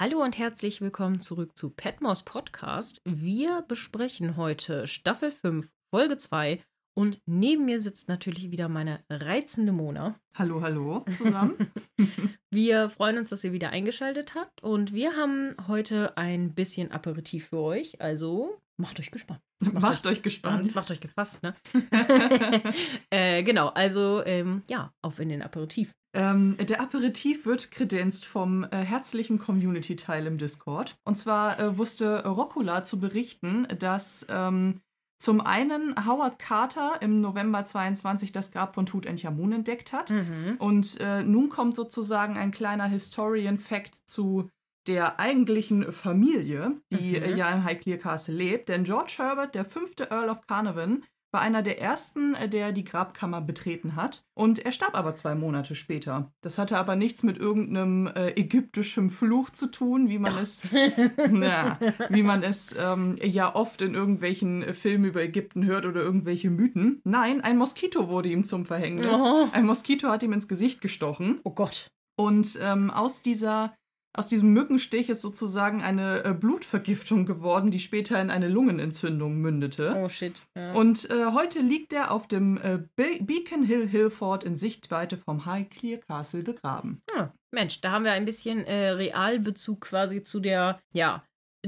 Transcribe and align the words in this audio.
Hallo 0.00 0.22
und 0.22 0.38
herzlich 0.38 0.80
willkommen 0.80 1.18
zurück 1.18 1.58
zu 1.58 1.70
Petmos 1.70 2.22
Podcast. 2.22 3.00
Wir 3.04 3.64
besprechen 3.66 4.36
heute 4.36 4.86
Staffel 4.86 5.32
5, 5.32 5.72
Folge 5.90 6.16
2 6.16 6.62
und 6.94 7.20
neben 7.26 7.64
mir 7.64 7.80
sitzt 7.80 8.08
natürlich 8.08 8.52
wieder 8.52 8.68
meine 8.68 9.02
reizende 9.10 9.72
Mona. 9.72 10.14
Hallo, 10.36 10.62
hallo 10.62 11.04
zusammen. 11.12 11.72
wir 12.52 12.90
freuen 12.90 13.18
uns, 13.18 13.30
dass 13.30 13.42
ihr 13.42 13.50
wieder 13.50 13.70
eingeschaltet 13.70 14.36
habt 14.36 14.62
und 14.62 14.94
wir 14.94 15.16
haben 15.16 15.56
heute 15.66 16.16
ein 16.16 16.54
bisschen 16.54 16.92
Aperitif 16.92 17.48
für 17.48 17.58
euch. 17.58 18.00
Also 18.00 18.56
macht 18.78 18.98
euch 18.98 19.10
gespannt. 19.10 19.40
Macht, 19.60 19.74
macht 19.74 20.06
euch, 20.06 20.12
euch, 20.12 20.22
gespannt. 20.22 20.74
Macht 20.74 20.90
euch 20.90 21.00
gefasst, 21.00 21.42
ne? 21.42 21.54
äh, 23.10 23.42
genau, 23.42 23.68
also 23.68 24.24
ähm, 24.24 24.62
ja, 24.68 24.92
auf 25.02 25.18
in 25.18 25.28
den 25.28 25.42
Aperitif. 25.42 25.92
Ähm, 26.14 26.56
der 26.58 26.80
Aperitif 26.80 27.44
wird 27.44 27.70
kredenzt 27.70 28.24
vom 28.24 28.64
äh, 28.64 28.76
herzlichen 28.78 29.38
Community-Teil 29.38 30.26
im 30.26 30.38
Discord. 30.38 30.96
Und 31.04 31.16
zwar 31.16 31.58
äh, 31.58 31.76
wusste 31.76 32.24
Rockula 32.24 32.84
zu 32.84 32.98
berichten, 32.98 33.66
dass 33.78 34.26
ähm, 34.30 34.80
zum 35.18 35.40
einen 35.40 35.94
Howard 36.06 36.38
Carter 36.38 37.02
im 37.02 37.20
November 37.20 37.64
22 37.64 38.30
das 38.30 38.52
Grab 38.52 38.74
von 38.76 38.86
Tutanchamun 38.86 39.52
entdeckt 39.52 39.92
hat. 39.92 40.10
Mhm. 40.10 40.56
Und 40.60 41.00
äh, 41.00 41.24
nun 41.24 41.48
kommt 41.48 41.74
sozusagen 41.74 42.36
ein 42.36 42.52
kleiner 42.52 42.86
Historian-Fact 42.86 44.08
zu 44.08 44.48
der 44.88 45.20
eigentlichen 45.20 45.92
Familie, 45.92 46.80
die 46.90 47.20
mhm. 47.20 47.36
ja 47.36 47.50
im 47.50 47.64
Highclere 47.64 47.98
Castle 47.98 48.34
lebt. 48.34 48.68
Denn 48.68 48.84
George 48.84 49.14
Herbert, 49.18 49.54
der 49.54 49.64
fünfte 49.64 50.10
Earl 50.10 50.30
of 50.30 50.46
Carnarvon, 50.46 51.04
war 51.30 51.42
einer 51.42 51.62
der 51.62 51.80
ersten, 51.80 52.34
äh, 52.34 52.48
der 52.48 52.72
die 52.72 52.84
Grabkammer 52.84 53.40
betreten 53.40 53.96
hat. 53.96 54.22
Und 54.34 54.64
er 54.64 54.72
starb 54.72 54.94
aber 54.94 55.14
zwei 55.14 55.34
Monate 55.34 55.74
später. 55.74 56.32
Das 56.40 56.58
hatte 56.58 56.78
aber 56.78 56.96
nichts 56.96 57.22
mit 57.22 57.36
irgendeinem 57.36 58.06
äh, 58.06 58.30
ägyptischen 58.30 59.10
Fluch 59.10 59.50
zu 59.50 59.66
tun, 59.66 60.08
wie 60.08 60.18
man 60.18 60.32
Doch. 60.32 60.40
es, 60.40 60.68
na, 61.30 61.78
wie 62.08 62.22
man 62.22 62.42
es 62.42 62.74
ähm, 62.78 63.16
ja 63.22 63.54
oft 63.54 63.82
in 63.82 63.94
irgendwelchen 63.94 64.72
Filmen 64.72 65.04
über 65.04 65.22
Ägypten 65.22 65.66
hört 65.66 65.84
oder 65.84 66.00
irgendwelche 66.00 66.50
Mythen. 66.50 67.00
Nein, 67.04 67.42
ein 67.42 67.58
Moskito 67.58 68.08
wurde 68.08 68.30
ihm 68.30 68.44
zum 68.44 68.64
Verhängnis. 68.64 69.20
Oh. 69.20 69.48
Ein 69.52 69.66
Moskito 69.66 70.08
hat 70.08 70.22
ihm 70.22 70.32
ins 70.32 70.48
Gesicht 70.48 70.80
gestochen. 70.80 71.40
Oh 71.44 71.50
Gott. 71.50 71.88
Und 72.16 72.58
ähm, 72.62 72.90
aus 72.90 73.22
dieser 73.22 73.74
aus 74.18 74.26
diesem 74.26 74.52
Mückenstich 74.52 75.08
ist 75.08 75.22
sozusagen 75.22 75.80
eine 75.80 76.24
äh, 76.24 76.34
Blutvergiftung 76.34 77.24
geworden, 77.24 77.70
die 77.70 77.78
später 77.78 78.20
in 78.20 78.30
eine 78.30 78.48
Lungenentzündung 78.48 79.36
mündete. 79.36 79.94
Oh 79.96 80.08
shit. 80.08 80.42
Ja. 80.56 80.72
Und 80.72 81.08
äh, 81.08 81.26
heute 81.32 81.60
liegt 81.60 81.92
er 81.92 82.10
auf 82.10 82.26
dem 82.26 82.58
äh, 82.58 82.82
Be 82.96 83.18
Beacon 83.20 83.62
Hill 83.62 83.86
Hillfort 83.86 84.42
in 84.42 84.56
Sichtweite 84.56 85.16
vom 85.16 85.46
Highclere 85.46 86.00
Castle 86.00 86.42
begraben. 86.42 87.00
Ah, 87.16 87.28
Mensch, 87.52 87.80
da 87.80 87.92
haben 87.92 88.04
wir 88.04 88.12
ein 88.12 88.24
bisschen 88.24 88.64
äh, 88.64 88.90
Realbezug 88.90 89.82
quasi 89.82 90.24
zu 90.24 90.40
der, 90.40 90.80
ja, 90.92 91.22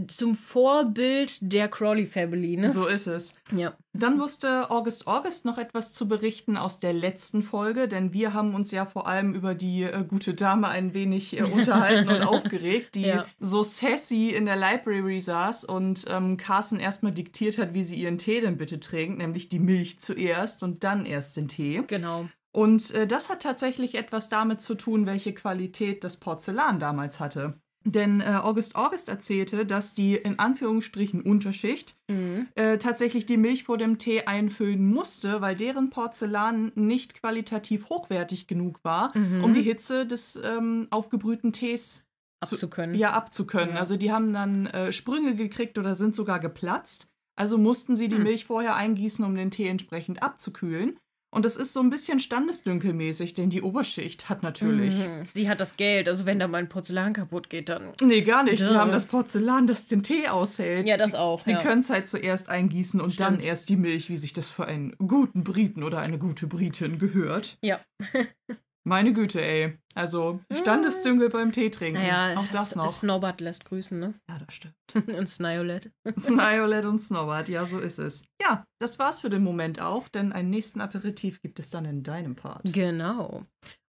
zum 0.06 0.36
Vorbild 0.36 1.38
der 1.40 1.68
Crawley 1.68 2.06
Family, 2.06 2.56
ne? 2.56 2.72
So 2.72 2.86
ist 2.86 3.08
es. 3.08 3.34
Ja. 3.50 3.76
Dann 3.92 4.20
wusste 4.20 4.70
August 4.70 5.08
August 5.08 5.44
noch 5.44 5.58
etwas 5.58 5.92
zu 5.92 6.06
berichten 6.06 6.56
aus 6.56 6.78
der 6.78 6.92
letzten 6.92 7.42
Folge, 7.42 7.88
denn 7.88 8.12
wir 8.12 8.32
haben 8.32 8.54
uns 8.54 8.70
ja 8.70 8.86
vor 8.86 9.08
allem 9.08 9.34
über 9.34 9.54
die 9.54 9.82
äh, 9.82 10.04
gute 10.06 10.34
Dame 10.34 10.68
ein 10.68 10.94
wenig 10.94 11.36
äh, 11.36 11.42
unterhalten 11.42 12.08
und 12.08 12.22
aufgeregt, 12.26 12.94
die 12.94 13.06
ja. 13.06 13.26
so 13.40 13.64
sassy 13.64 14.28
in 14.30 14.46
der 14.46 14.56
Library 14.56 15.20
saß 15.20 15.64
und 15.64 16.04
ähm, 16.08 16.36
Carson 16.36 16.78
erstmal 16.78 17.12
diktiert 17.12 17.58
hat, 17.58 17.74
wie 17.74 17.82
sie 17.82 17.96
ihren 17.96 18.18
Tee 18.18 18.40
denn 18.40 18.56
bitte 18.56 18.78
trinkt, 18.78 19.18
nämlich 19.18 19.48
die 19.48 19.58
Milch 19.58 19.98
zuerst 19.98 20.62
und 20.62 20.84
dann 20.84 21.04
erst 21.04 21.36
den 21.36 21.48
Tee. 21.48 21.82
Genau. 21.88 22.28
Und 22.52 22.92
äh, 22.92 23.06
das 23.08 23.28
hat 23.28 23.42
tatsächlich 23.42 23.96
etwas 23.96 24.28
damit 24.28 24.60
zu 24.60 24.76
tun, 24.76 25.06
welche 25.06 25.34
Qualität 25.34 26.04
das 26.04 26.16
Porzellan 26.16 26.78
damals 26.78 27.18
hatte. 27.18 27.60
Denn 27.84 28.20
äh, 28.20 28.38
August 28.42 28.76
August 28.76 29.08
erzählte, 29.08 29.64
dass 29.64 29.94
die 29.94 30.14
in 30.14 30.38
Anführungsstrichen 30.38 31.22
Unterschicht 31.22 31.94
mhm. 32.08 32.46
äh, 32.54 32.76
tatsächlich 32.76 33.24
die 33.24 33.38
Milch 33.38 33.64
vor 33.64 33.78
dem 33.78 33.96
Tee 33.96 34.24
einfüllen 34.24 34.86
musste, 34.86 35.40
weil 35.40 35.56
deren 35.56 35.88
Porzellan 35.88 36.72
nicht 36.74 37.14
qualitativ 37.14 37.88
hochwertig 37.88 38.46
genug 38.46 38.84
war, 38.84 39.16
mhm. 39.16 39.44
um 39.44 39.54
die 39.54 39.62
Hitze 39.62 40.06
des 40.06 40.38
ähm, 40.44 40.88
aufgebrühten 40.90 41.52
Tees 41.52 42.04
abzukönnen. 42.40 42.94
Zu, 42.94 43.00
ja, 43.00 43.12
abzukönnen. 43.12 43.74
Ja. 43.74 43.80
Also 43.80 43.96
die 43.96 44.12
haben 44.12 44.32
dann 44.34 44.66
äh, 44.66 44.92
Sprünge 44.92 45.34
gekriegt 45.34 45.78
oder 45.78 45.94
sind 45.94 46.14
sogar 46.14 46.38
geplatzt. 46.38 47.08
Also 47.34 47.56
mussten 47.56 47.96
sie 47.96 48.08
die 48.08 48.16
mhm. 48.16 48.24
Milch 48.24 48.44
vorher 48.44 48.76
eingießen, 48.76 49.24
um 49.24 49.34
den 49.34 49.50
Tee 49.50 49.68
entsprechend 49.68 50.22
abzukühlen. 50.22 50.98
Und 51.32 51.44
das 51.44 51.56
ist 51.56 51.72
so 51.72 51.80
ein 51.80 51.90
bisschen 51.90 52.18
standesdünkelmäßig, 52.18 53.34
denn 53.34 53.50
die 53.50 53.62
Oberschicht 53.62 54.28
hat 54.28 54.42
natürlich. 54.42 54.94
Mhm. 54.94 55.28
Die 55.36 55.48
hat 55.48 55.60
das 55.60 55.76
Geld, 55.76 56.08
also 56.08 56.26
wenn 56.26 56.40
da 56.40 56.48
mal 56.48 56.58
ein 56.58 56.68
Porzellan 56.68 57.12
kaputt 57.12 57.48
geht, 57.48 57.68
dann. 57.68 57.92
Nee, 58.02 58.22
gar 58.22 58.42
nicht. 58.42 58.62
Duh. 58.62 58.66
Die 58.66 58.76
haben 58.76 58.90
das 58.90 59.06
Porzellan, 59.06 59.68
das 59.68 59.86
den 59.86 60.02
Tee 60.02 60.28
aushält. 60.28 60.88
Ja, 60.88 60.96
das 60.96 61.14
auch. 61.14 61.44
Die, 61.44 61.52
ja. 61.52 61.58
die 61.58 61.64
können 61.64 61.82
es 61.82 61.90
halt 61.90 62.08
zuerst 62.08 62.48
eingießen 62.48 63.00
und 63.00 63.12
Stimmt. 63.12 63.30
dann 63.30 63.40
erst 63.40 63.68
die 63.68 63.76
Milch, 63.76 64.10
wie 64.10 64.16
sich 64.16 64.32
das 64.32 64.50
für 64.50 64.66
einen 64.66 64.96
guten 64.98 65.44
Briten 65.44 65.84
oder 65.84 66.00
eine 66.00 66.18
gute 66.18 66.48
Britin 66.48 66.98
gehört. 66.98 67.58
Ja. 67.62 67.80
Meine 68.84 69.12
Güte, 69.12 69.42
ey. 69.42 69.78
Also 69.94 70.40
Standesdüngel 70.52 71.28
beim 71.28 71.52
Tee 71.52 71.70
trinken. 71.70 72.00
Naja, 72.00 72.38
auch 72.38 72.46
das 72.52 72.76
noch. 72.76 72.88
Snowbart 72.88 73.40
lässt 73.40 73.64
grüßen, 73.64 73.98
ne? 73.98 74.14
Ja, 74.28 74.38
das 74.38 74.54
stimmt. 74.54 74.74
und 75.18 75.28
Sniolet. 75.28 75.90
Sniolet 76.18 76.84
und 76.84 77.00
Snowbart, 77.00 77.48
ja, 77.48 77.66
so 77.66 77.78
ist 77.78 77.98
es. 77.98 78.24
Ja, 78.40 78.64
das 78.80 78.98
war's 78.98 79.20
für 79.20 79.30
den 79.30 79.42
Moment 79.42 79.80
auch, 79.80 80.08
denn 80.08 80.32
einen 80.32 80.50
nächsten 80.50 80.80
Aperitif 80.80 81.42
gibt 81.42 81.58
es 81.58 81.70
dann 81.70 81.84
in 81.84 82.02
deinem 82.02 82.36
Part. 82.36 82.62
Genau. 82.64 83.44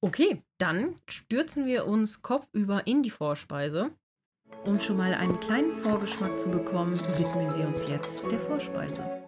Okay, 0.02 0.42
dann 0.58 0.96
stürzen 1.08 1.64
wir 1.64 1.86
uns 1.86 2.20
kopfüber 2.20 2.86
in 2.86 3.02
die 3.02 3.10
Vorspeise. 3.10 3.90
Um 4.64 4.80
schon 4.80 4.98
mal 4.98 5.14
einen 5.14 5.40
kleinen 5.40 5.74
Vorgeschmack 5.76 6.38
zu 6.38 6.50
bekommen, 6.50 6.98
widmen 7.18 7.56
wir 7.56 7.66
uns 7.66 7.88
jetzt 7.88 8.30
der 8.30 8.40
Vorspeise. 8.40 9.23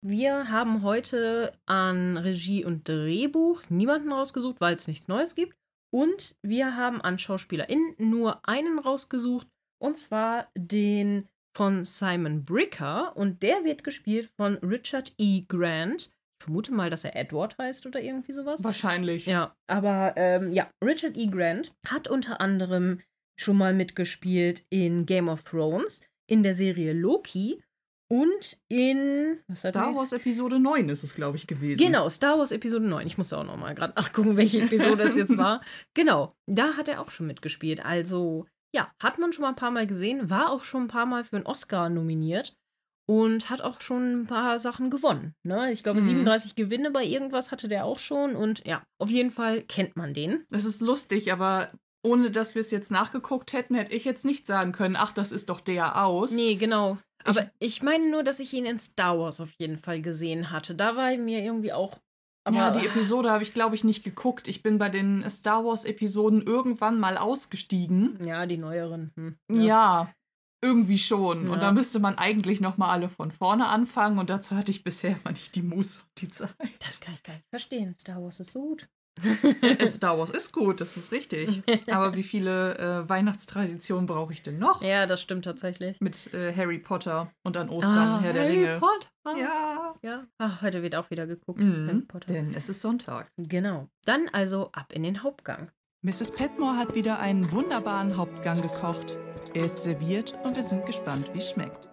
Wir 0.00 0.50
haben 0.50 0.82
heute 0.82 1.52
an 1.66 2.16
Regie 2.16 2.64
und 2.64 2.86
Drehbuch 2.86 3.62
niemanden 3.68 4.12
rausgesucht, 4.12 4.60
weil 4.60 4.74
es 4.74 4.86
nichts 4.86 5.08
Neues 5.08 5.34
gibt. 5.34 5.56
Und 5.90 6.36
wir 6.42 6.76
haben 6.76 7.00
an 7.00 7.18
SchauspielerInnen 7.18 7.94
nur 7.98 8.46
einen 8.46 8.78
rausgesucht, 8.78 9.48
und 9.80 9.96
zwar 9.96 10.50
den 10.56 11.28
von 11.56 11.84
Simon 11.84 12.44
Bricker. 12.44 13.16
Und 13.16 13.42
der 13.42 13.64
wird 13.64 13.82
gespielt 13.82 14.30
von 14.36 14.56
Richard 14.58 15.12
E. 15.18 15.42
Grant. 15.48 16.10
Ich 16.40 16.44
vermute 16.44 16.72
mal, 16.72 16.90
dass 16.90 17.04
er 17.04 17.16
Edward 17.16 17.58
heißt 17.58 17.86
oder 17.86 18.00
irgendwie 18.00 18.32
sowas. 18.32 18.62
Wahrscheinlich. 18.62 19.26
Ja, 19.26 19.56
aber 19.66 20.14
ähm, 20.16 20.52
ja, 20.52 20.70
Richard 20.84 21.16
E. 21.16 21.26
Grant 21.26 21.74
hat 21.88 22.06
unter 22.06 22.40
anderem 22.40 23.00
schon 23.36 23.56
mal 23.56 23.74
mitgespielt 23.74 24.64
in 24.70 25.06
Game 25.06 25.28
of 25.28 25.42
Thrones, 25.42 26.02
in 26.28 26.42
der 26.42 26.54
Serie 26.54 26.92
Loki 26.92 27.62
und 28.10 28.56
in 28.68 29.38
Star 29.54 29.94
Wars 29.94 30.12
Episode 30.12 30.58
9 30.58 30.88
ist 30.88 31.02
es, 31.02 31.14
glaube 31.14 31.36
ich, 31.36 31.46
gewesen. 31.46 31.84
Genau, 31.84 32.08
Star 32.08 32.38
Wars 32.38 32.52
Episode 32.52 32.86
9. 32.86 33.06
Ich 33.06 33.18
musste 33.18 33.36
auch 33.36 33.44
noch 33.44 33.58
mal 33.58 33.74
gerade 33.74 33.94
nachgucken, 33.94 34.36
welche 34.36 34.62
Episode 34.62 35.02
es 35.02 35.16
jetzt 35.16 35.36
war. 35.36 35.60
Genau, 35.94 36.34
da 36.46 36.76
hat 36.76 36.88
er 36.88 37.00
auch 37.00 37.10
schon 37.10 37.26
mitgespielt. 37.26 37.84
Also, 37.84 38.46
ja, 38.74 38.90
hat 39.02 39.18
man 39.18 39.32
schon 39.32 39.42
mal 39.42 39.50
ein 39.50 39.56
paar 39.56 39.70
Mal 39.70 39.86
gesehen, 39.86 40.30
war 40.30 40.50
auch 40.50 40.64
schon 40.64 40.84
ein 40.84 40.88
paar 40.88 41.06
Mal 41.06 41.24
für 41.24 41.36
einen 41.36 41.46
Oscar 41.46 41.90
nominiert 41.90 42.56
und 43.06 43.50
hat 43.50 43.62
auch 43.62 43.80
schon 43.80 44.22
ein 44.22 44.26
paar 44.26 44.58
Sachen 44.58 44.90
gewonnen. 44.90 45.34
Ne? 45.42 45.72
Ich 45.72 45.82
glaube, 45.82 46.00
mhm. 46.00 46.06
37 46.06 46.54
Gewinne 46.54 46.90
bei 46.90 47.04
irgendwas 47.04 47.50
hatte 47.50 47.68
der 47.68 47.84
auch 47.84 47.98
schon 47.98 48.36
und 48.36 48.66
ja, 48.66 48.82
auf 48.98 49.10
jeden 49.10 49.30
Fall 49.30 49.62
kennt 49.62 49.96
man 49.96 50.14
den. 50.14 50.44
Das 50.50 50.64
ist 50.64 50.80
lustig, 50.80 51.32
aber 51.32 51.72
ohne 52.02 52.30
dass 52.30 52.54
wir 52.54 52.60
es 52.60 52.70
jetzt 52.70 52.90
nachgeguckt 52.90 53.52
hätten, 53.52 53.74
hätte 53.74 53.94
ich 53.94 54.04
jetzt 54.04 54.24
nicht 54.24 54.46
sagen 54.46 54.72
können, 54.72 54.96
ach, 54.96 55.12
das 55.12 55.32
ist 55.32 55.48
doch 55.50 55.60
der 55.60 56.04
aus. 56.04 56.32
Nee, 56.32 56.54
genau. 56.56 56.98
Aber 57.24 57.42
ich, 57.58 57.76
ich 57.76 57.82
meine 57.82 58.10
nur, 58.10 58.22
dass 58.22 58.40
ich 58.40 58.52
ihn 58.52 58.66
in 58.66 58.78
Star 58.78 59.18
Wars 59.18 59.40
auf 59.40 59.52
jeden 59.52 59.76
Fall 59.76 60.00
gesehen 60.00 60.50
hatte. 60.50 60.74
Da 60.74 60.96
war 60.96 61.16
mir 61.16 61.42
irgendwie 61.42 61.72
auch. 61.72 61.98
ja, 62.50 62.70
die 62.70 62.86
Episode 62.86 63.30
habe 63.30 63.42
ich, 63.42 63.52
glaube 63.52 63.74
ich, 63.74 63.84
nicht 63.84 64.04
geguckt. 64.04 64.48
Ich 64.48 64.62
bin 64.62 64.78
bei 64.78 64.88
den 64.88 65.28
Star 65.28 65.64
Wars-Episoden 65.64 66.42
irgendwann 66.42 66.98
mal 66.98 67.18
ausgestiegen. 67.18 68.18
Ja, 68.24 68.46
die 68.46 68.56
neueren. 68.56 69.12
Hm. 69.16 69.38
Ja. 69.50 69.62
ja. 69.62 70.12
irgendwie 70.62 70.98
schon. 70.98 71.46
Ja. 71.46 71.52
Und 71.52 71.60
da 71.60 71.72
müsste 71.72 71.98
man 71.98 72.16
eigentlich 72.16 72.60
noch 72.60 72.78
mal 72.78 72.90
alle 72.90 73.08
von 73.08 73.30
vorne 73.30 73.66
anfangen. 73.68 74.18
Und 74.18 74.30
dazu 74.30 74.56
hatte 74.56 74.70
ich 74.70 74.84
bisher 74.84 75.16
immer 75.20 75.32
nicht 75.32 75.54
die 75.54 75.62
Muße 75.62 76.02
und 76.02 76.20
die 76.22 76.30
Zeit. 76.30 76.50
Das 76.80 77.00
kann 77.00 77.14
ich 77.14 77.22
gar 77.22 77.34
nicht 77.34 77.48
verstehen. 77.50 77.94
Star 77.96 78.22
Wars 78.22 78.40
ist 78.40 78.52
so 78.52 78.60
gut. 78.62 78.88
Star 79.86 80.18
Wars 80.18 80.30
ist 80.30 80.52
gut, 80.52 80.80
das 80.80 80.96
ist 80.96 81.12
richtig. 81.12 81.62
Aber 81.90 82.14
wie 82.14 82.22
viele 82.22 82.78
äh, 82.78 83.08
Weihnachtstraditionen 83.08 84.06
brauche 84.06 84.32
ich 84.32 84.42
denn 84.42 84.58
noch? 84.58 84.82
Ja, 84.82 85.06
das 85.06 85.20
stimmt 85.20 85.44
tatsächlich. 85.44 86.00
Mit 86.00 86.32
äh, 86.34 86.54
Harry 86.54 86.78
Potter 86.78 87.30
und 87.42 87.56
an 87.56 87.68
Ostern 87.68 87.96
ah, 87.96 88.20
Herr 88.20 88.32
der 88.32 88.44
Harry 88.44 88.64
Ringe. 88.64 88.80
Potter. 88.80 89.38
Ja. 89.38 89.94
ja. 90.02 90.26
Ach, 90.38 90.62
heute 90.62 90.82
wird 90.82 90.94
auch 90.94 91.10
wieder 91.10 91.26
geguckt. 91.26 91.60
Mhm, 91.60 91.86
Harry 91.86 92.02
Potter. 92.02 92.32
Denn 92.32 92.54
es 92.54 92.68
ist 92.68 92.80
Sonntag. 92.80 93.30
Genau. 93.36 93.88
Dann 94.04 94.28
also 94.32 94.70
ab 94.72 94.92
in 94.92 95.02
den 95.02 95.22
Hauptgang. 95.22 95.70
Mrs. 96.02 96.32
Petmore 96.32 96.76
hat 96.76 96.94
wieder 96.94 97.18
einen 97.18 97.50
wunderbaren 97.50 98.16
Hauptgang 98.16 98.62
gekocht. 98.62 99.18
Er 99.54 99.64
ist 99.64 99.78
serviert 99.78 100.34
und 100.44 100.54
wir 100.54 100.62
sind 100.62 100.86
gespannt, 100.86 101.30
wie 101.34 101.38
es 101.38 101.50
schmeckt. 101.50 101.88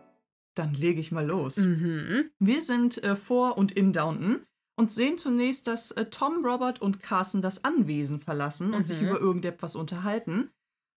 Dann 0.55 0.73
lege 0.73 0.99
ich 0.99 1.11
mal 1.11 1.25
los. 1.25 1.57
Mhm. 1.57 2.29
Wir 2.39 2.61
sind 2.61 3.03
äh, 3.03 3.15
vor 3.15 3.57
und 3.57 3.71
in 3.71 3.91
Downton 3.91 4.45
und 4.77 4.91
sehen 4.91 5.17
zunächst, 5.17 5.67
dass 5.67 5.91
äh, 5.91 6.05
Tom, 6.05 6.45
Robert 6.45 6.81
und 6.81 7.01
Carson 7.01 7.41
das 7.41 7.63
Anwesen 7.63 8.19
verlassen 8.19 8.67
und 8.73 8.79
mhm. 8.79 8.83
sich 8.85 9.01
über 9.01 9.19
irgendetwas 9.19 9.75
unterhalten. 9.75 10.49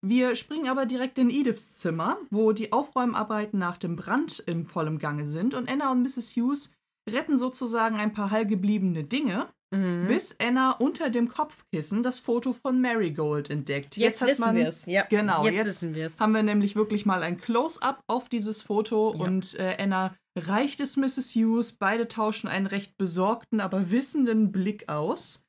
Wir 0.05 0.35
springen 0.35 0.67
aber 0.67 0.85
direkt 0.85 1.17
in 1.17 1.29
Ediths 1.29 1.77
Zimmer, 1.77 2.17
wo 2.29 2.51
die 2.51 2.71
Aufräumarbeiten 2.71 3.57
nach 3.59 3.77
dem 3.77 3.95
Brand 3.95 4.43
im 4.45 4.65
vollem 4.65 4.99
Gange 4.99 5.25
sind 5.25 5.53
und 5.53 5.67
Anna 5.69 5.91
und 5.91 6.01
Mrs. 6.03 6.35
Hughes 6.35 6.71
retten 7.09 7.37
sozusagen 7.37 7.95
ein 7.97 8.13
paar 8.13 8.31
heilgebliebene 8.31 9.03
Dinge, 9.03 9.47
Mhm. 9.69 10.07
bis 10.07 10.37
Anna 10.39 10.71
unter 10.71 11.09
dem 11.09 11.27
Kopfkissen 11.27 12.01
das 12.01 12.21
Foto 12.21 12.53
von 12.53 12.79
Marigold 12.79 13.49
entdeckt. 13.49 13.97
jetzt 13.97 14.21
hat 14.21 14.29
wissen 14.29 14.55
wir 14.55 14.67
es. 14.69 14.85
Ja, 14.85 15.03
Genau, 15.09 15.43
jetzt, 15.43 15.55
jetzt 15.57 15.65
wissen 15.65 15.93
wir 15.95 16.05
es. 16.05 16.21
haben 16.21 16.31
wir 16.33 16.41
nämlich 16.41 16.77
wirklich 16.77 17.05
mal 17.05 17.21
ein 17.21 17.37
Close-up 17.37 17.99
auf 18.07 18.29
dieses 18.29 18.61
Foto 18.61 19.13
Ja. 19.13 19.25
und 19.25 19.59
äh, 19.59 19.75
Anna 19.77 20.15
reicht 20.37 20.79
es 20.81 20.97
Mrs. 20.97 21.35
Hughes. 21.35 21.73
Beide 21.73 22.07
tauschen 22.07 22.47
einen 22.47 22.67
recht 22.67 22.97
besorgten, 22.97 23.59
aber 23.59 23.91
wissenden 23.91 24.51
Blick 24.51 24.89
aus. 24.89 25.45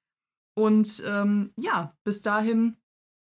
Und 0.56 1.02
ähm, 1.06 1.52
ja, 1.56 1.96
bis 2.04 2.22
dahin 2.22 2.76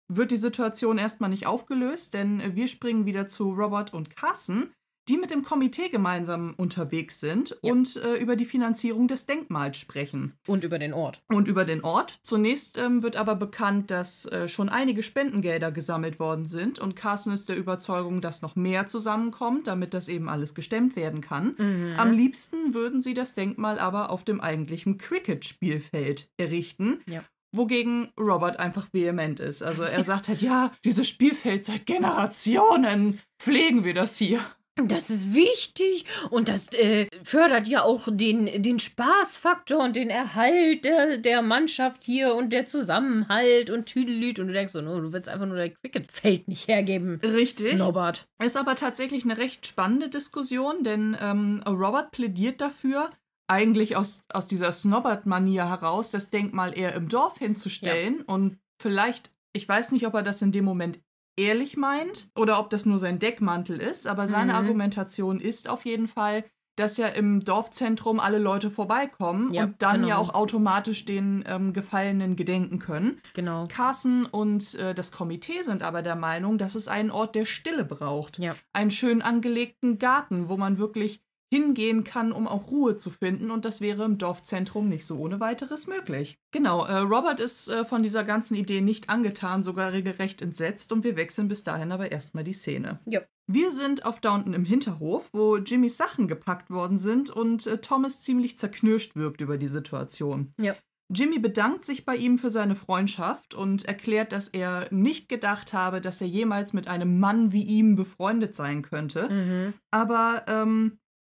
wird 0.08 0.32
die 0.32 0.38
Situation 0.38 0.98
erstmal 0.98 1.30
nicht 1.30 1.48
aufgelöst, 1.48 2.14
denn 2.14 2.56
wir 2.56 2.68
springen 2.68 3.06
wieder 3.06 3.28
zu 3.28 3.52
Robert 3.52 3.94
und 3.94 4.16
Carson, 4.16 4.74
die 5.08 5.18
mit 5.18 5.32
dem 5.32 5.44
Komitee 5.44 5.90
gemeinsam 5.90 6.54
unterwegs 6.58 7.20
sind 7.20 7.56
Ja. 7.62 7.72
und 7.72 7.96
äh, 7.98 8.16
über 8.16 8.36
die 8.36 8.46
Finanzierung 8.46 9.08
des 9.08 9.26
Denkmals 9.26 9.78
sprechen 9.78 10.34
Und 10.48 10.64
über 10.64 10.80
den 10.80 10.94
Ort. 10.94 11.22
und 11.30 11.48
über 11.48 11.66
den 11.66 11.84
Ort. 11.84 12.20
Zunächst 12.24 12.78
ähm, 12.78 13.04
wird 13.04 13.16
aber 13.16 13.36
bekannt, 13.36 13.92
dass 13.92 14.26
äh, 14.26 14.48
schon 14.48 14.70
einige 14.70 15.04
Spendengelder 15.04 15.72
gesammelt 15.72 16.20
worden 16.20 16.46
sind 16.46 16.80
und 16.80 16.96
Carson 16.96 17.34
ist 17.34 17.50
der 17.50 17.58
Überzeugung, 17.58 18.22
dass 18.22 18.42
noch 18.42 18.56
mehr 18.56 18.88
zusammenkommt, 18.88 19.68
damit 19.68 19.94
das 19.94 20.08
eben 20.08 20.30
alles 20.30 20.56
gestemmt 20.56 20.96
werden 20.96 21.22
kann. 21.22 21.56
Mhm. 21.58 21.94
Am 21.98 22.12
liebsten 22.12 22.74
würden 22.74 23.02
sie 23.02 23.14
das 23.14 23.36
Denkmal 23.36 23.80
aber 23.80 24.10
auf 24.10 24.24
dem 24.24 24.42
eigentlichen 24.42 24.98
Cricket-Spielfeld 24.98 26.30
errichten. 26.38 27.00
Ja. 27.08 27.24
Wogegen 27.56 28.10
Robert 28.20 28.60
einfach 28.60 28.88
vehement 28.92 29.40
ist. 29.40 29.64
Also 29.64 29.84
er 29.84 30.04
sagt 30.04 30.28
halt, 30.28 30.42
ja, 30.42 30.72
dieses 30.84 31.08
Spielfeld 31.08 31.64
seit 31.64 31.86
Generationen 31.86 33.20
pflegen 33.40 33.84
wir 33.86 33.94
das 33.94 34.18
hier. 34.18 34.40
Das 34.76 35.10
ist 35.10 35.34
wichtig 35.34 36.06
und 36.32 36.50
das 36.50 36.68
äh, 36.74 37.08
fördert 37.24 37.68
ja 37.70 37.84
auch 37.84 38.10
den, 38.12 38.62
den 38.62 38.78
Spaßfaktor 38.78 39.82
und 39.82 39.96
den 39.96 40.10
Erhalt 40.10 40.84
der, 40.84 41.18
der 41.18 41.42
Mannschaft 41.42 42.04
hier 42.04 42.36
und 42.36 42.52
der 42.52 42.66
Zusammenhalt 42.66 43.70
und 43.70 43.86
Tüdelüt. 43.86 44.38
Und 44.38 44.48
du 44.48 44.54
denkst 44.54 44.74
so, 44.74 44.82
no, 44.82 45.00
du 45.00 45.14
willst 45.14 45.30
einfach 45.30 45.46
nur 45.46 45.56
dein 45.56 45.74
Cricketfeld 45.76 46.50
nicht 46.50 46.68
hergeben. 46.68 47.22
Richtig. 47.24 47.78
Snobbert. 47.78 48.28
Ist 48.44 48.58
aber 48.58 48.76
tatsächlich 48.76 49.24
eine 49.24 49.38
recht 49.38 49.66
spannende 49.66 50.10
Diskussion, 50.10 50.84
denn 50.84 51.18
ähm, 51.22 51.64
Robert 51.66 52.12
plädiert 52.12 52.60
dafür, 52.60 53.12
eigentlich 53.48 53.96
aus, 53.96 54.24
aus 54.30 54.48
dieser 54.48 54.72
Snobbert-Manier 54.72 55.70
heraus, 55.70 56.12
das 56.12 56.32
Denkmal 56.32 56.78
eher 56.78 56.96
im 56.96 57.08
Dorf 57.10 57.38
hinzustellen 57.38 58.22
und 58.22 58.58
vielleicht, 58.82 59.32
ich 59.54 59.70
weiß 59.70 59.92
nicht, 59.92 60.06
ob 60.08 60.16
er 60.16 60.24
das 60.24 60.42
in 60.42 60.52
dem 60.52 60.66
Moment 60.66 61.00
ehrlich 61.38 61.78
meint 61.78 62.30
oder 62.36 62.60
ob 62.60 62.70
das 62.70 62.86
nur 62.86 63.00
sein 63.00 63.20
Deckmantel 63.20 63.80
ist, 63.80 64.08
aber 64.08 64.28
seine 64.28 64.54
Mhm. 64.54 64.58
Argumentation 64.60 65.40
ist 65.40 65.70
auf 65.70 65.86
jeden 65.86 66.08
Fall, 66.08 66.44
dass 66.78 66.98
ja 66.98 67.08
im 67.08 67.42
Dorfzentrum 67.44 68.20
alle 68.20 68.38
Leute 68.38 68.70
vorbeikommen 68.70 69.54
Ja, 69.54 69.64
und 69.64 69.82
dann 69.82 69.96
genau. 70.02 70.08
ja 70.10 70.18
auch 70.18 70.34
automatisch 70.34 71.06
den 71.06 71.44
ähm, 71.48 71.72
Gefallenen 71.72 72.36
gedenken 72.36 72.80
können. 72.80 73.22
Genau. 73.34 73.64
Carson 73.70 74.26
und 74.26 74.76
äh, 74.76 74.94
das 74.94 75.14
Komitee 75.14 75.62
sind 75.62 75.84
aber 75.84 76.02
der 76.02 76.18
Meinung, 76.18 76.58
dass 76.58 76.76
es 76.76 76.90
einen 76.90 77.12
Ort 77.12 77.36
der 77.36 77.46
Stille 77.46 77.86
braucht. 77.86 78.40
Ja. 78.40 78.56
Einen 78.74 78.92
schön 78.92 79.22
angelegten 79.22 80.00
Garten, 80.00 80.50
wo 80.50 80.58
man 80.58 80.78
wirklich 80.78 81.22
hingehen 81.56 82.04
kann, 82.04 82.34
um 82.34 82.50
auch 82.50 82.70
Ruhe 82.70 82.98
zu 82.98 83.10
finden. 83.10 83.50
Und 83.50 83.64
das 83.64 83.80
wäre 83.80 84.04
im 84.04 84.18
Dorfzentrum 84.18 84.90
nicht 84.90 85.06
so 85.06 85.18
ohne 85.18 85.40
weiteres 85.40 85.88
möglich. 85.88 86.38
Genau, 86.52 86.84
äh, 86.84 86.98
Robert 86.98 87.40
ist 87.40 87.70
äh, 87.70 87.86
von 87.86 88.04
dieser 88.04 88.26
ganzen 88.26 88.56
Idee 88.56 88.82
nicht 88.82 89.10
angetan, 89.10 89.64
sogar 89.64 89.94
regelrecht 89.94 90.42
entsetzt. 90.42 90.92
Und 90.92 91.06
wir 91.06 91.16
wechseln 91.16 91.48
bis 91.48 91.64
dahin 91.64 91.94
aber 91.94 92.12
erstmal 92.12 92.44
die 92.44 92.52
Szene. 92.52 93.00
Ja. 93.06 93.22
Wir 93.48 93.72
sind 93.72 94.04
auf 94.04 94.20
Downton 94.20 94.54
im 94.54 94.66
Hinterhof, 94.66 95.30
wo 95.32 95.56
Jimmys 95.58 95.96
Sachen 95.96 96.28
gepackt 96.28 96.72
worden 96.72 96.98
sind 96.98 97.30
und 97.30 97.66
äh, 97.68 97.78
Thomas 97.78 98.22
ziemlich 98.22 98.58
zerknirscht 98.58 99.16
wirkt 99.16 99.40
über 99.40 99.58
die 99.58 99.70
Situation. 99.70 100.54
Ja. 100.60 100.76
Jimmy 101.10 101.38
bedankt 101.38 101.86
sich 101.86 102.04
bei 102.04 102.16
ihm 102.16 102.40
für 102.40 102.50
seine 102.50 102.76
Freundschaft 102.76 103.54
und 103.54 103.86
erklärt, 103.86 104.32
dass 104.32 104.48
er 104.48 104.88
nicht 104.92 105.30
gedacht 105.30 105.72
habe, 105.72 106.02
dass 106.02 106.20
er 106.20 106.28
jemals 106.28 106.74
mit 106.74 106.88
einem 106.88 107.20
Mann 107.20 107.52
wie 107.52 107.64
ihm 107.64 107.96
befreundet 107.96 108.56
sein 108.56 108.82
könnte. 108.82 109.30
Mhm. 109.30 109.74
Aber 109.92 110.44
ähm, 110.48 110.98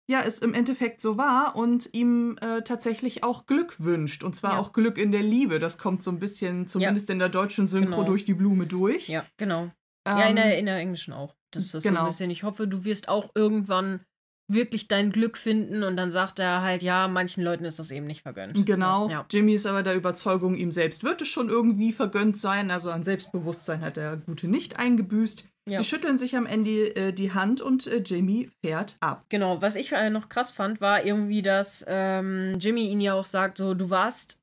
ja, 0.08 0.23
es 0.23 0.38
im 0.38 0.55
Endeffekt 0.55 1.00
so 1.00 1.19
war 1.19 1.56
und 1.56 1.88
ihm 1.93 2.38
äh, 2.41 2.62
tatsächlich 2.62 3.25
auch 3.25 3.47
Glück 3.47 3.81
wünscht. 3.81 4.23
Und 4.23 4.37
zwar 4.37 4.53
Ja. 4.53 4.58
auch 4.58 4.73
Glück 4.73 4.99
in 4.99 5.11
der 5.11 5.23
Liebe. 5.23 5.58
Das 5.58 5.79
kommt 5.79 6.03
so 6.03 6.11
ein 6.11 6.19
bisschen, 6.19 6.67
zumindest 6.69 7.11
in 7.11 7.19
der 7.19 7.29
deutschen 7.29 7.67
Synchro, 7.67 7.97
Genau. 7.97 8.05
durch 8.05 8.25
die 8.25 8.35
Blume 8.35 8.67
durch. 8.67 9.08
Ja, 9.08 9.25
genau. 9.37 9.62
Ähm, 10.06 10.19
ja, 10.19 10.29
in 10.29 10.37
der, 10.37 10.58
in 10.58 10.67
der 10.67 10.76
englischen 10.76 11.12
auch. 11.12 11.35
Das 11.50 11.64
ist 11.64 11.73
so 11.73 11.81
genau. 11.81 12.00
ein 12.03 12.06
bisschen, 12.06 12.31
ich 12.31 12.44
hoffe, 12.44 12.69
du 12.69 12.85
wirst 12.85 13.08
auch 13.08 13.31
irgendwann 13.35 14.00
wirklich 14.49 14.87
dein 14.87 15.11
Glück 15.11 15.37
finden 15.37 15.82
und 15.82 15.97
dann 15.97 16.12
sagt 16.12 16.38
er 16.38 16.62
halt, 16.62 16.85
ja, 16.85 17.08
manchen 17.08 17.43
Leuten 17.43 17.64
ist 17.64 17.81
das 17.81 17.91
eben 17.91 18.06
nicht 18.06 18.23
vergönnt. 18.23 18.64
Genau. 18.64 19.08
Ja. 19.08 19.26
Jimmy 19.29 19.55
ist 19.55 19.67
aber 19.67 19.82
der 19.82 19.97
Überzeugung, 19.97 20.55
ihm 20.55 20.70
selbst 20.70 21.03
wird 21.03 21.20
es 21.23 21.26
schon 21.29 21.49
irgendwie 21.49 21.93
vergönnt 21.93 22.37
sein. 22.37 22.70
Also 22.70 22.93
an 22.93 23.03
Selbstbewusstsein 23.03 23.81
hat 23.81 23.97
der 23.97 24.19
Gute 24.19 24.47
nicht 24.47 24.79
eingebüßt. 24.79 25.49
Ja. 25.68 25.78
Sie 25.78 25.84
schütteln 25.84 26.16
sich 26.16 26.36
am 26.36 26.46
Ende 26.46 26.94
äh, 26.94 27.12
die 27.12 27.32
Hand 27.32 27.60
und 27.60 27.86
äh, 27.88 28.00
Jamie 28.04 28.48
fährt 28.64 28.96
ab. 29.00 29.24
Genau, 29.28 29.60
was 29.62 29.74
ich 29.74 29.92
äh, 29.92 30.10
noch 30.10 30.28
krass 30.28 30.50
fand, 30.52 30.80
war 30.80 31.04
irgendwie, 31.04 31.42
dass 31.42 31.84
ähm, 31.88 32.56
Jimmy 32.60 32.86
ihn 32.88 33.00
ja 33.00 33.14
auch 33.14 33.24
sagt, 33.24 33.58
so, 33.58 33.74
du 33.74 33.90
warst 33.90 34.38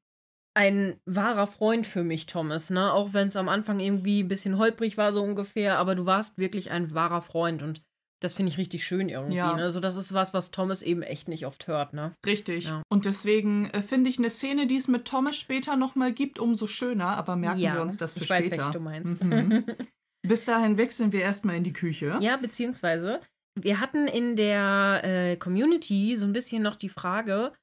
ein 0.56 1.00
wahrer 1.06 1.48
Freund 1.48 1.88
für 1.88 2.04
mich, 2.04 2.26
Thomas, 2.26 2.70
ne? 2.70 2.92
Auch 2.94 3.14
wenn 3.14 3.30
es 3.30 3.36
am 3.38 3.50
Anfang 3.50 3.80
irgendwie 3.80 4.22
ein 4.22 4.28
bisschen 4.28 4.58
holprig 4.58 4.98
war, 4.98 5.12
so 5.14 5.24
ungefähr, 5.24 5.80
aber 5.80 5.96
du 5.96 6.06
warst 6.06 6.38
wirklich 6.38 6.72
ein 6.72 6.94
wahrer 6.94 7.22
Freund 7.22 7.64
und 7.64 7.82
das 8.22 8.36
finde 8.36 8.52
ich 8.52 8.58
richtig 8.58 8.86
schön 8.86 9.10
irgendwie, 9.10 9.36
Ja. 9.38 9.56
ne? 9.56 9.64
Also 9.64 9.80
das 9.80 9.96
ist 9.96 10.14
was, 10.14 10.34
was 10.34 10.52
Thomas 10.52 10.82
eben 10.82 11.02
echt 11.04 11.28
nicht 11.28 11.46
oft 11.46 11.68
hört, 11.68 11.94
ne? 11.94 12.14
Richtig. 12.26 12.66
Ja. 12.66 12.84
Und 12.90 13.06
deswegen 13.06 13.70
äh, 13.72 13.82
finde 13.82 14.10
ich 14.10 14.18
eine 14.20 14.30
Szene, 14.30 14.68
die 14.68 14.78
es 14.78 14.88
mit 14.88 15.06
Thomas 15.06 15.36
später 15.38 15.76
nochmal 15.76 16.12
gibt, 16.14 16.38
umso 16.38 16.68
schöner. 16.68 17.18
Aber 17.18 17.36
merken 17.36 17.60
ja, 17.60 17.74
wir 17.76 17.82
uns 17.82 17.98
das 17.98 18.14
für 18.14 18.24
ich 18.24 18.30
weiß, 18.30 18.46
später. 18.46 18.64
welche 18.66 18.72
du 18.74 18.80
meinst. 18.82 19.24
Mhm. 19.24 19.66
Bis 20.26 20.46
dahin 20.46 20.78
wechseln 20.78 21.12
wir 21.12 21.22
erstmal 21.22 21.56
in 21.58 21.64
die 21.64 21.74
Küche. 21.74 22.18
Ja, 22.22 22.38
beziehungsweise, 22.38 23.20
wir 23.60 23.80
hatten 23.80 24.08
in 24.08 24.36
der 24.36 25.02
äh, 25.04 25.36
Community 25.38 26.16
so 26.16 26.26
ein 26.26 26.34
bisschen 26.34 26.64
noch 26.64 26.76
die 26.76 26.90
Frage, 26.90 27.54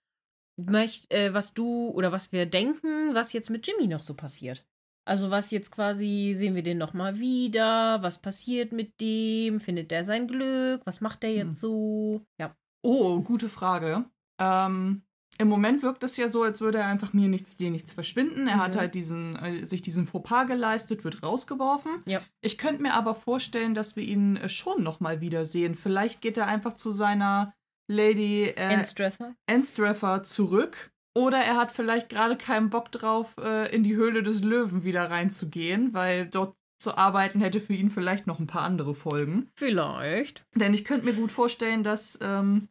möcht, 0.57 1.11
äh, 1.13 1.33
was 1.33 1.55
du 1.55 1.89
oder 1.89 2.13
was 2.13 2.33
wir 2.33 2.47
denken, 2.47 3.15
was 3.15 3.33
jetzt 3.33 3.51
mit 3.51 3.67
Jimmy 3.67 3.87
noch 3.87 4.03
so 4.03 4.15
passiert. 4.15 4.65
Also 5.07 5.31
was 5.31 5.51
jetzt 5.51 5.71
quasi, 5.71 6.33
sehen 6.37 6.55
wir 6.55 6.63
den 6.63 6.79
nochmal 6.79 7.19
wieder, 7.19 8.03
was 8.03 8.21
passiert 8.21 8.73
mit 8.73 9.01
dem, 9.01 9.59
findet 9.59 9.91
der 9.91 10.05
sein 10.05 10.29
Glück, 10.29 10.83
was 10.85 11.01
macht 11.01 11.23
der 11.23 11.33
jetzt 11.33 11.47
Hm. 11.47 11.55
so? 11.55 12.21
Ja. 12.39 12.55
Oh, 12.83 13.21
gute 13.21 13.49
Frage. 13.49 14.05
Ähm, 14.39 15.03
Im 15.41 15.49
Moment 15.49 15.83
wirkt 15.83 16.05
es 16.05 16.19
ja 16.19 16.29
so, 16.29 16.43
als 16.43 16.61
würde 16.61 16.79
er 16.79 16.87
einfach 16.87 17.15
mir 17.15 17.27
nichts, 17.29 17.57
dir 17.57 17.71
nichts 17.71 17.95
verschwinden. 17.95 18.47
Er 18.47 18.59
hat 18.59 18.75
Mhm. 18.75 18.79
halt 18.79 18.95
diesen, 18.95 19.37
äh, 19.37 19.65
sich 19.65 19.81
diesen 19.81 20.07
Fauxpas 20.07 20.47
geleistet, 20.47 21.03
wird 21.03 21.23
rausgeworfen. 21.23 22.03
Ja. 22.05 22.21
Ich 22.43 22.59
könnte 22.59 22.83
mir 22.83 22.93
aber 22.93 23.15
vorstellen, 23.15 23.73
dass 23.73 23.97
wir 23.97 24.05
ihn 24.05 24.37
äh, 24.37 24.51
schon 24.51 24.83
nochmal 24.83 25.23
wiedersehen. 25.23 25.75
Vielleicht 25.75 26.21
geht 26.21 26.37
er 26.37 26.47
einfach 26.47 26.75
zu 26.75 26.91
seiner 26.91 27.55
Lady 27.89 28.49
äh, 28.55 28.75
Anstrether? 28.75 29.35
Anstreffer 29.49 30.23
zurück. 30.25 30.91
Oder 31.17 31.39
er 31.39 31.57
hat 31.57 31.73
vielleicht 31.73 32.11
gerade 32.11 32.37
keinen 32.37 32.69
Bock 32.69 32.93
drauf, 32.93 33.37
äh, 33.43 33.75
in 33.75 33.83
die 33.83 33.97
Höhle 33.97 34.23
des 34.23 34.43
Löwen 34.45 34.85
wieder 34.85 35.11
reinzugehen, 35.11 35.95
weil 35.95 36.27
dort 36.27 36.55
zu 36.79 36.97
arbeiten 36.97 37.41
hätte 37.41 37.61
für 37.61 37.73
ihn 37.73 37.91
vielleicht 37.91 38.27
noch 38.27 38.39
ein 38.41 38.47
paar 38.47 38.63
andere 38.63 38.95
Folgen. 38.95 39.49
Vielleicht. 39.57 40.45
Denn 40.55 40.73
ich 40.75 40.85
könnte 40.85 41.07
mir 41.07 41.15
gut 41.15 41.33
vorstellen, 41.33 41.83
dass, 41.83 42.19
ähm, 42.23 42.69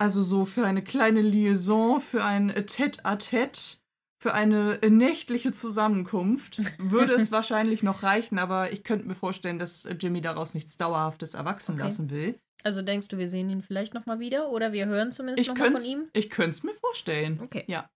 also 0.00 0.22
so 0.22 0.44
für 0.44 0.64
eine 0.66 0.82
kleine 0.82 1.20
Liaison, 1.20 2.00
für 2.00 2.24
ein 2.24 2.50
Tête-à-Tête, 2.50 3.76
für 4.22 4.34
eine 4.34 4.78
nächtliche 4.88 5.52
Zusammenkunft 5.52 6.60
würde 6.78 7.14
es 7.14 7.30
wahrscheinlich 7.32 7.82
noch 7.82 8.02
reichen, 8.02 8.38
aber 8.38 8.72
ich 8.72 8.84
könnte 8.84 9.06
mir 9.06 9.14
vorstellen, 9.14 9.58
dass 9.58 9.88
Jimmy 9.98 10.20
daraus 10.20 10.54
nichts 10.54 10.76
Dauerhaftes 10.76 11.34
erwachsen 11.34 11.74
Okay. 11.76 11.84
lassen 11.84 12.10
will. 12.10 12.38
Also 12.62 12.82
denkst 12.82 13.08
du, 13.08 13.16
wir 13.16 13.28
sehen 13.28 13.48
ihn 13.48 13.62
vielleicht 13.62 13.94
nochmal 13.94 14.18
wieder 14.20 14.50
oder 14.50 14.72
wir 14.72 14.84
hören 14.86 15.12
zumindest 15.12 15.48
nochmal 15.48 15.70
von 15.72 15.84
ihm? 15.84 16.08
ich 16.12 16.28
könnte 16.28 16.50
es 16.50 16.62
mir 16.62 16.74
vorstellen. 16.74 17.40
Okay. 17.42 17.64
Ja. 17.66 17.88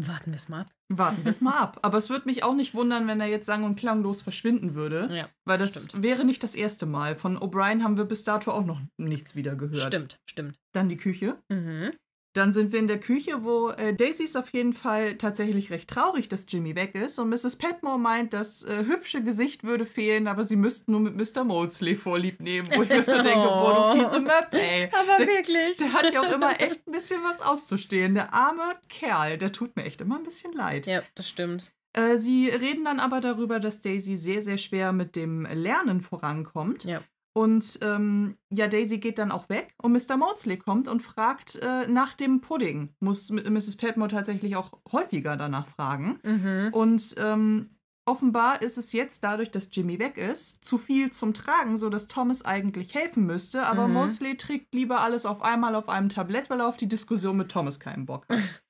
Warten 0.00 0.30
wir 0.30 0.36
es 0.36 0.48
mal 0.48 0.60
ab. 0.60 0.68
Warten 0.88 1.24
wir 1.24 1.30
es 1.30 1.40
mal 1.40 1.58
ab. 1.58 1.78
Aber 1.82 1.98
es 1.98 2.08
würde 2.08 2.26
mich 2.26 2.44
auch 2.44 2.54
nicht 2.54 2.72
wundern, 2.74 3.08
wenn 3.08 3.20
er 3.20 3.26
jetzt 3.26 3.46
sang- 3.46 3.64
und 3.64 3.74
klanglos 3.76 4.22
verschwinden 4.22 4.74
würde. 4.74 5.08
Ja, 5.12 5.28
Weil 5.44 5.58
das 5.58 5.86
stimmt. 5.86 6.02
wäre 6.04 6.24
nicht 6.24 6.42
das 6.44 6.54
erste 6.54 6.86
Mal. 6.86 7.16
Von 7.16 7.36
O'Brien 7.36 7.82
haben 7.82 7.96
wir 7.96 8.04
bis 8.04 8.22
dato 8.22 8.52
auch 8.52 8.64
noch 8.64 8.80
nichts 8.96 9.34
wieder 9.34 9.56
gehört. 9.56 9.82
Stimmt, 9.92 10.20
stimmt. 10.30 10.56
Dann 10.72 10.88
die 10.88 10.96
Küche. 10.96 11.36
Mhm. 11.48 11.90
Dann 12.34 12.52
sind 12.52 12.72
wir 12.72 12.78
in 12.78 12.86
der 12.86 13.00
Küche, 13.00 13.42
wo 13.42 13.70
äh, 13.70 13.94
Daisy 13.94 14.22
ist 14.24 14.36
auf 14.36 14.50
jeden 14.50 14.72
Fall 14.74 15.16
tatsächlich 15.16 15.70
recht 15.70 15.88
traurig, 15.88 16.28
dass 16.28 16.46
Jimmy 16.48 16.76
weg 16.76 16.94
ist. 16.94 17.18
Und 17.18 17.30
Mrs. 17.30 17.56
Petmore 17.56 17.98
meint, 17.98 18.32
das 18.32 18.62
äh, 18.64 18.84
hübsche 18.84 19.22
Gesicht 19.24 19.64
würde 19.64 19.86
fehlen, 19.86 20.28
aber 20.28 20.44
sie 20.44 20.56
müssten 20.56 20.92
nur 20.92 21.00
mit 21.00 21.16
Mr. 21.16 21.42
Molesley 21.42 21.94
vorlieb 21.94 22.40
nehmen. 22.40 22.68
Wo 22.74 22.82
ich 22.82 22.88
mir 22.90 23.02
so 23.02 23.12
denke, 23.22 23.32
boah, 23.46 23.92
du 23.94 23.98
fiese 23.98 24.20
Möp, 24.20 24.52
ey. 24.52 24.90
Aber 24.92 25.16
Der- 25.16 25.26
wirklich. 25.26 25.76
Der 25.78 25.92
hat 25.92 26.12
ja 26.12 26.20
auch 26.20 26.32
immer 26.32 26.60
echt 26.60 26.86
ein 26.86 26.92
bisschen 26.92 27.22
was 27.24 27.40
auszustehen. 27.40 28.14
Der 28.14 28.32
arme 28.34 28.74
Kerl, 28.88 29.38
der 29.38 29.50
tut 29.50 29.74
mir 29.74 29.84
echt 29.84 30.00
immer 30.02 30.16
ein 30.18 30.22
bisschen 30.24 30.52
leid. 30.52 30.86
Ja, 30.86 31.02
das 31.14 31.28
stimmt. 31.28 31.72
Äh, 31.94 32.18
sie 32.18 32.50
reden 32.50 32.84
dann 32.84 33.00
aber 33.00 33.20
darüber, 33.20 33.58
dass 33.58 33.80
Daisy 33.80 34.16
sehr, 34.16 34.42
sehr 34.42 34.58
schwer 34.58 34.92
mit 34.92 35.16
dem 35.16 35.46
Lernen 35.50 36.02
vorankommt. 36.02 36.84
Ja. 36.84 37.02
Und 37.38 37.78
ähm, 37.82 38.36
ja, 38.50 38.66
Daisy 38.66 38.98
geht 38.98 39.20
dann 39.20 39.30
auch 39.30 39.48
weg 39.48 39.72
und 39.80 39.92
Mr. 39.92 40.16
Maudsley 40.16 40.56
kommt 40.56 40.88
und 40.88 41.02
fragt 41.02 41.54
äh, 41.62 41.86
nach 41.86 42.14
dem 42.14 42.40
Pudding. 42.40 42.96
Muss 42.98 43.30
Mrs. 43.30 43.76
Petmore 43.76 44.10
tatsächlich 44.10 44.56
auch 44.56 44.72
häufiger 44.90 45.36
danach 45.36 45.68
fragen. 45.68 46.18
Mhm. 46.24 46.70
Und 46.72 47.14
ähm, 47.16 47.68
offenbar 48.06 48.60
ist 48.60 48.76
es 48.76 48.92
jetzt, 48.92 49.22
dadurch, 49.22 49.52
dass 49.52 49.68
Jimmy 49.70 50.00
weg 50.00 50.16
ist, 50.18 50.64
zu 50.64 50.78
viel 50.78 51.12
zum 51.12 51.32
Tragen, 51.32 51.76
sodass 51.76 52.08
Thomas 52.08 52.44
eigentlich 52.44 52.94
helfen 52.96 53.24
müsste. 53.24 53.66
Aber 53.66 53.86
Mhm. 53.86 53.94
Mosley 53.94 54.36
trägt 54.36 54.74
lieber 54.74 55.00
alles 55.02 55.24
auf 55.24 55.40
einmal 55.40 55.76
auf 55.76 55.88
einem 55.88 56.08
Tablett, 56.08 56.50
weil 56.50 56.58
er 56.58 56.66
auf 56.66 56.76
die 56.76 56.88
Diskussion 56.88 57.36
mit 57.36 57.52
Thomas 57.52 57.78
keinen 57.78 58.04
Bock 58.04 58.26
hat. 58.28 58.38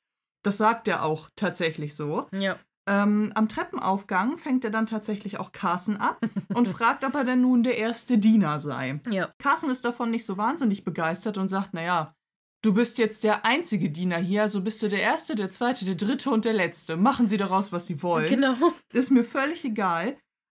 Das 0.44 0.56
sagt 0.56 0.86
er 0.86 1.02
auch 1.04 1.30
tatsächlich 1.34 1.96
so. 1.96 2.28
Ja. 2.32 2.58
Ähm, 2.88 3.32
am 3.34 3.48
Treppenaufgang 3.48 4.38
fängt 4.38 4.64
er 4.64 4.70
dann 4.70 4.86
tatsächlich 4.86 5.38
auch 5.38 5.52
Carson 5.52 5.98
ab 5.98 6.20
und 6.54 6.66
fragt, 6.66 7.04
ob 7.04 7.14
er 7.14 7.24
denn 7.24 7.42
nun 7.42 7.62
der 7.62 7.76
erste 7.76 8.16
Diener 8.16 8.58
sei. 8.58 9.00
Ja. 9.10 9.30
Carson 9.38 9.68
ist 9.68 9.84
davon 9.84 10.10
nicht 10.10 10.24
so 10.24 10.38
wahnsinnig 10.38 10.84
begeistert 10.84 11.36
und 11.36 11.48
sagt, 11.48 11.74
naja, 11.74 12.14
du 12.62 12.72
bist 12.72 12.96
jetzt 12.96 13.24
der 13.24 13.44
einzige 13.44 13.90
Diener 13.90 14.16
hier, 14.16 14.42
also 14.42 14.62
bist 14.62 14.82
du 14.82 14.88
der 14.88 15.02
Erste, 15.02 15.34
der 15.34 15.50
Zweite, 15.50 15.84
der 15.84 15.96
Dritte 15.96 16.30
und 16.30 16.46
der 16.46 16.54
Letzte. 16.54 16.96
Machen 16.96 17.26
sie 17.26 17.36
daraus, 17.36 17.72
was 17.72 17.86
sie 17.86 18.02
wollen. 18.02 18.30
Genau. 18.30 18.54
Ist 18.92 19.10
mir 19.10 19.22
völlig 19.22 19.64
egal. 19.64 20.16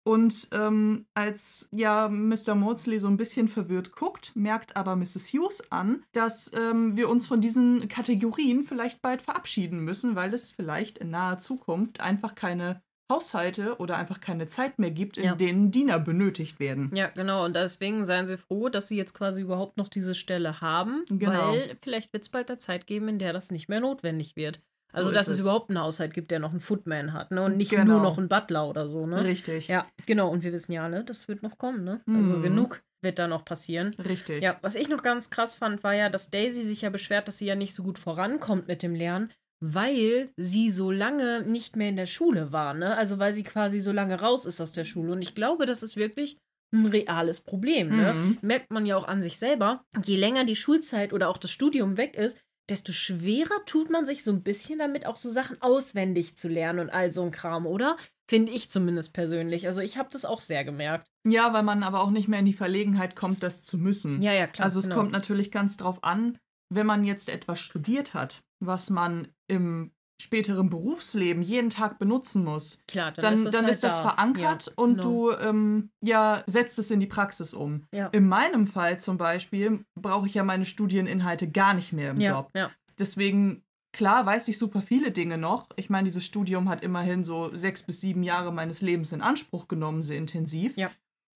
Und 0.09 0.49
ähm, 0.53 1.05
als 1.12 1.69
ja 1.71 2.09
Mr. 2.09 2.55
Maudsley 2.55 2.99
so 2.99 3.09
ein 3.09 3.19
bisschen 3.19 3.47
verwirrt 3.47 3.93
guckt, 3.93 4.33
merkt 4.35 4.75
aber 4.75 4.97
Mrs. 4.97 5.29
Hughes 5.35 5.71
an, 5.71 6.03
dass 6.12 6.50
ähm, 6.55 6.97
wir 6.97 7.11
uns 7.11 7.27
von 7.27 7.43
diesen 7.43 7.88
Kategorien 7.88 8.65
vielleicht 8.65 9.03
bald 9.03 9.21
verabschieden 9.21 9.81
müssen, 9.81 10.17
weil 10.17 10.33
es 10.33 10.50
vielleicht 10.50 10.97
in 10.97 11.11
naher 11.11 11.37
Zukunft 11.38 12.00
einfach 12.00 12.35
keine 12.35 12.81
Haushalte 13.11 13.77
oder 13.79 13.97
einfach 13.97 14.21
keine 14.21 14.47
Zeit 14.47 14.79
mehr 14.79 14.91
gibt, 14.91 15.17
in 15.17 15.25
Ja. 15.25 15.35
denen 15.35 15.71
Diener 15.71 15.99
benötigt 15.99 16.61
werden. 16.61 16.91
Ja, 16.95 17.09
genau. 17.09 17.45
Und 17.45 17.57
deswegen 17.57 18.05
seien 18.05 18.27
sie 18.27 18.37
froh, 18.37 18.69
dass 18.69 18.88
sie 18.88 18.97
jetzt 18.97 19.15
quasi 19.15 19.41
überhaupt 19.41 19.77
noch 19.79 19.88
diese 19.88 20.15
Stelle 20.15 20.61
haben. 20.61 21.05
Genau. 21.09 21.53
Weil 21.53 21.77
vielleicht 21.83 22.12
wird 22.12 22.23
es 22.25 22.29
bald 22.29 22.50
eine 22.50 22.59
Zeit 22.59 22.87
geben, 22.87 23.09
in 23.09 23.19
der 23.19 23.33
das 23.33 23.50
nicht 23.50 23.69
mehr 23.69 23.81
notwendig 23.81 24.37
wird. 24.37 24.61
Also, 24.92 25.09
So 25.11 25.14
dass 25.14 25.28
es 25.28 25.35
es. 25.35 25.40
überhaupt 25.45 25.71
einen 25.71 25.80
Haushalt 25.80 26.14
gibt, 26.14 26.30
der 26.30 26.38
noch 26.38 26.50
einen 26.50 26.61
Footman 26.61 27.12
hat, 27.12 27.30
ne? 27.30 27.42
Und 27.42 27.57
nicht 27.57 27.71
Genau. 27.71 27.85
nur 27.85 28.00
noch 28.00 28.16
einen 28.18 28.28
Butler 28.28 28.68
oder 28.68 28.88
so, 28.88 29.07
ne? 29.07 29.23
Richtig. 29.25 29.68
Ja, 29.68 29.87
genau. 30.07 30.30
Und 30.30 30.42
wir 30.45 30.52
wissen 30.52 30.73
ja 30.73 30.85
alle, 30.85 31.04
das 31.04 31.28
wird 31.28 31.42
noch 31.42 31.59
kommen, 31.59 31.85
ne? 31.85 32.00
Also 32.07 32.35
Mhm. 32.35 32.42
genug 32.42 32.83
wird 33.02 33.18
da 33.18 33.28
noch 33.28 33.45
passieren. 33.45 33.95
Richtig. 33.99 34.42
Ja, 34.42 34.57
was 34.62 34.75
ich 34.75 34.88
noch 34.88 35.02
ganz 35.02 35.30
krass 35.30 35.54
fand, 35.54 35.85
war 35.85 35.95
ja, 35.95 36.09
dass 36.09 36.30
Daisy 36.30 36.62
sich 36.62 36.83
ja 36.83 36.90
beschwert, 36.90 37.28
dass 37.28 37.38
sie 37.38 37.47
ja 37.47 37.54
nicht 37.54 37.75
so 37.75 37.83
gut 37.83 37.99
vorankommt 37.99 38.66
mit 38.66 38.83
dem 38.83 38.95
Lernen, 38.95 39.30
weil 39.61 40.30
sie 40.37 40.71
so 40.71 40.90
lange 40.90 41.42
nicht 41.42 41.76
mehr 41.76 41.88
in 41.90 41.97
der 41.97 42.07
Schule 42.07 42.52
war, 42.52 42.75
ne? 42.75 42.97
Also 42.97 43.18
weil 43.18 43.33
sie 43.33 43.42
quasi 43.42 43.80
so 43.80 43.92
lange 43.92 44.21
raus 44.21 44.45
ist 44.47 44.61
aus 44.61 44.73
der 44.73 44.85
Schule. 44.85 45.12
Und 45.12 45.23
ich 45.23 45.35
glaube, 45.35 45.66
das 45.66 45.83
ist 45.83 45.97
wirklich 45.97 46.38
ein 46.75 46.87
reales 46.87 47.40
Problem, 47.40 47.88
ne? 47.97 48.14
Mhm. 48.14 48.38
Merkt 48.42 48.71
man 48.71 48.85
ja 48.87 48.97
auch 48.97 49.07
an 49.09 49.23
sich 49.23 49.38
selber. 49.38 49.85
Je 50.04 50.16
länger 50.16 50.45
die 50.45 50.57
Schulzeit 50.57 51.12
oder 51.12 51.28
auch 51.28 51.37
das 51.38 51.50
Studium 51.50 51.97
weg 51.97 52.16
ist, 52.16 52.40
desto 52.69 52.93
schwerer 52.93 53.65
tut 53.67 53.91
man 53.91 54.07
sich 54.07 54.23
so 54.23 54.33
ein 54.33 54.43
bisschen 54.43 54.79
damit, 54.79 55.07
auch 55.07 55.17
so 55.17 55.29
Sachen 55.29 55.61
auswendig 55.63 56.37
zu 56.37 56.49
lernen 56.49 56.81
und 56.81 56.91
all 56.91 57.13
so 57.13 57.23
ein 57.23 57.31
Kram, 57.31 57.67
oder? 57.67 57.97
Finde 58.29 58.53
ich 58.53 58.71
zumindest 58.71 59.15
persönlich. 59.15 59.67
Also 59.67 59.81
ich 59.81 59.97
habe 59.97 60.11
das 60.13 60.25
auch 60.25 60.41
sehr 60.41 60.65
gemerkt. 60.65 61.09
Ja, 61.27 61.53
weil 61.53 61.63
man 61.63 61.83
aber 61.83 62.01
auch 62.01 62.11
nicht 62.11 62.29
mehr 62.29 62.41
in 62.41 62.45
die 62.45 62.53
Verlegenheit 62.53 63.17
kommt, 63.17 63.43
das 63.43 63.63
zu 63.63 63.79
müssen. 63.79 64.21
Ja, 64.21 64.33
ja, 64.33 64.47
klar. 64.47 64.65
also 64.65 64.79
es 64.79 64.85
genau. 64.85 64.97
kommt 64.97 65.13
natürlich 65.13 65.51
ganz 65.51 65.77
drauf 65.79 66.05
an, 66.05 66.39
wenn 66.71 66.87
man 66.87 67.05
jetzt 67.05 67.31
etwas 67.31 67.61
studiert 67.61 68.13
hat, 68.13 68.43
was 68.61 68.91
man 68.91 69.29
im 69.47 69.93
späteren 70.21 70.69
Berufsleben 70.69 71.43
jeden 71.43 71.71
Tag 71.71 71.99
benutzen 71.99 72.45
muss, 72.45 72.83
Klar, 72.89 73.13
dann, 73.13 73.23
dann, 73.23 73.35
ist 73.35 73.47
das, 73.47 73.55
dann 73.55 73.65
halt 73.65 73.73
ist 73.73 73.85
das 73.85 73.97
da. 73.99 74.11
verankert 74.11 74.67
Ja, 74.67 74.73
und 74.77 75.01
genau. 75.01 75.03
du 75.03 75.33
ähm, 75.33 75.91
ja, 76.01 76.43
setzt 76.47 76.79
es 76.79 76.91
in 76.91 77.01
die 77.01 77.07
Praxis 77.07 77.55
um. 77.55 77.87
Ja. 77.93 78.09
In 78.09 78.27
meinem 78.27 78.67
Fall 78.67 78.99
zum 78.99 79.17
Beispiel 79.17 79.85
brauche 79.95 80.27
ich 80.27 80.35
ja 80.35 80.43
meine 80.43 80.65
Studieninhalte 80.65 81.49
gar 81.51 81.75
nicht 81.75 81.93
mehr 81.93 82.11
im 82.11 82.21
ja, 82.21 82.33
Job. 82.33 82.51
Deswegen, 82.99 83.63
klar, 83.93 84.27
weiß 84.27 84.49
ich 84.49 84.59
super 84.59 84.83
viele 84.83 85.13
Dinge 85.13 85.39
noch. 85.39 85.69
Ich 85.77 85.89
meine, 85.89 86.07
dieses 86.07 86.25
Studium 86.25 86.69
hat 86.69 86.83
immerhin 86.83 87.23
so 87.23 87.55
sechs 87.55 87.85
bis 87.85 88.01
sieben 88.01 88.25
Jahre 88.25 88.53
meines 88.53 88.83
Lebens 88.83 89.13
in 89.13 89.23
Anspruch 89.23 89.69
genommen, 89.69 90.03
sehr 90.03 90.19
intensiv. 90.19 90.77
Ja. 90.77 90.91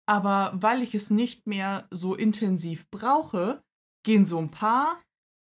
Aber 0.07 0.53
weil 0.55 0.83
ich 0.83 0.95
es 0.97 1.11
nicht 1.11 1.47
mehr 1.47 1.87
so 1.91 2.17
intensiv 2.17 2.91
brauche, 2.91 3.63
gehen 4.05 4.25
so 4.25 4.39
ein 4.39 4.51
paar 4.51 4.99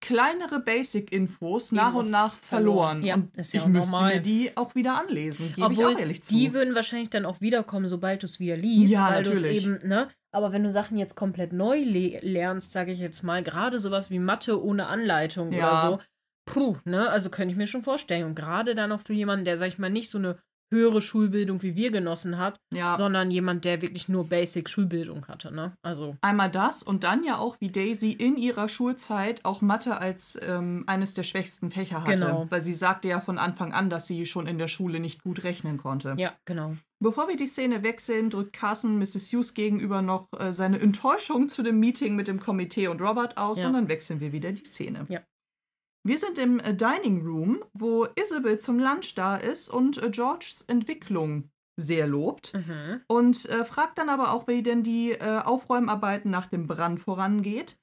kleinere 0.04 0.60
Basic-Infos 0.60 1.72
nach 1.72 1.94
und 1.94 2.12
nach 2.12 2.34
verloren. 2.36 3.00
verloren. 3.00 3.04
Ja, 3.04 3.16
und 3.16 3.38
ist 3.38 3.54
ja 3.54 3.60
ich 3.60 3.64
auch 3.66 3.70
müsste 3.70 3.92
normal. 3.94 4.16
mir 4.16 4.22
die 4.22 4.52
auch 4.58 4.76
wieder 4.76 5.00
anlesen, 5.00 5.54
gebe 5.56 5.72
ich 5.74 5.80
Obwohl, 5.80 5.96
auch 5.96 6.00
ehrlich 6.00 6.24
zu. 6.24 6.34
die 6.34 6.54
würden 6.54 6.76
wahrscheinlich 6.76 7.10
dann 7.10 7.26
auch 7.26 7.40
wiederkommen, 7.42 7.88
sobald 7.88 8.22
du 8.22 8.26
es 8.26 8.40
wieder 8.40 8.58
liest, 8.58 8.94
Ja, 8.94 9.10
weil 9.10 9.24
du 9.24 9.32
es 9.32 9.44
eben, 9.44 9.80
ne? 9.88 10.10
Aber 10.32 10.52
wenn 10.52 10.64
du 10.64 10.72
Sachen 10.72 10.98
jetzt 10.98 11.16
komplett 11.16 11.54
neu 11.54 11.80
le 11.80 12.20
lernst, 12.22 12.72
sage 12.74 12.92
ich 12.92 13.00
jetzt 13.00 13.24
mal, 13.24 13.42
gerade 13.44 13.80
sowas 13.80 14.12
wie 14.12 14.20
Mathe 14.20 14.62
ohne 14.62 14.88
Anleitung 14.88 15.52
Ja. 15.54 15.70
oder 15.72 15.76
so, 15.78 16.00
puh, 16.46 16.76
ne? 16.86 17.10
Also 17.10 17.30
könnte 17.30 17.52
ich 17.54 17.58
mir 17.58 17.68
schon 17.68 17.82
vorstellen. 17.84 18.26
Und 18.26 18.36
gerade 18.36 18.76
dann 18.76 18.90
noch 18.90 19.02
für 19.02 19.14
jemanden, 19.14 19.46
der, 19.46 19.58
sag 19.58 19.68
ich 19.70 19.80
mal, 19.80 19.90
nicht 19.90 20.10
so 20.10 20.18
eine 20.18 20.38
höhere 20.74 21.02
Schulbildung 21.02 21.62
wie 21.62 21.76
wir 21.76 21.92
genossen 21.92 22.38
hat, 22.38 22.60
ja. 22.74 22.94
sondern 22.94 23.32
jemand, 23.32 23.64
der 23.66 23.82
wirklich 23.82 24.10
nur 24.10 24.28
Basic 24.28 24.68
Schulbildung 24.70 25.28
hatte, 25.28 25.54
ne? 25.54 25.74
Also, 25.84 26.18
Einmal 26.22 26.52
das 26.52 26.84
und 26.84 27.04
dann 27.04 27.24
ja 27.24 27.38
auch, 27.38 27.58
wie 27.60 27.72
Daisy 27.72 28.12
in 28.12 28.36
ihrer 28.36 28.68
Schulzeit 28.68 29.46
auch 29.46 29.62
Mathe 29.62 29.98
als 29.98 30.38
ähm, 30.42 30.84
eines 30.88 31.14
der 31.14 31.24
schwächsten 31.24 31.72
Fächer 31.72 32.02
hatte. 32.02 32.16
Genau. 32.16 32.48
Weil 32.50 32.62
sie 32.62 32.74
sagte 32.74 33.08
ja 33.08 33.22
von 33.22 33.38
Anfang 33.38 33.72
an, 33.74 33.90
dass 33.90 34.08
sie 34.08 34.26
schon 34.26 34.48
in 34.48 34.58
der 34.58 34.68
Schule 34.68 35.00
nicht 35.00 35.24
gut 35.24 35.44
rechnen 35.44 35.78
konnte. 35.78 36.16
ja, 36.18 36.34
genau. 36.46 36.76
Bevor 37.00 37.28
wir 37.28 37.36
die 37.36 37.48
Szene 37.48 37.84
wechseln, 37.84 38.30
drückt 38.30 38.54
Carson 38.54 38.98
Mrs. 38.98 39.34
Hughes 39.34 39.54
gegenüber 39.54 40.02
noch 40.02 40.28
äh, 40.40 40.54
seine 40.54 40.80
Enttäuschung 40.80 41.50
zu 41.50 41.62
dem 41.62 41.78
Meeting 41.80 42.16
mit 42.16 42.30
dem 42.30 42.40
Komitee 42.40 42.88
und 42.88 43.02
Robert 43.02 43.38
aus 43.38 43.62
Ja. 43.62 43.68
und 43.68 43.74
dann 43.74 43.90
wechseln 43.90 44.22
wir 44.22 44.32
wieder 44.32 44.54
die 44.54 44.64
Szene. 44.64 45.06
Ja. 45.10 45.20
Wir 46.06 46.18
sind 46.18 46.38
im 46.38 46.60
äh, 46.60 46.76
Dining 46.76 47.26
Room, 47.26 47.64
wo 47.74 48.08
Isabel 48.16 48.60
zum 48.60 48.78
Lunch 48.78 49.16
da 49.16 49.38
ist 49.38 49.70
und 49.70 50.04
äh, 50.04 50.10
Georges 50.10 50.64
Entwicklung 50.64 51.50
sehr 51.78 52.08
lobt. 52.08 52.54
Mhm. 52.54 53.02
Und 53.08 53.46
äh, 53.50 53.64
fragt 53.64 53.98
dann 53.98 54.10
aber 54.10 54.34
auch, 54.34 54.48
wie 54.48 54.62
denn 54.62 54.84
die 54.84 55.14
äh, 55.14 55.40
Aufräumarbeiten 55.40 56.30
nach 56.30 56.48
dem 56.48 56.68
Brand 56.68 57.00
vorangeht. 57.00 57.80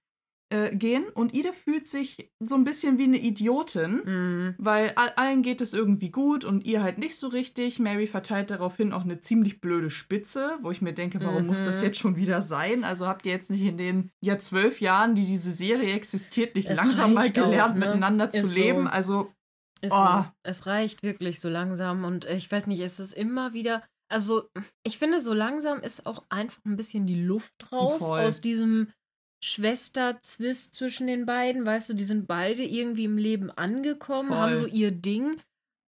Äh, 0.52 0.75
gehen. 0.75 1.04
Und 1.14 1.33
Ida 1.33 1.52
fühlt 1.52 1.87
sich 1.87 2.28
so 2.40 2.57
ein 2.57 2.64
bisschen 2.64 2.99
wie 2.99 3.04
eine 3.04 3.19
Idiotin, 3.19 4.02
Mhm. 4.04 4.54
weil 4.59 4.92
all, 4.97 5.11
allen 5.14 5.42
geht 5.42 5.61
es 5.61 5.73
irgendwie 5.75 6.11
gut 6.11 6.45
und 6.45 6.64
ihr 6.64 6.83
halt 6.83 6.99
nicht 6.99 7.16
so 7.16 7.28
richtig. 7.28 7.78
Mary 7.78 8.09
verteilt 8.09 8.50
daraufhin 8.50 8.92
auch 8.92 9.04
eine 9.04 9.21
ziemlich 9.21 9.61
blöde 9.61 9.90
Spitze, 9.90 10.59
wo 10.61 10.73
ich 10.73 10.83
mir 10.83 10.92
denke, 10.92 11.21
warum 11.21 11.47
muss 11.47 11.62
das 11.62 11.78
Mhm. 11.78 11.85
jetzt 11.85 11.99
schon 12.00 12.16
wieder 12.16 12.42
sein? 12.42 12.83
Also 12.83 13.07
habt 13.07 13.26
ihr 13.26 13.33
jetzt 13.33 13.50
nicht 13.50 13.62
in 13.62 13.76
den 13.78 14.11
ja 14.21 14.40
zwölf 14.40 14.80
Jahren, 14.80 15.14
die 15.14 15.25
diese 15.25 15.52
Serie 15.52 15.95
existiert, 15.95 16.57
nicht 16.57 16.69
Es 16.69 16.78
langsam 16.78 17.14
mal 17.14 17.21
reicht 17.21 17.38
auch, 17.38 17.45
gelernt, 17.45 17.76
ne? 17.76 17.87
miteinander 17.87 18.30
zu 18.30 18.40
Ist 18.40 18.54
so. 18.54 18.61
leben? 18.61 18.88
Also 18.88 19.33
Ist 19.83 19.95
Oh. 19.95 20.25
Es 20.42 20.66
reicht 20.66 21.04
wirklich 21.04 21.38
so 21.38 21.49
langsam 21.49 22.02
und 22.04 22.25
ich 22.25 22.50
weiß 22.50 22.66
nicht, 22.66 22.80
es 22.80 22.99
ist 22.99 23.12
immer 23.12 23.52
wieder. 23.52 23.85
Also, 24.12 24.49
ich 24.85 24.99
finde, 24.99 25.21
so 25.21 25.33
langsam 25.33 25.78
ist 25.80 26.04
auch 26.07 26.25
einfach 26.28 26.59
ein 26.66 26.76
bisschen 26.76 27.07
die 27.07 27.23
Luft 27.23 27.52
raus 27.71 28.04
Voll. 28.09 28.21
aus 28.26 28.40
diesem 28.40 28.88
Schwester-Zwist 29.42 30.75
zwischen 30.75 31.06
den 31.06 31.26
beiden. 31.26 31.64
Weißt 31.66 31.88
du, 31.90 31.94
die 31.94 32.04
sind 32.04 32.26
beide 32.26 32.62
irgendwie 32.64 33.04
im 33.04 33.18
Leben 33.18 33.50
angekommen, 33.50 34.28
Voll. 34.28 34.37
haben 34.38 34.54
so 34.56 34.66
ihr 34.66 34.90
Ding. 34.90 35.40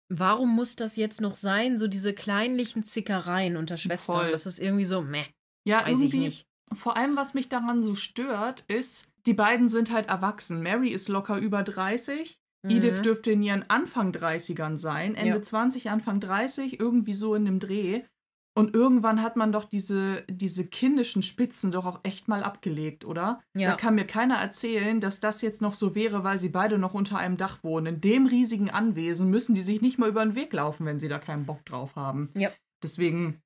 Warum 0.09 0.55
muss 0.55 0.77
das 0.77 0.97
jetzt 0.97 1.21
noch 1.21 1.35
sein? 1.35 1.79
So 1.79 1.87
diese 1.87 2.13
kleinlichen 2.13 2.83
Zickereien 2.85 3.57
unter 3.57 3.77
Schwestern. 3.77 4.17
Voll. 4.17 4.31
Das 4.31 4.47
ist 4.47 4.59
irgendwie 4.59 4.85
so, 4.85 5.03
meh, 5.03 5.25
ja, 5.67 5.85
weiß 5.87 5.99
ich 6.01 6.05
irgendwie 6.15 6.19
nicht. 6.27 6.47
Vor 6.73 6.97
allem, 6.97 7.17
was 7.17 7.35
mich 7.35 7.49
daran 7.49 7.83
so 7.83 7.95
stört, 7.95 8.65
ist, 8.69 9.07
die 9.27 9.35
beiden 9.35 9.69
sind 9.69 9.91
halt 9.93 10.09
erwachsen. 10.09 10.63
Mary 10.63 10.89
ist 10.91 11.09
locker 11.09 11.37
über 11.39 11.63
30. 11.63 12.37
Edith 12.69 12.99
Mhm. 12.99 13.03
dürfte 13.03 13.31
in 13.31 13.43
ihren 13.43 13.65
Anfang 13.71 14.13
30ern 14.13 14.77
sein. 14.77 15.15
Ende 15.15 15.37
Ja. 15.39 15.43
20, 15.43 15.89
Anfang 15.91 16.21
30, 16.21 16.79
irgendwie 16.79 17.15
so 17.15 17.35
in 17.35 17.45
dem 17.47 17.59
Dreh. 17.59 18.03
Und 18.57 18.75
irgendwann 18.75 19.23
hat 19.23 19.37
man 19.37 19.53
doch 19.53 19.65
diese, 19.65 20.25
diese 20.29 20.67
kindischen 20.67 21.23
Spitzen 21.23 21.71
doch 21.71 21.87
auch 21.87 22.01
echt 22.03 22.27
mal 22.27 22.43
abgelegt, 22.43 23.05
oder? 23.05 23.41
Ja. 23.55 23.71
Da 23.71 23.77
kann 23.77 23.95
mir 23.95 24.07
keiner 24.07 24.37
erzählen, 24.37 25.01
dass 25.01 25.21
das 25.21 25.41
jetzt 25.41 25.63
noch 25.63 25.73
so 25.73 25.95
wäre, 25.95 26.25
weil 26.25 26.37
sie 26.37 26.49
beide 26.49 26.77
noch 26.77 26.95
unter 26.95 27.17
einem 27.19 27.37
Dach 27.37 27.63
wohnen. 27.63 27.95
In 27.95 28.01
dem 28.01 28.27
riesigen 28.27 28.69
Anwesen 28.69 29.31
müssen 29.31 29.55
die 29.55 29.61
sich 29.61 29.81
nicht 29.83 29.99
mal 29.99 30.09
über 30.09 30.25
den 30.25 30.35
Weg 30.35 30.53
laufen, 30.53 30.85
wenn 30.85 30.99
sie 30.99 31.09
da 31.09 31.19
keinen 31.19 31.47
Bock 31.47 31.65
drauf 31.65 31.95
haben. 31.95 32.31
Ja. 32.35 32.51
Deswegen, 32.83 33.41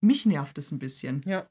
mich 0.00 0.24
nervt 0.24 0.56
es 0.56 0.72
ein 0.72 0.78
bisschen. 0.78 1.20
Ja. 1.26 1.46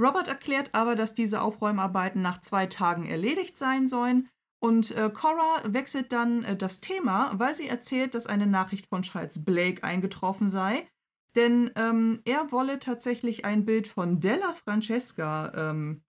Robert 0.00 0.28
erklärt 0.28 0.74
aber, 0.74 0.94
dass 0.94 1.14
diese 1.14 1.42
Aufräumarbeiten 1.42 2.22
nach 2.22 2.40
zwei 2.40 2.66
Tagen 2.66 3.06
erledigt 3.06 3.58
sein 3.58 3.86
sollen. 3.86 4.28
Und 4.62 4.92
äh, 4.92 5.10
Cora 5.10 5.62
wechselt 5.64 6.12
dann 6.12 6.44
äh, 6.44 6.56
das 6.56 6.80
Thema, 6.80 7.32
weil 7.34 7.52
sie 7.52 7.66
erzählt, 7.66 8.14
dass 8.14 8.28
eine 8.28 8.46
Nachricht 8.46 8.86
von 8.86 9.02
Charles 9.02 9.44
Blake 9.44 9.82
eingetroffen 9.82 10.48
sei. 10.48 10.86
Denn 11.34 11.70
ähm, 11.76 12.20
er 12.24 12.52
wolle 12.52 12.78
tatsächlich 12.78 13.44
ein 13.44 13.64
Bild 13.64 13.88
von 13.88 14.20
Della 14.20 14.54
Francesca 14.54 15.70
ähm, 15.70 16.02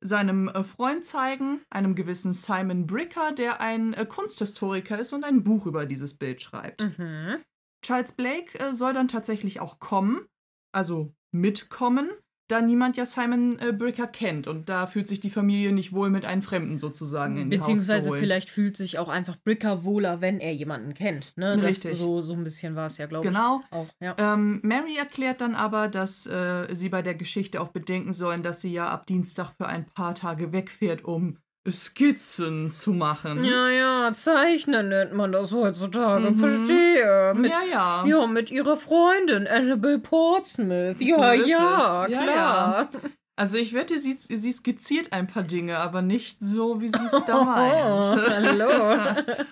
seinem 0.00 0.48
äh, 0.48 0.64
Freund 0.64 1.04
zeigen, 1.04 1.60
einem 1.70 1.94
gewissen 1.94 2.32
Simon 2.32 2.86
Bricker, 2.86 3.32
der 3.32 3.60
ein 3.60 3.94
äh, 3.94 4.04
Kunsthistoriker 4.06 4.98
ist 4.98 5.12
und 5.12 5.24
ein 5.24 5.44
Buch 5.44 5.66
über 5.66 5.86
dieses 5.86 6.18
Bild 6.18 6.42
schreibt. 6.42 6.82
Mhm. 6.98 7.42
Charles 7.84 8.12
Blake 8.12 8.58
äh, 8.58 8.72
soll 8.72 8.92
dann 8.92 9.08
tatsächlich 9.08 9.60
auch 9.60 9.78
kommen, 9.78 10.26
also 10.72 11.14
mitkommen, 11.32 12.10
da 12.52 12.60
niemand 12.60 12.96
ja 12.96 13.06
Simon 13.06 13.58
äh, 13.58 13.72
Bricker 13.72 14.06
kennt 14.06 14.46
und 14.46 14.68
da 14.68 14.86
fühlt 14.86 15.08
sich 15.08 15.20
die 15.20 15.30
Familie 15.30 15.72
nicht 15.72 15.92
wohl 15.92 16.10
mit 16.10 16.24
einem 16.24 16.42
Fremden 16.42 16.76
sozusagen 16.76 17.38
in 17.38 17.48
Beziehungsweise 17.48 18.12
vielleicht 18.12 18.50
fühlt 18.50 18.76
sich 18.76 18.98
auch 18.98 19.08
einfach 19.08 19.36
Bricker 19.42 19.84
wohler, 19.84 20.20
wenn 20.20 20.38
er 20.38 20.52
jemanden 20.54 20.92
kennt. 20.92 21.36
Ne? 21.36 21.56
Das, 21.56 21.64
Richtig. 21.64 21.96
So, 21.96 22.20
so 22.20 22.34
ein 22.34 22.44
bisschen 22.44 22.76
war 22.76 22.86
es 22.86 22.98
ja, 22.98 23.06
glaube 23.06 23.26
Genau. 23.26 23.60
ich. 23.64 23.72
Auch, 23.72 23.88
ja. 24.00 24.14
Ähm, 24.18 24.60
Mary 24.62 24.96
erklärt 24.96 25.40
dann 25.40 25.54
aber, 25.54 25.88
dass 25.88 26.26
äh, 26.26 26.66
sie 26.70 26.90
bei 26.90 27.00
der 27.02 27.14
Geschichte 27.14 27.60
auch 27.60 27.68
bedenken 27.68 28.12
sollen, 28.12 28.42
dass 28.42 28.60
sie 28.60 28.72
ja 28.72 28.88
ab 28.88 29.06
Dienstag 29.06 29.50
für 29.52 29.66
ein 29.66 29.86
paar 29.86 30.14
Tage 30.14 30.52
wegfährt, 30.52 31.04
um 31.04 31.38
Skizzen 31.70 32.70
zu 32.70 32.92
machen. 32.92 33.44
ja, 33.44 33.68
ja, 33.68 34.12
zeichnen 34.12 34.88
nennt 34.88 35.12
man 35.12 35.30
das 35.32 35.52
heutzutage. 35.52 36.30
Mhm. 36.32 36.38
Verstehe. 36.38 37.32
Mit, 37.36 37.52
ja, 37.52 37.62
ja. 37.70 38.04
ja, 38.06 38.26
mit 38.26 38.50
ihrer 38.50 38.76
Freundin 38.76 39.46
Annabelle 39.46 39.98
Portsmouth. 40.00 41.00
Ja, 41.00 41.16
So 41.16 41.22
ja. 41.22 42.06
Ja, 42.08 42.22
klar. 42.22 42.88
Also 43.36 43.58
ich 43.58 43.72
wette, 43.72 43.98
sie, 43.98 44.12
sie 44.12 44.52
skizziert 44.52 45.12
ein 45.12 45.26
paar 45.26 45.42
Dinge, 45.44 45.78
aber 45.78 46.02
nicht 46.02 46.40
so, 46.40 46.80
wie 46.80 46.88
sie 46.88 47.04
es 47.04 47.24
da 47.24 47.40
Oh, 47.40 47.44
meint. 47.44 48.28
hallo. 48.30 49.24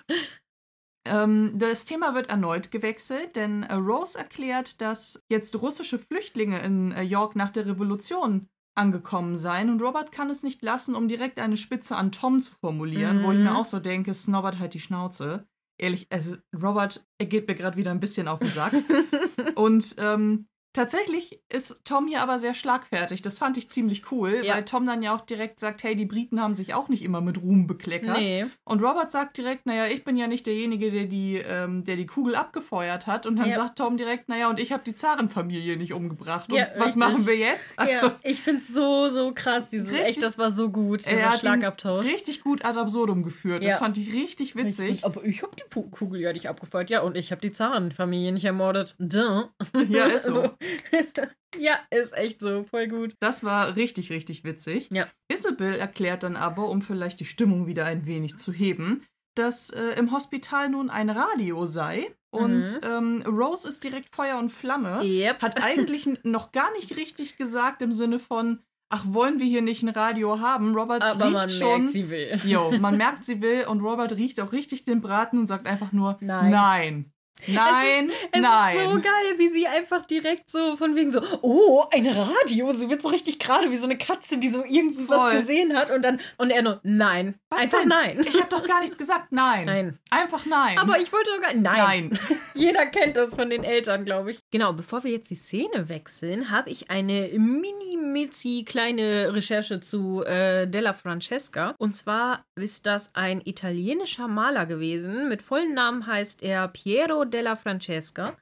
Ähm, 1.03 1.53
das 1.55 1.85
Thema 1.85 2.13
wird 2.13 2.29
erneut 2.29 2.69
gewechselt, 2.69 3.35
denn 3.35 3.63
äh, 3.63 3.73
Rose 3.73 4.17
erklärt, 4.19 4.81
dass 4.81 5.25
jetzt 5.29 5.59
russische 5.59 5.97
Flüchtlinge 5.97 6.61
in 6.61 6.91
äh, 6.91 7.01
York 7.01 7.35
nach 7.35 7.49
der 7.49 7.65
Revolution 7.65 8.47
angekommen 8.75 9.35
seien 9.35 9.69
und 9.69 9.81
Robert 9.81 10.11
kann 10.11 10.29
es 10.29 10.43
nicht 10.43 10.63
lassen, 10.63 10.95
um 10.95 11.07
direkt 11.07 11.39
eine 11.39 11.57
Spitze 11.57 11.95
an 11.97 12.11
Tom 12.11 12.41
zu 12.41 12.53
formulieren, 12.53 13.21
wo 13.23 13.31
ich 13.31 13.37
Mhm. 13.37 13.43
mir 13.43 13.55
auch 13.57 13.65
so 13.65 13.79
denke, 13.79 14.13
snobbert 14.13 14.59
halt 14.59 14.73
die 14.73 14.79
Schnauze. 14.79 15.45
Ehrlich, 15.77 16.07
also 16.11 16.37
Robert, 16.55 17.05
er 17.17 17.25
geht 17.25 17.47
mir 17.47 17.55
gerade 17.55 17.75
wieder 17.75 17.91
ein 17.91 17.99
bisschen 17.99 18.27
auf 18.27 18.39
den 18.39 18.49
Sack. 18.49 18.73
und 19.55 19.95
ähm, 19.97 20.47
tatsächlich 20.73 21.39
ist 21.49 21.81
Tom 21.85 22.07
hier 22.07 22.21
aber 22.21 22.39
sehr 22.39 22.53
schlagfertig. 22.53 23.21
Das 23.21 23.37
fand 23.37 23.57
ich 23.57 23.69
ziemlich 23.69 24.11
cool, 24.11 24.41
Ja. 24.43 24.55
weil 24.55 24.65
Tom 24.65 24.85
dann 24.85 25.01
ja 25.03 25.15
auch 25.15 25.21
direkt 25.21 25.59
sagt, 25.59 25.83
hey, 25.83 25.95
die 25.95 26.05
Briten 26.05 26.41
haben 26.41 26.53
sich 26.53 26.73
auch 26.73 26.87
nicht 26.89 27.03
immer 27.03 27.21
mit 27.21 27.41
Ruhm 27.41 27.67
bekleckert. 27.67 28.17
Nee. 28.19 28.45
Und 28.63 28.81
Robert 28.81 29.11
sagt 29.11 29.37
direkt, 29.37 29.65
naja, 29.65 29.87
ich 29.87 30.03
bin 30.03 30.17
ja 30.17 30.27
nicht 30.27 30.45
derjenige, 30.47 30.91
der 30.91 31.05
die, 31.05 31.37
ähm, 31.37 31.83
der 31.83 31.95
die 31.95 32.05
Kugel 32.05 32.35
abgefeuert 32.35 33.07
hat. 33.07 33.25
Und 33.25 33.35
dann 33.37 33.49
Ja. 33.49 33.55
sagt 33.55 33.77
Tom 33.79 33.97
direkt, 33.97 34.29
naja, 34.29 34.49
und 34.49 34.59
ich 34.59 34.71
habe 34.71 34.83
die 34.85 34.93
Zarenfamilie 34.93 35.77
nicht 35.77 35.93
umgebracht. 35.93 36.49
Und 36.51 36.57
Ja, 36.57 36.67
was 36.75 36.85
richtig. 36.95 36.95
machen 37.03 37.25
wir 37.25 37.35
jetzt? 37.37 37.77
Also, 37.77 38.07
ja, 38.07 38.15
ich 38.23 38.41
find's 38.41 38.73
so, 38.73 39.09
so 39.09 39.33
krass. 39.33 39.69
Dieses, 39.69 39.91
Richtig- 39.91 40.07
echt, 40.09 40.23
das 40.23 40.37
war 40.37 40.51
so 40.51 40.69
gut, 40.69 41.05
er 41.05 41.13
dieser 41.15 41.31
Schlagabtausch. 41.37 42.05
richtig 42.05 42.41
gut 42.41 42.63
ad 42.65 42.77
absurdum 42.79 43.23
geführt. 43.23 43.63
Das 43.65 43.77
fand 43.79 43.97
ich 43.97 44.13
richtig 44.13 44.55
witzig. 44.55 45.03
Aber 45.03 45.23
ich 45.25 45.41
hab 45.43 45.55
die 45.55 45.63
Kugel 45.91 46.21
ja 46.21 46.33
nicht 46.33 46.47
abgefeuert. 46.49 46.89
Ja, 46.89 47.01
und 47.01 47.17
ich 47.17 47.31
hab 47.31 47.41
die 47.41 47.51
Zarenfamilie 47.51 48.31
nicht 48.31 48.45
ermordet. 48.45 48.95
Duh. 48.99 49.45
Ja, 49.89 50.05
ist 50.05 50.25
so. 50.25 50.49
ja, 51.59 51.79
ist 51.89 52.15
echt 52.15 52.39
so. 52.39 52.63
Voll 52.63 52.87
gut. 52.87 53.15
Das 53.19 53.43
war 53.43 53.75
richtig, 53.75 54.11
richtig 54.11 54.43
witzig. 54.43 54.89
Ja. 54.91 55.07
Isabel 55.31 55.75
erklärt 55.75 56.23
dann 56.23 56.35
aber, 56.35 56.69
um 56.69 56.81
vielleicht 56.81 57.19
die 57.19 57.25
Stimmung 57.25 57.67
wieder 57.67 57.85
ein 57.85 58.05
wenig 58.05 58.37
zu 58.37 58.51
heben, 58.51 59.05
dass 59.35 59.69
äh, 59.69 59.97
im 59.97 60.11
Hospital 60.11 60.69
nun 60.69 60.89
ein 60.89 61.09
Radio 61.09 61.65
sei. 61.65 62.13
Und 62.33 62.79
ähm, 62.83 63.23
Rose 63.27 63.67
ist 63.67 63.83
direkt 63.83 64.15
Feuer 64.15 64.37
und 64.37 64.51
Flamme. 64.51 65.03
Yep. 65.03 65.41
Hat 65.41 65.63
eigentlich 65.63 66.07
noch 66.23 66.53
gar 66.53 66.71
nicht 66.73 66.95
richtig 66.95 67.35
gesagt 67.35 67.81
im 67.81 67.91
Sinne 67.91 68.19
von, 68.19 68.59
ach, 68.89 69.03
wollen 69.07 69.39
wir 69.39 69.45
hier 69.45 69.61
nicht 69.61 69.83
ein 69.83 69.89
Radio 69.89 70.39
haben? 70.39 70.73
Robert 70.73 71.01
Aber 71.01 71.25
riecht 71.25 71.33
man 71.33 71.49
schon. 71.49 71.81
merkt, 71.81 71.89
sie 71.89 72.09
will. 72.09 72.39
Jo, 72.45 72.71
man 72.79 72.97
merkt, 72.97 73.25
sie 73.25 73.41
will 73.41 73.65
und 73.65 73.81
Robert 73.81 74.13
riecht 74.15 74.39
auch 74.39 74.53
richtig 74.53 74.85
den 74.85 75.01
Braten 75.01 75.39
und 75.39 75.45
sagt 75.45 75.67
einfach 75.67 75.91
nur 75.91 76.17
Nein. 76.21 76.51
Nein. 76.51 77.10
Nein, 77.47 78.11
Es 78.31 78.41
nein. 78.41 78.75
ist 78.77 78.83
so 78.83 78.89
geil, 79.01 79.37
wie 79.37 79.49
sie 79.49 79.67
einfach 79.67 80.05
direkt 80.05 80.49
so 80.49 80.75
von 80.75 80.95
wegen 80.95 81.11
so, 81.11 81.21
oh, 81.41 81.85
ein 81.91 82.07
Radio. 82.07 82.71
Sie 82.71 82.89
wird 82.89 83.01
so 83.01 83.09
richtig 83.09 83.39
gerade 83.39 83.71
wie 83.71 83.77
so 83.77 83.85
eine 83.85 83.97
Katze, 83.97 84.37
die 84.37 84.49
so 84.49 84.63
irgendwas 84.63 85.31
gesehen 85.31 85.75
hat 85.75 85.89
und 85.89 86.03
dann, 86.03 86.19
und 86.37 86.51
er 86.51 86.61
nur, 86.61 86.79
nein. 86.83 87.35
Was 87.49 87.61
einfach 87.61 87.79
denn? 87.79 87.87
nein. 87.89 88.21
Ich 88.25 88.35
habe 88.35 88.49
doch 88.49 88.65
gar 88.65 88.81
nichts 88.81 88.97
gesagt. 88.97 89.31
Nein. 89.31 89.65
Nein. 89.65 89.99
Einfach 90.09 90.45
nein. 90.45 90.77
Aber 90.77 90.99
ich 90.99 91.11
wollte 91.11 91.31
doch 91.31 91.41
gar 91.41 91.53
nein. 91.53 92.09
nein. 92.09 92.19
Jeder 92.53 92.85
kennt 92.85 93.17
das 93.17 93.35
von 93.35 93.49
den 93.49 93.63
Eltern, 93.63 94.05
glaube 94.05 94.31
ich. 94.31 94.39
Genau, 94.51 94.73
bevor 94.73 95.03
wir 95.03 95.11
jetzt 95.11 95.29
die 95.31 95.35
Szene 95.35 95.89
wechseln, 95.89 96.51
habe 96.51 96.69
ich 96.69 96.91
eine 96.91 97.29
mini-mitzi 97.35 98.63
kleine 98.67 99.33
Recherche 99.33 99.79
zu 99.79 100.23
äh, 100.23 100.67
Della 100.67 100.93
Francesca. 100.93 101.75
Und 101.77 101.95
zwar 101.95 102.45
ist 102.55 102.85
das 102.85 103.15
ein 103.15 103.41
italienischer 103.43 104.27
Maler 104.27 104.65
gewesen. 104.65 105.27
Mit 105.27 105.41
vollen 105.41 105.73
Namen 105.73 106.05
heißt 106.05 106.43
er 106.43 106.67
Piero 106.67 107.20
della 107.25 107.55
Francesca. 107.55 108.37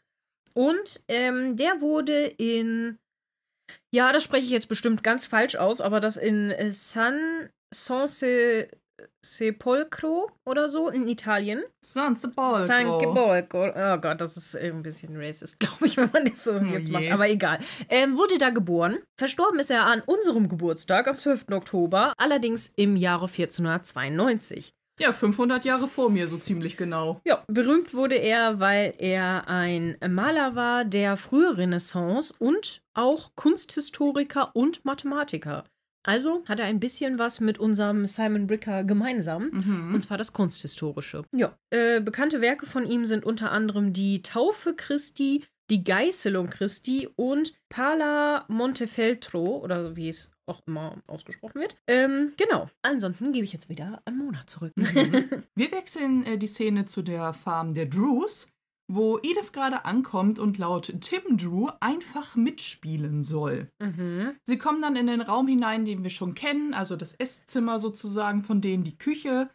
Und 0.54 1.02
ähm, 1.08 1.56
der 1.56 1.82
wurde 1.82 2.26
in, 2.26 2.98
ja, 3.94 4.12
das 4.12 4.24
spreche 4.24 4.46
ich 4.46 4.52
jetzt 4.52 4.68
bestimmt 4.68 5.04
ganz 5.04 5.26
falsch 5.26 5.56
aus, 5.56 5.80
aber 5.82 6.00
das 6.00 6.18
in 6.18 6.54
San 6.72 7.50
San 7.74 8.08
Se 8.08 8.68
Sepolcro 9.22 10.30
oder 10.46 10.68
so 10.68 10.90
in 10.90 11.08
Italien. 11.08 11.64
San 11.82 12.16
Sepolcro. 12.16 12.62
San 12.64 13.00
Sepolcro. 13.00 13.72
Oh 13.76 13.98
Gott, 13.98 14.20
das 14.20 14.36
ist 14.38 14.58
ein 14.58 14.82
bisschen 14.82 15.16
racist, 15.16 15.60
glaube 15.60 15.86
ich, 15.86 15.98
wenn 15.98 16.10
man 16.12 16.26
das 16.26 16.44
so 16.44 16.58
jetzt 16.58 16.88
je. 16.88 16.94
macht. 16.94 17.12
Aber 17.12 17.30
egal. 17.30 17.60
Ähm, 17.90 18.18
wurde 18.18 18.38
da 18.38 18.50
geboren. 18.50 18.98
Verstorben 19.18 19.60
ist 19.60 19.72
er 19.72 19.86
an 19.86 20.02
unserem 20.06 20.50
Geburtstag 20.50 21.08
am 21.08 21.18
12. 21.18 21.46
Oktober, 21.52 22.14
allerdings 22.18 22.74
im 22.76 22.96
Jahre 22.96 23.28
1492. 23.28 24.74
Ja, 25.00 25.14
500 25.14 25.64
Jahre 25.66 25.88
vor 25.88 26.10
mir, 26.10 26.28
so 26.28 26.38
ziemlich 26.38 26.76
genau. 26.76 27.22
Ja, 27.26 27.44
berühmt 27.48 27.94
wurde 27.94 28.16
er, 28.16 28.60
weil 28.60 28.94
er 28.98 29.48
ein 29.48 29.98
Maler 30.08 30.56
war 30.56 30.84
der 30.84 31.16
frühen 31.16 31.56
Renaissance 31.56 32.34
und 32.38 32.82
auch 32.94 33.32
Kunsthistoriker 33.36 34.56
und 34.56 34.84
Mathematiker. 34.84 35.64
Also 36.04 36.44
hat 36.48 36.60
er 36.60 36.66
ein 36.66 36.80
bisschen 36.80 37.20
was 37.20 37.40
mit 37.40 37.60
unserem 37.60 38.08
Simon 38.08 38.48
Bricker 38.48 38.84
gemeinsam. 38.84 39.50
Mhm. 39.52 39.94
Und 39.94 40.02
zwar 40.02 40.18
das 40.18 40.34
Kunsthistorische. 40.34 41.24
Ja. 41.34 41.58
Äh, 41.70 42.02
bekannte 42.02 42.42
Werke 42.42 42.66
von 42.66 42.86
ihm 42.86 43.06
sind 43.06 43.26
unter 43.26 43.52
anderem 43.52 43.94
die 43.94 44.22
Taufe 44.22 44.76
Christi, 44.76 45.44
die 45.70 45.84
Geißelung 45.84 46.50
Christi 46.50 47.08
und 47.16 47.54
Pala 47.70 48.46
Montefeltro, 48.48 49.58
oder 49.58 49.96
wie 49.96 50.10
es 50.10 50.32
auch 50.50 50.62
immer 50.66 50.98
ausgesprochen 51.08 51.62
wird. 51.62 51.76
Ähm, 51.88 52.34
genau. 52.38 52.68
Ansonsten 52.82 53.32
gebe 53.32 53.46
ich 53.46 53.54
jetzt 53.54 53.70
wieder 53.70 54.02
an 54.06 54.18
Mona 54.18 54.46
zurück. 54.48 54.74
Wir 54.76 55.72
wechseln 55.72 56.24
äh, 56.26 56.38
die 56.38 56.48
Szene 56.48 56.86
zu 56.86 57.02
der 57.02 57.34
Farm 57.34 57.74
der 57.74 57.86
Drews, 57.86 58.48
wo 58.92 59.20
Edith 59.20 59.52
gerade 59.54 59.86
ankommt 59.86 60.40
und 60.40 60.58
laut 60.58 60.94
Tim 61.02 61.38
Drew 61.38 61.70
einfach 61.80 62.36
mitspielen 62.36 63.22
soll. 63.24 63.70
mhm. 63.80 64.36
Sie 64.44 64.58
kommen 64.58 64.82
dann 64.82 64.96
in 64.96 65.08
den 65.08 65.22
Raum 65.22 65.48
hinein, 65.48 65.86
den 65.86 66.04
wir 66.04 66.10
schon 66.10 66.34
kennen, 66.34 66.74
also 66.74 66.96
das 66.96 67.14
Esszimmer 67.14 67.78
sozusagen 67.80 68.44
von 68.44 68.62
denen, 68.62 68.84
die 68.84 68.98
Küche, 68.98 69.50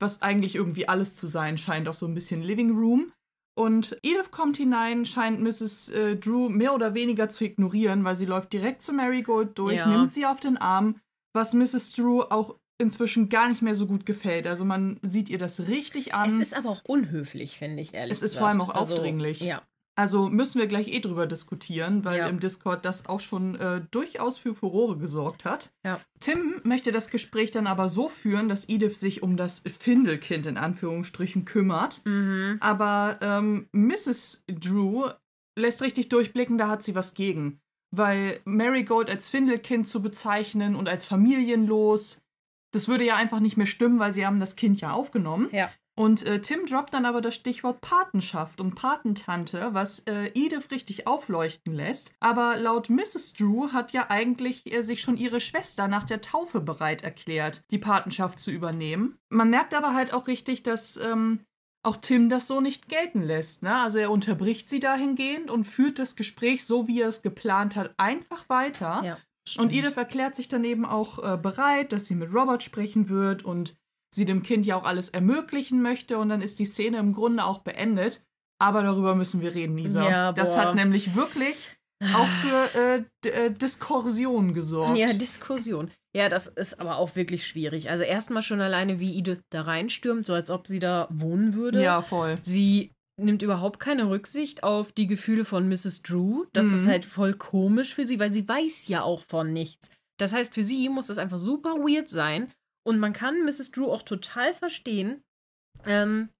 was 0.00 0.22
eigentlich 0.22 0.56
irgendwie 0.56 0.88
alles 0.88 1.14
zu 1.14 1.28
sein 1.28 1.56
scheint, 1.56 1.88
auch 1.88 1.94
so 1.94 2.06
ein 2.06 2.14
bisschen 2.14 2.42
Living 2.42 2.76
Room. 2.76 3.12
Und 3.58 3.96
Edith 4.02 4.30
kommt 4.30 4.56
hinein, 4.56 5.04
scheint 5.04 5.40
Mrs. 5.40 5.88
Äh, 5.90 6.16
Drew 6.16 6.48
mehr 6.48 6.74
oder 6.74 6.94
weniger 6.94 7.28
zu 7.28 7.44
ignorieren, 7.44 8.04
weil 8.04 8.16
sie 8.16 8.24
läuft 8.26 8.52
direkt 8.52 8.80
zu 8.82 8.92
Marigold 8.92 9.58
durch, 9.58 9.76
Ja. 9.76 9.86
nimmt 9.88 10.12
sie 10.12 10.24
auf 10.26 10.40
den 10.40 10.56
Arm, 10.56 11.00
was 11.34 11.52
Mrs. 11.52 11.92
Drew 11.92 12.22
auch 12.22 12.56
inzwischen 12.78 13.28
gar 13.28 13.48
nicht 13.50 13.60
mehr 13.60 13.74
so 13.74 13.86
gut 13.86 14.06
gefällt. 14.06 14.46
Also 14.46 14.64
man 14.64 14.98
sieht 15.02 15.28
ihr 15.28 15.36
das 15.36 15.68
richtig 15.68 16.14
an. 16.14 16.28
Es 16.28 16.38
ist 16.38 16.54
aber 16.56 16.70
auch 16.70 16.82
unhöflich, 16.86 17.58
finde 17.58 17.82
ich, 17.82 17.92
ehrlich 17.92 18.12
Es 18.12 18.22
ist 18.22 18.32
gesagt. 18.32 18.38
vor 18.40 18.48
allem 18.48 18.60
auch 18.62 18.74
Also, 18.74 18.94
aufdringlich. 18.94 19.40
Ja. 19.40 19.60
Also 20.00 20.28
müssen 20.30 20.58
wir 20.60 20.66
gleich 20.66 20.88
eh 20.88 21.00
drüber 21.00 21.26
diskutieren, 21.26 22.06
weil 22.06 22.18
Ja. 22.20 22.28
im 22.28 22.40
Discord 22.40 22.86
das 22.86 23.06
auch 23.06 23.20
schon 23.20 23.54
äh, 23.56 23.82
durchaus 23.90 24.38
für 24.38 24.54
Furore 24.54 24.96
gesorgt 24.96 25.44
hat. 25.44 25.72
Ja. 25.84 26.00
Tim 26.20 26.54
möchte 26.64 26.90
das 26.90 27.10
Gespräch 27.10 27.50
dann 27.50 27.66
aber 27.66 27.90
so 27.90 28.08
führen, 28.08 28.48
dass 28.48 28.66
Edith 28.70 28.96
sich 28.98 29.22
um 29.22 29.36
das 29.36 29.62
Findelkind 29.78 30.46
in 30.46 30.56
Anführungsstrichen 30.56 31.44
kümmert. 31.44 32.00
Mhm. 32.06 32.56
Aber 32.60 33.18
ähm, 33.20 33.68
Mrs. 33.72 34.44
Drew 34.46 35.08
lässt 35.58 35.82
richtig 35.82 36.08
durchblicken, 36.08 36.56
da 36.56 36.68
hat 36.68 36.82
sie 36.82 36.94
was 36.94 37.12
gegen. 37.12 37.60
Weil 37.94 38.40
Marigold 38.46 39.10
als 39.10 39.28
Findelkind 39.28 39.86
zu 39.86 40.00
bezeichnen 40.00 40.76
und 40.76 40.88
als 40.88 41.04
familienlos, 41.04 42.22
das 42.72 42.88
würde 42.88 43.04
ja 43.04 43.16
einfach 43.16 43.40
nicht 43.40 43.56
mehr 43.58 43.66
stimmen, 43.66 43.98
weil 43.98 44.12
sie 44.12 44.24
haben 44.24 44.40
das 44.40 44.56
Kind 44.56 44.80
ja 44.80 44.92
aufgenommen. 44.92 45.48
Ja. 45.52 45.70
Und 45.96 46.24
äh, 46.24 46.40
Tim 46.40 46.64
droppt 46.66 46.94
dann 46.94 47.04
aber 47.04 47.20
das 47.20 47.34
Stichwort 47.34 47.80
Patenschaft 47.80 48.60
und 48.60 48.74
Patentante, 48.74 49.70
was 49.72 50.00
äh, 50.00 50.30
Edith 50.34 50.70
richtig 50.70 51.06
aufleuchten 51.06 51.74
lässt. 51.74 52.12
Aber 52.20 52.56
laut 52.56 52.88
Mrs. 52.88 53.34
Drew 53.34 53.72
hat 53.72 53.92
ja 53.92 54.06
eigentlich 54.08 54.72
äh, 54.72 54.82
sich 54.82 55.00
schon 55.02 55.16
ihre 55.16 55.40
Schwester 55.40 55.88
nach 55.88 56.04
der 56.04 56.20
Taufe 56.20 56.60
bereit 56.60 57.02
erklärt, 57.02 57.62
die 57.70 57.78
Patenschaft 57.78 58.38
zu 58.38 58.50
übernehmen. 58.50 59.18
Man 59.28 59.50
merkt 59.50 59.74
aber 59.74 59.94
halt 59.94 60.12
auch 60.14 60.26
richtig, 60.26 60.62
dass 60.62 60.96
ähm, 60.96 61.40
auch 61.82 61.96
Tim 61.96 62.28
das 62.28 62.46
so 62.46 62.60
nicht 62.60 62.88
gelten 62.88 63.22
lässt. 63.22 63.62
Ne? 63.62 63.74
Also 63.74 63.98
er 63.98 64.10
unterbricht 64.10 64.68
sie 64.68 64.80
dahingehend 64.80 65.50
und 65.50 65.64
führt 65.64 65.98
das 65.98 66.16
Gespräch 66.16 66.64
so, 66.64 66.88
wie 66.88 67.00
er 67.00 67.08
es 67.08 67.22
geplant 67.22 67.76
hat, 67.76 67.94
einfach 67.96 68.48
weiter. 68.48 69.02
Ja. 69.04 69.18
Und 69.58 69.72
Edith 69.72 69.96
erklärt 69.96 70.34
sich 70.34 70.48
dann 70.48 70.64
eben 70.64 70.84
auch 70.84 71.18
äh, 71.18 71.36
bereit, 71.36 71.92
dass 71.92 72.06
sie 72.06 72.14
mit 72.14 72.32
Robert 72.32 72.62
sprechen 72.62 73.08
wird 73.08 73.44
und 73.44 73.74
sie 74.14 74.24
dem 74.24 74.42
Kind 74.42 74.66
ja 74.66 74.76
auch 74.76 74.84
alles 74.84 75.10
ermöglichen 75.10 75.82
möchte. 75.82 76.18
Und 76.18 76.28
dann 76.28 76.42
ist 76.42 76.58
die 76.58 76.64
Szene 76.66 76.98
im 76.98 77.12
Grunde 77.14 77.44
auch 77.44 77.58
beendet. 77.58 78.22
Aber 78.58 78.82
darüber 78.82 79.14
müssen 79.14 79.40
wir 79.40 79.54
reden, 79.54 79.78
Lisa. 79.78 80.08
Ja, 80.08 80.32
das 80.32 80.56
hat 80.58 80.74
nämlich 80.74 81.14
wirklich 81.14 81.76
auch 82.14 82.26
für 82.26 83.04
äh, 83.24 83.28
äh, 83.28 83.50
Diskursion 83.50 84.52
gesorgt. 84.54 84.98
Ja, 84.98 85.12
Diskussion. 85.12 85.90
Ja, 86.14 86.28
das 86.28 86.46
ist 86.48 86.80
aber 86.80 86.96
auch 86.96 87.14
wirklich 87.14 87.46
schwierig. 87.46 87.88
Also 87.88 88.02
erstmal 88.04 88.42
schon 88.42 88.60
alleine, 88.60 88.98
wie 88.98 89.16
Edith 89.18 89.40
da 89.50 89.62
reinstürmt, 89.62 90.26
so 90.26 90.34
als 90.34 90.50
ob 90.50 90.66
sie 90.66 90.78
da 90.80 91.06
wohnen 91.10 91.54
würde. 91.54 91.82
ja 91.82 92.02
voll. 92.02 92.36
Sie 92.40 92.90
nimmt 93.18 93.42
überhaupt 93.42 93.80
keine 93.80 94.08
Rücksicht 94.08 94.62
auf 94.64 94.92
die 94.92 95.06
Gefühle 95.06 95.44
von 95.44 95.68
Mrs. 95.68 96.02
Drew. 96.02 96.44
Das 96.52 96.66
Mhm. 96.66 96.74
ist 96.74 96.86
halt 96.86 97.04
voll 97.04 97.34
komisch 97.34 97.94
für 97.94 98.04
sie, 98.06 98.18
weil 98.18 98.32
sie 98.32 98.48
weiß 98.48 98.88
ja 98.88 99.02
auch 99.02 99.20
von 99.28 99.52
nichts. 99.52 99.90
Das 100.18 100.32
heißt, 100.32 100.52
für 100.54 100.62
sie 100.64 100.88
muss 100.88 101.06
das 101.08 101.18
einfach 101.18 101.38
super 101.38 101.76
weird 101.76 102.08
sein. 102.08 102.50
Und 102.86 102.98
man 102.98 103.12
kann 103.12 103.44
Mrs. 103.44 103.70
Drew 103.70 103.86
auch 103.86 104.02
total 104.02 104.52
verstehen, 104.52 105.22
ähm, 105.86 106.30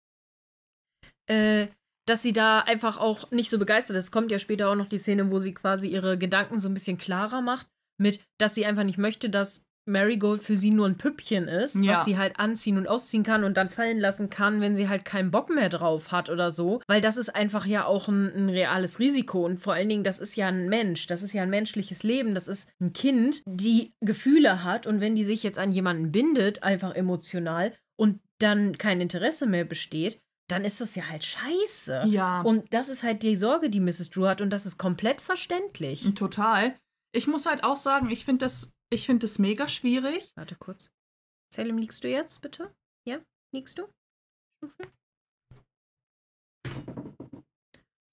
äh, 1.28 1.68
dass 2.08 2.22
sie 2.22 2.32
da 2.32 2.60
einfach 2.60 2.98
auch 2.98 3.30
nicht 3.30 3.50
so 3.50 3.58
begeistert 3.58 3.96
ist. 3.96 4.04
Es 4.04 4.12
kommt 4.12 4.32
ja 4.32 4.38
später 4.38 4.68
auch 4.68 4.74
noch 4.74 4.88
die 4.88 4.98
Szene, 4.98 5.30
wo 5.30 5.38
sie 5.38 5.54
quasi 5.54 5.88
ihre 5.88 6.18
Gedanken 6.18 6.58
so 6.58 6.68
ein 6.68 6.74
bisschen 6.74 6.98
klarer 6.98 7.40
macht, 7.40 7.68
mit, 8.00 8.20
dass 8.38 8.54
sie 8.54 8.66
einfach 8.66 8.84
nicht 8.84 8.98
möchte, 8.98 9.30
dass 9.30 9.66
Marigold 9.90 10.42
für 10.42 10.56
sie 10.56 10.70
nur 10.70 10.86
ein 10.86 10.96
Püppchen 10.96 11.48
ist, 11.48 11.74
Ja. 11.76 11.92
was 11.92 12.04
sie 12.04 12.16
halt 12.16 12.38
anziehen 12.38 12.78
und 12.78 12.88
ausziehen 12.88 13.22
kann 13.22 13.44
und 13.44 13.56
dann 13.56 13.68
fallen 13.68 13.98
lassen 14.00 14.30
kann, 14.30 14.60
wenn 14.60 14.74
sie 14.74 14.88
halt 14.88 15.04
keinen 15.04 15.30
Bock 15.30 15.50
mehr 15.50 15.68
drauf 15.68 16.12
hat 16.12 16.30
oder 16.30 16.50
so. 16.50 16.80
Weil 16.86 17.00
das 17.00 17.16
ist 17.16 17.34
einfach 17.34 17.66
ja 17.66 17.84
auch 17.84 18.08
ein, 18.08 18.26
ein 18.34 18.48
reales 18.48 18.98
Risiko 18.98 19.44
und 19.44 19.58
vor 19.60 19.74
allen 19.74 19.88
Dingen, 19.88 20.04
das 20.04 20.18
ist 20.18 20.36
ja 20.36 20.48
ein 20.48 20.68
Mensch, 20.68 21.06
das 21.06 21.22
ist 21.22 21.32
ja 21.32 21.42
ein 21.42 21.50
menschliches 21.50 22.02
Leben, 22.02 22.34
das 22.34 22.48
ist 22.48 22.70
ein 22.80 22.92
Kind, 22.92 23.42
die 23.46 23.92
Gefühle 24.00 24.64
hat 24.64 24.86
und 24.86 25.00
wenn 25.00 25.14
die 25.14 25.24
sich 25.24 25.42
jetzt 25.42 25.58
an 25.58 25.70
jemanden 25.72 26.12
bindet, 26.12 26.62
einfach 26.62 26.94
emotional 26.94 27.72
und 27.96 28.20
dann 28.38 28.78
kein 28.78 29.00
Interesse 29.00 29.46
mehr 29.46 29.64
besteht, 29.64 30.20
dann 30.48 30.64
ist 30.64 30.80
das 30.80 30.94
ja 30.96 31.04
halt 31.08 31.24
scheiße. 31.24 32.04
Ja. 32.08 32.40
Und 32.40 32.72
das 32.74 32.88
ist 32.88 33.02
halt 33.02 33.22
die 33.22 33.36
Sorge, 33.36 33.70
die 33.70 33.78
Mrs. 33.80 34.10
Drew 34.10 34.26
hat 34.26 34.40
und 34.40 34.50
das 34.50 34.66
ist 34.66 34.78
komplett 34.78 35.20
verständlich. 35.20 36.12
Total. 36.14 36.74
Ich 37.12 37.26
muss 37.26 37.46
halt 37.46 37.64
auch 37.64 37.76
sagen, 37.76 38.10
ich 38.10 38.24
finde 38.24 38.44
das, 38.46 38.72
ich 38.92 39.06
finde 39.06 39.24
das 39.24 39.38
mega 39.38 39.68
schwierig. 39.68 40.32
Warte 40.36 40.54
kurz. 40.56 40.92
Salim, 41.52 41.78
liegst 41.78 42.04
du 42.04 42.08
jetzt, 42.08 42.40
bitte? 42.40 42.74
Ja? 43.06 43.20
Liegst 43.52 43.78
du? 43.78 43.88
Stufe? 44.62 44.92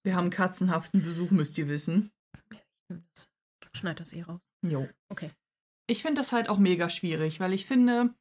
Wir 0.04 0.16
haben 0.16 0.30
katzenhaften 0.30 1.02
Besuch, 1.02 1.30
müsst 1.30 1.58
ihr 1.58 1.68
wissen. 1.68 2.10
Schneid 3.74 4.00
das 4.00 4.12
eh 4.12 4.22
raus. 4.22 4.40
Jo. 4.66 4.88
Okay. 5.12 5.30
Ich 5.88 6.02
finde 6.02 6.20
das 6.20 6.32
halt 6.32 6.48
auch 6.48 6.58
mega 6.58 6.90
schwierig, 6.90 7.40
weil 7.40 7.52
ich 7.52 7.66
finde, 7.66 8.14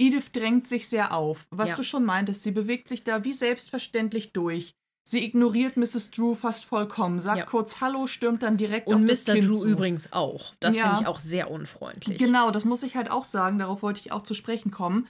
Edith 0.00 0.32
drängt 0.32 0.66
sich 0.66 0.88
sehr 0.88 1.12
auf. 1.12 1.46
Was 1.50 1.70
Ja. 1.70 1.76
du 1.76 1.82
schon 1.84 2.04
meintest, 2.04 2.42
sie 2.42 2.50
bewegt 2.50 2.88
sich 2.88 3.04
da 3.04 3.24
wie 3.24 3.32
selbstverständlich 3.32 4.32
durch. 4.32 4.74
Sie 5.06 5.22
ignoriert 5.22 5.76
Mrs. 5.76 6.10
Drew 6.12 6.34
fast 6.34 6.64
vollkommen, 6.64 7.20
sagt 7.20 7.38
Ja. 7.38 7.44
kurz 7.44 7.80
Hallo, 7.82 8.06
stürmt 8.06 8.42
dann 8.42 8.56
direkt 8.56 8.86
Und 8.88 9.02
auf 9.02 9.08
das 9.10 9.26
Mr. 9.26 9.34
Kind 9.34 9.48
Drew 9.48 9.58
zu. 9.60 9.66
übrigens 9.68 10.12
auch. 10.12 10.54
Das 10.60 10.76
Ja. 10.76 10.84
finde 10.84 11.00
ich 11.02 11.06
auch 11.06 11.18
sehr 11.18 11.50
unfreundlich. 11.50 12.16
Genau, 12.18 12.50
das 12.50 12.64
muss 12.64 12.82
ich 12.82 12.96
halt 12.96 13.10
auch 13.10 13.24
sagen, 13.24 13.58
darauf 13.58 13.82
wollte 13.82 14.00
ich 14.00 14.12
auch 14.12 14.22
zu 14.22 14.32
sprechen 14.34 14.70
kommen. 14.70 15.08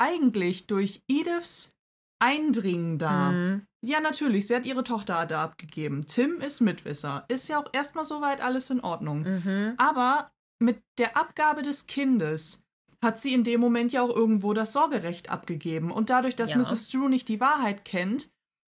Eigentlich 0.00 0.66
durch 0.66 1.02
Ediths 1.08 1.72
Eindringen 2.20 2.98
da. 2.98 3.30
Mhm. 3.30 3.62
Ja, 3.84 4.00
natürlich, 4.00 4.48
sie 4.48 4.56
hat 4.56 4.66
ihre 4.66 4.82
Tochter 4.82 5.24
da 5.24 5.44
abgegeben. 5.44 6.04
Tim 6.08 6.40
ist 6.40 6.60
Mitwisser. 6.60 7.24
Ist 7.28 7.46
ja 7.48 7.60
auch 7.62 7.68
erstmal 7.72 8.04
soweit 8.04 8.40
alles 8.40 8.70
in 8.70 8.80
Ordnung. 8.80 9.20
Mhm. 9.22 9.74
Aber 9.76 10.32
mit 10.60 10.82
der 10.98 11.16
Abgabe 11.16 11.62
des 11.62 11.86
Kindes 11.86 12.64
hat 13.00 13.20
sie 13.20 13.32
in 13.32 13.44
dem 13.44 13.60
Moment 13.60 13.92
ja 13.92 14.02
auch 14.02 14.08
irgendwo 14.14 14.52
das 14.52 14.72
Sorgerecht 14.72 15.30
abgegeben. 15.30 15.92
Und 15.92 16.10
dadurch, 16.10 16.34
dass 16.34 16.50
Ja. 16.52 16.58
Mrs. 16.58 16.88
Drew 16.88 17.06
nicht 17.08 17.28
die 17.28 17.38
Wahrheit 17.38 17.84
kennt, 17.84 18.28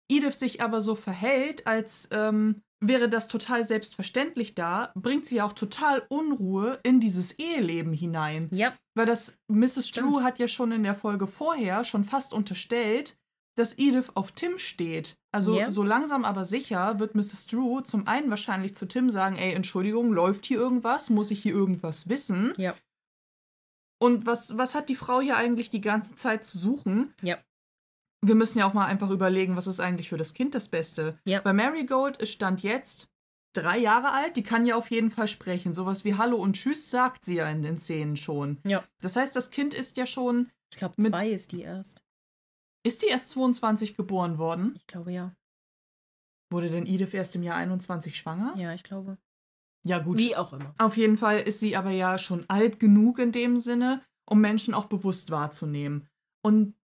Edith 0.09 0.35
sich 0.38 0.61
aber 0.61 0.81
so 0.81 0.95
verhält, 0.95 1.67
als 1.67 2.09
ähm, 2.11 2.62
wäre 2.81 3.09
das 3.09 3.29
total 3.29 3.64
selbstverständlich 3.64 4.55
da, 4.55 4.93
bringt 4.95 5.25
sie 5.27 5.40
auch 5.40 5.55
total 5.55 6.05
Unruhe 6.09 6.79
in 6.83 7.01
dieses 7.01 7.38
Eheleben 7.38 7.93
hinein. 7.93 8.49
Ja, 8.53 8.75
Weil 8.95 9.07
das 9.07 9.38
Mrs. 9.49 9.88
Stimmt. 9.88 10.07
Drew 10.07 10.21
hat 10.23 10.38
ja 10.38 10.49
schon 10.49 10.73
in 10.73 10.83
der 10.83 10.95
Folge 10.95 11.27
vorher 11.27 11.85
schon 11.85 12.05
fast 12.05 12.35
unterstellt, 12.35 13.17
dass 13.57 13.79
Edith 13.79 14.11
auf 14.14 14.33
Tim 14.33 14.59
steht. 14.59 15.17
Also 15.33 15.57
Ja. 15.59 15.71
so 15.71 15.83
langsam 15.83 16.25
aber 16.25 16.45
sicher 16.45 16.99
wird 16.99 17.14
Mrs. 17.14 17.47
Drew 17.47 17.81
zum 17.81 18.07
einen 18.07 18.29
wahrscheinlich 18.29 18.75
zu 18.75 18.87
Tim 18.87 19.09
sagen, 19.11 19.37
ey, 19.37 19.55
Entschuldigung, 19.55 20.12
läuft 20.12 20.45
hier 20.45 20.59
irgendwas? 20.59 21.09
Muss 21.09 21.31
ich 21.31 21.40
hier 21.43 21.55
irgendwas 21.55 22.09
wissen? 22.09 22.53
ja. 22.59 22.75
Und 24.03 24.27
was, 24.27 24.59
was 24.59 24.75
hat 24.75 24.88
die 24.90 24.97
Frau 24.97 25.21
hier 25.21 25.37
eigentlich 25.37 25.71
die 25.71 25.81
ganze 25.81 26.14
Zeit 26.14 26.45
zu 26.45 26.59
suchen? 26.59 27.14
Ja. 27.23 27.38
Wir 28.27 28.35
müssen 28.35 28.59
ja 28.59 28.69
auch 28.69 28.73
mal 28.73 28.87
einfach 28.87 29.11
überlegen, 29.11 29.57
was 29.57 29.67
ist 29.67 29.81
eigentlich 29.81 30.09
für 30.09 30.17
das 30.17 30.35
Kind 30.35 30.55
das 30.55 30.69
Beste. 30.69 31.19
Ja. 31.25 31.41
Bei 31.41 31.53
Marigold 31.53 32.17
ist 32.17 32.33
Stand 32.33 32.63
jetzt 32.63 33.09
drei 33.55 33.79
Jahre 33.79 34.13
alt, 34.13 34.37
die 34.37 34.43
kann 34.43 34.67
ja 34.67 34.77
auf 34.77 34.91
jeden 34.91 35.11
Fall 35.11 35.29
sprechen. 35.29 35.73
Sowas 35.73 36.05
wie 36.05 36.15
Hallo 36.15 36.37
und 36.37 36.55
Tschüss 36.55 36.91
sagt 36.91 37.25
sie 37.25 37.37
ja 37.37 37.49
in 37.49 37.63
den 37.63 37.79
Szenen 37.79 38.17
schon. 38.17 38.59
Ja. 38.65 38.85
Das 39.01 39.17
heißt, 39.17 39.35
das 39.37 39.51
Kind 39.51 39.75
ist 39.75 39.97
ja 39.97 40.07
schon. 40.07 40.51
Ich 40.73 40.79
glaube, 40.79 40.95
zwei 41.01 41.31
ist 41.31 41.53
die 41.53 41.63
erst. 41.63 42.03
Ist 42.85 43.03
die 43.03 43.07
erst 43.07 43.31
22 43.31 43.97
geboren 43.97 44.39
worden? 44.39 44.75
Ich 44.77 44.87
glaube 44.87 45.13
ja. 45.13 45.35
Wurde 46.51 46.71
denn 46.71 46.87
Edith 46.87 47.15
erst 47.15 47.35
im 47.35 47.43
Jahr 47.43 47.57
21 47.57 48.17
schwanger? 48.17 48.55
Ja, 48.57 48.75
ich 48.75 48.83
glaube. 48.83 49.19
Ja, 49.87 49.99
gut. 49.99 50.19
Wie 50.19 50.37
auch 50.37 50.53
immer. 50.53 50.75
Auf 50.79 50.97
jeden 50.97 51.17
Fall 51.17 51.41
ist 51.41 51.61
sie 51.61 51.77
aber 51.77 51.91
ja 51.91 52.19
schon 52.19 52.45
alt 52.49 52.81
genug 52.81 53.19
in 53.19 53.33
dem 53.33 53.57
Sinne, 53.57 54.03
um 54.29 54.41
Menschen 54.41 54.75
auch 54.75 54.87
bewusst 54.87 55.31
wahrzunehmen. 55.31 56.09
Und 56.43 56.75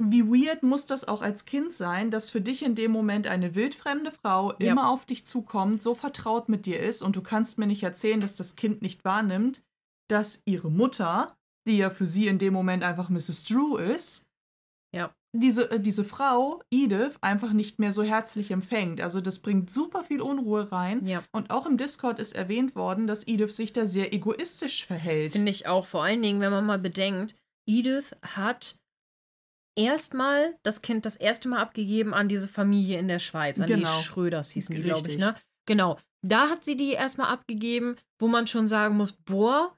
wie 0.00 0.24
weird 0.26 0.62
muss 0.62 0.86
das 0.86 1.06
auch 1.08 1.22
als 1.22 1.44
Kind 1.44 1.72
sein, 1.72 2.10
dass 2.10 2.30
für 2.30 2.40
dich 2.40 2.62
in 2.62 2.74
dem 2.74 2.92
Moment 2.92 3.26
eine 3.26 3.54
wildfremde 3.54 4.12
Frau 4.12 4.52
Ja. 4.58 4.72
immer 4.72 4.90
auf 4.90 5.04
dich 5.06 5.26
zukommt, 5.26 5.82
so 5.82 5.94
vertraut 5.94 6.48
mit 6.48 6.66
dir 6.66 6.80
ist 6.80 7.02
und 7.02 7.16
du 7.16 7.22
kannst 7.22 7.58
mir 7.58 7.66
nicht 7.66 7.82
erzählen, 7.82 8.20
dass 8.20 8.34
das 8.36 8.54
Kind 8.56 8.80
nicht 8.82 9.04
wahrnimmt, 9.04 9.62
dass 10.08 10.42
ihre 10.44 10.70
Mutter, 10.70 11.36
die 11.66 11.78
ja 11.78 11.90
für 11.90 12.06
sie 12.06 12.28
in 12.28 12.38
dem 12.38 12.54
Moment 12.54 12.82
einfach 12.84 13.08
Mrs. 13.08 13.44
Drew 13.44 13.76
ist, 13.76 14.24
Ja. 14.94 15.12
diese, 15.36 15.70
äh, 15.70 15.80
diese 15.80 16.04
Frau, 16.04 16.62
Edith, 16.70 17.16
einfach 17.20 17.52
nicht 17.52 17.78
mehr 17.78 17.92
so 17.92 18.02
herzlich 18.02 18.50
empfängt. 18.52 19.00
Also 19.00 19.20
das 19.20 19.40
bringt 19.40 19.68
super 19.68 20.04
viel 20.04 20.22
Unruhe 20.22 20.70
rein. 20.72 21.04
Ja. 21.06 21.24
Und 21.32 21.50
auch 21.50 21.66
im 21.66 21.76
Discord 21.76 22.18
ist 22.20 22.34
erwähnt 22.34 22.74
worden, 22.76 23.06
dass 23.06 23.26
Edith 23.26 23.54
sich 23.54 23.72
da 23.74 23.84
sehr 23.84 24.14
egoistisch 24.14 24.86
verhält. 24.86 25.32
Finde 25.32 25.50
ich 25.50 25.66
auch. 25.66 25.84
Vor 25.86 26.04
allen 26.04 26.22
Dingen, 26.22 26.40
wenn 26.40 26.52
man 26.52 26.64
mal 26.64 26.78
bedenkt, 26.78 27.34
Edith 27.66 28.14
hat 28.22 28.78
erstmal 29.78 30.56
das 30.64 30.82
Kind 30.82 31.06
das 31.06 31.16
erste 31.16 31.48
Mal 31.48 31.60
abgegeben 31.60 32.12
an 32.12 32.28
diese 32.28 32.48
Familie 32.48 32.98
in 32.98 33.08
der 33.08 33.18
Schweiz, 33.20 33.60
an 33.60 33.66
Genau. 33.68 33.96
die 33.98 34.02
Schröders 34.04 34.50
hießen 34.50 34.74
die, 34.74 34.82
glaube 34.82 35.08
ich, 35.10 35.18
ne? 35.18 35.34
Genau. 35.66 35.98
Da 36.26 36.50
hat 36.50 36.64
sie 36.64 36.76
die 36.76 36.92
erstmal 36.92 37.28
abgegeben, 37.32 37.96
wo 38.20 38.26
man 38.28 38.46
schon 38.46 38.66
sagen 38.66 38.96
muss, 38.96 39.12
boah, 39.12 39.76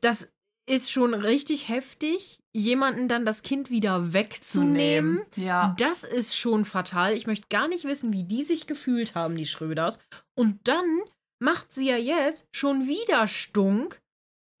das 0.00 0.32
ist 0.68 0.90
schon 0.90 1.12
richtig 1.12 1.68
heftig, 1.68 2.38
jemanden 2.54 3.08
dann 3.08 3.26
das 3.26 3.42
Kind 3.42 3.68
wieder 3.70 4.12
wegzunehmen. 4.12 5.22
Ja. 5.36 5.74
Das 5.78 6.04
ist 6.04 6.36
schon 6.36 6.64
fatal. 6.64 7.14
Ich 7.14 7.26
möchte 7.26 7.48
gar 7.50 7.68
nicht 7.68 7.84
wissen, 7.84 8.12
wie 8.12 8.22
die 8.24 8.42
sich 8.42 8.66
gefühlt 8.66 9.14
haben, 9.14 9.36
die 9.36 9.44
Schröders. 9.46 9.98
Und 10.34 10.66
dann 10.68 11.00
macht 11.40 11.72
sie 11.72 11.88
ja 11.88 11.96
jetzt 11.96 12.46
schon 12.54 12.86
wieder 12.86 13.26
Stunk 13.26 14.00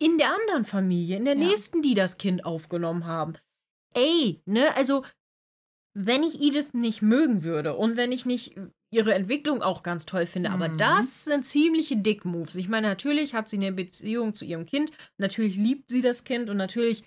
in 0.00 0.18
der 0.18 0.34
anderen 0.34 0.64
Familie, 0.64 1.16
in 1.16 1.24
der 1.24 1.36
Ja. 1.38 1.46
nächsten, 1.48 1.80
die 1.82 1.94
das 1.94 2.18
Kind 2.18 2.44
aufgenommen 2.44 3.06
haben. 3.06 3.34
Ey, 3.94 4.40
ne, 4.46 4.74
also, 4.76 5.04
wenn 5.94 6.22
ich 6.22 6.40
Edith 6.40 6.74
nicht 6.74 7.02
mögen 7.02 7.42
würde 7.44 7.76
und 7.76 7.96
wenn 7.96 8.12
ich 8.12 8.26
nicht 8.26 8.56
ihre 8.90 9.14
Entwicklung 9.14 9.62
auch 9.62 9.82
ganz 9.82 10.06
toll 10.06 10.26
finde, 10.26 10.50
aber 10.50 10.68
Mhm. 10.68 10.78
das 10.78 11.24
sind 11.24 11.44
ziemliche 11.44 11.96
Dick-Moves. 11.96 12.56
Ich 12.56 12.68
meine, 12.68 12.88
natürlich 12.88 13.34
hat 13.34 13.48
sie 13.48 13.56
eine 13.56 13.72
Beziehung 13.72 14.34
zu 14.34 14.44
ihrem 14.44 14.64
Kind, 14.64 14.90
natürlich 15.18 15.56
liebt 15.56 15.88
sie 15.88 16.02
das 16.02 16.24
Kind 16.24 16.50
und 16.50 16.56
natürlich 16.56 17.04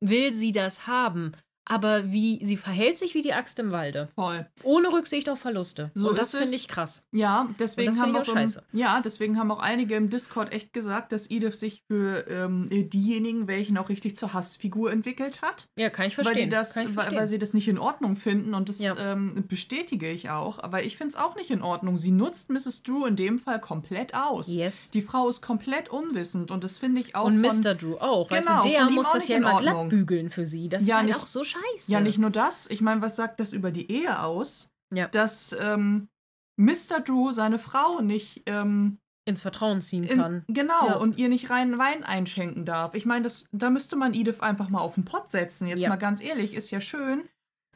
will 0.00 0.32
sie 0.32 0.52
das 0.52 0.86
haben. 0.86 1.32
Aber 1.64 2.10
wie 2.12 2.44
sie 2.44 2.56
verhält 2.56 2.98
sich 2.98 3.14
wie 3.14 3.22
die 3.22 3.32
Axt 3.34 3.58
im 3.60 3.70
Walde. 3.70 4.08
Voll. 4.16 4.46
Ohne 4.64 4.92
Rücksicht 4.92 5.28
auf 5.28 5.38
Verluste. 5.38 5.90
So 5.94 6.08
und 6.10 6.18
das 6.18 6.32
finde 6.34 6.54
ich 6.54 6.66
krass. 6.66 7.04
Ja, 7.12 7.48
deswegen 7.58 7.96
haben 8.00 8.16
auch, 8.16 8.22
auch 8.22 8.24
scheiße. 8.24 8.64
ja, 8.72 9.00
deswegen 9.00 9.38
haben 9.38 9.50
auch 9.52 9.60
einige 9.60 9.94
im 9.94 10.10
Discord 10.10 10.52
echt 10.52 10.72
gesagt, 10.72 11.12
dass 11.12 11.30
Edith 11.30 11.54
sich 11.60 11.84
für 11.88 12.26
ähm, 12.28 12.68
diejenigen, 12.90 13.46
welchen 13.46 13.78
auch 13.78 13.88
richtig 13.90 14.16
zur 14.16 14.32
Hassfigur 14.34 14.90
entwickelt 14.92 15.40
hat. 15.40 15.68
Ja, 15.78 15.88
kann 15.88 16.06
ich 16.06 16.18
Weil, 16.18 16.24
verstehen. 16.24 16.50
die 16.50 16.54
das, 16.56 16.74
kann 16.74 16.82
ich 16.82 16.88
weil, 16.88 16.94
verstehen. 16.94 17.18
weil 17.18 17.26
sie 17.28 17.38
das 17.38 17.54
nicht 17.54 17.68
in 17.68 17.78
Ordnung 17.78 18.16
finden 18.16 18.54
und 18.54 18.68
das 18.68 18.80
Ja. 18.80 18.96
ähm, 18.98 19.44
bestätige 19.46 20.10
ich 20.10 20.30
auch. 20.30 20.58
Aber 20.58 20.82
ich 20.82 20.96
finde 20.96 21.10
es 21.10 21.16
auch 21.16 21.36
nicht 21.36 21.50
in 21.50 21.62
Ordnung. 21.62 21.96
Sie 21.96 22.10
nutzt 22.10 22.50
Mrs. 22.50 22.82
Drew 22.82 23.06
in 23.06 23.14
dem 23.16 23.38
Fall 23.38 23.60
komplett 23.60 24.14
aus. 24.14 24.52
yes. 24.52 24.90
Die 24.90 25.02
Frau 25.02 25.28
ist 25.28 25.40
komplett 25.42 25.88
unwissend 25.90 26.50
und 26.50 26.64
das 26.64 26.78
finde 26.78 27.00
ich 27.00 27.14
auch 27.14 27.26
Und 27.26 27.44
von, 27.46 27.60
Mr. 27.60 27.74
Drew 27.76 27.94
auch. 27.98 28.30
weißt 28.30 28.48
Genau, 28.48 28.62
du, 28.62 28.68
der 28.68 28.80
von 28.80 28.88
ihm 28.88 28.94
muss 28.96 29.10
das 29.12 29.28
ja 29.28 29.36
in 29.36 29.42
immer 29.42 29.54
Ordnung. 29.54 29.74
glatt 29.74 29.88
bügeln 29.90 30.28
für 30.30 30.44
sie. 30.44 30.68
Das 30.68 30.86
Ja, 30.86 30.96
ist 30.96 30.98
halt 30.98 31.06
nicht- 31.06 31.18
auch 31.20 31.26
so 31.28 31.44
scheiße. 31.52 31.92
Ja, 31.92 32.00
nicht 32.00 32.18
nur 32.18 32.30
das. 32.30 32.68
Ich 32.70 32.80
meine, 32.80 33.02
was 33.02 33.16
sagt 33.16 33.40
das 33.40 33.52
über 33.52 33.70
die 33.70 33.90
Ehe 33.90 34.20
aus? 34.20 34.70
Ja. 34.94 35.08
Dass 35.08 35.54
ähm, 35.58 36.08
Mr. 36.56 37.00
Drew 37.04 37.32
seine 37.32 37.58
Frau 37.58 38.00
nicht 38.00 38.42
ähm, 38.46 38.98
ins 39.24 39.40
Vertrauen 39.40 39.80
ziehen 39.80 40.04
in, 40.04 40.18
kann. 40.18 40.44
genau 40.48 40.86
Ja. 40.88 40.94
und 40.96 41.16
ihr 41.18 41.28
nicht 41.28 41.48
reinen 41.50 41.78
Wein 41.78 42.04
einschenken 42.04 42.64
darf. 42.64 42.94
Ich 42.94 43.06
meine, 43.06 43.22
das 43.22 43.46
da 43.52 43.70
müsste 43.70 43.96
man 43.96 44.14
Edith 44.14 44.40
einfach 44.40 44.68
mal 44.68 44.80
auf 44.80 44.94
den 44.94 45.04
Pott 45.04 45.30
setzen. 45.30 45.66
Jetzt 45.68 45.82
Ja. 45.82 45.88
mal 45.88 45.96
ganz 45.96 46.20
ehrlich, 46.20 46.54
ist 46.54 46.70
ja 46.70 46.80
schön, 46.80 47.22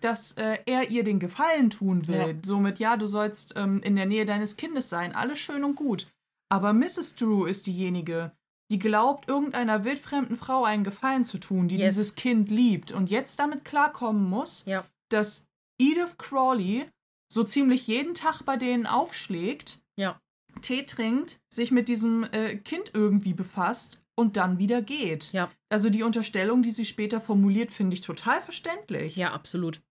dass 0.01 0.33
äh, 0.33 0.59
er 0.67 0.91
ihr 0.91 1.05
den 1.05 1.21
Gefallen 1.21 1.71
tun 1.71 2.07
will. 2.07 2.17
Ja. 2.17 2.35
Somit, 2.45 2.79
ja, 2.79 2.97
du 2.97 3.07
sollst 3.07 3.55
ähm, 3.57 3.81
in 3.83 3.97
der 3.97 4.07
Nähe 4.07 4.25
deines 4.27 4.57
Kindes 4.57 4.91
sein. 4.91 5.15
Alles 5.15 5.39
schön 5.39 5.65
und 5.65 5.75
gut. 5.77 6.09
Aber 6.49 6.73
Mrs. 6.73 7.17
Drew 7.17 7.45
ist 7.47 7.67
diejenige, 7.67 8.33
die 8.71 8.79
glaubt, 8.79 9.29
irgendeiner 9.29 9.85
wildfremden 9.85 10.37
Frau 10.37 10.65
einen 10.65 10.85
Gefallen 10.85 11.25
zu 11.25 11.39
tun, 11.39 11.69
die 11.69 11.77
Yes. 11.77 11.95
dieses 11.95 12.15
Kind 12.17 12.51
liebt 12.51 12.91
und 12.93 13.09
jetzt 13.11 13.39
damit 13.39 13.65
klarkommen 13.65 14.25
muss, 14.29 14.65
Ja. 14.67 14.85
dass 15.11 15.47
Edith 15.79 16.19
Crawley 16.19 16.89
so 17.33 17.45
ziemlich 17.45 17.87
jeden 17.87 18.15
Tag 18.15 18.43
bei 18.45 18.57
denen 18.57 18.87
aufschlägt, 18.87 19.81
Ja. 19.97 20.21
Tee 20.63 20.85
trinkt, 20.85 21.39
sich 21.53 21.71
mit 21.71 21.89
diesem 21.89 22.25
äh, 22.33 22.57
Kind 22.57 22.91
irgendwie 22.95 23.35
befasst 23.35 24.01
und 24.19 24.37
dann 24.39 24.59
wieder 24.59 24.81
geht. 24.81 25.33
Ja. 25.33 25.51
Also 25.69 25.91
die 25.91 26.03
Unterstellung, 26.03 26.63
die 26.63 26.71
sie 26.71 26.87
später 26.87 27.21
formuliert, 27.21 27.71
finde 27.71 27.95
ich 27.95 28.01
total 28.01 28.41
verständlich. 28.41 29.17
Ja, 29.17 29.33
absolut. 29.33 29.83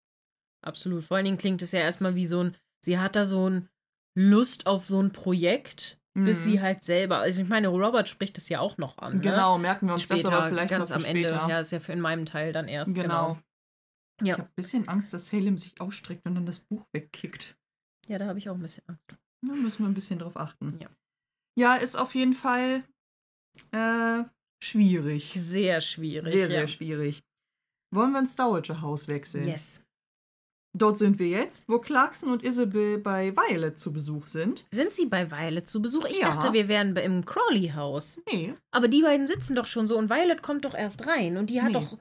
Absolut. 0.63 1.03
Vor 1.03 1.17
allen 1.17 1.25
Dingen 1.25 1.37
klingt 1.37 1.61
es 1.61 1.71
ja 1.71 1.79
erstmal 1.81 2.15
wie 2.15 2.25
so 2.25 2.41
ein, 2.43 2.55
sie 2.83 2.97
hat 2.97 3.15
da 3.15 3.25
so 3.27 3.47
ein 3.49 3.69
Lust 4.17 4.65
auf 4.65 4.83
so 4.85 4.99
ein 4.99 5.11
Projekt, 5.11 5.99
bis 6.15 6.39
Mhm. 6.45 6.51
sie 6.51 6.61
halt 6.61 6.83
selber, 6.83 7.17
also 7.19 7.41
ich 7.41 7.47
meine, 7.49 7.67
Robert 7.67 8.07
spricht 8.09 8.37
es 8.37 8.49
ja 8.49 8.59
auch 8.61 8.77
noch 8.77 8.97
an. 8.97 9.15
Ne? 9.15 9.21
Genau, 9.21 9.57
merken 9.57 9.87
wir 9.87 9.93
uns 9.93 10.03
Später, 10.03 10.23
das 10.29 10.31
aber 10.39 10.47
vielleicht 10.47 10.69
ganz 10.69 10.89
am 10.91 11.03
Ende. 11.05 11.27
später. 11.29 11.47
Ja, 11.49 11.59
ist 11.59 11.71
ja 11.71 11.79
für 11.79 11.91
in 11.93 11.99
meinem 12.01 12.25
Teil 12.25 12.51
dann 12.53 12.67
erst. 12.67 12.95
genau. 12.95 13.33
Genau. 13.33 13.39
Ich 14.21 14.27
Ja. 14.27 14.33
habe 14.37 14.43
ein 14.47 14.53
bisschen 14.55 14.87
Angst, 14.87 15.13
dass 15.13 15.27
Salem 15.27 15.57
sich 15.57 15.79
ausstreckt 15.81 16.25
und 16.25 16.35
dann 16.35 16.45
das 16.45 16.59
Buch 16.59 16.85
wegkickt. 16.93 17.57
ja, 18.07 18.17
da 18.17 18.27
habe 18.27 18.39
ich 18.39 18.49
auch 18.49 18.53
ein 18.55 18.61
bisschen 18.61 18.83
Angst. 18.87 19.03
Da 19.45 19.53
müssen 19.53 19.83
wir 19.83 19.87
ein 19.89 19.93
bisschen 19.93 20.19
drauf 20.19 20.37
achten. 20.37 20.79
Ja. 20.79 20.89
Ja, 21.57 21.75
ist 21.75 21.95
auf 21.97 22.15
jeden 22.15 22.33
Fall 22.33 22.83
äh, 23.71 24.23
schwierig. 24.63 25.33
Sehr 25.37 25.81
schwierig. 25.81 26.31
Sehr, 26.31 26.41
ja. 26.43 26.47
sehr 26.47 26.67
schwierig. 26.67 27.23
Wollen 27.93 28.11
wir 28.13 28.19
ins 28.19 28.35
Dowager 28.35 28.81
Haus 28.81 29.07
wechseln? 29.07 29.47
Yes. 29.47 29.81
Dort 30.77 30.97
sind 30.97 31.19
wir 31.19 31.27
jetzt, 31.29 31.63
wo 31.67 31.79
Clarkson 31.79 32.31
und 32.31 32.43
Isabel 32.43 32.97
bei 32.97 33.33
Violet 33.35 33.77
zu 33.79 33.93
Besuch 33.93 34.27
sind. 34.27 34.65
Sind 34.71 34.93
sie 34.93 35.05
bei 35.05 35.31
Violet 35.31 35.67
zu 35.67 35.81
Besuch? 35.81 36.05
Ich 36.05 36.19
Ja. 36.19 36.27
dachte, 36.29 36.51
wir 36.51 36.67
wären 36.67 36.95
im 36.97 37.23
Crowley-Haus. 37.25 38.21
Nee. 38.31 38.53
Aber 38.71 38.87
die 38.89 39.01
beiden 39.01 39.25
sitzen 39.25 39.55
doch 39.55 39.67
schon 39.67 39.87
so 39.87 39.97
und 39.97 40.09
Violet 40.09 40.41
kommt 40.43 40.65
doch 40.65 40.73
erst 40.75 41.07
rein 41.07 41.37
und 41.37 41.49
die 41.49 41.61
hat 41.61 41.69
Nee. 41.69 41.73
doch. 41.75 41.97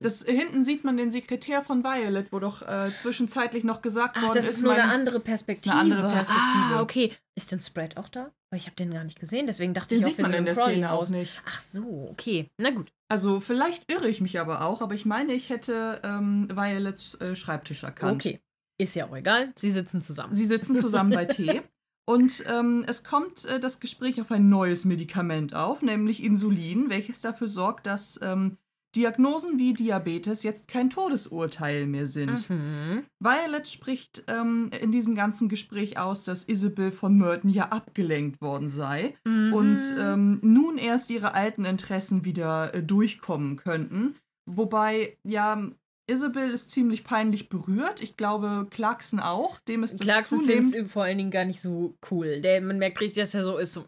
Das, 0.00 0.24
hinten 0.24 0.64
sieht 0.64 0.82
man 0.84 0.96
den 0.96 1.12
Sekretär 1.12 1.62
von 1.62 1.84
Violet, 1.84 2.32
wo 2.32 2.40
doch 2.40 2.60
äh, 2.62 2.90
zwischenzeitlich 2.96 3.62
noch 3.62 3.82
gesagt 3.82 4.16
Ach, 4.18 4.22
worden 4.24 4.34
das 4.34 4.46
ist. 4.48 4.56
ist 4.56 4.62
nur 4.62 4.72
eine 4.72 4.82
mein- 4.82 4.90
andere 4.98 5.20
Perspektive. 5.20 5.74
eine 5.76 5.94
andere 5.96 6.10
Perspektive. 6.12 6.74
Ah, 6.74 6.82
okay. 6.82 7.12
Ist 7.36 7.52
denn 7.52 7.60
Spread 7.60 7.96
auch 7.96 8.08
da? 8.08 8.32
Weil 8.50 8.58
ich 8.58 8.66
habe 8.66 8.74
den 8.76 8.92
gar 8.92 9.04
nicht 9.04 9.18
gesehen, 9.20 9.46
deswegen 9.46 9.72
dachte 9.74 9.94
Den 9.94 10.00
ich 10.00 10.04
auch, 10.04 10.08
sieht 10.10 10.18
wir 10.18 10.22
man 10.24 10.30
sind 10.32 10.38
in 10.38 10.40
im 10.40 10.44
der 10.46 10.54
Szene 10.56 10.90
auch 10.92 11.04
Crowley-Haus. 11.04 11.10
nicht. 11.10 11.42
Ach 11.46 11.62
so, 11.62 12.08
okay. 12.10 12.50
Na 12.58 12.70
gut. 12.70 12.92
Also 13.12 13.40
vielleicht 13.40 13.92
irre 13.92 14.08
ich 14.08 14.22
mich 14.22 14.40
aber 14.40 14.62
auch, 14.62 14.80
aber 14.80 14.94
ich 14.94 15.04
meine, 15.04 15.34
ich 15.34 15.50
hätte 15.50 16.00
ähm, 16.02 16.48
Violets 16.50 17.20
äh, 17.20 17.36
Schreibtisch 17.36 17.82
erkannt. 17.82 18.14
Okay. 18.14 18.40
Ist 18.78 18.94
ja 18.94 19.06
auch 19.06 19.14
egal. 19.14 19.52
Sie 19.54 19.70
sitzen 19.70 20.00
zusammen. 20.00 20.34
Sie 20.34 20.46
sitzen 20.46 20.76
zusammen 20.76 21.10
bei 21.10 21.26
Tee 21.26 21.60
und 22.06 22.42
ähm, 22.48 22.86
es 22.88 23.04
kommt 23.04 23.44
äh, 23.44 23.60
das 23.60 23.80
Gespräch 23.80 24.18
auf 24.22 24.30
ein 24.30 24.48
neues 24.48 24.86
Medikament 24.86 25.54
auf, 25.54 25.82
nämlich 25.82 26.22
Insulin, 26.22 26.88
welches 26.88 27.20
dafür 27.20 27.48
sorgt, 27.48 27.86
dass 27.86 28.18
ähm, 28.22 28.56
Diagnosen 28.94 29.58
wie 29.58 29.72
Diabetes 29.72 30.42
jetzt 30.42 30.68
kein 30.68 30.90
Todesurteil 30.90 31.86
mehr 31.86 32.06
sind. 32.06 32.48
Mhm. 32.50 33.04
Violet 33.18 33.66
spricht 33.68 34.24
ähm, 34.28 34.70
in 34.80 34.92
diesem 34.92 35.14
ganzen 35.14 35.48
Gespräch 35.48 35.98
aus, 35.98 36.24
dass 36.24 36.44
Isabel 36.44 36.92
von 36.92 37.16
Merton 37.16 37.50
ja 37.50 37.68
abgelenkt 37.68 38.40
worden 38.40 38.68
sei 38.68 39.14
Mhm. 39.24 39.52
und 39.54 39.80
ähm, 39.98 40.38
nun 40.42 40.78
erst 40.78 41.10
ihre 41.10 41.34
alten 41.34 41.64
Interessen 41.64 42.24
wieder 42.24 42.74
äh, 42.74 42.82
durchkommen 42.82 43.56
könnten. 43.56 44.16
Wobei, 44.46 45.16
ja, 45.24 45.62
Isabel 46.10 46.50
ist 46.50 46.70
ziemlich 46.70 47.04
peinlich 47.04 47.48
berührt. 47.48 48.02
Ich 48.02 48.16
glaube, 48.16 48.66
Clarkson 48.70 49.20
auch. 49.20 49.58
Dem 49.60 49.82
ist 49.84 50.00
das 50.00 50.06
Clarkson 50.06 50.40
findet 50.40 50.64
zunehmend... 50.66 50.86
es 50.86 50.92
vor 50.92 51.04
allen 51.04 51.16
Dingen 51.18 51.30
gar 51.30 51.44
nicht 51.44 51.60
so 51.60 51.94
cool. 52.10 52.40
Der, 52.40 52.60
man 52.60 52.78
merkt 52.78 53.00
richtig, 53.00 53.22
dass 53.22 53.34
er 53.34 53.44
so 53.44 53.56
ist. 53.56 53.72
So, 53.72 53.82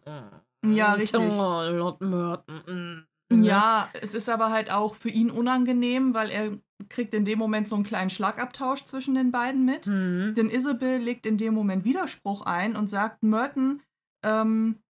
mm, 0.63 0.73
Ja, 0.73 0.93
richtig. 0.95 1.21
Oh, 1.21 1.61
Lord 1.71 2.01
Merton. 2.01 2.63
Mm. 3.45 3.49
Ja, 3.49 3.91
es 4.01 4.15
ist 4.15 4.29
aber 4.29 4.51
halt 4.51 4.71
auch 4.71 4.95
für 4.95 5.11
ihn 5.11 5.31
unangenehm, 5.31 6.15
weil 6.15 6.31
er 6.31 6.59
kriegt 6.89 7.15
in 7.15 7.25
dem 7.25 7.39
Moment 7.39 7.69
so 7.69 7.77
einen 7.77 7.85
kleinen 7.85 8.11
Schlagabtausch 8.11 8.85
zwischen 8.85 9.15
den 9.15 9.31
beiden 9.33 9.65
mit. 9.65 9.87
Mhm. 9.87 10.35
Denn 10.37 10.51
Isabel 10.51 10.99
legt 10.99 11.25
in 11.27 11.39
dem 11.39 11.55
Moment 11.55 11.85
Widerspruch 11.85 12.43
ein 12.43 12.77
und 12.77 12.89
sagt, 12.89 13.23
Merton, 13.23 13.83
ähm, 14.25 14.83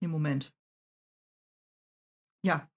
nee, 0.00 0.08
Moment. 0.08 0.52
Ja. 2.44 2.68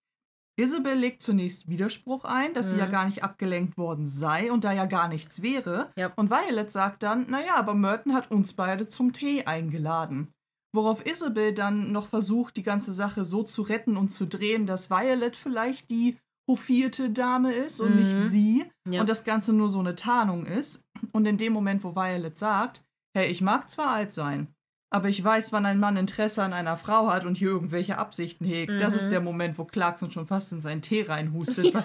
Isabel 0.57 0.93
legt 0.97 1.21
zunächst 1.21 1.67
Widerspruch 1.67 2.23
ein, 2.23 2.53
dass 2.53 2.69
sie 2.69 2.75
Mhm. 2.75 2.79
ja 2.79 2.85
gar 2.85 3.05
nicht 3.05 3.23
abgelenkt 3.23 3.77
worden 3.77 4.05
sei 4.05 4.51
und 4.51 4.63
da 4.63 4.71
ja 4.71 4.85
gar 4.85 5.09
nichts 5.09 5.41
wäre. 5.41 5.91
Ja. 5.97 6.13
Und 6.15 6.29
Violet 6.29 6.71
sagt 6.71 7.03
dann, 7.03 7.29
naja, 7.29 7.55
aber 7.55 7.73
Merton 7.73 8.13
hat 8.13 8.31
uns 8.31 8.53
beide 8.53 8.87
zum 8.87 9.11
Tee 9.11 9.43
eingeladen. 9.45 10.31
Worauf 10.75 11.05
Isabel 11.05 11.53
dann 11.53 11.91
noch 11.91 12.07
versucht, 12.07 12.57
die 12.57 12.63
ganze 12.63 12.91
Sache 12.91 13.23
so 13.25 13.43
zu 13.43 13.61
retten 13.61 13.97
und 13.97 14.09
zu 14.09 14.25
drehen, 14.27 14.65
dass 14.65 14.89
Violet 14.89 15.35
vielleicht 15.35 15.89
die 15.89 16.17
hofierte 16.47 17.09
Dame 17.09 17.53
ist 17.53 17.79
und 17.79 17.91
Mhm. 17.91 17.95
nicht 17.95 18.27
sie 18.27 18.65
Ja. 18.87 19.01
und 19.01 19.09
das 19.09 19.23
Ganze 19.23 19.51
nur 19.53 19.69
so 19.69 19.79
eine 19.79 19.95
Tarnung 19.95 20.45
ist. 20.45 20.83
Und 21.11 21.25
in 21.27 21.37
dem 21.37 21.53
Moment, 21.53 21.83
wo 21.83 21.95
Violet 21.95 22.37
sagt, 22.37 22.83
hey, 23.15 23.27
ich 23.31 23.41
mag 23.41 23.67
zwar 23.69 23.89
alt 23.91 24.11
sein, 24.11 24.53
aber 24.91 25.09
ich 25.09 25.23
weiß, 25.23 25.51
wann 25.53 25.65
ein 25.65 25.79
Mann 25.79 25.97
Interesse 25.97 26.43
an 26.43 26.53
einer 26.53 26.77
Frau 26.77 27.07
hat 27.07 27.25
und 27.25 27.37
hier 27.37 27.49
irgendwelche 27.49 27.97
Absichten 27.97 28.45
hegt. 28.45 28.79
Das 28.79 28.93
Mhm. 28.93 28.99
ist 28.99 29.09
der 29.09 29.21
Moment, 29.21 29.57
wo 29.57 29.65
Clarkson 29.65 30.11
schon 30.11 30.27
fast 30.27 30.51
in 30.51 30.61
seinen 30.61 30.81
Tee 30.83 31.01
reinhustet, 31.03 31.73
weil 31.73 31.83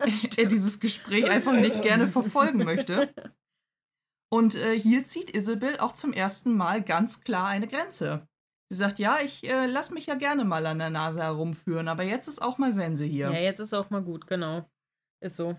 er 0.38 0.46
dieses 0.46 0.78
Gespräch 0.78 1.28
einfach 1.28 1.52
nicht 1.52 1.82
gerne 1.82 2.06
verfolgen 2.06 2.64
möchte. 2.64 3.12
Und 4.30 4.54
äh, 4.56 4.78
hier 4.78 5.04
zieht 5.04 5.30
Isabel 5.30 5.78
auch 5.78 5.92
zum 5.92 6.12
ersten 6.12 6.56
Mal 6.56 6.82
ganz 6.82 7.20
klar 7.20 7.46
eine 7.46 7.66
Grenze. 7.66 8.28
Sie 8.70 8.76
sagt, 8.76 8.98
ja, 8.98 9.18
ich 9.20 9.48
äh, 9.48 9.66
lass 9.66 9.90
mich 9.90 10.06
ja 10.06 10.14
gerne 10.14 10.44
mal 10.44 10.66
an 10.66 10.78
der 10.78 10.90
Nase 10.90 11.22
herumführen, 11.22 11.88
aber 11.88 12.02
jetzt 12.02 12.28
ist 12.28 12.42
auch 12.42 12.58
mal 12.58 12.70
Sense 12.70 13.04
hier. 13.04 13.30
ja, 13.30 13.40
jetzt 13.40 13.60
ist 13.60 13.72
auch 13.72 13.88
mal 13.88 14.02
gut, 14.02 14.26
genau. 14.26 14.68
Ist 15.20 15.36
so. 15.36 15.58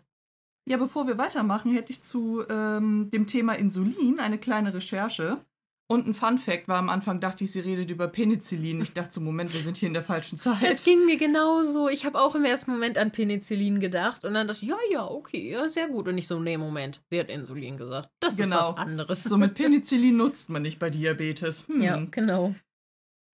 Ja, 0.68 0.78
bevor 0.78 1.08
wir 1.08 1.18
weitermachen, 1.18 1.74
hätte 1.74 1.92
ich 1.92 2.04
zu 2.04 2.48
ähm, 2.48 3.10
dem 3.12 3.26
Thema 3.26 3.54
Insulin 3.54 4.20
eine 4.20 4.38
kleine 4.38 4.74
Recherche. 4.74 5.44
Und 5.92 6.06
ein 6.08 6.14
Fun 6.14 6.38
Fact 6.38 6.68
war 6.68 6.78
am 6.78 6.88
Anfang, 6.88 7.20
dachte 7.20 7.44
ich, 7.44 7.52
sie 7.52 7.62
redet 7.62 7.90
über 7.90 8.08
Penicillin. 8.08 8.80
Ich 8.80 8.94
dachte 8.94 9.12
so, 9.12 9.22
Moment, 9.22 9.52
wir 9.56 9.62
sind 9.62 9.76
hier 9.76 9.88
in 9.88 9.96
der 9.96 10.04
falschen 10.04 10.36
Es 10.36 10.44
Zeit. 10.44 10.84
ging 10.86 11.04
mir 11.06 11.18
genauso. 11.18 11.90
Ich 11.90 12.06
habe 12.06 12.22
auch 12.22 12.36
im 12.36 12.46
ersten 12.46 12.70
Moment 12.70 13.00
an 13.00 13.10
Penicillin 13.12 13.80
gedacht 13.80 14.24
und 14.24 14.36
dann 14.36 14.48
dachte 14.48 14.60
ich, 14.64 14.70
ja, 14.70 14.78
ja, 14.92 15.04
okay, 15.04 15.52
ja, 15.52 15.68
sehr 15.68 15.88
gut. 15.88 16.08
Und 16.08 16.14
nicht 16.14 16.28
so, 16.28 16.40
nee, 16.40 16.58
Moment, 16.60 17.02
sie 17.10 17.20
hat 17.20 17.30
Insulin 17.30 17.76
gesagt. 17.76 18.10
Das 18.20 18.38
Genau. 18.38 18.60
ist 18.60 18.70
was 18.70 18.78
anderes. 18.78 19.24
So 19.24 19.36
mit 19.38 19.54
Penicillin 19.56 20.16
nutzt 20.16 20.52
man 20.52 20.62
nicht 20.62 20.78
bei 20.78 20.92
Diabetes. 20.92 21.68
Hm. 21.68 21.82
ja, 21.82 22.06
genau. 22.12 22.54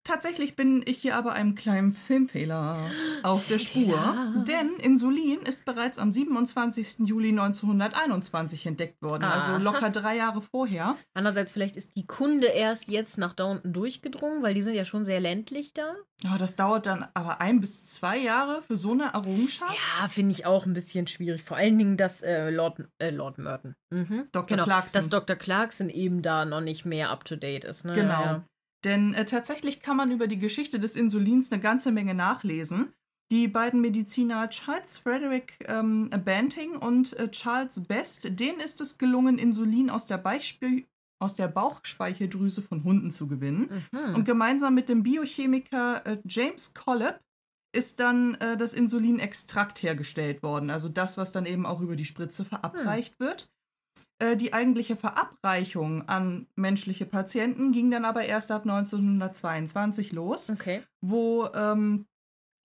Tatsächlich 0.06 0.56
bin 0.56 0.84
ich 0.86 1.00
hier 1.00 1.16
aber 1.16 1.34
einem 1.34 1.56
kleinen 1.56 1.92
Filmfehler 1.92 2.78
auf 3.24 3.48
der 3.48 3.58
Spur. 3.58 4.44
Denn 4.48 4.76
Insulin 4.78 5.40
ist 5.40 5.66
bereits 5.66 5.98
am 5.98 6.12
27. 6.12 7.08
Juli 7.08 7.30
1921 7.30 8.68
entdeckt 8.68 9.02
worden. 9.02 9.24
Also 9.24 9.54
Aha. 9.54 9.58
locker 9.58 9.90
drei 9.92 10.16
Jahre 10.16 10.44
vorher. 10.44 10.96
Andererseits, 11.16 11.52
vielleicht 11.52 11.76
ist 11.76 11.96
die 11.96 12.06
Kunde 12.06 12.48
erst 12.48 12.88
jetzt 12.88 13.18
nach 13.18 13.34
da 13.34 13.46
unten 13.46 13.74
durchgedrungen, 13.74 14.44
weil 14.44 14.54
die 14.54 14.62
sind 14.62 14.76
ja 14.76 14.86
schon 14.86 15.04
sehr 15.04 15.20
ländlich 15.20 15.74
da. 15.74 15.96
Ja, 16.22 16.38
das 16.38 16.56
dauert 16.56 16.86
dann 16.86 17.08
aber 17.16 17.42
ein 17.42 17.60
bis 17.60 17.88
zwei 17.88 18.20
Jahre 18.20 18.62
für 18.62 18.76
so 18.76 18.92
eine 18.92 19.14
Errungenschaft. 19.14 19.76
Ja, 20.00 20.08
finde 20.08 20.34
ich 20.34 20.46
auch 20.46 20.68
ein 20.68 20.74
bisschen 20.74 21.08
schwierig. 21.08 21.42
Vor 21.42 21.58
allen 21.58 21.80
Dingen, 21.80 21.98
dass 21.98 22.22
äh, 22.22 22.52
Lord, 22.52 22.84
äh, 23.00 23.10
Lord 23.10 23.40
Merton, 23.40 23.76
mhm. 23.90 24.28
Dr. 24.32 24.46
Genau, 24.46 24.64
Clarkson. 24.66 25.00
dass 25.00 25.10
Dr. 25.10 25.36
Clarkson 25.36 25.90
eben 25.90 26.22
da 26.22 26.46
noch 26.46 26.62
nicht 26.62 26.86
mehr 26.86 27.10
up 27.10 27.26
to 27.26 27.36
date 27.36 27.66
ist. 27.66 27.86
Ne? 27.86 27.94
Genau. 27.94 28.22
Ja, 28.22 28.44
Denn 28.86 29.14
äh, 29.14 29.26
tatsächlich 29.26 29.82
kann 29.82 29.98
man 29.98 30.12
über 30.12 30.28
die 30.28 30.40
Geschichte 30.40 30.80
des 30.80 30.96
Insulins 30.96 31.52
eine 31.52 31.60
ganze 31.60 31.92
Menge 31.92 32.14
nachlesen. 32.14 32.94
Die 33.32 33.48
beiden 33.48 33.82
Mediziner 33.82 34.48
Charles 34.50 35.00
Frederick 35.00 35.58
ähm, 35.68 36.12
Banting 36.24 36.76
und 36.78 37.18
äh, 37.18 37.30
Charles 37.32 37.84
Best, 37.88 38.40
denen 38.40 38.60
ist 38.60 38.82
es 38.82 39.00
gelungen, 39.00 39.40
Insulin 39.40 39.90
aus 39.90 40.06
der, 40.06 40.20
Beichspü 40.20 40.84
aus 41.20 41.34
der 41.34 41.48
Bauchspeicheldrüse 41.48 42.62
von 42.62 42.84
Hunden 42.84 43.10
zu 43.10 43.28
gewinnen. 43.28 43.84
Mhm. 43.92 44.16
Und 44.16 44.26
gemeinsam 44.26 44.76
mit 44.76 44.90
dem 44.90 45.02
Biochemiker 45.02 46.06
äh, 46.06 46.18
James 46.26 46.76
Colleb 46.76 47.20
ist 47.74 48.00
dann 48.00 48.36
äh, 48.36 48.56
das 48.58 48.74
Insulinextrakt 48.74 49.82
hergestellt 49.82 50.44
worden. 50.44 50.70
Also 50.70 50.88
das, 50.88 51.18
was 51.18 51.32
dann 51.32 51.48
eben 51.48 51.66
auch 51.66 51.82
über 51.82 51.96
die 51.96 52.06
Spritze 52.06 52.46
verabreicht 52.46 53.20
wird. 53.20 53.52
Äh, 54.20 54.38
die 54.38 54.54
eigentliche 54.54 54.96
Verabreichung 54.96 56.08
an 56.08 56.48
menschliche 56.56 57.06
Patienten 57.06 57.72
ging 57.74 57.92
dann 57.92 58.06
aber 58.06 58.24
erst 58.26 58.52
ab 58.52 58.64
1922 58.64 60.14
los, 60.14 60.50
okay. 60.50 60.84
wo 61.02 61.48
ähm, 61.54 62.08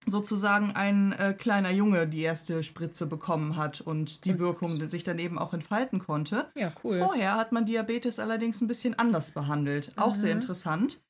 sozusagen 0.07 0.73
ein 0.73 1.13
äh, 1.13 1.35
kleiner 1.35 1.71
Junge 1.71 2.07
die 2.07 2.23
erste 2.23 2.63
Spritze 2.63 3.07
bekommen 3.07 3.57
hat 3.57 3.81
und 3.81 4.25
die 4.25 4.39
Wirkung 4.39 4.71
sich 4.89 5.05
dann 5.05 5.19
eben 5.19 5.39
auch 5.39 5.53
entfalten 5.53 5.99
konnte. 5.99 6.51
Ja, 6.55 6.73
cool. 6.85 6.99
Vorher 6.99 7.37
hat 7.37 7.53
man 7.53 7.65
Diabetes 7.67 8.19
allerdings 8.19 8.61
ein 8.61 8.69
bisschen 8.69 8.99
anders 8.99 9.33
behandelt. 9.33 9.93
Auch 9.97 10.15
sehr 10.15 10.35
Mhm. 10.35 10.41
interessant. 10.41 11.03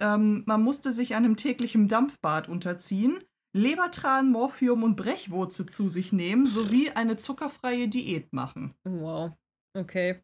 Ähm, 0.00 0.42
man 0.46 0.62
musste 0.62 0.92
sich 0.92 1.14
einem 1.14 1.36
täglichen 1.36 1.88
Dampfbad 1.88 2.48
unterziehen. 2.48 3.18
Lebertran, 3.56 4.32
Morphium 4.32 4.82
und 4.82 4.96
Brechwurzel 4.96 5.66
zu 5.66 5.88
sich 5.88 6.12
nehmen, 6.12 6.44
sowie 6.46 6.90
eine 6.90 7.16
zuckerfreie 7.16 7.86
Diät 7.86 8.32
machen. 8.32 8.74
Wow. 8.82 9.30
Okay. 9.74 10.20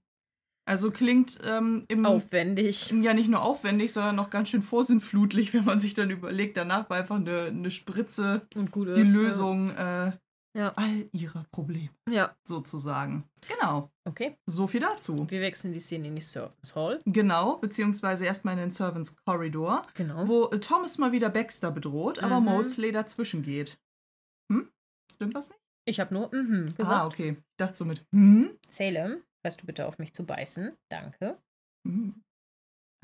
Also 0.66 0.90
klingt 0.92 1.38
ähm, 1.42 1.84
im, 1.88 2.06
Aufwendig. 2.06 2.90
ja 2.90 3.12
nicht 3.14 3.28
nur 3.28 3.42
aufwendig, 3.42 3.92
sondern 3.92 4.14
noch 4.16 4.30
ganz 4.30 4.50
schön 4.50 4.62
vorsinnflutlich, 4.62 5.52
wenn 5.52 5.64
man 5.64 5.78
sich 5.78 5.94
dann 5.94 6.10
überlegt, 6.10 6.56
danach 6.56 6.88
war 6.88 6.98
einfach 6.98 7.16
eine, 7.16 7.44
eine 7.46 7.70
Spritze 7.70 8.46
Und 8.54 8.70
gut 8.70 8.96
die 8.96 9.00
ist, 9.00 9.12
Lösung 9.12 9.70
äh, 9.70 10.12
Ja. 10.56 10.72
all 10.76 11.08
ihrer 11.12 11.44
Probleme, 11.50 11.90
Ja. 12.08 12.14
ja. 12.14 12.36
sozusagen. 12.44 13.24
Genau, 13.48 13.90
Okay. 14.06 14.36
so 14.46 14.68
viel 14.68 14.80
dazu. 14.80 15.28
Wir 15.28 15.40
wechseln 15.40 15.72
die 15.72 15.80
Szene 15.80 16.08
in 16.08 16.14
die 16.14 16.20
Service 16.20 16.76
Hall. 16.76 17.00
Genau, 17.04 17.56
beziehungsweise 17.56 18.26
erstmal 18.26 18.54
in 18.54 18.60
den 18.60 18.70
Servants 18.70 19.16
Corridor, 19.24 19.82
Genau. 19.94 20.28
wo 20.28 20.44
äh, 20.50 20.60
Thomas 20.60 20.98
mal 20.98 21.10
wieder 21.10 21.30
Baxter 21.30 21.72
bedroht, 21.72 22.20
aber 22.20 22.38
Mhm. 22.38 22.46
Maudsley 22.46 22.92
dazwischen 22.92 23.42
geht. 23.42 23.78
Hm? 24.52 24.68
Stimmt 25.14 25.34
was 25.34 25.48
nicht? 25.48 25.60
Ich 25.86 25.98
habe 25.98 26.14
nur 26.14 26.32
mhm 26.32 26.74
gesagt. 26.76 26.90
Ah, 27.00 27.06
okay. 27.06 27.38
Ich 27.40 27.56
dachte 27.56 27.74
so 27.74 27.84
mit 27.84 28.04
hm? 28.12 28.50
Salem, 28.68 29.22
hörst 29.44 29.62
du 29.62 29.66
bitte 29.66 29.86
auf 29.86 29.98
mich 29.98 30.12
zu 30.14 30.24
beißen? 30.24 30.72
Danke. 30.88 31.38
hm. 31.86 32.22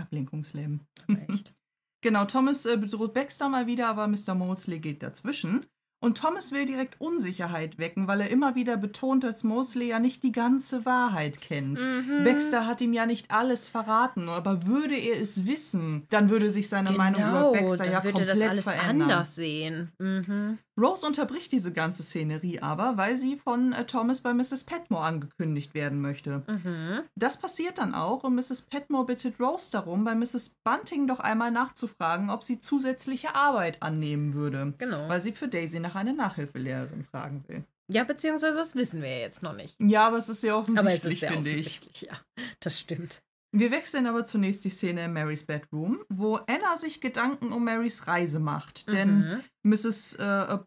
Ablenkungsleben. 0.01 0.87
Echt. 1.29 1.55
Genau, 2.03 2.25
Thomas 2.27 2.67
äh, 2.67 2.77
bedroht 2.77 3.15
Baxter 3.15 3.49
mal 3.49 3.67
wieder, 3.67 3.89
aber 3.89 4.07
Mr. 4.07 4.35
Mosley 4.37 4.79
geht 4.79 5.03
dazwischen. 5.03 5.65
Und 6.01 6.19
Thomas 6.19 6.53
will 6.53 6.65
direkt 6.67 7.01
Unsicherheit 7.01 7.79
wecken, 7.79 8.07
weil 8.07 8.21
er 8.21 8.29
immer 8.31 8.55
wieder 8.55 8.77
betont, 8.77 9.25
dass 9.25 9.43
Mosley 9.43 9.89
ja 9.89 9.99
nicht 9.99 10.23
die 10.23 10.31
ganze 10.31 10.85
Wahrheit 10.85 11.41
kennt. 11.41 11.81
Mhm. 11.83 12.23
Baxter 12.23 12.67
hat 12.67 12.81
ihm 12.83 12.93
ja 12.93 13.07
nicht 13.07 13.33
alles 13.33 13.71
verraten, 13.71 14.29
aber 14.29 14.67
würde 14.67 14.95
er 14.95 15.19
es 15.21 15.47
wissen, 15.47 16.07
dann 16.11 16.29
würde 16.31 16.51
sich 16.51 16.69
seine 16.69 16.93
Meinung 16.93 17.23
über 17.23 17.51
Baxter 17.51 17.59
Genau, 17.61 17.77
dann 17.77 17.93
ja 17.93 18.05
wird 18.05 18.19
er 18.19 18.27
komplett 18.27 18.43
das 18.43 18.51
alles 18.51 18.65
verändern. 18.67 19.11
anders 19.11 19.35
sehen. 19.35 19.93
Mhm. 19.99 20.59
Rose 20.79 21.07
unterbricht 21.07 21.53
diese 21.53 21.73
ganze 21.73 22.03
Szenerie 22.03 22.61
aber, 22.61 22.97
weil 22.97 23.17
sie 23.17 23.37
von 23.37 23.73
äh, 23.73 23.87
Thomas 23.87 24.21
bei 24.21 24.35
Mrs. 24.35 24.65
Petmore 24.65 25.05
angekündigt 25.05 25.75
werden 25.75 26.01
möchte. 26.01 26.43
Mhm. 26.47 27.01
Das 27.15 27.39
passiert 27.39 27.79
dann 27.79 27.95
auch 27.95 28.25
und 28.25 28.35
Mrs. 28.35 28.63
Petmore 28.63 29.07
bittet 29.07 29.41
Rose 29.41 29.71
darum, 29.71 30.05
bei 30.05 30.15
Mrs. 30.15 30.57
Bunting 30.65 31.07
doch 31.07 31.21
einmal 31.21 31.51
nachzufragen, 31.51 32.29
ob 32.31 32.45
sie 32.45 32.61
zusätzliche 32.61 33.35
Arbeit 33.35 33.83
annehmen 33.83 34.35
würde, 34.35 34.75
Genau. 34.79 35.09
weil 35.09 35.21
sie 35.21 35.33
für 35.33 35.49
Daisy 35.49 35.81
nach 35.81 35.95
einer 35.95 36.13
Nachhilfelehrerin 36.13 37.05
fragen 37.05 37.45
will. 37.49 37.65
Ja, 37.89 38.03
beziehungsweise 38.05 38.59
das 38.59 38.75
wissen 38.75 39.01
wir 39.01 39.21
jetzt 39.21 39.43
noch 39.45 39.55
nicht. 39.55 39.77
Ja, 39.81 40.09
aber 40.09 40.17
es 40.19 40.29
ist 40.29 40.41
sehr 40.41 40.55
Aber 40.55 40.65
es 40.69 40.75
ist 40.75 40.79
offensichtlich, 40.79 41.21
sehr 41.21 41.31
finde 41.31 41.51
ich. 41.51 41.57
offensichtlich, 41.57 42.03
ja. 42.03 42.15
Das 42.61 42.79
stimmt. 42.81 43.23
Wir 43.53 43.71
wechseln 43.71 44.07
aber 44.07 44.25
zunächst 44.25 44.65
die 44.65 44.71
Szene 44.71 45.05
in 45.05 45.13
Marys 45.13 45.45
Bedroom, 45.47 46.01
wo 46.09 46.37
Anna 46.47 46.77
sich 46.77 47.01
Gedanken 47.01 47.53
um 47.53 47.65
Marys 47.65 48.07
Reise 48.07 48.41
macht. 48.41 48.93
Denn 48.93 49.19
Mhm. 49.19 49.43
Mrs. 49.63 50.15
Äh, 50.19 50.59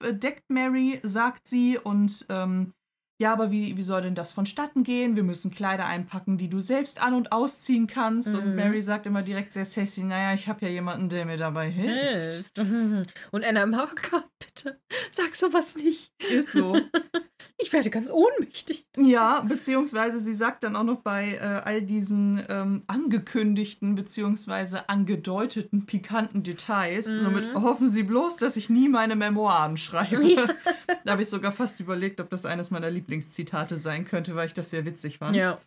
äh, 0.00 0.14
deckt 0.14 0.48
Mary, 0.48 1.00
sagt 1.02 1.46
sie, 1.46 1.78
und 1.78 2.26
ähm, 2.28 2.72
ja, 3.20 3.32
aber 3.32 3.50
wie, 3.50 3.76
wie 3.76 3.82
soll 3.82 4.02
denn 4.02 4.14
das 4.14 4.32
vonstatten 4.32 4.84
gehen? 4.84 5.16
Wir 5.16 5.24
müssen 5.24 5.50
Kleider 5.50 5.86
einpacken, 5.86 6.38
die 6.38 6.48
du 6.48 6.60
selbst 6.60 7.02
an- 7.02 7.14
und 7.14 7.32
ausziehen 7.32 7.88
kannst. 7.88 8.32
Und 8.34 8.50
Mhm. 8.50 8.54
Mary 8.54 8.80
sagt 8.80 9.06
immer 9.06 9.22
direkt 9.22 9.52
sehr 9.52 9.64
sassy, 9.64 10.04
naja, 10.04 10.34
ich 10.34 10.48
habe 10.48 10.64
ja 10.64 10.70
jemanden, 10.70 11.08
der 11.08 11.26
mir 11.26 11.36
dabei 11.36 11.68
hilft. 11.68 12.58
Hilft. 12.58 13.14
Und 13.32 13.44
Anna 13.44 13.64
oh 13.64 13.94
Gott, 14.10 14.28
bitte, 14.38 14.80
sag 15.10 15.34
sowas 15.34 15.76
nicht. 15.76 16.12
Ist 16.30 16.52
so. 16.52 16.74
Ich 17.56 17.72
werde 17.72 17.90
ganz 17.90 18.10
ohnmächtig. 18.10 18.86
Ja, 18.96 19.40
beziehungsweise 19.40 20.18
sie 20.18 20.34
sagt 20.34 20.64
dann 20.64 20.74
auch 20.76 20.84
noch 20.84 21.00
bei 21.00 21.34
äh, 21.34 21.38
all 21.40 21.82
diesen 21.82 22.44
ähm, 22.48 22.82
angekündigten 22.86 23.94
beziehungsweise 23.94 24.88
angedeuteten 24.88 25.86
pikanten 25.86 26.42
Details, 26.42 27.06
Mhm. 27.08 27.24
somit 27.24 27.54
hoffen 27.54 27.88
sie 27.88 28.02
bloß, 28.02 28.36
dass 28.36 28.56
ich 28.56 28.70
nie 28.70 28.88
meine 28.88 29.16
Memoiren 29.16 29.76
schreibe. 29.76 30.24
Ja. 30.24 30.46
da 31.04 31.12
habe 31.12 31.22
ich 31.22 31.28
sogar 31.28 31.52
fast 31.52 31.80
überlegt, 31.80 32.20
ob 32.20 32.30
das 32.30 32.44
eines 32.46 32.70
meiner 32.70 32.90
Lieblingszitate 32.90 33.76
sein 33.76 34.04
könnte, 34.04 34.34
weil 34.34 34.46
ich 34.46 34.54
das 34.54 34.70
sehr 34.70 34.84
witzig 34.84 35.18
fand. 35.18 35.36
Ja. 35.36 35.58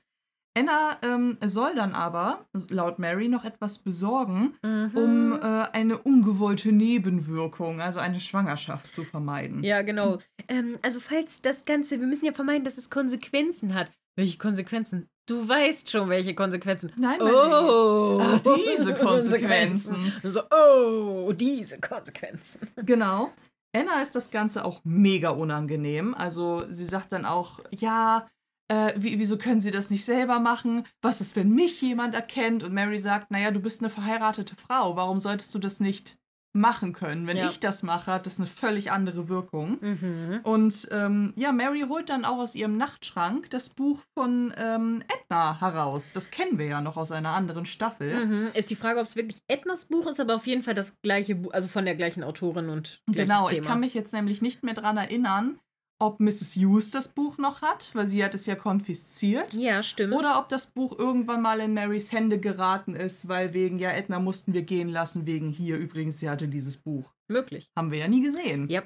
Anna 0.58 0.98
ähm, 1.02 1.38
soll 1.46 1.76
dann 1.76 1.94
aber, 1.94 2.46
laut 2.70 3.00
Mary, 3.00 3.30
noch 3.30 3.46
etwas 3.46 3.80
besorgen, 3.80 4.56
Mhm. 4.64 4.92
um 4.96 5.34
äh, 5.34 5.46
eine 5.72 5.98
ungewollte 5.98 6.72
Nebenwirkung, 6.72 7.80
also 7.82 8.00
eine 8.00 8.20
Schwangerschaft 8.20 8.94
zu 8.94 9.04
vermeiden. 9.06 9.64
Ja, 9.64 9.82
genau. 9.82 10.18
Ähm, 10.50 10.78
also 10.82 11.00
falls 11.00 11.42
das 11.42 11.64
Ganze, 11.66 12.00
wir 12.02 12.08
müssen 12.08 12.26
ja 12.26 12.34
vermeiden, 12.34 12.64
dass 12.66 12.78
es 12.78 12.90
Konsequenzen 12.90 13.74
hat. 13.74 13.90
Welche 14.18 14.38
Konsequenzen? 14.38 15.08
Du 15.26 15.48
weißt 15.48 15.90
schon, 15.90 16.10
welche 16.10 16.36
Konsequenzen. 16.36 16.92
Nein, 16.98 17.20
mein 17.22 17.32
Oh, 17.34 18.20
Ach, 18.22 18.42
diese 18.68 18.94
Konsequenzen. 18.96 20.12
So, 20.24 20.42
oh, 20.52 21.32
diese 21.32 21.80
Konsequenzen. 21.80 22.68
Genau. 22.86 23.32
Anna 23.74 24.02
ist 24.02 24.16
das 24.16 24.32
Ganze 24.32 24.66
auch 24.66 24.82
mega 24.84 25.30
unangenehm. 25.30 26.14
Also 26.14 26.66
sie 26.68 26.84
sagt 26.84 27.14
dann 27.14 27.24
auch, 27.26 27.62
ja, 27.70 28.28
äh, 28.72 28.94
wie, 28.96 29.20
wieso 29.20 29.38
können 29.38 29.60
sie 29.60 29.72
das 29.72 29.90
nicht 29.90 30.06
selber 30.06 30.40
machen? 30.40 30.86
Was 31.02 31.20
ist, 31.20 31.36
wenn 31.36 31.50
mich 31.50 31.82
jemand 31.82 32.16
erkennt? 32.16 32.64
Und 32.64 32.74
Mary 32.74 33.00
sagt, 33.00 33.30
naja, 33.32 33.52
du 33.52 33.60
bist 33.60 33.82
eine 33.82 33.90
verheiratete 33.90 34.56
Frau. 34.56 34.96
Warum 34.96 35.20
solltest 35.20 35.54
du 35.54 35.60
das 35.60 35.80
nicht 35.80 36.18
machen 36.54 36.92
können? 36.94 37.28
Wenn 37.28 37.38
Ja. 37.38 37.50
ich 37.50 37.60
das 37.62 37.82
mache, 37.82 38.12
hat 38.12 38.26
das 38.26 38.38
eine 38.38 38.46
völlig 38.48 38.92
andere 38.92 39.30
Wirkung. 39.30 39.78
Mhm. 39.82 40.40
Und 40.44 40.88
ähm, 40.92 41.34
ja, 41.38 41.52
Mary 41.54 41.86
holt 41.88 42.10
dann 42.10 42.26
auch 42.26 42.38
aus 42.40 42.56
ihrem 42.56 42.76
Nachtschrank 42.78 43.50
das 43.50 43.70
Buch 43.70 44.04
von 44.18 44.54
ähm, 44.58 45.02
Edna 45.08 45.60
heraus. 45.62 46.12
Das 46.14 46.30
kennen 46.30 46.58
wir 46.58 46.66
ja 46.66 46.82
noch 46.82 46.98
aus 46.98 47.12
einer 47.14 47.30
anderen 47.32 47.66
Staffel. 47.66 48.26
Mhm. 48.26 48.48
Ist 48.54 48.70
die 48.70 48.76
Frage, 48.76 49.00
ob 49.00 49.06
es 49.06 49.16
wirklich 49.16 49.40
Ednas 49.48 49.86
Buch 49.86 50.08
ist, 50.08 50.20
aber 50.20 50.36
auf 50.36 50.46
jeden 50.48 50.64
Fall 50.64 50.74
das 50.74 51.02
gleiche 51.02 51.36
Buch, 51.36 51.54
also 51.54 51.68
von 51.70 51.86
der 51.86 51.96
gleichen 51.96 52.24
Autorin 52.24 52.70
und 52.70 53.02
Genau, 53.08 53.48
Thema. 53.48 53.62
ich 53.62 53.66
kann 53.68 53.80
mich 53.80 53.94
jetzt 53.94 54.14
nämlich 54.14 54.42
nicht 54.42 54.64
mehr 54.64 54.74
dran 54.74 54.98
erinnern, 54.98 55.58
ob 56.02 56.20
Mrs. 56.20 56.56
Hughes 56.56 56.90
das 56.90 57.08
Buch 57.08 57.38
noch 57.38 57.62
hat, 57.62 57.92
weil 57.94 58.08
sie 58.08 58.24
hat 58.24 58.34
es 58.34 58.48
ja 58.48 58.56
konfisziert. 58.56 59.54
ja, 59.54 59.84
stimmt. 59.84 60.14
Oder 60.14 60.40
ob 60.40 60.50
das 60.50 60.66
Buch 60.66 60.98
irgendwann 60.98 61.42
mal 61.42 61.60
in 61.60 61.74
Marys 61.74 62.12
Hände 62.12 62.40
geraten 62.40 62.96
ist, 62.96 63.28
weil 63.28 63.54
wegen, 63.54 63.78
ja, 63.78 63.92
Edna 63.92 64.20
mussten 64.20 64.54
wir 64.54 64.64
gehen 64.64 64.90
lassen, 64.90 65.28
wegen 65.28 65.52
hier 65.52 65.78
übrigens, 65.78 66.20
sie 66.20 66.30
hatte 66.30 66.48
dieses 66.48 66.78
Buch. 66.78 67.14
möglich. 67.28 67.70
Haben 67.78 67.92
wir 67.92 68.00
ja 68.00 68.08
nie 68.08 68.22
gesehen. 68.22 68.68
Ja. 68.70 68.84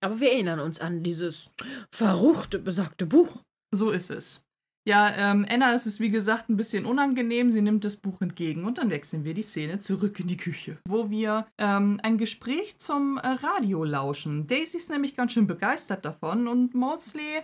Aber 0.00 0.20
wir 0.20 0.32
erinnern 0.32 0.60
uns 0.60 0.80
an 0.80 1.02
dieses 1.02 1.50
verruchte, 1.92 2.58
besagte 2.58 3.06
Buch. 3.06 3.42
So 3.72 3.90
ist 3.90 4.10
es. 4.10 4.44
Ja, 4.84 5.14
ähm, 5.14 5.46
Anna 5.48 5.72
ist 5.74 5.86
es 5.86 6.00
wie 6.00 6.10
gesagt 6.10 6.48
ein 6.48 6.56
bisschen 6.56 6.86
unangenehm. 6.86 7.52
Sie 7.52 7.62
nimmt 7.62 7.84
das 7.84 7.96
Buch 7.96 8.20
entgegen 8.20 8.64
und 8.64 8.78
dann 8.78 8.90
wechseln 8.90 9.24
wir 9.24 9.32
die 9.32 9.42
Szene 9.42 9.78
zurück 9.78 10.18
in 10.18 10.26
die 10.26 10.36
Küche, 10.36 10.78
wo 10.88 11.08
wir 11.08 11.46
ähm, 11.56 12.00
ein 12.02 12.18
Gespräch 12.18 12.78
zum 12.78 13.16
äh, 13.18 13.28
Radio 13.28 13.84
lauschen. 13.84 14.48
Daisy 14.48 14.78
ist 14.78 14.90
nämlich 14.90 15.14
ganz 15.14 15.32
schön 15.32 15.46
begeistert 15.46 16.04
davon 16.04 16.48
und 16.48 16.74
Maudsley, 16.74 17.42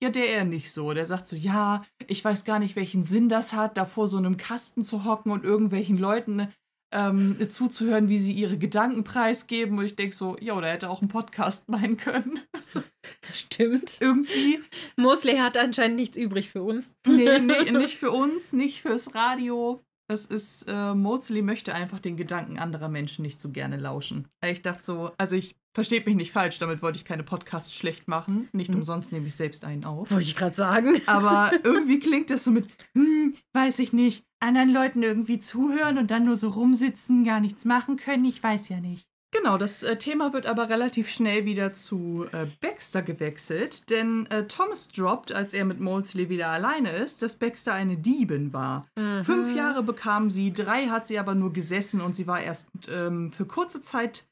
ja, 0.00 0.10
der 0.10 0.28
eher 0.28 0.44
nicht 0.44 0.70
so. 0.70 0.92
Der 0.92 1.06
sagt 1.06 1.26
so, 1.26 1.34
ja, 1.34 1.84
ich 2.06 2.24
weiß 2.24 2.44
gar 2.44 2.60
nicht, 2.60 2.76
welchen 2.76 3.02
Sinn 3.02 3.28
das 3.28 3.52
hat, 3.52 3.78
da 3.78 3.84
vor 3.84 4.06
so 4.06 4.18
einem 4.18 4.36
Kasten 4.36 4.82
zu 4.82 5.04
hocken 5.04 5.32
und 5.32 5.44
irgendwelchen 5.44 5.98
Leuten 5.98 6.52
ähm, 6.96 7.36
zuzuhören, 7.50 8.08
wie 8.08 8.18
sie 8.18 8.32
ihre 8.32 8.56
Gedanken 8.56 9.04
preisgeben. 9.04 9.78
Und 9.78 9.84
ich 9.84 9.96
denke 9.96 10.16
so, 10.16 10.36
ja, 10.40 10.58
da 10.60 10.66
hätte 10.68 10.88
auch 10.88 11.02
ein 11.02 11.08
Podcast 11.08 11.68
meinen 11.68 11.96
können. 11.96 12.40
Also, 12.56 12.82
Das 13.20 13.38
stimmt. 13.38 13.98
irgendwie 14.00 14.60
Mosley 14.96 15.36
hat 15.36 15.58
anscheinend 15.58 15.98
nichts 15.98 16.16
übrig 16.16 16.48
für 16.48 16.62
uns. 16.62 16.96
Nee, 17.06 17.38
nee, 17.38 17.70
nicht 17.70 17.98
für 17.98 18.10
uns, 18.10 18.54
nicht 18.54 18.80
fürs 18.80 19.14
Radio. 19.14 19.82
Das 20.08 20.24
ist, 20.24 20.66
äh, 20.68 20.94
Maudsley 20.94 21.42
möchte 21.42 21.74
einfach 21.74 22.00
den 22.00 22.16
Gedanken 22.16 22.58
anderer 22.58 22.88
Menschen 22.88 23.22
nicht 23.22 23.40
so 23.40 23.50
gerne 23.50 23.76
lauschen. 23.76 24.28
Ich 24.44 24.62
dachte 24.62 24.84
so, 24.84 25.12
also 25.18 25.36
ich 25.36 25.56
versteht 25.76 26.06
mich 26.06 26.16
nicht 26.16 26.32
falsch, 26.32 26.58
damit 26.58 26.80
wollte 26.80 26.96
ich 26.96 27.04
keine 27.04 27.22
Podcasts 27.22 27.74
schlecht 27.74 28.08
machen. 28.08 28.48
Nicht 28.52 28.70
Mhm. 28.70 28.76
umsonst 28.76 29.12
nehme 29.12 29.26
ich 29.26 29.36
selbst 29.36 29.62
einen 29.62 29.84
auf. 29.84 30.10
Wollte 30.10 30.24
ich 30.24 30.34
gerade 30.34 30.54
sagen. 30.54 31.02
Aber 31.06 31.52
irgendwie 31.64 31.98
klingt 31.98 32.30
das 32.30 32.44
so 32.44 32.50
mit, 32.50 32.66
hm, 32.94 33.34
weiß 33.52 33.78
ich 33.80 33.92
nicht, 33.92 34.24
anderen 34.40 34.70
Leuten 34.70 35.02
irgendwie 35.02 35.38
zuhören 35.38 35.98
und 35.98 36.10
dann 36.10 36.24
nur 36.24 36.36
so 36.36 36.48
rumsitzen, 36.48 37.24
gar 37.26 37.40
nichts 37.40 37.66
machen 37.66 37.96
können, 37.98 38.24
ich 38.24 38.42
weiß 38.42 38.70
ja 38.70 38.80
nicht. 38.80 39.04
Genau, 39.32 39.58
das 39.58 39.82
äh, 39.82 39.96
Thema 39.98 40.32
wird 40.32 40.46
aber 40.46 40.70
relativ 40.70 41.10
schnell 41.10 41.44
wieder 41.44 41.74
zu 41.74 42.24
äh, 42.32 42.46
Baxter 42.62 43.02
gewechselt, 43.02 43.90
denn 43.90 44.24
äh, 44.30 44.46
Thomas 44.46 44.88
droppt, 44.88 45.30
als 45.30 45.52
er 45.52 45.66
mit 45.66 45.78
Molesley 45.78 46.30
wieder 46.30 46.48
alleine 46.48 46.90
ist, 46.92 47.20
dass 47.20 47.36
Baxter 47.36 47.74
eine 47.74 47.98
Diebin 47.98 48.54
war. 48.54 48.86
Fünf 49.22 49.54
Jahre 49.54 49.82
bekam 49.82 50.30
sie, 50.30 50.54
drei 50.54 50.86
hat 50.86 51.06
sie 51.06 51.18
aber 51.18 51.34
nur 51.34 51.52
gesessen 51.52 52.00
und 52.00 52.14
sie 52.14 52.26
war 52.26 52.40
erst 52.40 52.70
ähm, 52.90 53.30
für 53.30 53.44
kurze 53.44 53.82
Zeit 53.82 54.24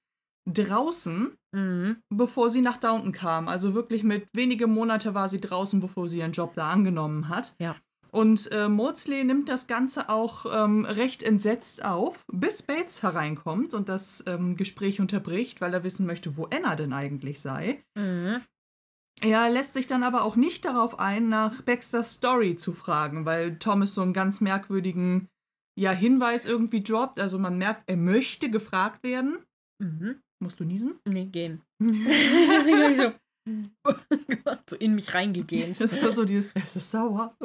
draußen, 0.47 1.37
Mhm. 1.55 2.03
bevor 2.11 2.51
sie 2.51 2.61
nach 2.61 2.77
Downton 2.79 3.13
kam. 3.13 3.49
Also 3.49 3.75
wirklich 3.75 4.03
mit 4.03 4.27
wenige 4.35 4.67
Monate 4.67 5.15
war 5.15 5.29
sie 5.29 5.41
draußen, 5.41 5.81
bevor 5.81 6.09
sie 6.09 6.19
ihren 6.19 6.33
Job 6.33 6.55
da 6.55 6.71
angenommen 6.71 7.29
hat. 7.29 7.55
Ja. 7.59 7.77
Und 8.11 8.51
äh, 8.53 8.69
Maudsley 8.69 9.25
nimmt 9.25 9.49
das 9.49 9.67
Ganze 9.67 10.09
auch 10.09 10.47
ähm, 10.53 10.85
recht 10.85 11.23
entsetzt 11.23 11.85
auf, 11.85 12.25
bis 12.33 12.63
Bates 12.63 13.03
hereinkommt 13.03 13.75
und 13.75 13.89
das 13.89 14.23
ähm, 14.29 14.57
Gespräch 14.57 15.01
unterbricht, 15.01 15.61
weil 15.61 15.75
er 15.75 15.83
wissen 15.83 16.07
möchte, 16.07 16.37
wo 16.37 16.45
Anna 16.47 16.77
denn 16.77 16.93
eigentlich 16.93 17.41
sei. 17.41 17.83
Mhm. 17.97 18.41
Er 19.21 19.49
lässt 19.51 19.75
sich 19.75 19.87
dann 19.87 20.03
aber 20.03 20.23
auch 20.23 20.37
nicht 20.37 20.65
darauf 20.65 20.99
ein, 20.99 21.29
nach 21.29 21.63
Baxters 21.63 22.13
Story 22.15 22.57
zu 22.57 22.73
fragen, 22.73 23.25
weil 23.25 23.59
Thomas 23.59 23.95
so 23.95 24.03
einen 24.03 24.13
ganz 24.13 24.41
merkwürdigen 24.41 25.29
ja, 25.77 25.91
Hinweis 25.91 26.47
irgendwie 26.47 26.83
droppt. 26.83 27.19
Also 27.19 27.39
man 27.39 27.59
merkt, 27.59 27.85
er 27.87 27.97
möchte 27.97 28.51
gefragt 28.51 29.03
werden. 29.03 29.39
Mhm. 29.81 30.21
Musst 30.43 30.61
du 30.61 30.64
niesen? 30.64 30.99
Nee, 31.05 31.26
gehen. 31.26 31.62
Deswegen 31.80 32.82
habe 32.82 32.93
ich 32.93 32.97
so, 32.99 33.12
so 34.70 34.76
in 34.76 34.95
mich 34.95 35.14
reingegeben. 35.14 35.74
Das 35.78 36.01
war 36.03 36.11
so 36.12 36.24
dieses, 36.24 36.51
es 36.55 36.76
ist 36.76 36.91
sauer. 36.91 37.37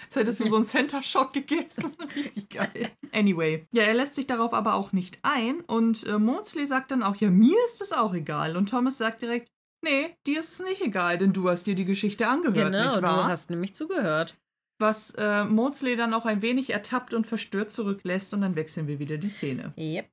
Jetzt 0.00 0.16
hättest 0.16 0.40
du 0.40 0.46
so 0.46 0.56
einen 0.56 0.64
Center 0.64 1.02
Shock 1.02 1.32
gegessen. 1.32 1.96
Richtig 2.16 2.50
geil. 2.50 2.90
Anyway. 3.12 3.66
Ja, 3.72 3.82
er 3.84 3.94
lässt 3.94 4.14
sich 4.14 4.26
darauf 4.26 4.52
aber 4.54 4.74
auch 4.74 4.92
nicht 4.92 5.18
ein. 5.22 5.60
Und 5.62 6.06
äh, 6.06 6.18
Maudsley 6.18 6.66
sagt 6.66 6.90
dann 6.90 7.02
auch, 7.02 7.16
ja, 7.16 7.30
mir 7.30 7.56
ist 7.66 7.80
es 7.80 7.92
auch 7.92 8.14
egal. 8.14 8.56
Und 8.56 8.68
Thomas 8.68 8.98
sagt 8.98 9.22
direkt, 9.22 9.48
nee, 9.84 10.14
dir 10.26 10.40
ist 10.40 10.52
es 10.52 10.60
nicht 10.60 10.80
egal, 10.82 11.18
denn 11.18 11.32
du 11.32 11.48
hast 11.48 11.64
dir 11.66 11.74
die 11.74 11.84
Geschichte 11.86 12.28
angehört, 12.28 12.72
Genau, 12.72 12.94
nicht 12.94 13.02
wahr? 13.02 13.24
du 13.24 13.24
hast 13.24 13.50
nämlich 13.50 13.74
zugehört. 13.74 14.36
Was 14.80 15.10
äh, 15.16 15.44
Maudsley 15.44 15.96
dann 15.96 16.14
auch 16.14 16.24
ein 16.26 16.40
wenig 16.40 16.70
ertappt 16.70 17.12
und 17.12 17.26
verstört 17.26 17.72
zurücklässt. 17.72 18.32
Und 18.34 18.42
dann 18.42 18.54
wechseln 18.54 18.86
wir 18.86 18.98
wieder 19.00 19.16
die 19.16 19.28
Szene. 19.30 19.72
Yep. 19.76 20.08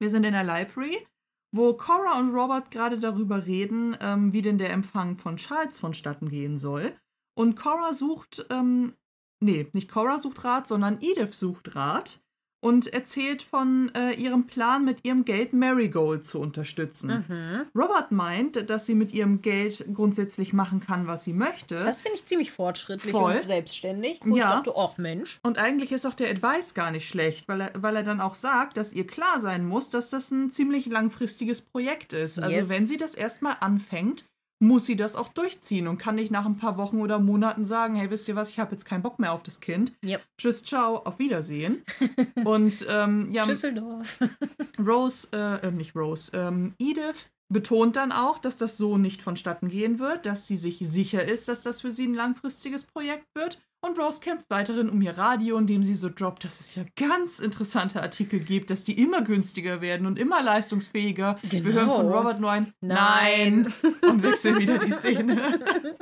Wir 0.00 0.10
sind 0.10 0.24
in 0.24 0.32
der 0.32 0.42
Library, 0.42 1.06
wo 1.52 1.74
Cora 1.74 2.18
und 2.18 2.30
Robert 2.30 2.70
gerade 2.70 2.98
darüber 2.98 3.46
reden, 3.46 3.96
ähm, 4.00 4.32
wie 4.32 4.42
denn 4.42 4.58
der 4.58 4.72
Empfang 4.72 5.18
von 5.18 5.36
Charles 5.36 5.78
vonstatten 5.78 6.28
gehen 6.28 6.56
soll. 6.56 6.96
Und 7.34 7.56
Cora 7.56 7.92
sucht, 7.92 8.46
ähm, 8.50 8.94
nee, 9.40 9.68
nicht 9.72 9.90
Cora 9.90 10.18
sucht 10.18 10.44
Rat, 10.44 10.66
sondern 10.66 10.98
Edith 11.00 11.34
sucht 11.34 11.74
Rat 11.74 12.21
und 12.62 12.92
erzählt 12.92 13.42
von 13.42 13.90
äh, 13.94 14.12
ihrem 14.12 14.46
Plan, 14.46 14.84
mit 14.84 15.04
ihrem 15.04 15.24
Geld 15.24 15.52
Marigold 15.52 16.24
zu 16.24 16.38
unterstützen. 16.38 17.24
Mhm. 17.28 17.62
Robert 17.74 18.12
meint, 18.12 18.70
dass 18.70 18.86
sie 18.86 18.94
mit 18.94 19.12
ihrem 19.12 19.42
Geld 19.42 19.84
grundsätzlich 19.92 20.52
machen 20.52 20.78
kann, 20.78 21.08
was 21.08 21.24
sie 21.24 21.32
möchte. 21.32 21.82
Das 21.84 22.02
finde 22.02 22.16
ich 22.18 22.24
ziemlich 22.24 22.52
fortschrittlich 22.52 23.10
Voll. 23.10 23.34
und 23.34 23.46
selbstständig. 23.46 24.20
Wo 24.24 24.36
Ja. 24.36 24.44
ich 24.44 24.50
dachte, 24.64 24.74
ach 24.76 24.96
Mensch. 24.96 25.40
Und 25.42 25.58
eigentlich 25.58 25.90
ist 25.90 26.06
auch 26.06 26.14
der 26.14 26.30
Advice 26.30 26.74
gar 26.74 26.92
nicht 26.92 27.08
schlecht, 27.08 27.48
weil 27.48 27.62
er, 27.62 27.72
weil 27.74 27.96
er 27.96 28.04
dann 28.04 28.20
auch 28.20 28.34
sagt, 28.34 28.76
dass 28.76 28.92
ihr 28.92 29.06
klar 29.08 29.40
sein 29.40 29.66
muss, 29.66 29.90
dass 29.90 30.10
das 30.10 30.30
ein 30.30 30.50
ziemlich 30.50 30.86
langfristiges 30.86 31.62
Projekt 31.62 32.12
ist. 32.12 32.38
Also 32.38 32.56
Yes. 32.56 32.68
wenn 32.68 32.86
sie 32.86 32.96
das 32.96 33.14
erstmal 33.16 33.56
anfängt, 33.58 34.24
muss 34.62 34.86
sie 34.86 34.94
das 34.94 35.16
auch 35.16 35.28
durchziehen 35.28 35.88
und 35.88 35.98
kann 35.98 36.14
nicht 36.14 36.30
nach 36.30 36.46
ein 36.46 36.56
paar 36.56 36.76
Wochen 36.76 37.00
oder 37.00 37.18
Monaten 37.18 37.64
sagen, 37.64 37.96
hey, 37.96 38.10
wisst 38.10 38.28
ihr 38.28 38.36
was, 38.36 38.50
ich 38.50 38.60
habe 38.60 38.70
jetzt 38.70 38.84
keinen 38.84 39.02
Bock 39.02 39.18
mehr 39.18 39.32
auf 39.32 39.42
das 39.42 39.60
Kind. 39.60 39.92
Yep. 40.04 40.22
Tschüss, 40.38 40.62
ciao, 40.62 40.98
auf 40.98 41.18
Wiedersehen. 41.18 41.82
und 42.44 42.86
ähm, 42.88 43.28
ja, 43.32 43.44
Schüsseldorf. 43.44 44.20
Rose, 44.78 45.28
äh, 45.32 45.66
äh, 45.66 45.72
nicht 45.72 45.96
Rose, 45.96 46.30
ähm, 46.34 46.74
Edith 46.78 47.30
betont 47.52 47.96
dann 47.96 48.12
auch, 48.12 48.38
dass 48.38 48.56
das 48.56 48.76
so 48.76 48.98
nicht 48.98 49.20
vonstatten 49.20 49.68
gehen 49.68 49.98
wird, 49.98 50.26
dass 50.26 50.46
sie 50.46 50.56
sich 50.56 50.78
sicher 50.78 51.26
ist, 51.26 51.48
dass 51.48 51.62
das 51.62 51.80
für 51.80 51.90
sie 51.90 52.06
ein 52.06 52.14
langfristiges 52.14 52.84
Projekt 52.84 53.26
wird. 53.34 53.60
Und 53.84 53.98
Rose 53.98 54.20
kämpft 54.20 54.48
weiterhin 54.48 54.88
um 54.88 55.02
ihr 55.02 55.18
Radio, 55.18 55.58
indem 55.58 55.82
sie 55.82 55.94
so 55.94 56.08
droppt, 56.08 56.44
dass 56.44 56.60
es 56.60 56.76
ja 56.76 56.84
ganz 56.94 57.40
interessante 57.40 58.00
Artikel 58.00 58.38
gibt, 58.38 58.70
dass 58.70 58.84
die 58.84 59.00
immer 59.00 59.22
günstiger 59.22 59.80
werden 59.80 60.06
und 60.06 60.20
immer 60.20 60.40
leistungsfähiger. 60.40 61.36
Wir 61.42 61.62
Genau. 61.62 61.74
hören 61.74 61.88
von 61.88 62.08
Robert 62.08 62.40
nur 62.40 62.52
ein 62.52 62.72
Nein. 62.80 63.72
Nein 63.82 63.92
und 64.08 64.22
wechseln 64.22 64.58
wieder 64.58 64.78
die 64.78 64.90
Szene. 64.90 65.60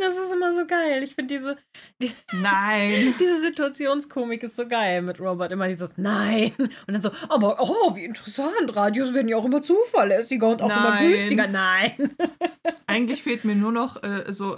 Das 0.00 0.16
ist 0.16 0.32
immer 0.32 0.54
so 0.54 0.64
geil. 0.66 1.02
Ich 1.02 1.14
finde 1.14 1.34
diese, 1.34 1.58
diese, 2.00 2.14
Nein. 2.32 3.14
diese 3.20 3.40
Situationskomik 3.42 4.42
ist 4.42 4.56
so 4.56 4.66
geil 4.66 5.02
mit 5.02 5.20
Robert. 5.20 5.52
Immer 5.52 5.68
dieses 5.68 5.98
Nein. 5.98 6.52
Und 6.58 6.72
dann 6.88 7.02
so, 7.02 7.10
aber 7.28 7.58
oh, 7.60 7.94
wie 7.94 8.04
interessant. 8.04 8.74
Radios 8.74 9.12
werden 9.12 9.28
ja 9.28 9.36
auch 9.36 9.44
immer 9.44 9.60
zuverlässiger 9.60 10.48
und 10.48 10.62
auch 10.62 10.70
immer 10.70 10.90
Nein. 10.90 11.10
günstiger. 11.10 11.46
Nein. 11.46 12.16
Eigentlich 12.86 13.22
fehlt 13.22 13.44
mir 13.44 13.54
nur 13.54 13.70
noch 13.70 14.02
äh, 14.02 14.24
so, 14.32 14.56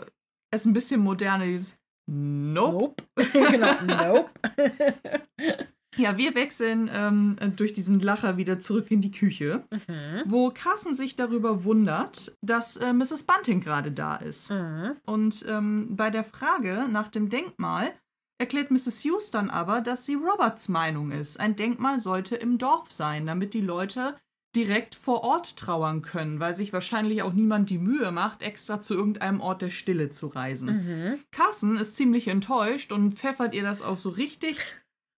es 0.52 0.60
ist 0.62 0.66
ein 0.66 0.72
bisschen 0.72 1.00
moderner, 1.00 1.46
dieses 1.46 1.76
Nope. 2.06 2.94
Nope. 3.16 3.30
genau, 3.50 3.74
nope. 3.82 4.30
Ja, 5.96 6.18
wir 6.18 6.34
wechseln 6.34 6.90
ähm, 6.92 7.36
durch 7.54 7.72
diesen 7.72 8.00
Lacher 8.00 8.36
wieder 8.36 8.58
zurück 8.58 8.90
in 8.90 9.00
die 9.00 9.12
Küche, 9.12 9.62
Mhm. 9.86 10.22
wo 10.26 10.50
Carson 10.50 10.92
sich 10.92 11.14
darüber 11.14 11.62
wundert, 11.62 12.36
dass 12.42 12.76
äh, 12.76 12.92
Mrs. 12.92 13.22
Bunting 13.22 13.60
gerade 13.60 13.92
da 13.92 14.16
ist. 14.16 14.50
Mhm. 14.50 14.96
Und 15.06 15.44
ähm, 15.48 15.86
bei 15.94 16.10
der 16.10 16.24
Frage 16.24 16.88
nach 16.90 17.06
dem 17.06 17.28
Denkmal 17.28 17.92
erklärt 18.38 18.72
Mrs. 18.72 19.04
Hughes 19.04 19.30
dann 19.30 19.50
aber, 19.50 19.80
dass 19.80 20.04
sie 20.04 20.14
Roberts 20.14 20.68
Meinung 20.68 21.12
ist. 21.12 21.38
Ein 21.38 21.54
Denkmal 21.54 22.00
sollte 22.00 22.34
im 22.34 22.58
Dorf 22.58 22.90
sein, 22.90 23.24
damit 23.24 23.54
die 23.54 23.60
Leute 23.60 24.14
direkt 24.54 24.94
vor 24.94 25.24
Ort 25.24 25.56
trauern 25.56 26.02
können, 26.02 26.40
weil 26.40 26.54
sich 26.54 26.72
wahrscheinlich 26.72 27.22
auch 27.22 27.32
niemand 27.32 27.70
die 27.70 27.78
Mühe 27.78 28.10
macht, 28.10 28.42
extra 28.42 28.80
zu 28.80 28.94
irgendeinem 28.94 29.40
Ort 29.40 29.62
der 29.62 29.70
Stille 29.70 30.10
zu 30.10 30.28
reisen. 30.28 30.68
Mhm. 30.68 31.18
Carson 31.30 31.76
ist 31.76 31.96
ziemlich 31.96 32.28
enttäuscht 32.28 32.92
und 32.92 33.14
pfeffert 33.14 33.54
ihr 33.54 33.62
das 33.62 33.82
auch 33.82 33.98
so 33.98 34.10
richtig, 34.10 34.58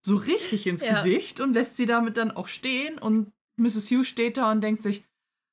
so 0.05 0.17
richtig 0.17 0.67
ins 0.67 0.83
Ja. 0.83 0.95
Gesicht 0.95 1.41
und 1.41 1.55
lässt 1.55 1.77
sie 1.77 1.87
damit 1.87 2.17
dann 2.17 2.31
auch 2.31 2.49
stehen 2.49 2.99
und 2.99 3.33
Mrs. 3.59 3.91
Hughes 3.91 4.09
steht 4.09 4.37
da 4.37 4.53
und 4.53 4.61
denkt 4.61 4.83
sich, 4.83 5.05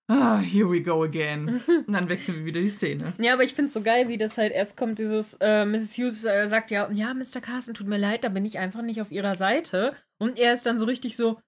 ah, 0.09 0.37
here 0.39 0.69
we 0.69 0.81
go 0.81 1.03
again. 1.03 1.61
Und 1.87 1.93
dann 1.93 2.09
wechseln 2.09 2.39
wir 2.39 2.45
wieder 2.45 2.59
die 2.59 2.67
Szene. 2.67 3.13
Ja, 3.19 3.33
aber 3.33 3.43
ich 3.43 3.53
finde 3.53 3.67
es 3.67 3.73
so 3.73 3.81
geil, 3.81 4.09
wie 4.09 4.17
das 4.17 4.37
halt 4.37 4.51
erst 4.51 4.75
kommt, 4.75 4.99
dieses, 4.99 5.35
äh, 5.39 5.65
Mrs. 5.65 5.97
Hughes 5.97 6.25
äh, 6.25 6.45
sagt 6.47 6.71
ja, 6.71 6.91
ja, 6.91 7.13
Mr. 7.13 7.39
Carson, 7.41 7.73
tut 7.73 7.87
mir 7.87 7.97
leid, 7.97 8.25
da 8.25 8.29
bin 8.29 8.43
ich 8.43 8.59
einfach 8.59 8.81
nicht 8.81 8.99
auf 8.99 9.11
ihrer 9.11 9.35
Seite. 9.35 9.93
Und 10.19 10.37
er 10.37 10.53
ist 10.53 10.65
dann 10.65 10.77
so 10.77 10.85
richtig 10.85 11.15
so, 11.15 11.39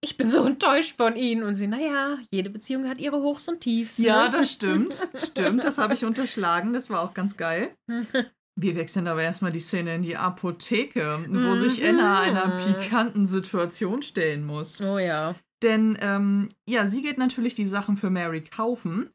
ich 0.00 0.16
bin 0.16 0.28
so 0.28 0.44
enttäuscht 0.44 0.96
von 0.96 1.16
ihnen. 1.16 1.42
Und 1.42 1.54
sie, 1.54 1.66
naja, 1.66 2.18
jede 2.30 2.50
Beziehung 2.50 2.88
hat 2.88 3.00
ihre 3.00 3.20
Hochs 3.22 3.48
und 3.48 3.60
Tiefs. 3.60 3.98
Ja, 3.98 4.24
ne? 4.24 4.30
das 4.30 4.52
stimmt. 4.52 5.08
Stimmt, 5.14 5.64
das 5.64 5.78
habe 5.78 5.94
ich 5.94 6.04
unterschlagen. 6.04 6.72
Das 6.72 6.90
war 6.90 7.02
auch 7.02 7.14
ganz 7.14 7.36
geil. 7.36 7.74
Wir 8.56 8.74
wechseln 8.74 9.06
aber 9.06 9.22
erstmal 9.22 9.52
die 9.52 9.60
Szene 9.60 9.94
in 9.94 10.02
die 10.02 10.16
Apotheke, 10.16 11.24
wo 11.28 11.54
sich 11.54 11.86
Anna 11.86 12.20
einer 12.20 12.58
pikanten 12.58 13.24
Situation 13.24 14.02
stellen 14.02 14.44
muss. 14.44 14.80
Oh 14.80 14.98
ja. 14.98 15.34
Denn 15.62 15.96
ähm, 16.00 16.48
ja, 16.66 16.86
sie 16.86 17.02
geht 17.02 17.18
natürlich 17.18 17.54
die 17.54 17.66
Sachen 17.66 17.96
für 17.96 18.10
Mary 18.10 18.42
kaufen, 18.42 19.10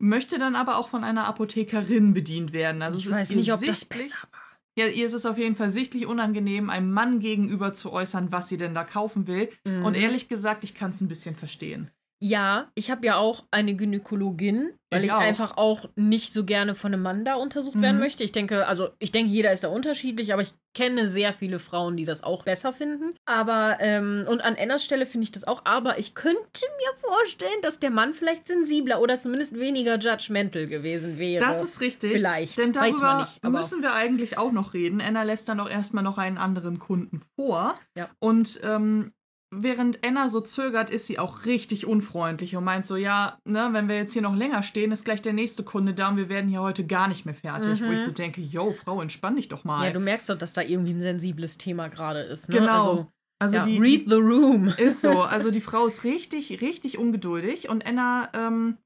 möchte 0.00 0.38
dann 0.38 0.56
aber 0.56 0.76
auch 0.76 0.88
von 0.88 1.04
einer 1.04 1.26
Apothekerin 1.26 2.12
bedient 2.12 2.52
werden. 2.52 2.82
Also 2.82 2.98
ich 2.98 3.06
es 3.06 3.10
ist 3.10 3.16
weiß 3.18 3.30
ihr 3.30 3.36
nicht, 3.36 3.52
ob 3.52 3.64
das 3.64 3.84
besser 3.84 4.16
war. 4.30 4.41
Ja, 4.76 4.86
ihr 4.86 5.04
ist 5.04 5.12
es 5.12 5.26
auf 5.26 5.36
jeden 5.36 5.54
Fall 5.54 5.68
sichtlich 5.68 6.06
unangenehm, 6.06 6.70
einem 6.70 6.92
Mann 6.92 7.20
gegenüber 7.20 7.72
zu 7.72 7.92
äußern, 7.92 8.32
was 8.32 8.48
sie 8.48 8.56
denn 8.56 8.74
da 8.74 8.84
kaufen 8.84 9.26
will. 9.26 9.50
Mhm. 9.64 9.84
Und 9.84 9.94
ehrlich 9.94 10.28
gesagt, 10.28 10.64
ich 10.64 10.74
kann 10.74 10.92
es 10.92 11.00
ein 11.00 11.08
bisschen 11.08 11.36
verstehen. 11.36 11.90
Ja, 12.24 12.70
ich 12.76 12.88
habe 12.92 13.04
ja 13.04 13.16
auch 13.16 13.42
eine 13.50 13.74
Gynäkologin, 13.74 14.70
weil 14.90 15.00
Ich 15.00 15.06
ich, 15.06 15.12
auch. 15.12 15.18
einfach 15.18 15.56
auch 15.56 15.86
nicht 15.96 16.32
so 16.32 16.44
gerne 16.44 16.76
von 16.76 16.92
einem 16.92 17.02
Mann 17.02 17.24
da 17.24 17.34
untersucht 17.34 17.80
werden 17.80 17.96
Mhm. 17.96 18.02
möchte. 18.02 18.22
Ich 18.22 18.30
denke, 18.30 18.68
also 18.68 18.90
ich 19.00 19.10
denke, 19.10 19.32
jeder 19.32 19.50
ist 19.52 19.64
da 19.64 19.68
unterschiedlich, 19.68 20.32
aber 20.32 20.42
ich 20.42 20.54
kenne 20.72 21.08
sehr 21.08 21.32
viele 21.32 21.58
Frauen, 21.58 21.96
die 21.96 22.04
das 22.04 22.22
auch 22.22 22.44
besser 22.44 22.72
finden. 22.72 23.14
Aber, 23.24 23.78
ähm, 23.80 24.24
und 24.28 24.40
an 24.40 24.54
Annas 24.56 24.84
Stelle 24.84 25.04
finde 25.04 25.24
ich 25.24 25.32
das 25.32 25.42
auch, 25.48 25.62
aber 25.64 25.98
ich 25.98 26.14
könnte 26.14 26.38
mir 26.78 26.96
vorstellen, 27.00 27.60
dass 27.62 27.80
der 27.80 27.90
Mann 27.90 28.14
vielleicht 28.14 28.46
sensibler 28.46 29.00
oder 29.00 29.18
zumindest 29.18 29.58
weniger 29.58 29.98
judgmental 29.98 30.68
gewesen 30.68 31.18
wäre. 31.18 31.44
Das 31.44 31.60
ist 31.60 31.80
richtig. 31.80 32.12
Vielleicht. 32.12 32.56
Denn 32.56 32.72
Weiß 32.72 32.98
darüber 32.98 33.06
man 33.14 33.20
nicht, 33.22 33.38
aber- 33.42 33.58
müssen 33.58 33.82
wir 33.82 33.94
eigentlich 33.94 34.38
auch 34.38 34.52
noch 34.52 34.74
reden. 34.74 35.00
Anna 35.00 35.24
lässt 35.24 35.48
dann 35.48 35.58
auch 35.58 35.68
erstmal 35.68 36.04
noch 36.04 36.18
einen 36.18 36.38
anderen 36.38 36.78
Kunden 36.78 37.20
vor. 37.34 37.74
Ja. 37.96 38.08
Und 38.20 38.60
ähm, 38.62 39.12
während 39.54 40.02
Anna 40.04 40.28
so 40.28 40.40
zögert, 40.40 40.90
ist 40.90 41.06
sie 41.06 41.18
auch 41.18 41.44
richtig 41.44 41.86
unfreundlich 41.86 42.56
und 42.56 42.64
meint 42.64 42.86
so, 42.86 42.96
ja, 42.96 43.38
ne, 43.44 43.68
wenn 43.72 43.88
wir 43.88 43.96
jetzt 43.96 44.14
hier 44.14 44.22
noch 44.22 44.34
länger 44.34 44.62
stehen, 44.62 44.90
ist 44.90 45.04
gleich 45.04 45.20
der 45.20 45.34
nächste 45.34 45.62
Kunde 45.62 45.92
da 45.92 46.08
und 46.08 46.16
wir 46.16 46.30
werden 46.30 46.48
hier 46.48 46.62
heute 46.62 46.86
gar 46.86 47.06
nicht 47.06 47.26
mehr 47.26 47.34
fertig. 47.34 47.84
Wo 47.84 47.92
ich 47.92 48.00
so 48.00 48.10
denke, 48.10 48.40
yo, 48.40 48.72
Frau, 48.72 49.02
entspann 49.02 49.36
dich 49.36 49.48
doch 49.48 49.64
mal. 49.64 49.80
Mhm. 49.80 49.84
Ja, 49.84 49.90
du 49.92 50.00
merkst 50.00 50.30
doch, 50.30 50.38
dass 50.38 50.54
da 50.54 50.62
irgendwie 50.62 50.94
ein 50.94 51.02
sensibles 51.02 51.58
Thema 51.58 51.88
gerade 51.88 52.20
ist. 52.20 52.48
Ne? 52.48 52.58
Genau. 52.58 52.72
Also, 52.72 53.06
also 53.38 53.56
ja, 53.56 53.62
die, 53.62 53.78
read 53.78 54.08
the 54.08 54.14
room. 54.14 54.68
Ist 54.78 55.02
so. 55.02 55.22
Also 55.32 55.50
die 55.50 55.60
Frau 55.60 55.86
ist 55.86 56.04
richtig, 56.04 56.60
richtig 56.62 56.96
ungeduldig 56.98 57.68
und 57.68 57.86
Anna, 57.86 58.30
ähm, 58.34 58.78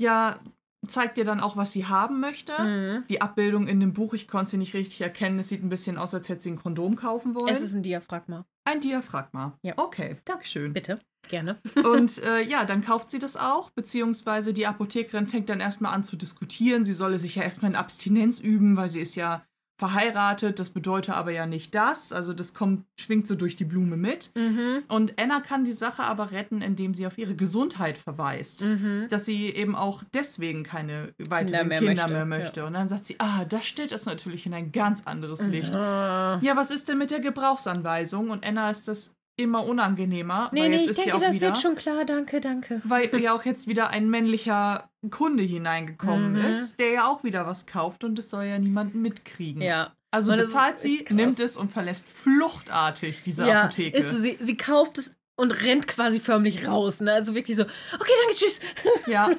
ja, 0.00 0.40
zeigt 0.86 1.16
dir 1.16 1.24
dann 1.24 1.40
auch, 1.40 1.56
was 1.56 1.72
sie 1.72 1.86
haben 1.86 2.20
möchte. 2.20 2.52
Mhm. 2.60 3.04
Die 3.08 3.20
Abbildung 3.20 3.68
in 3.68 3.80
dem 3.80 3.92
Buch, 3.92 4.14
ich 4.14 4.28
konnte 4.28 4.50
sie 4.50 4.58
nicht 4.58 4.74
richtig 4.74 5.00
erkennen. 5.00 5.38
Es 5.38 5.48
sieht 5.48 5.62
ein 5.62 5.68
bisschen 5.68 5.98
aus, 5.98 6.14
als 6.14 6.28
hätte 6.28 6.42
sie 6.42 6.50
ein 6.50 6.58
Kondom 6.58 6.96
kaufen 6.96 7.34
wollen. 7.34 7.48
Es 7.48 7.60
ist 7.60 7.74
ein 7.74 7.82
Diaphragma. 7.82 8.44
ein 8.64 8.80
Diaphragma. 8.80 9.58
Ja. 9.62 9.74
Okay, 9.76 10.16
Dankeschön. 10.24 10.72
Bitte, 10.72 10.98
gerne. 11.28 11.60
Und 11.84 12.22
äh, 12.22 12.42
ja, 12.42 12.64
dann 12.64 12.82
kauft 12.82 13.10
sie 13.10 13.18
das 13.18 13.36
auch, 13.36 13.70
beziehungsweise 13.70 14.52
die 14.52 14.66
Apothekerin 14.66 15.26
fängt 15.26 15.48
dann 15.48 15.60
erstmal 15.60 15.94
an 15.94 16.04
zu 16.04 16.16
diskutieren. 16.16 16.84
Sie 16.84 16.92
solle 16.92 17.18
sich 17.18 17.36
ja 17.36 17.42
erstmal 17.42 17.70
in 17.70 17.76
Abstinenz 17.76 18.40
üben, 18.40 18.76
weil 18.76 18.88
sie 18.88 19.00
ist 19.00 19.14
ja 19.14 19.44
verheiratet. 19.82 20.60
Das 20.60 20.70
bedeutet 20.70 21.16
aber 21.16 21.32
ja 21.32 21.44
nicht 21.44 21.74
das. 21.74 22.12
Also 22.12 22.32
das 22.34 22.54
kommt, 22.54 22.84
schwingt 22.96 23.26
so 23.26 23.34
durch 23.34 23.56
die 23.56 23.64
Blume 23.64 23.96
mit. 23.96 24.30
Mhm. 24.36 24.84
Und 24.86 25.18
Anna 25.18 25.40
kann 25.40 25.64
die 25.64 25.72
Sache 25.72 26.04
aber 26.04 26.30
retten, 26.30 26.62
indem 26.62 26.94
sie 26.94 27.04
auf 27.04 27.18
ihre 27.18 27.34
Gesundheit 27.34 27.98
verweist. 27.98 28.62
Mhm. 28.62 29.06
Dass 29.10 29.24
sie 29.24 29.46
eben 29.46 29.74
auch 29.74 30.04
deswegen 30.14 30.62
keine 30.62 31.14
weiteren 31.18 31.62
Kinder 31.62 31.64
mehr 31.64 31.78
Kinder 31.80 31.94
möchte, 31.94 32.12
mehr 32.14 32.24
möchte. 32.26 32.64
Und 32.64 32.74
dann 32.74 32.86
sagt 32.86 33.06
sie, 33.06 33.16
ah, 33.18 33.44
das 33.44 33.66
stellt 33.66 33.90
das 33.90 34.06
natürlich 34.06 34.46
in 34.46 34.54
ein 34.54 34.70
ganz 34.70 35.04
anderes 35.04 35.48
Licht. 35.48 35.74
Ah. 35.74 36.38
Ja, 36.42 36.56
was 36.56 36.70
ist 36.70 36.88
denn 36.88 36.98
mit 36.98 37.10
der 37.10 37.18
Gebrauchsanweisung? 37.18 38.30
Und 38.30 38.46
Anna 38.46 38.70
ist 38.70 38.86
das 38.86 39.16
immer 39.36 39.64
unangenehmer. 39.64 40.50
Nee, 40.52 40.68
nee, 40.68 40.84
ich 40.84 40.92
denke, 40.92 41.18
das 41.18 41.34
wieder, 41.34 41.48
wird 41.48 41.58
schon 41.58 41.74
klar. 41.74 42.04
Danke, 42.04 42.40
danke. 42.40 42.80
Weil 42.84 43.14
ja 43.20 43.34
auch 43.34 43.44
jetzt 43.44 43.66
wieder 43.66 43.88
ein 43.88 44.08
männlicher 44.10 44.90
Kunde 45.10 45.42
hineingekommen 45.42 46.32
Mhm. 46.34 46.44
ist, 46.44 46.78
der 46.78 46.90
ja 46.92 47.06
auch 47.06 47.24
wieder 47.24 47.46
was 47.46 47.66
kauft 47.66 48.04
und 48.04 48.18
es 48.18 48.30
soll 48.30 48.44
ja 48.44 48.58
niemand 48.58 48.94
mitkriegen. 48.94 49.62
Ja. 49.62 49.92
Also 50.10 50.32
bezahlt 50.36 50.78
sie, 50.78 51.04
nimmt 51.10 51.40
es 51.40 51.56
und 51.56 51.72
verlässt 51.72 52.06
fluchtartig 52.06 53.22
diese 53.22 53.48
ja, 53.48 53.62
Apotheke. 53.62 53.96
Ist 53.96 54.10
so, 54.10 54.18
sie, 54.18 54.36
sie 54.38 54.56
kauft 54.58 54.98
es 54.98 55.16
und 55.36 55.62
rennt 55.64 55.88
quasi 55.88 56.20
förmlich 56.20 56.68
raus. 56.68 57.00
Ne? 57.00 57.12
Also 57.14 57.34
wirklich 57.34 57.56
so, 57.56 57.62
okay, 57.62 58.12
danke, 58.26 58.36
tschüss. 58.36 58.60
Ja, 59.06 59.30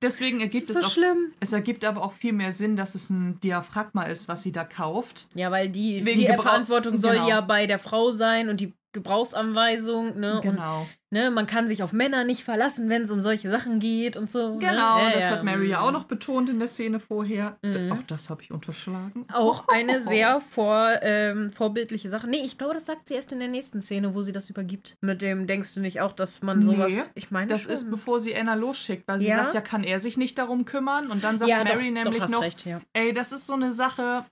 deswegen 0.00 0.40
ergibt 0.40 0.70
es 0.70 0.80
so 0.80 0.86
auch. 0.86 0.90
schlimm. 0.90 1.32
Es 1.40 1.52
ergibt 1.52 1.84
aber 1.84 2.02
auch 2.02 2.12
viel 2.12 2.32
mehr 2.32 2.52
Sinn, 2.52 2.74
dass 2.74 2.94
es 2.94 3.10
ein 3.10 3.38
Diaphragma 3.40 4.04
ist, 4.04 4.26
was 4.26 4.42
sie 4.42 4.52
da 4.52 4.64
kauft. 4.64 5.28
Ja, 5.34 5.50
weil 5.50 5.68
die, 5.68 6.04
Wegen 6.06 6.20
die 6.20 6.26
Verantwortung 6.26 6.96
soll 6.96 7.16
genau. 7.16 7.28
ja 7.28 7.40
bei 7.42 7.66
der 7.66 7.78
Frau 7.78 8.10
sein 8.10 8.48
und 8.48 8.60
die 8.62 8.72
Gebrauchsanweisung, 8.94 10.18
ne? 10.18 10.36
Und, 10.36 10.42
Genau. 10.42 10.86
ne, 11.10 11.30
man 11.30 11.46
kann 11.46 11.68
sich 11.68 11.82
auf 11.82 11.92
Männer 11.92 12.24
nicht 12.24 12.44
verlassen, 12.44 12.88
wenn 12.88 13.02
es 13.02 13.10
um 13.10 13.20
solche 13.20 13.50
Sachen 13.50 13.78
geht 13.78 14.16
und 14.16 14.30
so. 14.30 14.56
Genau, 14.58 14.98
ne? 14.98 15.04
Ja, 15.04 15.10
das 15.12 15.24
ja. 15.24 15.30
hat 15.30 15.44
Mary 15.44 15.68
ja 15.68 15.80
auch 15.80 15.92
noch 15.92 16.04
betont 16.04 16.48
in 16.50 16.58
der 16.58 16.68
Szene 16.68 17.00
vorher. 17.00 17.58
Mhm. 17.62 17.92
Auch 17.92 18.02
das 18.06 18.30
habe 18.30 18.42
ich 18.42 18.50
unterschlagen. 18.50 19.26
Auch 19.32 19.68
eine 19.72 20.00
sehr 20.00 20.40
vor, 20.40 20.98
ähm, 21.02 21.52
vorbildliche 21.52 22.08
Sache. 22.08 22.26
Nee, 22.28 22.42
ich 22.44 22.56
glaube, 22.58 22.74
das 22.74 22.86
sagt 22.86 23.08
sie 23.08 23.14
erst 23.14 23.32
in 23.32 23.38
der 23.40 23.48
nächsten 23.48 23.80
Szene, 23.80 24.14
wo 24.14 24.22
sie 24.22 24.32
das 24.32 24.48
übergibt. 24.50 24.96
Mit 25.00 25.20
dem 25.22 25.46
denkst 25.46 25.74
du 25.74 25.80
nicht 25.80 26.00
auch, 26.00 26.12
dass 26.12 26.42
man 26.42 26.60
Nee, 26.60 26.64
sowas. 26.64 27.10
Ich 27.14 27.30
meine, 27.30 27.48
Das 27.50 27.64
schon. 27.64 27.72
ist, 27.72 27.90
bevor 27.90 28.20
sie 28.20 28.34
Anna 28.34 28.54
losschickt, 28.54 29.06
weil 29.06 29.18
sie 29.20 29.28
Ja? 29.28 29.36
sagt, 29.36 29.54
ja, 29.54 29.60
kann 29.60 29.84
er 29.84 29.98
sich 29.98 30.16
nicht 30.16 30.38
darum 30.38 30.64
kümmern? 30.64 31.10
Und 31.10 31.22
dann 31.24 31.38
sagt 31.38 31.50
Mary 31.50 31.92
doch, 31.94 32.02
nämlich 32.04 32.22
doch, 32.22 32.30
noch, 32.30 32.42
recht, 32.42 32.64
ey, 32.92 33.12
das 33.12 33.32
ist 33.32 33.46
so 33.46 33.54
eine 33.54 33.72
Sache, 33.72 34.24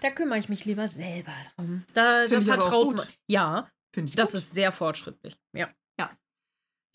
Da 0.00 0.10
kümmere 0.10 0.38
ich 0.38 0.48
mich 0.48 0.64
lieber 0.64 0.88
selber 0.88 1.32
drum. 1.56 1.84
Da, 1.94 2.26
da 2.26 2.40
vertraut 2.40 2.86
gut. 2.88 2.96
man. 2.98 3.06
Ja, 3.26 3.68
finde 3.94 4.10
ich 4.10 4.16
das 4.16 4.32
gut. 4.32 4.38
ist 4.38 4.52
sehr 4.54 4.72
fortschrittlich. 4.72 5.36
Ja. 5.52 5.68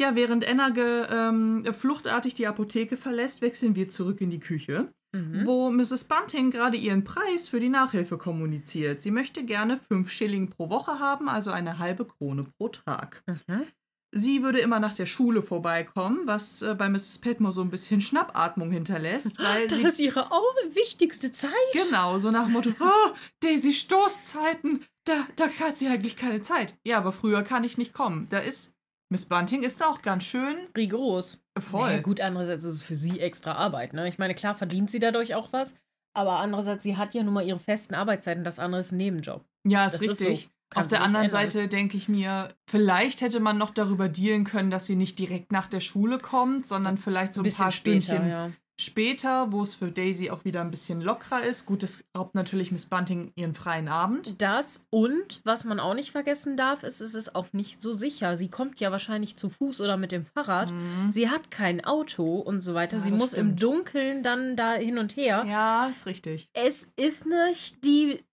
Ja, 0.02 0.16
während 0.16 0.46
Anna 0.46 0.70
ge, 0.72 1.06
ähm, 1.08 1.72
fluchtartig 1.72 2.34
die 2.34 2.48
Apotheke 2.48 2.98
verlässt, 2.98 3.42
wechseln 3.42 3.76
wir 3.76 3.90
zurück 3.90 4.22
in 4.22 4.32
die 4.32 4.40
Küche, 4.40 4.92
Mhm. 5.16 5.46
wo 5.46 5.70
Mrs. 5.70 6.06
Bunting 6.06 6.50
gerade 6.50 6.78
ihren 6.78 7.04
Preis 7.04 7.48
für 7.48 7.60
die 7.60 7.70
Nachhilfe 7.70 8.18
kommuniziert. 8.18 9.04
Sie 9.04 9.12
möchte 9.12 9.46
gerne 9.46 9.78
fünf 9.78 10.10
Schilling 10.10 10.50
pro 10.50 10.70
Woche 10.72 10.98
haben, 10.98 11.30
also 11.30 11.52
eine 11.52 11.78
halbe 11.78 12.06
Krone 12.06 12.46
pro 12.58 12.70
Tag. 12.70 13.24
Mhm. 13.48 13.68
Sie 14.16 14.44
würde 14.44 14.60
immer 14.60 14.80
nach 14.80 14.94
der 14.94 15.08
Schule 15.08 15.42
vorbeikommen, 15.42 16.20
was 16.26 16.62
äh, 16.62 16.76
bei 16.76 16.88
Mrs. 16.88 17.18
Petmore 17.18 17.52
so 17.52 17.62
ein 17.62 17.70
bisschen 17.72 18.00
Schnappatmung 18.00 18.72
hinterlässt, 18.72 19.38
weil 19.44 19.68
Das 19.68 19.82
sie 19.82 19.88
ist 19.88 20.00
ihre 20.00 20.30
wichtigste 20.74 21.32
Zeit. 21.32 21.52
Genau, 21.74 22.18
so 22.20 22.30
nach 22.30 22.44
dem 22.46 22.54
Motto, 22.54 22.70
oh, 22.80 23.12
Daisy 23.40 23.74
Stoßzeiten, 23.74 24.86
da, 25.06 25.14
da 25.36 25.50
hat 25.60 25.78
sie 25.78 25.88
eigentlich 25.88 26.16
keine 26.16 26.42
Zeit. 26.42 26.76
Ja, 26.84 26.98
aber 26.98 27.12
früher 27.12 27.44
kann 27.44 27.64
ich 27.64 27.78
nicht 27.78 27.94
kommen. 27.94 28.28
Da 28.30 28.40
ist, 28.40 28.74
Miss 29.10 29.26
Bunting 29.26 29.64
ist 29.64 29.84
auch 29.84 30.02
ganz 30.02 30.24
schön 30.24 30.58
Rigoros. 30.78 31.42
voll. 31.60 31.88
Naja, 31.90 32.02
gut, 32.02 32.22
andererseits 32.22 32.64
ist 32.66 32.74
es 32.76 32.82
für 32.84 32.98
sie 32.98 33.20
extra 33.20 33.54
Arbeit. 33.54 33.94
Ne? 33.94 34.08
Ich 34.08 34.18
meine, 34.20 34.36
klar 34.36 34.56
verdient 34.56 34.92
sie 34.92 35.00
dadurch 35.00 35.36
auch 35.36 35.52
was, 35.54 35.76
aber 36.16 36.34
andererseits, 36.40 36.84
sie 36.84 36.98
hat 36.98 37.14
ja 37.16 37.24
nun 37.24 37.34
mal 37.34 37.46
ihre 37.46 37.60
festen 37.60 37.96
Arbeitszeiten. 37.96 38.44
Das 38.44 38.60
andere 38.60 38.82
ist 38.82 38.92
ein 38.92 38.98
Nebenjob. 38.98 39.44
Ja, 39.68 39.86
ist 39.86 39.94
Das 39.96 40.02
ist 40.04 40.22
richtig. 40.22 40.44
so. 40.44 40.50
Auf 40.76 40.88
der 40.88 41.02
anderen 41.02 41.26
ändern. 41.26 41.50
Seite 41.50 41.68
denke 41.68 41.98
ich 41.98 42.10
mir, 42.10 42.50
vielleicht 42.68 43.22
hätte 43.22 43.40
man 43.40 43.58
noch 43.58 43.72
darüber 43.72 44.10
dealen 44.10 44.44
können, 44.44 44.72
dass 44.72 44.86
sie 44.86 44.96
nicht 44.96 45.20
direkt 45.20 45.52
nach 45.52 45.68
der 45.68 45.80
Schule 45.80 46.20
kommt, 46.20 46.68
sondern 46.68 46.98
vielleicht 46.98 47.34
so 47.34 47.44
ein, 47.44 47.52
paar 47.52 47.72
Stündchen 47.72 48.28
ja. 48.28 48.52
später, 48.80 49.52
wo 49.52 49.64
es 49.64 49.76
für 49.76 49.92
Daisy 49.92 50.30
auch 50.30 50.46
wieder 50.46 50.62
ein 50.62 50.72
bisschen 50.72 51.02
lockerer 51.02 51.44
ist. 51.44 51.66
Gut, 51.66 51.84
das 51.84 52.04
raubt 52.18 52.36
natürlich 52.36 52.72
Miss 52.72 52.86
Bunting 52.86 53.32
ihren 53.36 53.54
freien 53.54 53.88
Abend. 53.88 54.42
Das 54.42 54.86
und 54.90 55.42
was 55.44 55.66
man 55.66 55.80
auch 55.80 55.94
nicht 55.94 56.12
vergessen 56.12 56.58
darf, 56.58 56.84
ist, 56.84 57.02
es 57.02 57.16
ist 57.16 57.36
auch 57.36 57.54
nicht 57.54 57.82
so 57.82 57.94
sicher. 57.94 58.38
Sie 58.38 58.50
kommt 58.50 58.80
ja 58.80 58.92
wahrscheinlich 58.92 59.38
zu 59.38 59.50
Fuß 59.50 59.82
oder 59.82 59.98
mit 59.98 60.12
dem 60.12 60.26
Fahrrad. 60.26 60.74
Sie 61.10 61.30
hat 61.30 61.52
kein 61.52 61.84
Auto 61.84 62.40
und 62.40 62.62
so 62.62 62.74
weiter. 62.74 62.98
Ja, 62.98 63.04
sie 63.04 63.12
muss 63.12 63.34
im 63.34 63.58
stimmt. 63.58 63.64
Dunkeln 63.64 64.24
dann 64.24 64.56
da 64.56 64.74
hin 64.74 64.98
und 64.98 65.16
her. 65.16 65.46
Ja, 65.48 65.88
ist 65.88 66.06
richtig. 66.06 66.50
Es 66.54 66.92
ist 66.96 67.26
nicht 67.26 67.84
die. 67.84 68.24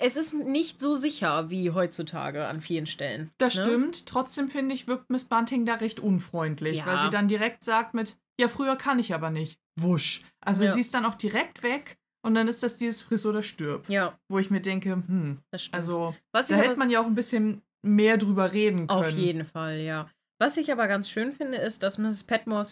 Es 0.00 0.16
ist 0.16 0.32
nicht 0.32 0.78
so 0.80 0.94
sicher 0.94 1.50
wie 1.50 1.72
heutzutage 1.72 2.46
an 2.46 2.60
vielen 2.60 2.86
Stellen. 2.86 3.30
Das 3.38 3.56
ne? 3.56 3.62
stimmt. 3.64 4.06
Trotzdem 4.06 4.48
finde 4.48 4.74
ich, 4.74 4.86
wirkt 4.86 5.10
Miss 5.10 5.24
Bunting 5.24 5.66
da 5.66 5.74
recht 5.74 6.00
unfreundlich, 6.00 6.78
Ja. 6.78 6.86
weil 6.86 6.98
sie 6.98 7.10
dann 7.10 7.26
direkt 7.28 7.64
sagt 7.64 7.94
mit, 7.94 8.16
ja, 8.40 8.46
früher 8.48 8.76
kann 8.76 8.98
ich 9.00 9.12
aber 9.12 9.30
nicht. 9.30 9.58
Wusch. 9.78 10.22
Also 10.40 10.64
Ja. 10.64 10.72
sie 10.72 10.80
ist 10.80 10.94
dann 10.94 11.04
auch 11.04 11.16
direkt 11.16 11.62
weg 11.64 11.96
und 12.24 12.34
dann 12.34 12.46
ist 12.46 12.62
das 12.62 12.76
dieses 12.76 13.02
Friss 13.02 13.26
oder 13.26 13.42
stirb. 13.42 13.88
Ja, 13.88 14.16
Wo 14.28 14.38
ich 14.38 14.50
mir 14.50 14.60
denke, 14.60 14.92
hm, 14.92 15.38
das 15.50 15.62
stimmt. 15.64 15.74
also 15.74 16.14
was 16.32 16.46
da 16.48 16.56
hätte 16.56 16.78
man 16.78 16.90
ja 16.90 17.00
auch 17.00 17.06
ein 17.06 17.14
bisschen 17.16 17.62
mehr 17.82 18.16
drüber 18.18 18.52
reden 18.52 18.86
können. 18.86 18.90
Auf 18.90 19.10
jeden 19.10 19.44
Fall, 19.44 19.78
ja. 19.80 20.08
Was 20.40 20.56
ich 20.56 20.70
aber 20.70 20.86
ganz 20.86 21.10
schön 21.10 21.32
finde, 21.32 21.58
ist, 21.58 21.82
dass 21.82 21.98
Mrs. 21.98 22.24
Petmore, 22.24 22.62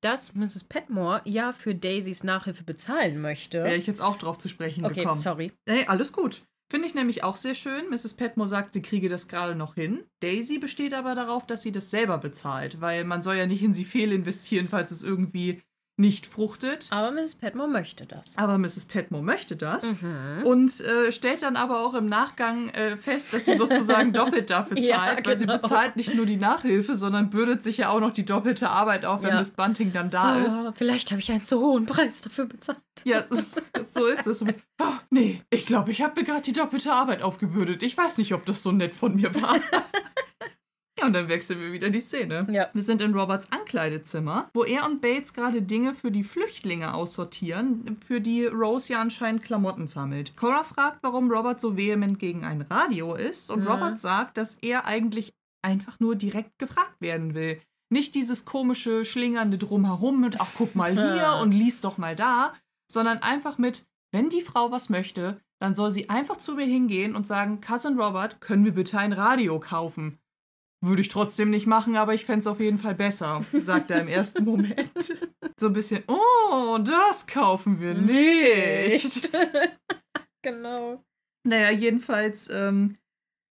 dass 0.00 0.34
Mrs. 0.34 0.64
Petmore 0.64 1.20
ja 1.24 1.52
für 1.52 1.74
Daisys 1.74 2.22
Nachhilfe 2.22 2.62
bezahlen 2.62 3.20
möchte. 3.20 3.64
Wäre 3.64 3.76
ich 3.76 3.88
jetzt 3.88 4.00
auch 4.00 4.16
drauf 4.16 4.38
zu 4.38 4.48
sprechen 4.48 4.84
okay, 4.84 5.00
gekommen. 5.00 5.18
sorry. 5.18 5.52
Hey, 5.66 5.86
alles 5.86 6.12
gut. 6.12 6.42
Finde 6.70 6.86
ich 6.86 6.94
nämlich 6.94 7.24
auch 7.24 7.36
sehr 7.36 7.54
schön. 7.54 7.88
Mrs. 7.88 8.14
Petmore 8.14 8.46
sagt, 8.46 8.74
sie 8.74 8.82
kriege 8.82 9.08
das 9.08 9.26
gerade 9.26 9.54
noch 9.54 9.74
hin. 9.74 10.04
Daisy 10.20 10.58
besteht 10.58 10.92
aber 10.92 11.14
darauf, 11.14 11.46
dass 11.46 11.62
sie 11.62 11.72
das 11.72 11.90
selber 11.90 12.18
bezahlt, 12.18 12.80
weil 12.80 13.04
man 13.04 13.22
soll 13.22 13.36
ja 13.36 13.46
nicht 13.46 13.62
in 13.62 13.72
sie 13.72 13.84
fehlinvestieren, 13.86 14.68
falls 14.68 14.90
es 14.90 15.02
irgendwie 15.02 15.62
nicht 15.98 16.26
fruchtet. 16.26 16.88
Aber 16.90 17.10
Mrs. 17.10 17.34
Petmore 17.34 17.68
möchte 17.68 18.06
das. 18.06 18.36
Aber 18.38 18.56
Mrs. 18.56 18.86
Petmore 18.86 19.22
möchte 19.22 19.56
das 19.56 20.00
Mhm. 20.00 20.42
und 20.44 20.80
äh, 20.80 21.10
stellt 21.10 21.42
dann 21.42 21.56
aber 21.56 21.84
auch 21.84 21.94
im 21.94 22.06
Nachgang 22.06 22.68
äh, 22.70 22.96
fest, 22.96 23.32
dass 23.34 23.46
sie 23.46 23.54
sozusagen 23.56 24.12
doppelt 24.12 24.50
dafür 24.50 24.76
zahlt, 24.76 24.86
Ja, 24.86 25.16
weil 25.26 25.36
sie 25.36 25.46
genau. 25.46 25.58
bezahlt 25.58 25.96
nicht 25.96 26.14
nur 26.14 26.24
die 26.24 26.36
Nachhilfe, 26.36 26.94
sondern 26.94 27.30
bürdet 27.30 27.62
sich 27.62 27.78
ja 27.78 27.90
auch 27.90 28.00
noch 28.00 28.12
die 28.12 28.24
doppelte 28.24 28.70
Arbeit 28.70 29.04
auf, 29.04 29.22
wenn 29.22 29.30
Ja. 29.30 29.38
Miss 29.38 29.50
Bunting 29.50 29.92
dann 29.92 30.10
da 30.10 30.36
ist. 30.38 30.66
Oh, 30.66 30.72
vielleicht 30.74 31.10
habe 31.10 31.20
ich 31.20 31.30
einen 31.32 31.44
zu 31.44 31.58
hohen 31.60 31.84
Preis 31.86 32.20
dafür 32.22 32.46
bezahlt. 32.46 32.78
Ja, 33.04 33.18
ist, 33.18 33.60
so 33.92 34.06
ist 34.06 34.26
es. 34.26 34.44
Oh, 34.80 34.84
nee, 35.10 35.42
ich 35.50 35.66
glaube, 35.66 35.90
ich 35.90 36.02
habe 36.02 36.20
mir 36.20 36.24
gerade 36.24 36.42
die 36.42 36.52
doppelte 36.52 36.92
Arbeit 36.92 37.22
aufgebürdet. 37.22 37.82
Ich 37.82 37.96
weiß 37.98 38.18
nicht, 38.18 38.32
ob 38.32 38.46
das 38.46 38.62
so 38.62 38.70
nett 38.70 38.94
von 38.94 39.16
mir 39.16 39.34
war. 39.42 39.56
ja, 40.98 41.06
und 41.06 41.12
dann 41.12 41.28
wechseln 41.28 41.60
wir 41.60 41.72
wieder 41.72 41.90
die 41.90 42.00
Szene. 42.00 42.46
Ja. 42.50 42.68
Wir 42.72 42.82
sind 42.82 43.00
in 43.00 43.14
Roberts 43.14 43.50
Ankleidezimmer, 43.52 44.50
wo 44.54 44.64
er 44.64 44.84
und 44.86 45.00
Bates 45.00 45.32
gerade 45.32 45.62
Dinge 45.62 45.94
für 45.94 46.10
die 46.10 46.24
Flüchtlinge 46.24 46.94
aussortieren, 46.94 47.96
für 48.04 48.20
die 48.20 48.46
Rose 48.46 48.92
ja 48.92 49.00
anscheinend 49.00 49.42
Klamotten 49.42 49.86
sammelt. 49.86 50.36
Cora 50.36 50.64
fragt, 50.64 50.98
warum 51.02 51.30
Robert 51.30 51.60
so 51.60 51.76
vehement 51.76 52.18
gegen 52.18 52.44
ein 52.44 52.62
Radio 52.62 53.14
ist 53.14 53.50
und 53.50 53.60
Mhm. 53.60 53.68
Robert 53.68 53.98
sagt, 53.98 54.36
dass 54.36 54.54
er 54.54 54.86
eigentlich 54.86 55.32
einfach 55.62 56.00
nur 56.00 56.16
direkt 56.16 56.58
gefragt 56.58 57.00
werden 57.00 57.34
will. 57.34 57.60
Nicht 57.90 58.14
dieses 58.14 58.44
komische, 58.44 59.04
schlingernde 59.04 59.58
Drumherum 59.58 60.20
mit, 60.20 60.40
ach, 60.40 60.50
guck 60.56 60.74
mal 60.74 60.92
hier 61.14 61.38
und 61.40 61.52
lies 61.52 61.80
doch 61.80 61.98
mal 61.98 62.16
da, 62.16 62.54
sondern 62.90 63.18
einfach 63.18 63.58
mit, 63.58 63.86
wenn 64.12 64.28
die 64.28 64.42
Frau 64.42 64.70
was 64.70 64.88
möchte, 64.88 65.40
dann 65.60 65.74
soll 65.74 65.90
sie 65.90 66.08
einfach 66.08 66.36
zu 66.36 66.54
mir 66.54 66.66
hingehen 66.66 67.16
und 67.16 67.26
sagen, 67.26 67.60
Cousin 67.60 67.98
Robert, 67.98 68.40
können 68.40 68.64
wir 68.64 68.72
bitte 68.72 68.98
ein 68.98 69.12
Radio 69.12 69.58
kaufen? 69.58 70.18
Würde 70.80 71.02
ich 71.02 71.08
trotzdem 71.08 71.50
nicht 71.50 71.66
machen, 71.66 71.96
aber 71.96 72.14
ich 72.14 72.24
fände 72.24 72.40
es 72.40 72.46
auf 72.46 72.60
jeden 72.60 72.78
Fall 72.78 72.94
besser, 72.94 73.44
sagt 73.52 73.90
er 73.90 74.00
im 74.00 74.08
ersten 74.08 74.44
Moment. 74.44 75.18
So 75.56 75.66
ein 75.66 75.72
bisschen, 75.72 76.04
oh, 76.06 76.78
das 76.78 77.26
kaufen 77.26 77.80
wir 77.80 77.94
nicht. 77.94 79.32
genau. 80.42 81.02
Naja, 81.44 81.70
jedenfalls 81.70 82.48
ähm, 82.50 82.96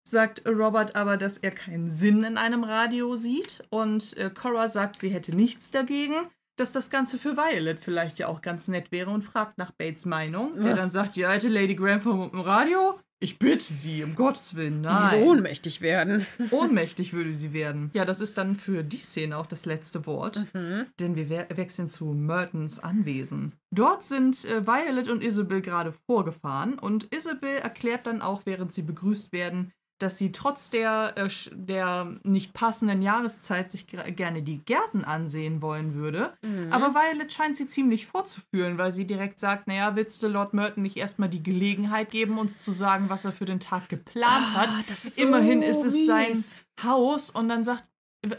sagt 0.08 0.46
Robert 0.46 0.96
aber, 0.96 1.16
dass 1.18 1.36
er 1.38 1.50
keinen 1.50 1.90
Sinn 1.90 2.24
in 2.24 2.38
einem 2.38 2.64
Radio 2.64 3.14
sieht. 3.14 3.62
Und 3.70 4.16
äh, 4.16 4.30
Cora 4.30 4.68
sagt, 4.68 4.98
sie 4.98 5.10
hätte 5.10 5.34
nichts 5.34 5.70
dagegen, 5.70 6.14
dass 6.56 6.72
das 6.72 6.90
Ganze 6.90 7.18
für 7.18 7.36
Violet 7.36 7.78
vielleicht 7.78 8.18
ja 8.18 8.28
auch 8.28 8.40
ganz 8.40 8.68
nett 8.68 8.90
wäre 8.90 9.10
und 9.10 9.22
fragt 9.22 9.58
nach 9.58 9.70
Bates 9.72 10.06
Meinung. 10.06 10.58
Der 10.60 10.74
dann 10.74 10.90
sagt, 10.90 11.16
die 11.16 11.26
alte 11.26 11.48
Lady 11.48 11.74
Grantham 11.74 12.30
im 12.32 12.40
Radio? 12.40 12.98
Ich 13.20 13.38
bitte 13.40 13.72
sie, 13.72 14.04
um 14.04 14.14
Gottes 14.14 14.54
Willen, 14.54 14.82
Die 14.82 14.88
nein. 14.88 15.10
würde 15.12 15.24
ohnmächtig 15.24 15.80
werden. 15.80 16.24
Ohnmächtig 16.52 17.12
würde 17.12 17.34
sie 17.34 17.52
werden. 17.52 17.90
Ja, 17.92 18.04
das 18.04 18.20
ist 18.20 18.38
dann 18.38 18.54
für 18.54 18.84
die 18.84 18.96
Szene 18.98 19.36
auch 19.36 19.46
das 19.46 19.66
letzte 19.66 20.06
Wort, 20.06 20.44
Mhm. 20.54 20.86
denn 21.00 21.16
wir 21.16 21.28
we 21.28 21.46
wechseln 21.56 21.88
zu 21.88 22.04
Mertons 22.06 22.78
Anwesen. 22.78 23.54
Dort 23.74 24.04
sind 24.04 24.44
äh, 24.44 24.66
Violet 24.66 25.08
und 25.08 25.22
Isabel 25.22 25.60
gerade 25.62 25.92
vorgefahren 25.92 26.78
und 26.78 27.12
Isabel 27.12 27.56
erklärt 27.58 28.06
dann 28.06 28.22
auch, 28.22 28.42
während 28.44 28.72
sie 28.72 28.82
begrüßt 28.82 29.32
werden, 29.32 29.72
dass 29.98 30.16
sie 30.18 30.32
trotz 30.32 30.70
der, 30.70 31.14
äh, 31.16 31.28
der 31.52 32.16
nicht 32.22 32.52
passenden 32.54 33.02
Jahreszeit 33.02 33.70
sich 33.70 33.86
gerne 33.88 34.42
die 34.42 34.58
Gärten 34.64 35.04
ansehen 35.04 35.60
wollen 35.60 35.94
würde. 35.94 36.32
Mhm. 36.42 36.72
Aber 36.72 36.94
Violet 36.94 37.32
scheint 37.32 37.56
sie 37.56 37.66
ziemlich 37.66 38.06
vorzuführen, 38.06 38.78
weil 38.78 38.92
sie 38.92 39.06
direkt 39.06 39.40
sagt, 39.40 39.66
naja, 39.66 39.96
willst 39.96 40.22
du 40.22 40.28
Lord 40.28 40.54
Merton 40.54 40.82
nicht 40.82 40.96
erstmal 40.96 41.28
die 41.28 41.42
Gelegenheit 41.42 42.10
geben, 42.10 42.38
uns 42.38 42.62
zu 42.64 42.70
sagen, 42.72 43.08
was 43.08 43.24
er 43.24 43.32
für 43.32 43.44
den 43.44 43.60
Tag 43.60 43.88
geplant 43.88 44.54
hat? 44.54 44.70
Ah, 44.72 44.84
ist 44.90 45.18
Immerhin 45.18 45.62
so 45.62 45.68
ist 45.68 45.84
es 45.84 46.06
sein 46.06 46.28
mies. 46.30 46.62
Haus 46.84 47.30
und 47.30 47.48
dann 47.48 47.64
sagt 47.64 47.84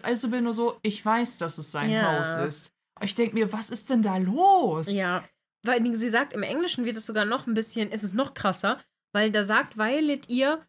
Isabel 0.07 0.41
nur 0.41 0.53
so, 0.53 0.77
ich 0.81 1.05
weiß, 1.05 1.37
dass 1.37 1.57
es 1.57 1.71
sein 1.71 1.89
Ja. 1.89 2.19
Haus 2.19 2.35
ist. 2.47 2.71
Ich 3.01 3.15
denke 3.15 3.35
mir, 3.35 3.51
was 3.53 3.69
ist 3.69 3.89
denn 3.89 4.01
da 4.01 4.17
los? 4.17 4.91
Ja, 4.91 5.23
weil 5.65 5.95
sie 5.95 6.09
sagt, 6.09 6.33
im 6.33 6.43
Englischen 6.43 6.85
wird 6.85 6.97
es 6.97 7.05
sogar 7.05 7.25
noch 7.25 7.47
ein 7.47 7.53
bisschen, 7.53 7.91
ist 7.91 8.03
es 8.03 8.13
noch 8.13 8.33
krasser, 8.33 8.79
weil 9.13 9.31
da 9.31 9.43
sagt 9.43 9.77
Violet 9.77 10.29
ihr, 10.29 10.55
"Eh, 10.55 10.65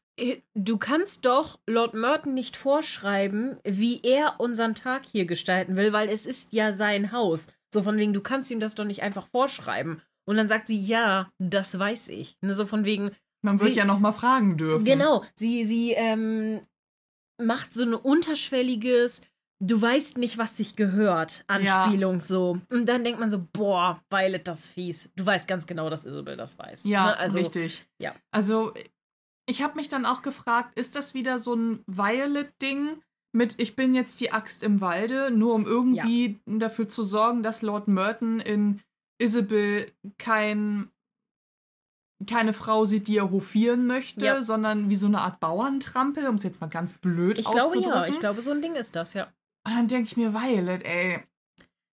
du 0.55 0.79
kannst 0.79 1.25
doch 1.27 1.59
Lord 1.67 1.95
Merton 1.95 2.35
nicht 2.35 2.57
vorschreiben, 2.57 3.59
wie 3.65 4.01
er 4.03 4.35
unseren 4.39 4.75
Tag 4.75 5.03
hier 5.11 5.27
gestalten 5.27 5.77
will, 5.77 5.93
weil 5.93 6.09
es 6.09 6.27
ist 6.27 6.53
ja 6.53 6.73
sein 6.73 7.13
Haus. 7.13 7.49
So 7.73 7.83
von 7.83 7.97
wegen, 7.97 8.13
du 8.13 8.21
kannst 8.21 8.51
ihm 8.51 8.61
das 8.61 8.75
doch 8.75 8.85
nicht 8.85 9.03
einfach 9.03 9.27
vorschreiben. 9.27 10.03
Und 10.29 10.37
dann 10.37 10.49
sagt 10.49 10.67
sie, 10.67 10.79
ja, 10.79 11.31
das 11.39 11.79
weiß 11.79 12.09
ich. 12.09 12.37
Ne, 12.41 12.53
So 12.55 12.67
von 12.67 12.85
wegen, 12.85 13.11
Man 13.43 13.61
wird 13.61 13.73
Sie- 13.73 13.79
ja 13.79 13.85
noch 13.85 13.99
mal 13.99 14.13
fragen 14.13 14.57
dürfen. 14.57 14.85
Genau, 14.85 15.25
sie, 15.35 15.65
sie, 15.65 15.93
ähm, 15.93 16.61
macht 17.41 17.73
so 17.73 17.85
ein 17.85 17.95
unterschwelliges, 17.95 19.23
du 19.61 19.81
weißt 19.81 20.19
nicht, 20.19 20.37
was 20.39 20.57
sich 20.57 20.77
gehört, 20.77 21.45
Anspielung 21.47 22.21
so. 22.21 22.59
Und 22.71 22.87
dann 22.89 23.03
denkt 23.05 23.19
man 23.21 23.31
so, 23.31 23.45
boah, 23.53 24.03
Violet, 24.11 24.47
das 24.47 24.69
fies. 24.69 25.11
Du 25.17 25.25
weißt 25.25 25.49
ganz 25.49 25.67
genau, 25.67 25.89
dass 25.91 26.07
Isabel 26.07 26.37
das 26.37 26.59
weiß. 26.59 26.85
Ja, 26.85 27.07
Ne? 27.07 27.17
also, 27.19 27.39
richtig. 27.39 27.87
ja. 27.99 28.15
Also, 28.31 28.73
ich 29.47 29.63
habe 29.63 29.77
mich 29.77 29.89
dann 29.89 30.07
auch 30.07 30.23
gefragt, 30.23 30.79
ist 30.79 30.95
das 30.97 31.15
wieder 31.15 31.39
so 31.39 31.55
ein 31.55 31.83
Violet-Ding 31.87 33.03
mit 33.33 33.59
ich 33.61 33.77
bin 33.77 33.95
jetzt 33.95 34.21
die 34.21 34.33
Axt 34.33 34.63
im 34.63 34.81
Walde, 34.81 35.31
nur 35.31 35.55
um 35.55 35.67
irgendwie 35.67 36.41
dafür 36.47 36.89
zu 36.89 37.03
sorgen, 37.05 37.43
dass 37.43 37.63
Lord 37.63 37.87
Merton 37.89 38.41
in 38.41 38.81
Isabel 39.21 39.91
kein 40.19 40.91
keine 42.27 42.53
Frau 42.53 42.85
sieht, 42.85 43.09
die 43.09 43.17
er 43.17 43.31
hofieren 43.31 43.87
möchte, 43.87 44.27
Ja. 44.27 44.43
sondern 44.43 44.91
wie 44.91 44.97
so 44.97 45.07
eine 45.07 45.21
Art 45.23 45.41
Bauerntrampel, 45.41 46.27
um 46.29 46.35
es 46.35 46.43
jetzt 46.43 46.61
mal 46.61 46.67
ganz 46.69 46.93
blöd 46.95 47.39
Ich 47.39 47.47
glaube 47.47 47.63
auszudrücken. 47.63 47.93
ja, 47.93 48.07
ich 48.09 48.19
glaube, 48.21 48.43
so 48.43 48.51
ein 48.51 48.61
Ding 48.61 48.75
ist 48.75 48.95
das, 48.95 49.15
ja. 49.15 49.25
Und 49.67 49.75
dann 49.75 49.89
denke 49.89 50.05
ich 50.05 50.17
mir, 50.19 50.35
Violet, 50.35 50.83
ey. 50.85 51.23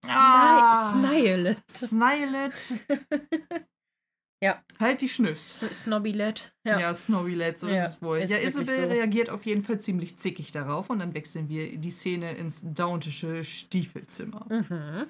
Sni 0.03 0.13
Ah. 0.17 0.75
Snile. 0.91 1.57
Snilet. 1.69 2.73
Ja. 4.41 4.63
Halt 4.79 5.01
die 5.01 5.09
Schnüffs. 5.09 5.61
Snobbylet. 5.71 6.53
Ja, 6.63 6.79
Ja. 6.79 6.93
Snowylet, 6.93 7.57
so 7.59 7.67
Ja, 7.67 7.85
ist 7.85 7.95
es 7.95 8.01
wohl. 8.03 8.19
ist 8.19 8.29
ja, 8.29 8.37
Isabel 8.37 8.83
so. 8.83 8.87
reagiert 8.87 9.29
auf 9.31 9.45
jeden 9.45 9.63
Fall 9.63 9.79
ziemlich 9.79 10.17
zickig 10.17 10.51
darauf 10.51 10.89
und 10.91 10.99
dann 10.99 11.13
wechseln 11.15 11.49
wir 11.49 11.75
die 11.77 11.89
Szene 11.91 12.35
ins 12.37 12.61
Dauntische 12.63 13.43
Stiefelzimmer, 13.43 14.45
Mhm. 14.49 15.07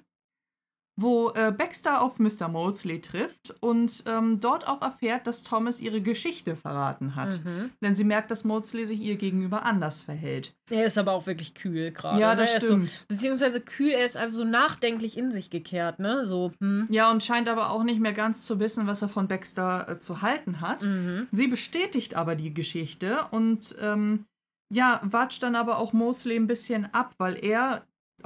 Wo 1.00 1.30
äh, 1.36 1.52
Baxter 1.52 2.02
auf 2.02 2.18
Mr. 2.18 2.48
Molesley 2.48 3.00
trifft 3.00 3.56
und 3.60 4.04
ähm, 4.08 4.40
dort 4.40 4.68
auch 4.68 4.82
erfährt, 4.82 5.28
dass 5.28 5.44
Thomas 5.44 5.80
ihre 5.80 6.02
Geschichte 6.02 6.56
verraten 6.56 7.16
hat. 7.16 7.46
Mhm. 7.46 7.70
Denn 7.82 7.94
sie 7.94 8.04
merkt, 8.04 8.32
dass 8.32 8.44
Molesley 8.44 8.88
sich 8.88 9.00
ihr 9.00 9.16
gegenüber 9.16 9.64
anders 9.64 10.02
verhält. 10.02 10.56
Er 10.72 10.86
ist 10.86 10.98
aber 10.98 11.12
auch 11.12 11.28
wirklich 11.28 11.54
kühl 11.54 11.92
gerade. 11.92 12.20
ja, 12.20 12.32
ne? 12.32 12.38
das 12.38 12.56
Er 12.56 12.62
stimmt. 12.62 12.90
So, 12.90 13.06
beziehungsweise 13.10 13.62
kühl, 13.62 13.92
er 13.92 14.06
ist 14.06 14.18
also 14.18 14.38
so 14.38 14.44
nachdenklich 14.44 15.18
in 15.18 15.32
sich 15.32 15.52
gekehrt, 15.52 16.00
ne? 16.00 16.26
So, 16.26 16.52
hm. 16.60 16.88
Ja, 16.90 17.12
und 17.12 17.24
scheint 17.24 17.48
aber 17.48 17.70
auch 17.70 17.84
nicht 17.84 18.00
mehr 18.00 18.14
ganz 18.14 18.44
zu 18.48 18.60
wissen, 18.60 18.88
was 18.88 19.04
er 19.04 19.10
von 19.10 19.28
Baxter 19.28 19.88
äh, 19.88 20.00
zu 20.00 20.24
halten 20.24 20.62
hat. 20.62 20.84
Mhm. 20.84 21.28
Sie 21.32 21.48
bestätigt 21.48 22.16
aber 22.16 22.36
die 22.36 22.56
Geschichte 22.56 23.20
und 23.30 23.76
ähm, 23.80 24.26
ja, 24.74 25.00
watscht 25.04 25.44
dann 25.44 25.56
aber 25.56 25.78
auch 25.78 25.94
Mosley 25.94 26.36
ein 26.36 26.48
bisschen 26.48 26.92
ab, 26.92 27.14
weil 27.20 27.38
er 27.44 27.86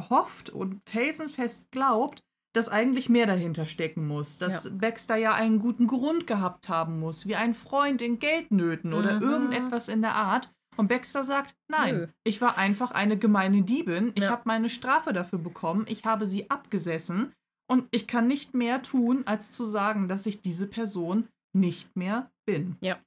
hofft 0.09 0.49
und 0.49 0.82
felsenfest 0.89 1.69
glaubt, 1.72 2.24
dass 2.53 2.69
eigentlich 2.69 3.09
mehr 3.09 3.25
dahinter 3.27 3.65
stecken 3.65 4.07
muss. 4.07 4.37
Dass 4.37 4.65
Ja. 4.65 4.71
Baxter 4.73 5.15
ja 5.15 5.33
einen 5.33 5.59
guten 5.59 5.87
Grund 5.87 6.27
gehabt 6.27 6.69
haben 6.69 6.99
muss, 6.99 7.27
wie 7.27 7.35
ein 7.35 7.53
Freund 7.53 8.01
in 8.01 8.19
Geldnöten 8.19 8.93
oder 8.93 9.15
Mhm. 9.15 9.21
irgendetwas 9.23 9.87
in 9.87 10.01
der 10.01 10.15
Art. 10.15 10.51
Und 10.77 10.87
Baxter 10.87 11.23
sagt, 11.23 11.53
nein, 11.69 11.95
Nö. 11.95 12.07
ich 12.23 12.41
war 12.41 12.57
einfach 12.57 12.91
eine 12.91 13.17
gemeine 13.17 13.61
Diebin. 13.61 14.11
Ich 14.15 14.23
Ja. 14.23 14.31
habe 14.31 14.43
meine 14.45 14.69
Strafe 14.69 15.11
dafür 15.13 15.39
bekommen. 15.39 15.85
Ich 15.87 16.05
habe 16.05 16.25
sie 16.25 16.49
abgesessen. 16.49 17.33
Und 17.69 17.87
ich 17.91 18.07
kann 18.07 18.27
nicht 18.27 18.53
mehr 18.53 18.81
tun, 18.81 19.23
als 19.25 19.51
zu 19.51 19.63
sagen, 19.65 20.07
dass 20.07 20.25
ich 20.25 20.41
diese 20.41 20.67
Person 20.67 21.27
nicht 21.53 21.95
mehr 21.95 22.31
bin. 22.45 22.75
Ja. 22.81 22.99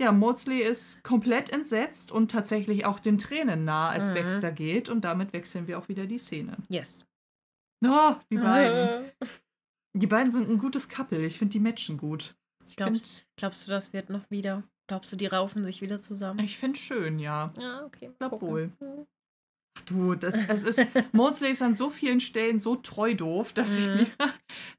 Ja, 0.00 0.10
Maudsley 0.10 0.60
ist 0.62 1.04
komplett 1.04 1.50
entsetzt 1.50 2.10
und 2.10 2.30
tatsächlich 2.30 2.84
auch 2.86 2.98
den 2.98 3.18
Tränen 3.18 3.64
nah, 3.64 3.88
als 3.90 4.10
Mhm. 4.10 4.14
Baxter 4.14 4.50
geht. 4.50 4.88
Und 4.88 5.04
damit 5.04 5.32
wechseln 5.32 5.66
wir 5.68 5.78
auch 5.78 5.88
wieder 5.88 6.06
die 6.06 6.18
Szene. 6.18 6.56
Yes. 6.68 7.06
Oh, 7.84 8.14
die 8.30 8.38
beiden. 8.38 9.04
Äh. 9.04 9.12
Die 9.94 10.06
beiden 10.06 10.30
sind 10.32 10.48
ein 10.48 10.58
gutes 10.58 10.88
Couple. 10.88 11.24
Ich 11.24 11.38
finde 11.38 11.52
die 11.52 11.60
matchen 11.60 11.96
gut. 11.98 12.34
Ich 12.68 12.76
finde 12.76 12.92
Glaubst, 12.92 13.26
glaubst 13.36 13.66
du, 13.66 13.70
das 13.70 13.92
wird 13.92 14.08
noch 14.10 14.30
wieder? 14.30 14.62
Glaubst 14.88 15.12
du, 15.12 15.16
die 15.16 15.26
raufen 15.26 15.64
sich 15.64 15.80
wieder 15.82 16.00
zusammen? 16.00 16.38
ich 16.40 16.56
find 16.58 16.78
schön, 16.78 17.18
ja. 17.18 17.52
Ja, 17.58 17.84
okay. 17.84 18.10
glaub 18.18 18.40
wohl. 18.42 18.72
Mhm. 18.80 19.06
Ach 19.78 19.82
du, 19.82 20.14
das, 20.14 20.36
es 20.48 20.64
ist, 20.64 20.80
Maudsley 21.12 21.50
ist 21.50 21.62
an 21.62 21.74
so 21.74 21.88
vielen 21.88 22.20
Stellen 22.20 22.60
so 22.60 22.76
treu 22.76 23.14
doof, 23.14 23.52
dass 23.54 23.76
ich 23.78 23.88
Mhm. 23.88 23.94
mir 23.96 24.06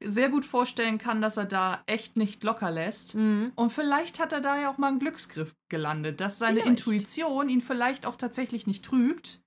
sehr 0.08 0.28
gut 0.28 0.44
vorstellen 0.44 0.98
kann, 0.98 1.20
dass 1.20 1.36
er 1.36 1.46
da 1.46 1.82
echt 1.86 2.16
nicht 2.16 2.42
locker 2.44 2.70
lässt. 2.70 3.14
Mhm. 3.14 3.52
Und 3.56 3.70
vielleicht 3.70 4.20
hat 4.20 4.32
er 4.32 4.40
da 4.40 4.56
ja 4.60 4.70
auch 4.70 4.78
mal 4.78 4.88
einen 4.88 5.00
Glücksgriff 5.00 5.56
gelandet, 5.68 6.20
dass 6.20 6.38
seine 6.38 6.60
Vielleicht. 6.60 6.68
Intuition 6.80 7.48
ihn 7.48 7.60
vielleicht 7.60 8.06
auch 8.06 8.16
tatsächlich 8.16 8.66
nicht 8.66 8.84
trügt. 8.84 9.40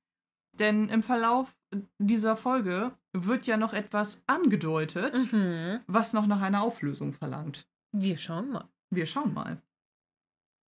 Denn 0.59 0.89
im 0.89 1.03
Verlauf 1.03 1.55
dieser 1.99 2.35
Folge 2.35 2.91
wird 3.25 3.47
ja 3.47 3.57
noch 3.57 3.73
etwas 3.73 4.23
angedeutet, 4.27 5.31
Mhm. 5.31 5.79
was 5.87 6.13
noch 6.13 6.27
nach 6.27 6.41
einer 6.41 6.61
Auflösung 6.61 7.13
verlangt. 7.13 7.67
Wir 7.91 8.17
schauen 8.17 8.49
mal. 8.51 8.65
Wir 8.89 9.05
schauen 9.05 9.33
mal. 9.33 9.61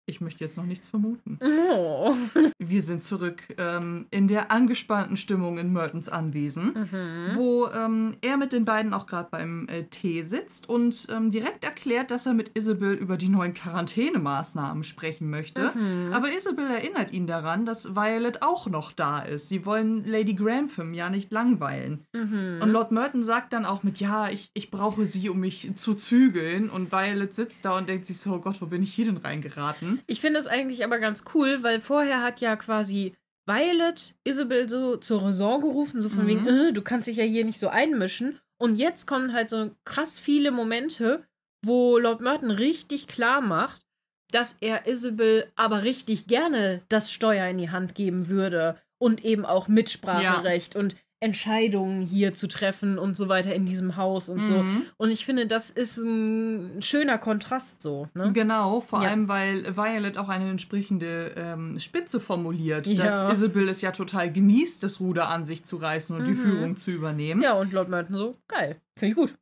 Ich 0.09 0.21
möchte 0.23 0.43
jetzt 0.43 0.57
noch 0.57 0.65
nichts 0.65 0.87
vermuten. 0.87 1.39
Oh. 1.71 2.15
Wir 2.59 2.81
sind 2.83 3.03
zurück 3.03 3.43
ähm, 3.59 4.07
in 4.11 4.27
der 4.27 4.51
angespannten 4.51 5.17
Stimmung 5.17 5.59
in 5.59 5.73
Mertons 5.73 6.09
Anwesen, 6.09 6.73
Mhm. 6.91 7.37
wo 7.37 7.67
ähm, 7.69 8.17
er 8.23 8.37
mit 8.37 8.53
den 8.53 8.65
beiden 8.65 8.95
auch 8.95 9.07
gerade 9.07 9.29
beim 9.31 9.67
äh, 9.69 9.85
Tee 9.85 10.23
sitzt 10.23 10.69
und 10.69 11.07
ähm, 11.11 11.31
direkt 11.31 11.65
erklärt, 11.65 12.11
dass 12.11 12.27
er 12.27 12.35
mit 12.35 12.53
Isabel 12.57 12.95
über 12.95 13.17
die 13.17 13.29
neuen 13.29 13.53
Quarantänemaßnahmen 13.55 14.83
sprechen 14.85 15.29
möchte. 15.31 15.73
Mhm. 15.75 16.13
Aber 16.13 16.33
Isabel 16.35 16.67
erinnert 16.67 17.13
ihn 17.13 17.27
daran, 17.27 17.67
dass 17.67 17.95
Violet 17.95 18.43
auch 18.43 18.67
noch 18.69 18.93
da 18.93 19.19
ist. 19.19 19.49
Sie 19.49 19.67
wollen 19.67 20.05
Lady 20.07 20.35
Grantham 20.35 20.95
ja 20.95 21.11
nicht 21.11 21.31
langweilen. 21.33 22.05
Mhm. 22.15 22.61
Und 22.63 22.71
Lord 22.71 22.93
Merton 22.93 23.23
sagt 23.23 23.53
dann 23.53 23.65
auch 23.67 23.83
mit, 23.83 23.99
ja, 24.01 24.31
ich, 24.31 24.51
ich 24.55 24.71
brauche 24.71 25.05
sie, 25.07 25.29
um 25.29 25.41
mich 25.41 25.71
zu 25.77 25.95
zügeln. 25.95 26.71
Und 26.71 26.93
Violet 26.93 27.35
sitzt 27.35 27.65
da 27.65 27.77
und 27.77 27.89
denkt 27.89 28.07
sich 28.07 28.19
so, 28.19 28.35
oh 28.35 28.39
Gott, 28.39 28.61
wo 28.63 28.67
bin 28.67 28.83
ich 28.83 28.95
hier 28.95 29.05
denn 29.07 29.19
reingeraten? 29.19 29.98
Ich 30.07 30.21
finde 30.21 30.39
es 30.39 30.47
eigentlich 30.47 30.85
aber 30.85 30.99
ganz 30.99 31.25
cool, 31.35 31.63
weil 31.63 31.81
vorher 31.81 32.23
hat 32.23 32.41
ja 32.41 32.57
quasi 32.57 33.15
Violet 33.47 34.15
Isabel 34.25 34.69
so 34.69 34.97
zur 34.97 35.23
Raison 35.25 35.61
gerufen, 35.61 36.01
so 36.03 36.09
von 36.09 36.25
Mhm. 36.25 36.29
wegen, 36.29 36.47
äh, 36.47 36.73
du 36.73 36.83
kannst 36.83 37.09
dich 37.09 37.17
ja 37.17 37.25
hier 37.25 37.45
nicht 37.45 37.59
so 37.59 37.69
einmischen. 37.69 38.39
Und 38.59 38.77
jetzt 38.77 39.07
kommen 39.07 39.33
halt 39.33 39.49
so 39.49 39.71
krass 39.85 40.19
viele 40.19 40.51
Momente, 40.51 41.25
wo 41.65 41.99
Lord 41.99 42.21
Merton 42.21 42.51
richtig 42.51 43.07
klar 43.07 43.41
macht, 43.41 43.83
dass 44.31 44.57
er 44.61 44.87
Isabel 44.87 45.51
aber 45.57 45.85
richtig 45.85 46.27
gerne 46.27 46.83
das 46.89 47.11
Steuer 47.11 47.47
in 47.49 47.59
die 47.59 47.71
Hand 47.71 47.95
geben 47.95 48.29
würde 48.29 48.77
und 48.99 49.25
eben 49.25 49.47
auch 49.47 49.69
Mitspracherecht 49.69 50.77
und 50.77 50.97
Entscheidungen 51.21 52.01
hier 52.01 52.33
zu 52.35 52.47
treffen 52.47 52.99
und 52.99 53.17
so 53.17 53.29
weiter 53.29 53.55
in 53.55 53.67
diesem 53.67 53.97
Haus 53.97 54.29
und 54.29 54.45
so. 54.45 54.63
Mhm. 54.63 54.83
Und 54.97 55.11
ich 55.11 55.25
finde, 55.25 55.47
das 55.47 55.71
ist 55.71 55.97
ein 55.99 56.81
schöner 56.81 57.19
Kontrast 57.19 57.83
so. 57.83 58.09
Ne? 58.15 58.33
Genau, 58.33 58.81
vor 58.81 59.03
Ja. 59.03 59.11
allem, 59.11 59.29
weil 59.29 59.77
Violet 59.77 60.17
auch 60.17 60.29
eine 60.29 60.49
entsprechende 60.51 61.35
ähm, 61.37 61.79
Spitze 61.79 62.21
formuliert, 62.21 62.87
Ja. 62.87 63.05
dass 63.05 63.25
Isabel 63.33 63.69
es 63.69 63.81
ja 63.81 63.91
total 63.91 64.33
genießt, 64.33 64.83
das 64.83 65.01
Ruder 65.01 65.29
an 65.29 65.45
sich 65.45 65.65
zu 65.65 65.77
reißen 65.77 66.15
und 66.17 66.27
die 66.27 66.33
Mhm. 66.33 66.37
Führung 66.37 66.77
zu 66.77 66.91
übernehmen. 66.93 67.43
Ja, 67.43 67.55
und 67.55 67.73
Lord 67.73 67.89
Merton 67.89 68.15
so, 68.17 68.37
geil, 68.47 68.81
finde 68.97 69.11
ich 69.11 69.17
gut. 69.17 69.35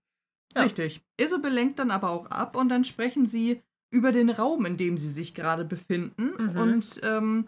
ja. 0.54 0.62
Richtig. 0.62 1.02
Isabel 1.20 1.52
lenkt 1.52 1.78
dann 1.78 1.90
aber 1.90 2.10
auch 2.10 2.26
ab 2.26 2.56
und 2.56 2.68
dann 2.70 2.84
sprechen 2.84 3.26
sie 3.26 3.60
über 3.90 4.12
den 4.12 4.30
Raum, 4.30 4.64
in 4.66 4.76
dem 4.76 4.98
sie 4.98 5.08
sich 5.10 5.34
gerade 5.34 5.64
befinden. 5.64 6.32
Mhm. 6.38 6.58
Und 6.58 7.00
ähm, 7.04 7.46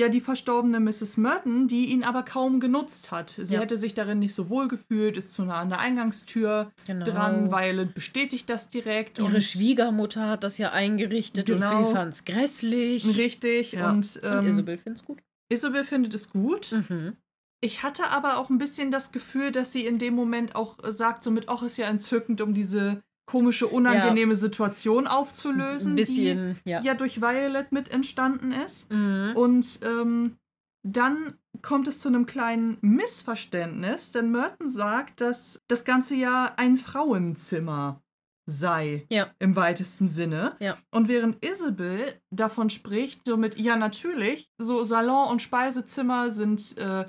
ja, 0.00 0.08
die 0.08 0.20
verstorbene 0.20 0.80
Mrs. 0.80 1.16
Merton, 1.16 1.68
die 1.68 1.86
ihn 1.92 2.02
aber 2.02 2.22
kaum 2.24 2.58
genutzt 2.58 3.10
hat. 3.12 3.38
Sie 3.40 3.54
Ja. 3.54 3.60
hätte 3.60 3.76
sich 3.76 3.94
darin 3.94 4.18
nicht 4.18 4.34
so 4.34 4.48
wohl 4.50 4.66
gefühlt, 4.66 5.16
ist 5.16 5.32
zu 5.32 5.44
nah 5.44 5.58
an 5.60 5.68
der 5.68 5.78
Eingangstür 5.78 6.72
Genau. 6.86 7.04
dran. 7.04 7.50
Violet 7.52 7.94
bestätigt 7.94 8.50
das 8.50 8.68
direkt. 8.70 9.18
Ihre 9.18 9.40
Schwiegermutter 9.40 10.28
hat 10.28 10.42
das 10.42 10.58
ja 10.58 10.72
eingerichtet 10.72 11.46
Genau. 11.46 11.78
und 11.80 11.86
sie 11.86 11.92
fand 11.92 12.14
es 12.14 12.24
grässlich. 12.24 13.16
Richtig. 13.16 13.72
Ja. 13.72 13.90
Und, 13.90 14.20
ähm, 14.24 14.38
und 14.40 14.46
Isabel 14.46 14.78
findet 14.78 15.00
es 15.00 15.06
gut. 15.06 15.18
Isabel 15.52 15.84
findet 15.84 16.14
es 16.14 16.30
gut. 16.30 16.72
Mhm. 16.72 17.16
Ich 17.62 17.82
hatte 17.82 18.08
aber 18.08 18.38
auch 18.38 18.48
ein 18.50 18.58
bisschen 18.58 18.90
das 18.90 19.12
Gefühl, 19.12 19.52
dass 19.52 19.72
sie 19.72 19.84
in 19.84 19.98
dem 19.98 20.14
Moment 20.14 20.54
auch 20.54 20.78
sagt, 20.88 21.22
so 21.22 21.30
mit, 21.30 21.48
ach, 21.48 21.62
ist 21.62 21.76
ja 21.76 21.86
entzückend, 21.88 22.40
um 22.40 22.54
diese 22.54 23.02
komische, 23.30 23.68
unangenehme 23.68 24.34
Situation 24.34 25.06
aufzulösen, 25.06 25.94
bisschen, 25.94 26.58
die 26.66 26.70
ja. 26.70 26.80
ja 26.82 26.94
durch 26.94 27.20
Violet 27.20 27.70
mit 27.70 27.88
entstanden 27.90 28.50
ist. 28.50 28.92
Mhm. 28.92 29.32
Und 29.36 29.78
ähm, 29.84 30.36
dann 30.82 31.34
kommt 31.62 31.86
es 31.86 32.00
zu 32.00 32.08
einem 32.08 32.26
kleinen 32.26 32.78
Missverständnis, 32.80 34.10
denn 34.10 34.30
Merton 34.32 34.66
sagt, 34.66 35.20
dass 35.20 35.62
das 35.68 35.84
Ganze 35.84 36.16
ja 36.16 36.54
ein 36.56 36.74
Frauenzimmer 36.76 38.02
sei, 38.46 39.06
Ja. 39.10 39.30
im 39.38 39.54
weitesten 39.54 40.08
Sinne. 40.08 40.56
Ja. 40.58 40.76
Und 40.90 41.06
während 41.06 41.44
Isabel 41.44 42.20
davon 42.30 42.68
spricht, 42.68 43.20
so 43.26 43.36
mit, 43.36 43.56
ja, 43.58 43.76
natürlich, 43.76 44.50
so 44.58 44.82
Salon 44.82 45.28
und 45.28 45.40
Speisezimmer 45.42 46.30
sind 46.30 46.76
äh, 46.78 47.04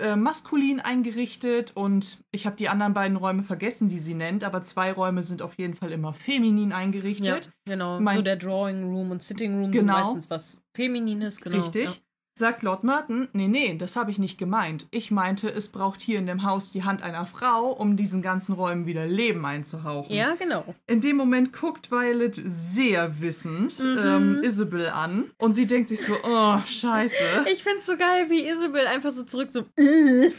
äh, 0.00 0.16
maskulin 0.16 0.80
eingerichtet 0.80 1.72
und 1.74 2.18
ich 2.30 2.46
habe 2.46 2.56
die 2.56 2.68
anderen 2.68 2.94
beiden 2.94 3.16
Räume 3.16 3.42
vergessen, 3.42 3.88
die 3.88 3.98
sie 3.98 4.14
nennt, 4.14 4.44
aber 4.44 4.62
zwei 4.62 4.92
Räume 4.92 5.22
sind 5.22 5.42
auf 5.42 5.54
jeden 5.58 5.74
Fall 5.74 5.92
immer 5.92 6.12
feminin 6.12 6.70
ja, 6.70 6.76
eingerichtet. 6.76 7.52
genau. 7.64 8.00
Mein- 8.00 8.16
so 8.16 8.22
der 8.22 8.36
Drawing 8.36 8.84
Room 8.84 9.10
und 9.10 9.22
Sitting 9.22 9.54
Room 9.60 9.70
Genau. 9.70 9.94
sind 9.94 10.02
meistens 10.04 10.30
was 10.30 10.62
Feminines, 10.74 11.40
genau. 11.40 11.58
Richtig. 11.60 11.84
Ja. 11.86 11.92
Sagt 12.38 12.62
Lord 12.62 12.84
Merton, 12.84 13.28
nee, 13.32 13.48
nee, 13.48 13.74
das 13.76 13.96
habe 13.96 14.10
ich 14.10 14.18
nicht 14.18 14.36
gemeint. 14.36 14.86
Ich 14.90 15.10
meinte, 15.10 15.48
es 15.48 15.68
braucht 15.68 16.02
hier 16.02 16.18
in 16.18 16.26
dem 16.26 16.42
Haus 16.42 16.70
die 16.70 16.84
Hand 16.84 17.02
einer 17.02 17.24
Frau, 17.24 17.70
um 17.72 17.96
diesen 17.96 18.20
ganzen 18.20 18.52
Räumen 18.52 18.84
wieder 18.84 19.06
Leben 19.06 19.44
einzuhauchen. 19.46 20.14
Ja, 20.14 20.34
genau. 20.34 20.74
In 20.86 21.00
dem 21.00 21.16
Moment 21.16 21.54
guckt 21.54 21.90
Violet 21.90 22.38
sehr 22.44 23.20
wissend 23.22 23.74
ähm, 23.80 24.42
Isabel 24.42 24.90
an 24.90 25.30
und 25.38 25.54
sie 25.54 25.66
denkt 25.66 25.88
sich 25.88 26.02
so, 26.04 26.14
oh, 26.24 26.58
scheiße. 26.66 27.46
Ich 27.50 27.62
find's 27.62 27.86
so 27.86 27.96
geil, 27.96 28.26
wie 28.28 28.46
Isabel 28.46 28.86
einfach 28.86 29.10
so 29.10 29.24
zurück 29.24 29.50
so, 29.50 29.60
äh. 29.76 30.30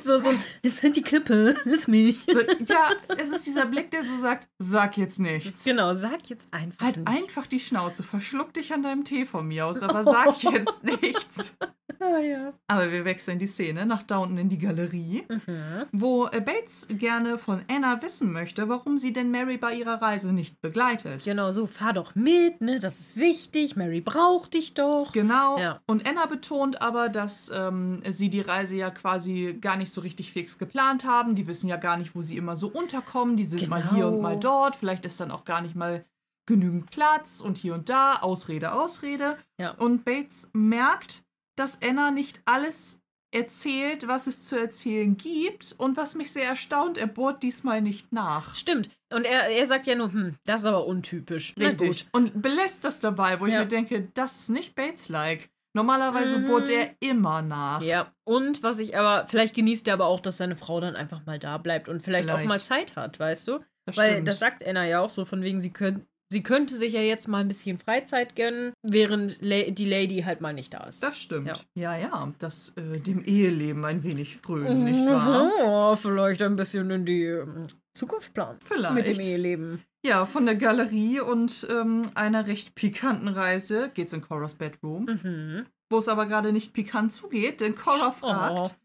so, 0.00 0.16
so, 0.16 0.30
jetzt 0.62 0.82
halt 0.82 0.96
die 0.96 1.02
Kippe, 1.02 1.54
lass 1.66 1.86
mich. 1.86 2.24
So, 2.26 2.40
ja, 2.40 2.92
es 3.18 3.28
ist 3.28 3.46
dieser 3.46 3.66
Blick, 3.66 3.90
der 3.90 4.02
so 4.02 4.16
sagt, 4.16 4.48
sag 4.58 4.96
jetzt 4.96 5.20
nichts. 5.20 5.64
Genau, 5.64 5.92
sag 5.92 6.30
jetzt 6.30 6.52
einfach 6.54 6.80
Halt 6.80 6.96
nichts. 6.96 7.10
einfach 7.10 7.46
die 7.46 7.60
Schnauze, 7.60 8.02
verschluck 8.02 8.54
dich 8.54 8.72
an 8.72 8.82
deinem 8.82 9.04
Tee 9.04 9.26
von 9.26 9.46
mir 9.46 9.66
aus, 9.66 9.82
aber 9.82 10.02
sag 10.04 10.42
jetzt 10.42 10.82
nichts. 10.82 10.93
Ah, 12.00 12.18
ja. 12.18 12.52
Aber 12.66 12.90
wir 12.90 13.04
wechseln 13.04 13.38
die 13.38 13.46
Szene 13.46 13.86
nach 13.86 14.02
da 14.02 14.18
unten 14.18 14.36
in 14.36 14.48
die 14.48 14.58
Galerie, 14.58 15.22
Mhm. 15.28 15.86
wo 15.92 16.26
äh, 16.26 16.40
Bates 16.40 16.86
gerne 16.90 17.38
von 17.38 17.62
Anna 17.68 18.02
wissen 18.02 18.32
möchte, 18.32 18.68
warum 18.68 18.98
sie 18.98 19.12
denn 19.12 19.30
Mary 19.30 19.56
bei 19.58 19.74
ihrer 19.74 20.02
Reise 20.02 20.32
nicht 20.34 20.60
begleitet. 20.60 21.24
Genau, 21.24 21.52
so, 21.52 21.66
fahr 21.66 21.92
doch 21.92 22.14
mit, 22.14 22.60
ne, 22.60 22.78
das 22.80 22.98
ist 23.00 23.16
wichtig, 23.18 23.76
Mary 23.76 24.00
braucht 24.00 24.54
dich 24.54 24.74
doch. 24.74 25.12
Genau. 25.12 25.58
Ja. 25.58 25.80
Und 25.86 26.06
Anna 26.06 26.26
betont 26.26 26.82
aber, 26.82 27.08
dass 27.08 27.50
ähm, 27.54 28.02
sie 28.08 28.28
die 28.28 28.40
Reise 28.42 28.76
ja 28.76 28.90
quasi 28.90 29.56
gar 29.60 29.76
nicht 29.76 29.92
so 29.92 30.00
richtig 30.00 30.32
fix 30.32 30.58
geplant 30.58 31.04
haben. 31.04 31.34
Die 31.36 31.46
wissen 31.46 31.68
ja 31.68 31.76
gar 31.76 31.96
nicht, 31.96 32.14
wo 32.14 32.22
sie 32.22 32.36
immer 32.36 32.56
so 32.56 32.68
unterkommen. 32.68 33.36
Die 33.36 33.44
sind 33.44 33.68
mal 33.68 33.80
Genau. 33.82 33.94
hier 33.94 34.08
und 34.08 34.20
mal 34.20 34.38
dort. 34.38 34.76
Vielleicht 34.76 35.04
ist 35.04 35.20
dann 35.20 35.30
auch 35.30 35.44
gar 35.44 35.60
nicht 35.62 35.76
mal 35.76 36.04
genügend 36.46 36.90
Platz 36.90 37.40
und 37.40 37.58
hier 37.58 37.74
und 37.74 37.88
da. 37.88 38.16
Ausrede, 38.16 38.72
Ausrede. 38.72 39.36
Ja. 39.60 39.70
Und 39.72 40.04
Bates 40.04 40.50
merkt, 40.52 41.22
dass 41.56 41.80
Anna 41.82 42.10
nicht 42.10 42.40
alles 42.44 43.00
erzählt, 43.32 44.06
was 44.06 44.26
es 44.28 44.44
zu 44.44 44.56
erzählen 44.58 45.16
gibt. 45.16 45.74
Und 45.78 45.96
was 45.96 46.14
mich 46.14 46.32
sehr 46.32 46.46
erstaunt, 46.46 46.98
er 46.98 47.06
bohrt 47.08 47.42
diesmal 47.42 47.82
nicht 47.82 48.12
nach. 48.12 48.54
Stimmt. 48.54 48.90
Und 49.12 49.24
er, 49.24 49.48
er 49.48 49.66
sagt 49.66 49.86
ja 49.86 49.94
nur, 49.96 50.12
hm, 50.12 50.36
das 50.44 50.60
ist 50.62 50.66
aber 50.68 50.86
untypisch. 50.86 51.54
Gut. 51.54 52.06
Und 52.12 52.40
belässt 52.42 52.84
das 52.84 53.00
dabei, 53.00 53.40
wo 53.40 53.46
ich 53.46 53.52
Ja. 53.52 53.60
mir 53.60 53.66
denke, 53.66 54.08
das 54.14 54.36
ist 54.40 54.48
nicht 54.50 54.74
Bates-like. 54.74 55.50
Normalerweise 55.76 56.38
Mhm. 56.38 56.46
bohrt 56.46 56.68
er 56.68 56.94
immer 57.00 57.42
nach. 57.42 57.82
Ja, 57.82 58.12
und 58.22 58.62
was 58.62 58.78
ich 58.78 58.96
aber, 58.96 59.26
vielleicht 59.26 59.56
genießt 59.56 59.88
er 59.88 59.94
aber 59.94 60.06
auch, 60.06 60.20
dass 60.20 60.36
seine 60.36 60.54
Frau 60.54 60.80
dann 60.80 60.94
einfach 60.94 61.26
mal 61.26 61.40
da 61.40 61.58
bleibt 61.58 61.88
und 61.88 62.00
vielleicht, 62.00 62.28
auch 62.30 62.34
Vielleicht. 62.34 62.48
mal 62.48 62.60
Zeit 62.60 62.94
hat, 62.94 63.18
weißt 63.18 63.48
du? 63.48 63.58
Das 63.84 63.96
Weil 63.96 64.12
stimmt. 64.12 64.28
das 64.28 64.38
sagt 64.38 64.64
Anna 64.64 64.86
ja 64.86 65.00
auch 65.00 65.08
so, 65.10 65.24
von 65.24 65.42
wegen, 65.42 65.60
sie, 65.60 65.72
könnt, 65.72 66.06
sie 66.30 66.42
könnte 66.42 66.76
sich 66.76 66.92
ja 66.92 67.00
jetzt 67.00 67.28
mal 67.28 67.38
ein 67.38 67.48
bisschen 67.48 67.78
Freizeit 67.78 68.36
gönnen, 68.36 68.72
während 68.82 69.38
La 69.40 69.62
die 69.70 69.84
Lady 69.88 70.22
halt 70.22 70.40
mal 70.40 70.52
nicht 70.52 70.74
da 70.74 70.84
ist. 70.84 71.02
Das 71.02 71.18
stimmt. 71.18 71.46
Ja. 71.74 71.94
Ja, 71.94 71.96
ja, 71.96 72.32
das 72.38 72.74
äh, 72.76 72.98
dem 73.00 73.24
Eheleben 73.24 73.84
ein 73.84 74.02
wenig 74.02 74.36
frönen, 74.36 74.84
nicht 74.84 75.04
wahr? 75.06 75.50
Oh, 75.64 75.96
vielleicht 75.96 76.42
ein 76.42 76.56
bisschen 76.56 76.90
in 76.90 77.04
die 77.04 77.24
ähm, 77.24 77.66
Zukunft 77.96 78.34
planen. 78.34 78.58
Vielleicht. 78.64 78.94
Mit 78.94 79.08
dem 79.08 79.20
Eheleben. 79.20 79.82
Ja, 80.04 80.26
von 80.26 80.44
der 80.44 80.56
Galerie 80.56 81.20
und 81.20 81.66
ähm, 81.70 82.02
einer 82.14 82.46
recht 82.46 82.74
pikanten 82.74 83.28
Reise 83.28 83.90
geht's 83.94 84.12
in 84.12 84.20
Coras 84.20 84.54
Bedroom, 84.54 85.06
Mhm. 85.06 85.64
wo 85.90 85.96
es 85.98 86.08
aber 86.08 86.26
gerade 86.26 86.52
nicht 86.52 86.74
pikant 86.74 87.10
zugeht, 87.12 87.62
denn 87.62 87.74
Cora 87.74 88.08
Oh. 88.08 88.12
fragt, 88.12 88.76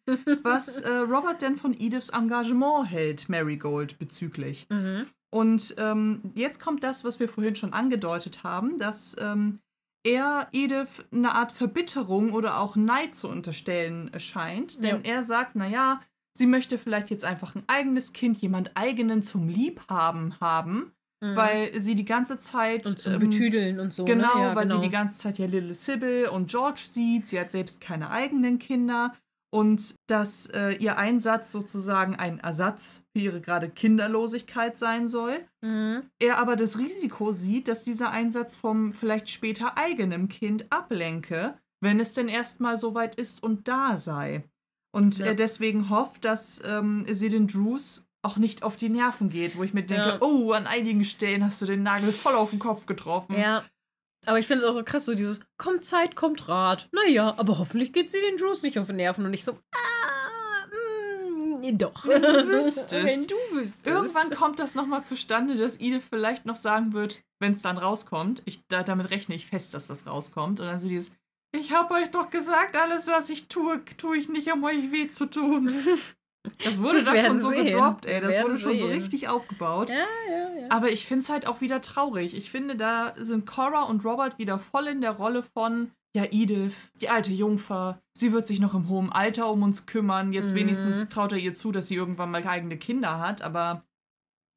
was 0.44 0.80
äh, 0.80 0.90
Robert 0.90 1.42
denn 1.42 1.58
von 1.58 1.74
Ediths 1.78 2.10
Engagement 2.10 2.90
hält, 2.90 3.28
Marigold 3.28 4.00
bezüglich. 4.00 4.68
Mhm. 4.70 5.08
Und 5.32 5.75
ähm, 5.77 6.21
jetzt 6.36 6.59
kommt 6.59 6.84
das, 6.84 7.03
was 7.03 7.19
wir 7.19 7.30
vorhin 7.30 7.55
schon 7.55 7.73
angedeutet 7.73 8.43
haben, 8.43 8.77
dass 8.80 9.15
ähm, 9.19 9.59
er 10.03 10.47
Edith 10.53 11.05
eine 11.11 11.34
Art 11.34 11.51
Verbitterung 11.51 12.34
oder 12.34 12.59
auch 12.59 12.75
Neid 12.75 13.15
zu 13.15 13.27
unterstellen 13.27 14.11
scheint. 14.17 14.84
Denn 14.84 15.03
er 15.03 15.21
sagt, 15.23 15.55
naja, 15.55 16.01
sie 16.34 16.47
möchte 16.47 16.77
vielleicht 16.77 17.09
jetzt 17.09 17.25
einfach 17.25 17.55
ein 17.55 17.63
eigenes 17.67 18.13
Kind, 18.13 18.38
jemand 18.41 18.75
eigenen 18.75 19.21
zum 19.21 19.49
Liebhaben 19.49 20.39
haben, 20.39 20.93
Mhm. 21.21 21.36
weil 21.36 21.80
sie 21.80 21.95
die 21.95 22.05
ganze 22.05 22.39
Zeit. 22.39 22.86
und 22.88 22.99
zum 22.99 23.13
ähm, 23.13 23.19
Betüdeln 23.19 23.80
und 23.80 23.93
so. 23.93 24.05
Genau, 24.05 24.36
ne? 24.38 24.41
ja, 24.41 24.55
weil 24.55 24.63
genau. 24.63 24.75
sie 24.75 24.88
die 24.88 24.91
ganze 24.91 25.19
Zeit 25.19 25.38
ja 25.38 25.45
Little 25.47 25.73
Sybil 25.73 26.30
und 26.30 26.49
George 26.49 26.82
sieht. 26.84 27.27
Sie 27.27 27.39
hat 27.39 27.51
selbst 27.51 27.82
keine 27.82 28.09
eigenen 28.09 28.57
Kinder. 28.57 29.13
Und 29.52 29.95
dass 30.08 30.45
äh, 30.47 30.74
ihr 30.74 30.97
Einsatz 30.97 31.52
sozusagen 31.52 32.16
ein 32.16 32.39
Ersatz 32.39 33.02
für 33.16 33.24
ihre 33.24 33.41
gerade 33.41 33.68
Kinderlosigkeit 33.70 34.78
sein 34.78 35.08
soll. 35.08 35.43
Mhm. 35.62 36.04
Er 36.20 36.38
aber 36.38 36.56
das 36.56 36.78
Risiko 36.78 37.32
sieht, 37.32 37.68
dass 37.68 37.84
dieser 37.84 38.12
Einsatz 38.12 38.56
vom 38.56 38.93
vielleicht 38.93 39.30
später 39.30 39.76
eigenen 39.78 40.28
Kind 40.30 40.72
ablenke, 40.72 41.58
wenn 41.82 42.00
es 42.00 42.14
denn 42.14 42.28
erstmal 42.28 42.78
soweit 42.78 43.16
ist 43.16 43.41
und 43.41 43.68
da 43.68 43.97
sei. 43.97 44.43
Und 44.91 45.18
Ja. 45.20 45.28
er 45.28 45.36
deswegen 45.36 45.89
hofft, 45.89 46.26
dass 46.26 46.62
ähm, 46.66 47.06
sie 47.10 47.30
den 47.30 47.47
Drews 47.47 48.06
auch 48.22 48.38
nicht 48.38 48.64
auf 48.64 48.76
die 48.76 48.89
Nerven 48.89 49.30
geht, 49.30 49.58
wo 49.58 49.64
ich 49.64 49.74
mir 49.74 49.84
denke, 49.84 50.10
Ja. 50.10 50.18
oh, 50.22 50.52
an 50.52 50.68
einigen 50.68 51.04
Stellen 51.06 51.43
hast 51.43 51.62
du 51.62 51.66
den 51.66 51.84
Nagel 51.84 52.12
voll 52.12 52.36
auf 52.36 52.50
den 52.52 52.60
Kopf 52.60 52.86
getroffen. 52.86 53.36
Ja. 53.36 53.64
Aber 54.26 54.39
ich 54.39 54.47
finde 54.47 54.63
es 54.63 54.70
auch 54.70 54.74
so 54.74 54.84
krass, 54.84 55.05
so 55.05 55.15
dieses 55.15 55.39
kommt 55.57 55.86
Zeit, 55.86 56.15
kommt 56.15 56.47
Rat. 56.47 56.89
Naja, 56.91 57.34
aber 57.38 57.57
hoffentlich 57.57 57.93
geht 57.93 58.11
sie 58.11 58.20
den 58.20 58.38
Drews 58.38 58.63
nicht 58.63 58.78
auf 58.78 58.88
die 58.88 58.93
Nerven 58.93 59.26
und 59.26 59.34
ich 59.34 59.43
so, 59.43 59.53
ah, 59.53 60.67
mm, 61.61 61.78
doch. 61.78 62.05
Wenn 62.05 62.22
du 62.22 62.47
wüsstest. 62.47 62.91
Wenn 62.91 63.28
du 63.28 63.36
wüsstest. 63.51 63.88
Irgendwann 63.88 64.32
kommt 64.32 64.59
das 64.59 64.76
nochmal 64.76 65.03
zustande, 65.03 65.55
dass 65.55 65.80
Edith 65.80 66.03
vielleicht 66.09 66.45
noch 66.45 66.57
sagen 66.57 66.93
wird, 66.93 67.24
wenn 67.39 67.53
es 67.53 67.61
dann 67.61 67.78
rauskommt, 67.78 68.41
ich, 68.45 68.67
da, 68.67 68.84
damit 68.84 69.09
rechne 69.11 69.36
ich 69.36 69.45
fest, 69.45 69.74
dass 69.74 69.88
das 69.88 70.05
rauskommt, 70.05 70.59
und 70.59 70.65
dann 70.65 70.80
so 70.80 70.88
dieses, 70.88 71.11
ich 71.51 71.72
habe 71.72 71.95
euch 71.95 72.11
doch 72.11 72.30
gesagt, 72.30 72.76
alles, 72.76 73.07
was 73.07 73.30
ich 73.30 73.47
tue, 73.47 73.84
tue 73.97 74.17
ich 74.17 74.30
nicht, 74.30 74.51
um 74.51 74.63
euch 74.63 74.91
weh 74.91 75.07
zu 75.09 75.26
tun. 75.26 75.74
Das 76.64 76.82
wurde 76.82 77.04
da 77.04 77.16
schon 77.18 77.40
so 77.40 77.50
sehen. 77.50 77.66
gedroppt, 77.66 78.06
ey. 78.06 78.22
Das 78.22 78.42
wurde 78.42 78.58
schon 78.58 78.74
so 78.74 78.88
sehen. 78.88 79.00
richtig 79.02 79.28
aufgebaut. 79.28 79.90
Ja, 79.90 79.98
ja, 80.30 80.62
ja. 80.62 80.68
Aber 80.70 80.90
ich 80.92 81.06
finde 81.06 81.22
es 81.24 81.30
halt 81.30 81.48
auch 81.48 81.62
wieder 81.62 81.82
traurig. 81.82 82.36
Ich 82.36 82.50
finde, 82.50 82.76
da 82.76 83.14
sind 83.18 83.46
Cora 83.46 83.84
und 83.84 84.06
Robert 84.06 84.38
wieder 84.38 84.58
voll 84.60 84.88
in 84.88 85.02
der 85.02 85.12
Rolle 85.12 85.44
von, 85.44 85.92
ja, 86.16 86.24
Edith, 86.32 86.92
die 87.02 87.10
alte 87.10 87.34
Jungfer, 87.34 88.02
sie 88.14 88.32
wird 88.32 88.48
sich 88.48 88.60
noch 88.62 88.74
im 88.74 88.88
hohen 88.90 89.12
Alter 89.12 89.52
um 89.52 89.64
uns 89.64 89.86
kümmern. 89.86 90.32
Jetzt 90.34 90.52
Mhm. 90.54 90.58
wenigstens 90.58 91.08
traut 91.10 91.34
er 91.34 91.38
ihr 91.40 91.54
zu, 91.54 91.72
dass 91.72 91.88
sie 91.88 91.96
irgendwann 91.96 92.32
mal 92.32 92.46
eigene 92.48 92.78
Kinder 92.78 93.20
hat. 93.20 93.42
Aber 93.42 93.84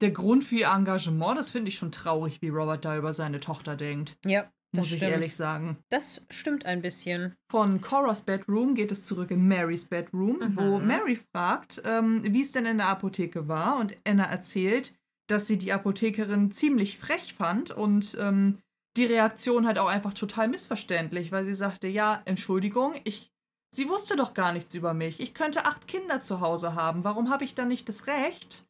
der 0.01 0.11
Grund 0.13 0.45
für 0.45 0.57
ihr 0.57 0.69
Engagement, 0.69 1.37
das 1.37 1.51
finde 1.51 1.69
ich 1.69 1.77
schon 1.77 1.93
traurig, 1.93 2.41
wie 2.43 2.49
Robert 2.49 2.85
da 2.85 2.97
über 2.97 3.13
seine 3.13 3.41
Tochter 3.41 3.77
denkt. 3.77 4.17
ja, 4.25 4.45
das 4.73 4.79
Muss 4.79 4.91
ich 4.93 4.97
stimmt. 4.99 5.13
ehrlich 5.13 5.37
sagen. 5.37 5.77
Das 5.91 6.23
stimmt 6.31 6.65
ein 6.67 6.81
bisschen. 6.83 7.35
Von 7.51 7.81
Coras 7.81 8.23
Bedroom 8.23 8.75
geht 8.75 8.91
es 8.91 9.05
zurück 9.05 9.31
in 9.31 9.47
Marys 9.47 9.85
Bedroom, 9.85 10.39
Mhm. 10.39 10.57
wo 10.57 10.79
Mary 10.79 11.19
fragt, 11.33 11.83
ähm, 11.85 12.23
wie 12.25 12.41
es 12.41 12.53
denn 12.53 12.67
in 12.67 12.79
der 12.79 12.89
Apotheke 12.89 13.49
war. 13.49 13.79
Und 13.79 13.97
Anna 14.07 14.25
erzählt, 14.25 14.95
dass 15.29 15.47
sie 15.47 15.59
die 15.59 15.73
Apothekerin 15.73 16.51
ziemlich 16.51 16.99
frech 16.99 17.35
fand 17.35 17.71
und 17.71 18.17
ähm, 18.21 18.59
die 18.97 19.05
Reaktion 19.07 19.67
halt 19.67 19.79
auch 19.79 19.87
einfach 19.89 20.13
total 20.15 20.49
missverständlich, 20.49 21.33
weil 21.33 21.45
sie 21.45 21.55
sagte, 21.55 21.89
ja, 21.89 22.21
Entschuldigung, 22.25 22.95
ich, 23.05 23.31
sie 23.75 23.89
wusste 23.89 24.17
doch 24.17 24.35
gar 24.35 24.53
nichts 24.53 24.75
über 24.75 24.93
mich. 24.95 25.21
Ich 25.21 25.33
könnte 25.33 25.65
acht 25.65 25.87
Kinder 25.89 26.21
zu 26.21 26.41
Hause 26.41 26.75
haben. 26.75 27.05
Warum 27.05 27.31
habe 27.31 27.45
ich 27.45 27.55
dann 27.55 27.69
nicht 27.69 27.89
das 27.89 28.07
Recht, 28.07 28.65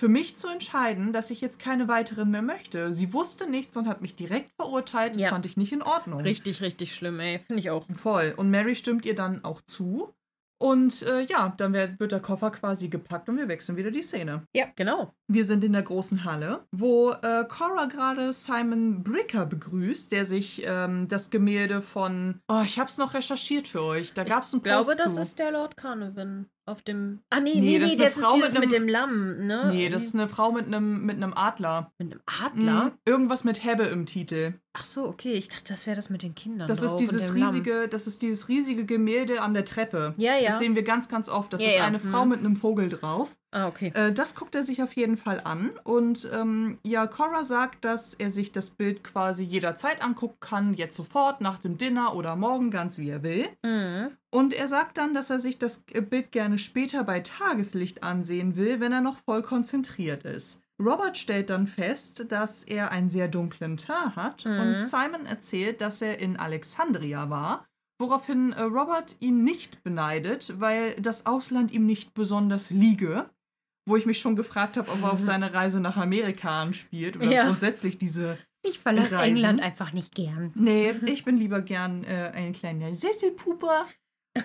für 0.00 0.08
mich 0.08 0.36
zu 0.36 0.48
entscheiden, 0.48 1.12
dass 1.12 1.30
ich 1.30 1.40
jetzt 1.40 1.58
keine 1.58 1.88
weiteren 1.88 2.30
mehr 2.30 2.42
möchte? 2.42 2.92
Sie 2.92 3.12
wusste 3.12 3.48
nichts 3.50 3.76
und 3.76 3.88
hat 3.88 4.00
mich 4.00 4.14
direkt 4.14 4.52
verurteilt. 4.56 5.14
Das 5.16 5.22
Ja. 5.22 5.30
fand 5.30 5.44
ich 5.46 5.56
nicht 5.56 5.72
in 5.72 5.82
Ordnung. 5.82 6.20
Richtig, 6.20 6.60
richtig 6.62 6.94
schlimm, 6.94 7.18
ey. 7.20 7.38
Finde 7.40 7.60
ich 7.60 7.70
auch. 7.70 7.84
Voll. 7.92 8.34
Und 8.36 8.50
Mary 8.50 8.74
stimmt 8.74 9.04
ihr 9.06 9.14
dann 9.14 9.44
auch 9.44 9.60
zu. 9.62 10.14
Und 10.60 11.02
äh, 11.02 11.20
ja, 11.22 11.54
dann 11.56 11.72
wird, 11.72 12.10
der 12.10 12.18
Koffer 12.18 12.50
quasi 12.50 12.88
gepackt 12.88 13.28
und 13.28 13.36
wir 13.36 13.46
wechseln 13.46 13.76
wieder 13.76 13.92
die 13.92 14.02
Szene. 14.02 14.42
Ja, 14.56 14.66
genau. 14.74 15.14
Wir 15.28 15.44
sind 15.44 15.62
in 15.62 15.72
der 15.72 15.82
großen 15.82 16.24
Halle, 16.24 16.66
wo 16.72 17.12
äh, 17.12 17.44
Cora 17.48 17.84
gerade 17.84 18.32
Simon 18.32 19.04
Bricker 19.04 19.46
begrüßt, 19.46 20.10
der 20.10 20.24
sich 20.24 20.62
ähm, 20.64 21.06
das 21.06 21.30
Gemälde 21.30 21.80
von. 21.80 22.40
Oh, 22.48 22.62
ich 22.64 22.80
hab's 22.80 22.98
noch 22.98 23.14
recherchiert 23.14 23.68
für 23.68 23.82
euch. 23.82 24.14
Da 24.14 24.24
gab's 24.24 24.52
einen 24.52 24.58
Ich 24.58 24.64
glaube, 24.64 24.86
Post 24.86 24.98
das 25.04 25.14
zu. 25.14 25.20
ist 25.20 25.38
der 25.38 25.52
Lord 25.52 25.76
Carnarvon 25.76 26.46
auf 26.68 26.82
dem. 26.82 27.20
Ah, 27.30 27.40
nee, 27.40 27.54
Nee, 27.54 27.60
nee, 27.60 27.78
das 27.78 27.96
nee, 27.96 28.04
ist 28.04 28.16
das, 28.16 28.16
eine 28.18 28.24
Frau 28.24 28.30
ist 28.36 28.36
dieses 28.44 28.54
mit 28.54 28.64
mit, 28.70 28.74
einem- 28.74 28.86
dem 28.86 28.92
Lamm, 28.92 29.46
ne? 29.46 29.68
Nee, 29.72 29.88
das 29.88 30.04
ist 30.04 30.14
eine 30.14 30.28
Frau 30.28 30.52
mit 30.52 30.66
einem 30.66 31.04
mit 31.04 31.16
einem 31.16 31.32
Adler. 31.34 31.92
Mit 31.98 32.12
einem 32.12 32.20
Adler? 32.42 32.84
Mhm. 32.84 32.92
Irgendwas 33.04 33.44
mit 33.44 33.64
Hebbe 33.64 33.84
im 33.84 34.06
Titel. 34.06 34.54
Ach 34.74 34.84
so, 34.84 35.06
okay. 35.08 35.32
Ich 35.32 35.48
dachte, 35.48 35.72
das 35.72 35.86
wäre 35.86 35.96
das 35.96 36.08
mit 36.08 36.22
den 36.22 36.34
Kindern. 36.36 36.68
Das 36.68 36.82
ist 36.82 36.96
dieses 36.96 37.28
dem 37.32 37.36
Lamm. 37.38 37.48
riesige, 37.48 37.88
das 37.88 38.06
ist 38.06 38.22
dieses 38.22 38.48
riesige 38.48 38.84
Gemälde 38.86 39.42
an 39.42 39.52
der 39.54 39.64
Treppe. 39.64 40.14
Ja, 40.18 40.36
ja. 40.36 40.50
Das 40.50 40.60
sehen 40.60 40.76
wir 40.76 40.84
ganz, 40.84 41.08
ganz 41.08 41.28
oft. 41.28 41.52
Das 41.52 41.62
Ja, 41.62 41.68
ist 41.68 41.76
ja. 41.78 41.84
eine 41.84 41.98
Frau 41.98 42.24
Mhm. 42.24 42.30
mit 42.30 42.38
einem 42.40 42.56
Vogel 42.56 42.88
drauf. 42.88 43.36
Ah, 43.50 43.66
okay. 43.66 43.92
Äh, 43.94 44.12
das 44.12 44.34
guckt 44.34 44.54
er 44.54 44.62
sich 44.62 44.82
auf 44.82 44.92
jeden 44.94 45.16
Fall 45.16 45.40
an. 45.42 45.70
Und 45.84 46.28
ähm, 46.32 46.78
ja, 46.82 47.06
Cora 47.06 47.44
sagt, 47.44 47.84
dass 47.84 48.12
er 48.12 48.30
sich 48.30 48.52
das 48.52 48.70
Bild 48.70 49.02
quasi 49.02 49.42
jederzeit 49.42 50.02
angucken 50.02 50.36
kann, 50.40 50.74
jetzt 50.74 50.96
sofort, 50.96 51.40
nach 51.40 51.58
dem 51.58 51.78
Dinner 51.78 52.14
oder 52.14 52.36
morgen, 52.36 52.70
ganz 52.70 52.98
wie 52.98 53.08
er 53.08 53.22
will. 53.22 53.48
Mhm. 53.64 54.10
Und 54.30 54.52
er 54.52 54.68
sagt 54.68 54.98
dann, 54.98 55.14
dass 55.14 55.30
er 55.30 55.38
sich 55.38 55.58
das 55.58 55.84
Bild 56.10 56.30
gerne 56.30 56.58
später 56.58 57.04
bei 57.04 57.20
Tageslicht 57.20 58.02
ansehen 58.02 58.56
will, 58.56 58.80
wenn 58.80 58.92
er 58.92 59.00
noch 59.00 59.16
voll 59.16 59.42
konzentriert 59.42 60.24
ist. 60.24 60.62
Robert 60.80 61.16
stellt 61.16 61.48
dann 61.50 61.66
fest, 61.66 62.26
dass 62.28 62.62
er 62.62 62.92
einen 62.92 63.08
sehr 63.08 63.28
dunklen 63.28 63.78
Teint 63.78 64.14
hat 64.14 64.44
Mhm. 64.44 64.60
und 64.60 64.82
Simon 64.82 65.24
erzählt, 65.26 65.80
dass 65.80 66.02
er 66.02 66.18
in 66.20 66.36
Alexandria 66.36 67.30
war, 67.30 67.66
woraufhin 67.98 68.52
äh, 68.52 68.62
Robert 68.62 69.16
ihn 69.20 69.42
nicht 69.42 69.82
beneidet, 69.82 70.60
weil 70.60 70.94
das 71.00 71.24
Ausland 71.26 71.72
ihm 71.72 71.86
nicht 71.86 72.12
besonders 72.14 72.70
liege. 72.70 73.30
Wo 73.88 73.96
ich 73.96 74.06
mich 74.06 74.18
schon 74.20 74.36
gefragt 74.36 74.76
habe, 74.76 74.90
ob 74.90 75.02
er 75.02 75.12
auf 75.12 75.20
seine 75.30 75.52
Reise 75.54 75.80
nach 75.80 75.96
Amerika 75.96 76.62
anspielt 76.62 77.16
oder 77.16 77.30
Ja. 77.32 77.44
grundsätzlich 77.46 77.98
diese. 77.98 78.38
Ich 78.62 78.78
verlasse 78.80 79.16
Reisen. 79.16 79.36
England 79.36 79.60
einfach 79.62 79.92
nicht 79.92 80.14
gern. 80.14 80.52
Nee, 80.54 80.90
ich 81.06 81.24
bin 81.24 81.36
lieber 81.38 81.62
gern 81.62 82.04
äh, 82.04 82.32
ein 82.34 82.52
kleiner 82.52 82.92
Sesselpuper 82.92 83.86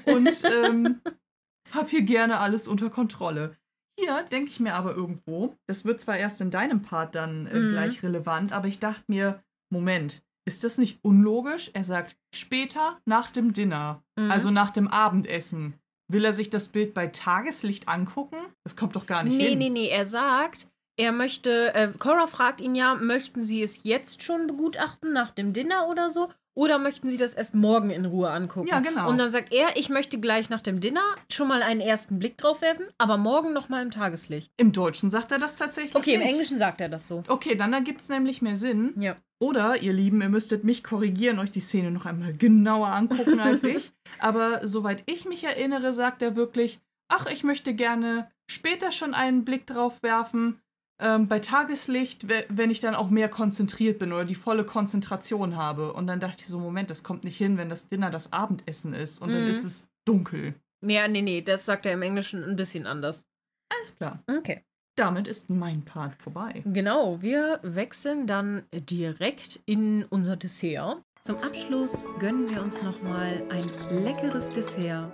und 0.05 0.43
ähm, 0.51 1.01
hab 1.71 1.89
hier 1.89 2.03
gerne 2.03 2.39
alles 2.39 2.67
unter 2.67 2.89
Kontrolle. 2.89 3.57
Hier 3.99 4.23
denke 4.23 4.49
ich 4.49 4.59
mir 4.59 4.73
aber 4.75 4.95
irgendwo, 4.95 5.55
das 5.67 5.85
wird 5.85 6.01
zwar 6.01 6.17
erst 6.17 6.41
in 6.41 6.49
deinem 6.51 6.81
Part 6.81 7.15
dann 7.15 7.45
äh, 7.47 7.59
Mhm. 7.59 7.69
gleich 7.69 8.01
relevant, 8.03 8.51
aber 8.51 8.67
ich 8.67 8.79
dachte 8.79 9.03
mir, 9.07 9.43
Moment, 9.71 10.23
ist 10.45 10.63
das 10.63 10.77
nicht 10.77 11.03
unlogisch? 11.03 11.69
Er 11.73 11.83
sagt, 11.83 12.17
später 12.33 12.99
nach 13.05 13.29
dem 13.31 13.53
Dinner, 13.53 14.03
Mhm. 14.17 14.31
also 14.31 14.51
nach 14.51 14.71
dem 14.71 14.87
Abendessen. 14.87 15.73
Will 16.11 16.25
er 16.25 16.33
sich 16.33 16.49
das 16.49 16.69
Bild 16.69 16.93
bei 16.93 17.07
Tageslicht 17.07 17.87
angucken? 17.87 18.37
Das 18.63 18.75
kommt 18.75 18.95
doch 18.95 19.05
gar 19.05 19.23
nicht 19.23 19.37
Nee, 19.37 19.49
hin. 19.49 19.59
nee, 19.59 19.69
nee, 19.69 19.87
er 19.87 20.05
sagt, 20.05 20.67
er 20.97 21.11
möchte, 21.11 21.73
äh, 21.73 21.91
Cora 21.97 22.27
fragt 22.27 22.61
ihn 22.61 22.75
ja, 22.75 22.95
möchten 22.95 23.41
Sie 23.41 23.63
es 23.63 23.83
jetzt 23.83 24.21
schon 24.23 24.47
begutachten, 24.47 25.11
nach 25.13 25.31
dem 25.31 25.53
Dinner 25.53 25.87
oder 25.87 26.09
so? 26.09 26.29
Oder 26.55 26.77
möchten 26.77 27.09
Sie 27.09 27.17
das 27.17 27.33
erst 27.33 27.55
morgen 27.55 27.89
in 27.89 28.05
Ruhe 28.05 28.29
angucken? 28.29 28.67
Ja, 28.67 28.79
genau. 28.79 29.09
Und 29.09 29.17
dann 29.17 29.31
sagt 29.31 29.51
er, 29.51 29.75
ich 29.75 29.89
möchte 29.89 30.19
gleich 30.19 30.49
nach 30.51 30.61
dem 30.61 30.79
Dinner 30.79 31.01
schon 31.31 31.47
mal 31.47 31.63
einen 31.63 31.81
ersten 31.81 32.19
Blick 32.19 32.37
drauf 32.37 32.61
werfen, 32.61 32.85
aber 32.99 33.17
morgen 33.17 33.53
noch 33.53 33.69
mal 33.69 33.81
im 33.81 33.89
Tageslicht. 33.89 34.51
Im 34.57 34.71
Deutschen 34.71 35.09
sagt 35.09 35.31
er 35.31 35.39
das 35.39 35.55
tatsächlich 35.55 35.95
Okay, 35.95 36.13
im 36.13 36.19
nicht. 36.19 36.29
Englischen 36.29 36.57
sagt 36.59 36.79
er 36.79 36.89
das 36.89 37.07
so. 37.07 37.23
Okay, 37.27 37.55
dann 37.55 37.73
ergibt 37.73 38.01
es 38.01 38.09
nämlich 38.09 38.41
mehr 38.43 38.55
Sinn. 38.55 38.93
Ja. 38.99 39.15
Oder, 39.39 39.81
ihr 39.81 39.93
Lieben, 39.93 40.21
ihr 40.21 40.29
müsstet 40.29 40.63
mich 40.63 40.83
korrigieren, 40.83 41.39
euch 41.39 41.51
die 41.51 41.59
Szene 41.59 41.91
noch 41.91 42.05
einmal 42.05 42.33
genauer 42.33 42.87
angucken 42.89 43.39
als 43.39 43.63
ich. 43.63 43.91
Aber 44.19 44.65
soweit 44.65 45.03
ich 45.07 45.25
mich 45.25 45.43
erinnere, 45.43 45.91
sagt 45.91 46.21
er 46.21 46.35
wirklich, 46.35 46.79
ach, 47.09 47.25
ich 47.25 47.43
möchte 47.43 47.73
gerne 47.73 48.29
später 48.49 48.91
schon 48.91 49.13
einen 49.13 49.43
Blick 49.43 49.65
drauf 49.65 50.03
werfen, 50.03 50.59
ähm, 51.03 51.27
bei 51.27 51.39
Tageslicht, 51.39 52.29
we- 52.29 52.45
wenn 52.49 52.71
ich 52.71 52.79
dann 52.79 52.95
auch 52.95 53.09
mehr 53.09 53.29
konzentriert 53.29 53.99
bin 53.99 54.11
oder 54.13 54.25
die 54.25 54.35
volle 54.35 54.63
Konzentration 54.63 55.55
habe. 55.55 55.93
Und 55.93 56.07
dann 56.07 56.19
dachte 56.19 56.37
ich 56.41 56.47
so, 56.47 56.57
Moment, 56.59 56.89
das 56.89 57.03
kommt 57.03 57.23
nicht 57.23 57.37
hin, 57.37 57.57
wenn 57.57 57.69
das 57.69 57.89
Dinner 57.89 58.09
das 58.09 58.31
Abendessen 58.33 58.93
ist 58.93 59.21
und 59.21 59.33
dann 59.33 59.43
Mhm. 59.43 59.49
ist 59.49 59.63
es 59.63 59.89
dunkel. 60.05 60.55
Ja, 60.81 61.07
nee, 61.07 61.21
nee, 61.21 61.41
das 61.41 61.65
sagt 61.65 61.85
er 61.85 61.93
im 61.93 62.01
Englischen 62.01 62.43
ein 62.43 62.55
bisschen 62.55 62.87
anders. 62.87 63.25
Alles 63.69 63.95
klar. 63.95 64.23
Okay. 64.27 64.63
Damit 64.95 65.27
ist 65.27 65.49
mein 65.49 65.83
Part 65.83 66.15
vorbei. 66.15 66.61
Genau, 66.65 67.21
wir 67.21 67.59
wechseln 67.63 68.27
dann 68.27 68.63
direkt 68.73 69.59
in 69.65 70.05
unser 70.05 70.35
Dessert. 70.35 71.01
Zum 71.21 71.37
Abschluss 71.37 72.05
gönnen 72.19 72.49
wir 72.49 72.61
uns 72.61 72.83
noch 72.83 73.01
mal 73.01 73.41
ein 73.49 73.65
leckeres 74.03 74.49
Dessert. 74.49 75.11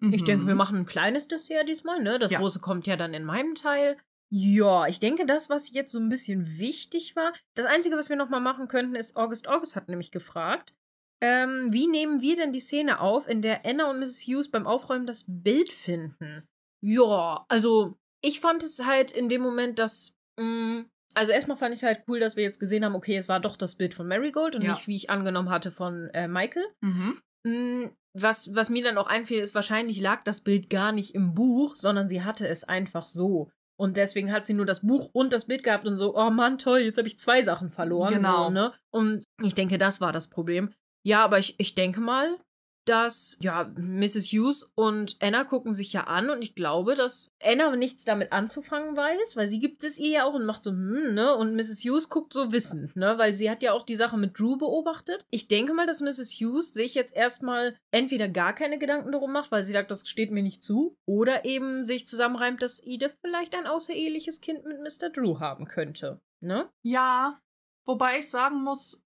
Ich 0.00 0.22
Mhm. 0.22 0.24
denke, 0.24 0.46
wir 0.48 0.54
machen 0.56 0.78
ein 0.78 0.86
kleines 0.86 1.28
Dessert 1.28 1.68
diesmal, 1.68 2.02
ne? 2.02 2.18
Das 2.18 2.32
Ja. 2.32 2.38
große 2.40 2.58
kommt 2.60 2.86
ja 2.88 2.96
dann 2.96 3.14
in 3.14 3.22
meinem 3.24 3.54
Teil. 3.54 3.96
Ja, 4.34 4.86
ich 4.86 4.98
denke, 4.98 5.26
das, 5.26 5.50
was 5.50 5.70
jetzt 5.72 5.92
so 5.92 6.00
ein 6.00 6.08
bisschen 6.08 6.58
wichtig 6.58 7.14
war, 7.16 7.34
das 7.54 7.66
Einzige, 7.66 7.96
was 7.96 8.08
wir 8.08 8.16
noch 8.16 8.30
mal 8.30 8.40
machen 8.40 8.66
könnten, 8.66 8.94
ist, 8.94 9.14
August 9.14 9.46
August 9.46 9.76
hat 9.76 9.88
nämlich 9.88 10.10
gefragt, 10.10 10.74
ähm, 11.20 11.70
wie 11.70 11.86
nehmen 11.86 12.22
wir 12.22 12.34
denn 12.36 12.50
die 12.52 12.58
Szene 12.60 13.00
auf, 13.00 13.28
in 13.28 13.42
der 13.42 13.66
Anna 13.66 13.90
und 13.90 13.98
Mrs. 14.00 14.22
Hughes 14.26 14.50
beim 14.50 14.66
Aufräumen 14.66 15.06
das 15.06 15.24
Bild 15.28 15.70
finden? 15.70 16.48
Ja, 16.82 17.44
also 17.48 17.98
ich 18.22 18.40
fand 18.40 18.62
es 18.62 18.84
halt 18.86 19.12
in 19.12 19.28
dem 19.28 19.42
Moment, 19.42 19.78
dass, 19.78 20.14
mh, 20.40 20.86
also 21.14 21.32
erstmal 21.32 21.58
fand 21.58 21.74
ich 21.74 21.80
es 21.80 21.86
halt 21.86 22.04
cool, 22.08 22.18
dass 22.18 22.34
wir 22.36 22.42
jetzt 22.42 22.58
gesehen 22.58 22.86
haben, 22.86 22.94
okay, 22.94 23.16
es 23.18 23.28
war 23.28 23.38
doch 23.38 23.58
das 23.58 23.76
Bild 23.76 23.92
von 23.92 24.08
Marigold 24.08 24.56
und 24.56 24.62
Ja. 24.62 24.72
nicht, 24.72 24.88
wie 24.88 24.96
ich 24.96 25.10
angenommen 25.10 25.50
hatte, 25.50 25.70
von 25.70 26.08
äh, 26.14 26.26
Michael. 26.26 26.64
Mhm. 26.80 27.20
Mm, 27.44 27.90
Was, 28.14 28.54
was 28.54 28.70
mir 28.70 28.82
dann 28.82 28.98
auch 28.98 29.06
einfiel, 29.08 29.40
ist, 29.40 29.54
wahrscheinlich 29.54 30.00
lag 30.00 30.24
das 30.24 30.40
Bild 30.40 30.70
gar 30.70 30.92
nicht 30.92 31.14
im 31.14 31.34
Buch, 31.34 31.74
sondern 31.74 32.08
sie 32.08 32.22
hatte 32.22 32.48
es 32.48 32.64
einfach 32.64 33.06
so. 33.06 33.50
Und 33.82 33.96
deswegen 33.96 34.30
hat 34.30 34.46
sie 34.46 34.54
nur 34.54 34.64
das 34.64 34.86
Buch 34.86 35.10
und 35.12 35.32
das 35.32 35.46
Bild 35.46 35.64
gehabt 35.64 35.88
und 35.88 35.98
so, 35.98 36.16
oh 36.16 36.30
Mann, 36.30 36.56
toll, 36.56 36.82
jetzt 36.82 36.98
habe 36.98 37.08
ich 37.08 37.18
zwei 37.18 37.42
Sachen 37.42 37.72
verloren. 37.72 38.14
Genau. 38.14 38.44
So, 38.44 38.50
ne? 38.50 38.72
Und 38.90 39.24
ich 39.42 39.56
denke, 39.56 39.76
das 39.76 40.00
war 40.00 40.12
das 40.12 40.30
Problem. 40.30 40.72
Ja, 41.02 41.24
aber 41.24 41.40
ich, 41.40 41.58
ich 41.58 41.74
denke 41.74 42.00
mal, 42.00 42.38
dass, 42.84 43.38
ja, 43.40 43.72
Mrs. 43.76 44.32
Hughes 44.32 44.72
und 44.74 45.16
Anna 45.20 45.44
gucken 45.44 45.72
sich 45.72 45.92
ja 45.92 46.04
an 46.04 46.30
und 46.30 46.42
ich 46.42 46.54
glaube, 46.54 46.94
dass 46.94 47.34
Anna 47.42 47.74
nichts 47.76 48.04
damit 48.04 48.32
anzufangen 48.32 48.96
weiß, 48.96 49.36
weil 49.36 49.46
sie 49.46 49.60
gibt 49.60 49.84
es 49.84 49.98
ihr 49.98 50.10
ja 50.10 50.24
auch 50.24 50.34
und 50.34 50.44
macht 50.44 50.64
so, 50.64 50.70
hm, 50.70 51.14
ne? 51.14 51.36
Und 51.36 51.54
Mrs. 51.54 51.84
Hughes 51.84 52.08
guckt 52.08 52.32
so 52.32 52.52
wissend, 52.52 52.96
ne? 52.96 53.18
Weil 53.18 53.34
sie 53.34 53.50
hat 53.50 53.62
ja 53.62 53.72
auch 53.72 53.84
die 53.84 53.96
Sache 53.96 54.16
mit 54.16 54.38
Drew 54.38 54.56
beobachtet. 54.56 55.24
Ich 55.30 55.48
denke 55.48 55.74
mal, 55.74 55.86
dass 55.86 56.00
Mrs. 56.00 56.32
Hughes 56.40 56.72
sich 56.72 56.94
jetzt 56.94 57.14
erstmal 57.14 57.76
entweder 57.90 58.28
gar 58.28 58.54
keine 58.54 58.78
Gedanken 58.78 59.12
darum 59.12 59.32
macht, 59.32 59.52
weil 59.52 59.62
sie 59.62 59.72
sagt, 59.72 59.90
das 59.90 60.08
steht 60.08 60.30
mir 60.30 60.42
nicht 60.42 60.62
zu, 60.62 60.96
oder 61.06 61.44
eben 61.44 61.82
sich 61.82 62.06
zusammenreimt, 62.06 62.62
dass 62.62 62.82
Edith 62.84 63.18
vielleicht 63.20 63.54
ein 63.54 63.66
außereheliches 63.66 64.40
Kind 64.40 64.64
mit 64.64 64.80
Mr. 64.80 65.10
Drew 65.10 65.40
haben 65.40 65.66
könnte, 65.66 66.20
ne? 66.40 66.68
Ja, 66.82 67.40
wobei 67.86 68.18
ich 68.18 68.28
sagen 68.28 68.62
muss, 68.62 69.01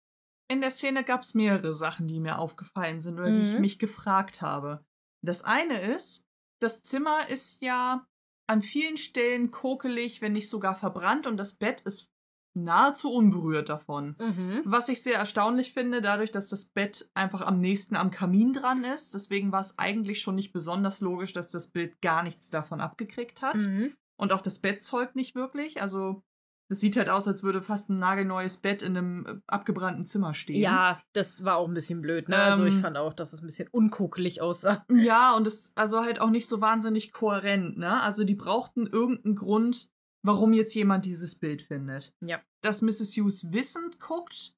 in 0.49 0.61
der 0.61 0.71
Szene 0.71 1.05
gab 1.05 1.23
es 1.23 1.35
mehrere 1.35 1.73
Sachen, 1.75 2.07
die 2.09 2.21
mir 2.21 2.39
aufgefallen 2.39 3.01
sind 3.01 3.19
oder 3.19 3.31
die 3.31 3.43
ich 3.43 3.55
Mhm. 3.55 3.61
mich 3.61 3.79
gefragt 3.79 4.43
habe. 4.43 4.85
Das 5.25 5.43
eine 5.45 5.81
ist, 5.81 6.25
das 6.61 6.83
Zimmer 6.83 7.29
ist 7.29 7.63
ja 7.63 8.07
an 8.49 8.63
vielen 8.63 8.97
Stellen 8.97 9.51
kokelig, 9.51 10.23
wenn 10.23 10.33
nicht 10.33 10.49
sogar 10.49 10.75
verbrannt 10.75 11.27
und 11.27 11.37
das 11.37 11.55
Bett 11.55 11.81
ist 11.83 12.11
nahezu 12.59 13.13
unberührt 13.13 13.69
davon. 13.69 14.17
Mhm. 14.19 14.63
Was 14.65 14.89
ich 14.89 15.03
sehr 15.03 15.19
erstaunlich 15.19 15.73
finde, 15.75 16.01
dadurch, 16.01 16.31
dass 16.31 16.49
das 16.49 16.65
Bett 16.67 17.11
einfach 17.13 17.43
am 17.43 17.59
nächsten 17.61 17.97
am 17.97 18.11
Kamin 18.11 18.53
dran 18.55 18.85
ist. 18.85 19.15
Deswegen 19.15 19.53
war 19.53 19.61
es 19.61 19.79
eigentlich 19.79 20.21
schon 20.23 20.37
nicht 20.37 20.53
besonders 20.53 21.01
logisch, 21.03 21.33
dass 21.35 21.51
das 21.51 21.69
Bild 21.69 22.01
gar 22.01 22.23
nichts 22.23 22.49
davon 22.49 22.81
abgekriegt 22.81 23.43
hat. 23.43 23.57
Mhm. 23.57 23.95
Und 24.19 24.33
auch 24.33 24.41
das 24.41 24.61
Bett 24.61 24.83
zeugt 24.83 25.17
nicht 25.17 25.35
wirklich. 25.35 25.83
Also, 25.83 26.23
das 26.69 26.81
sieht 26.81 26.97
halt 26.97 27.09
aus, 27.09 27.29
als 27.29 27.43
würde 27.43 27.63
fast 27.63 27.91
ein 27.91 27.99
nagelneues 27.99 28.57
Bett 28.57 28.83
in 28.83 28.97
einem 28.97 29.27
äh, 29.27 29.35
abgebrannten 29.47 30.05
Zimmer 30.05 30.35
stehen. 30.35 30.61
Ja, 30.61 31.01
das 31.13 31.45
war 31.45 31.57
auch 31.57 31.69
ein 31.69 31.75
bisschen 31.75 32.01
blöd, 32.03 32.29
ne? 32.29 32.37
also 32.37 32.65
ich 32.65 32.75
Ähm, 32.75 32.81
fand 32.81 32.97
auch, 32.97 33.15
dass 33.15 33.33
es 33.33 33.41
ein 33.41 33.47
bisschen 33.47 33.69
unkokelig 33.71 34.41
aussah. 34.43 34.85
Ja, 34.91 35.35
und 35.37 35.47
es 35.47 35.73
also 35.77 36.01
halt 36.03 36.21
auch 36.21 36.31
nicht 36.31 36.49
so 36.49 36.61
wahnsinnig 36.61 37.13
kohärent, 37.13 37.79
ne? 37.79 38.01
Also, 38.03 38.25
die 38.25 38.35
brauchten 38.35 38.87
irgendeinen 38.87 39.37
Grund, 39.37 39.89
warum 40.23 40.53
jetzt 40.53 40.75
jemand 40.75 41.05
dieses 41.05 41.39
Bild 41.39 41.63
findet. 41.63 42.15
Ja. 42.21 42.41
Dass 42.63 42.83
Mrs. 42.83 43.17
Hughes 43.17 43.53
wissend 43.53 44.01
guckt, 44.01 44.55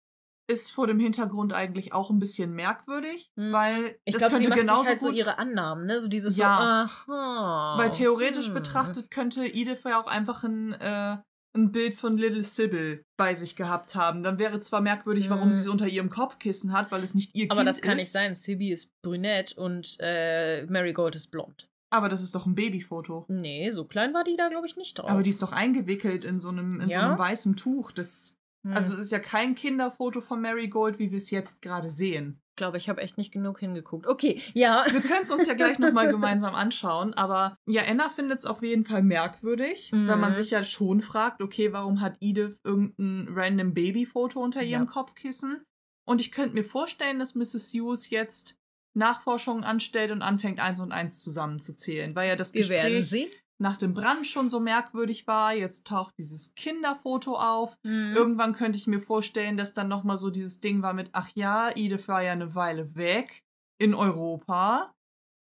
ist 0.51 0.71
vor 0.73 0.87
dem 0.87 0.99
Hintergrund 0.99 1.53
eigentlich 1.53 1.93
auch 1.93 2.09
ein 2.09 2.19
bisschen 2.19 2.55
merkwürdig, 2.55 3.31
Hm. 3.37 3.53
weil 3.53 3.99
Ich 4.07 4.15
das 4.15 4.23
glaube, 4.23 4.37
sie 4.37 4.45
könnte 4.45 4.49
macht 4.49 4.61
genauso 4.61 4.81
sich 4.83 4.89
halt 4.89 5.01
so 5.03 5.09
gut 5.09 5.19
ihre 5.19 5.37
Annahmen, 5.39 5.85
ne? 5.85 6.01
So 6.01 6.09
dieses 6.09 6.39
Ja. 6.39 6.89
so, 7.07 7.13
aha. 7.13 7.75
Weil 7.77 7.91
theoretisch 7.91 8.47
hm. 8.47 8.55
betrachtet 8.55 9.11
könnte 9.11 9.45
Edith 9.47 9.81
ja 9.85 10.01
auch 10.01 10.07
einfach 10.07 10.45
ein, 10.45 10.73
äh, 10.73 11.19
ein 11.57 11.73
Bild 11.73 11.95
von 11.95 12.17
Little 12.17 12.43
Sybil 12.43 13.03
bei 13.17 13.35
sich 13.35 13.57
gehabt 13.57 13.95
haben. 13.95 14.23
Dann 14.23 14.39
wäre 14.39 14.61
zwar 14.61 14.81
merkwürdig, 14.81 15.29
warum 15.31 15.53
sie 15.53 15.61
es 15.61 15.69
unter 15.69 15.89
ihrem 15.89 16.11
Kopfkissen 16.11 16.73
hat, 16.73 16.93
weil 16.93 17.03
es 17.03 17.15
nicht 17.15 17.35
ihr 17.35 17.47
Aber 17.51 17.61
Kind 17.61 17.69
das 17.69 17.81
kann 17.81 17.97
ist. 17.97 18.03
nicht 18.05 18.13
sein. 18.13 18.35
Sibi 18.35 18.71
ist 18.71 18.93
brünett 19.03 19.53
und 19.57 19.97
äh, 20.01 20.65
Marigold 20.67 21.15
ist 21.17 21.29
blond. 21.29 21.69
Aber 21.91 22.09
das 22.11 22.21
ist 22.23 22.35
doch 22.35 22.45
ein 22.47 22.55
Babyfoto. 22.55 23.25
Nee, 23.29 23.71
so 23.71 23.85
klein 23.87 24.13
war 24.13 24.23
die 24.23 24.37
da, 24.37 24.49
glaube 24.51 24.67
ich, 24.67 24.77
nicht 24.77 24.99
drauf. 24.99 25.09
Aber 25.11 25.23
die 25.23 25.31
ist 25.31 25.43
doch 25.43 25.53
eingewickelt 25.53 26.25
in 26.27 26.39
so 26.39 26.51
einem, 26.51 26.81
in 26.81 26.91
so 26.91 26.95
Ja? 26.95 27.09
einem 27.09 27.19
weißen 27.19 27.57
Tuch. 27.57 27.93
Das, 27.93 28.38
Hm. 28.65 28.73
Also 28.75 28.95
es 28.95 29.01
ist 29.01 29.13
ja 29.13 29.19
kein 29.21 29.55
Kinderfoto 29.55 30.21
von 30.21 30.41
Marigold, 30.41 30.99
wie 30.99 31.11
wir 31.11 31.19
es 31.19 31.31
jetzt 31.31 31.63
gerade 31.63 31.91
sehen. 31.91 32.41
ich 32.51 32.57
glaube, 32.57 32.77
ich 32.77 32.89
habe 32.89 33.01
echt 33.03 33.17
nicht 33.19 33.33
genug 33.33 33.61
hingeguckt. 33.61 34.09
Okay, 34.09 34.43
ja. 34.53 34.85
Wir 34.91 35.01
können 35.01 35.23
es 35.23 35.31
uns 35.31 35.47
ja 35.47 35.55
gleich 35.55 35.79
nochmal 35.79 36.09
gemeinsam 36.11 36.57
anschauen, 36.57 37.15
aber 37.15 37.57
ja, 37.67 37.83
Anna 37.85 38.09
findet 38.09 38.41
es 38.41 38.47
auf 38.47 38.63
jeden 38.65 38.85
Fall 38.85 39.03
merkwürdig, 39.03 39.93
Mhm. 39.93 40.09
weil 40.09 40.17
man 40.17 40.33
sich 40.33 40.51
ja 40.51 40.65
schon 40.65 41.01
fragt, 41.01 41.41
okay, 41.41 41.73
warum 41.73 42.01
hat 42.01 42.17
Edith 42.21 42.59
irgendein 42.65 43.29
random 43.33 43.75
Babyfoto 43.75 44.41
unter 44.43 44.63
ihrem 44.65 44.87
Ja. 44.87 44.91
Kopfkissen? 44.91 45.63
Und 46.05 46.21
ich 46.21 46.33
könnte 46.33 46.55
mir 46.55 46.65
vorstellen, 46.65 47.21
dass 47.21 47.37
Mrs. 47.37 47.73
Hughes 47.73 48.11
jetzt 48.11 48.57
Nachforschungen 48.95 49.63
anstellt 49.63 50.11
und 50.11 50.23
anfängt, 50.23 50.59
eins 50.59 50.81
und 50.81 50.91
eins 50.91 51.21
zusammenzuzählen, 51.23 52.17
weil 52.17 52.29
ja 52.29 52.35
das 52.37 52.55
Wir 52.55 52.69
werden 52.69 52.95
Gespräch. 52.99 53.31
Nach 53.61 53.77
dem 53.77 53.93
Brand 53.93 54.27
schon 54.27 54.49
so 54.49 54.61
merkwürdig 54.61 55.27
war. 55.27 55.53
Jetzt 55.53 55.87
taucht 55.87 56.15
dieses 56.19 56.55
Kinderfoto 56.55 57.37
auf. 57.37 57.77
Mhm. 57.83 58.15
Irgendwann 58.15 58.53
könnte 58.53 58.79
ich 58.79 58.87
mir 58.87 59.01
vorstellen, 59.01 59.57
dass 59.57 59.75
dann 59.75 59.89
noch 59.89 60.05
mal 60.05 60.17
so 60.17 60.31
dieses 60.31 60.61
Ding 60.61 60.83
war 60.83 60.95
mit, 60.95 61.11
ach 61.13 61.29
ja, 61.35 61.71
Edith 61.75 62.09
war 62.09 62.23
ja 62.23 62.33
eine 62.33 62.55
Weile 62.55 62.95
weg 62.95 63.43
in 63.79 63.95
Europa 63.95 64.95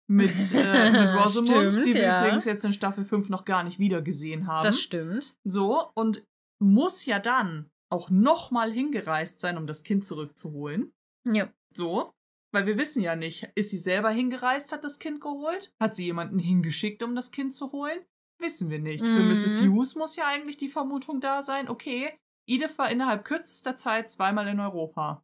mit, 0.08 0.36
äh, 0.54 0.92
mit 0.92 1.24
Rosamund, 1.24 1.74
Stimmt, 1.74 1.86
die 1.86 1.94
wir 1.94 2.04
ja. 2.04 2.22
übrigens 2.22 2.46
jetzt 2.46 2.64
in 2.64 2.74
Staffel 2.74 3.04
5 3.06 3.30
noch 3.30 3.46
gar 3.46 3.64
nicht 3.64 3.80
wieder 3.80 4.02
gesehen 4.02 4.48
haben. 4.48 4.64
Das 4.64 4.80
stimmt. 4.80 5.36
so, 5.44 5.90
und 5.94 6.26
muss 6.60 7.06
ja 7.06 7.20
dann 7.20 7.70
auch 7.92 8.10
noch 8.10 8.52
mal 8.52 8.72
hingereist 8.72 9.40
sein, 9.40 9.58
um 9.58 9.68
das 9.68 9.84
Kind 9.84 10.06
zurückzuholen. 10.06 10.94
Ja. 11.30 11.50
So, 11.74 12.14
weil 12.56 12.66
wir 12.66 12.78
wissen 12.80 13.04
ja 13.04 13.16
nicht, 13.16 13.48
ist 13.54 13.70
sie 13.70 13.78
selber 13.78 14.10
hingereist, 14.10 14.72
hat 14.72 14.84
das 14.84 14.98
Kind 14.98 15.22
geholt? 15.22 15.74
Hat 15.80 15.96
sie 15.96 16.06
jemanden 16.06 16.40
hingeschickt, 16.40 17.04
um 17.04 17.14
das 17.16 17.30
Kind 17.32 17.54
zu 17.54 17.72
holen? 17.72 18.00
Wissen 18.40 18.70
wir 18.70 18.80
nicht. 18.80 19.04
Für 19.04 19.22
Mhm. 19.22 19.30
Mrs. 19.30 19.62
Hughes 19.62 19.96
muss 19.96 20.16
ja 20.16 20.26
eigentlich 20.26 20.58
die 20.58 20.70
Vermutung 20.70 21.20
da 21.22 21.44
sein, 21.44 21.70
okay, 21.70 22.12
Edith 22.48 22.78
war 22.78 22.90
innerhalb 22.90 23.26
kürzester 23.26 23.76
Zeit 23.76 24.10
zweimal 24.10 24.48
in 24.48 24.60
Europa. 24.60 25.24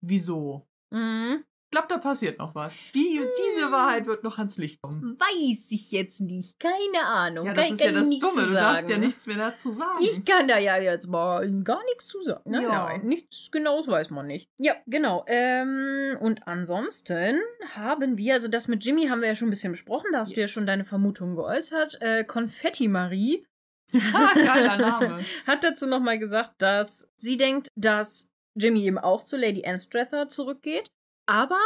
Wieso? 0.00 0.66
Mhm. 0.90 1.44
Ich 1.66 1.70
glaube, 1.76 1.88
da 1.88 1.98
passiert 1.98 2.38
noch 2.38 2.54
was. 2.54 2.90
Die, 2.92 3.20
diese 3.20 3.72
Wahrheit 3.72 4.06
wird 4.06 4.22
noch 4.22 4.38
ans 4.38 4.58
Licht 4.58 4.80
kommen. 4.80 5.18
Weiß 5.18 5.72
ich 5.72 5.90
jetzt 5.90 6.20
nicht. 6.20 6.60
Keine 6.60 7.04
Ahnung. 7.04 7.46
Ja, 7.46 7.52
das 7.52 7.64
kann, 7.64 7.74
ist 7.74 7.80
ja 7.84 7.90
das 7.92 8.08
Dumme. 8.08 8.46
Du 8.46 8.52
darfst 8.54 8.88
ja 8.88 8.96
nichts 8.96 9.26
mehr 9.26 9.38
dazu 9.38 9.70
sagen. 9.70 9.98
Ich 10.00 10.24
kann 10.24 10.46
da 10.46 10.58
ja 10.58 10.76
jetzt 10.76 11.08
mal 11.08 11.50
gar 11.64 11.82
nichts 11.86 12.06
zu 12.06 12.22
sagen. 12.22 12.42
Nein, 12.48 12.62
Ja. 12.62 12.84
nein, 12.86 13.04
nichts 13.06 13.50
Genaues 13.50 13.88
weiß 13.88 14.10
man 14.10 14.28
nicht. 14.28 14.48
Ja, 14.60 14.74
genau. 14.86 15.24
Ähm, 15.26 16.16
und 16.20 16.46
ansonsten 16.46 17.40
haben 17.74 18.16
wir, 18.18 18.34
also 18.34 18.46
das 18.46 18.68
mit 18.68 18.84
Jimmy 18.84 19.08
haben 19.08 19.20
wir 19.20 19.28
ja 19.28 19.34
schon 19.34 19.48
ein 19.48 19.50
bisschen 19.50 19.72
besprochen, 19.72 20.10
da 20.12 20.20
hast 20.20 20.30
du 20.30 20.36
ja 20.36 20.42
Yes. 20.42 20.52
schon 20.52 20.66
deine 20.66 20.84
Vermutung 20.84 21.34
geäußert. 21.34 22.00
Äh, 22.00 22.22
Konfetti 22.24 22.86
Marie 22.86 23.44
Geiler 23.92 24.76
Name. 24.76 25.24
hat 25.46 25.64
dazu 25.64 25.86
nochmal 25.86 26.18
gesagt, 26.18 26.54
dass 26.58 27.10
sie 27.16 27.36
denkt, 27.36 27.68
dass 27.76 28.30
Jimmy 28.56 28.84
eben 28.86 28.98
auch 28.98 29.22
zu 29.24 29.36
Lady 29.36 29.64
Anstrather 29.66 30.28
zurückgeht. 30.28 30.90
Aber 31.26 31.58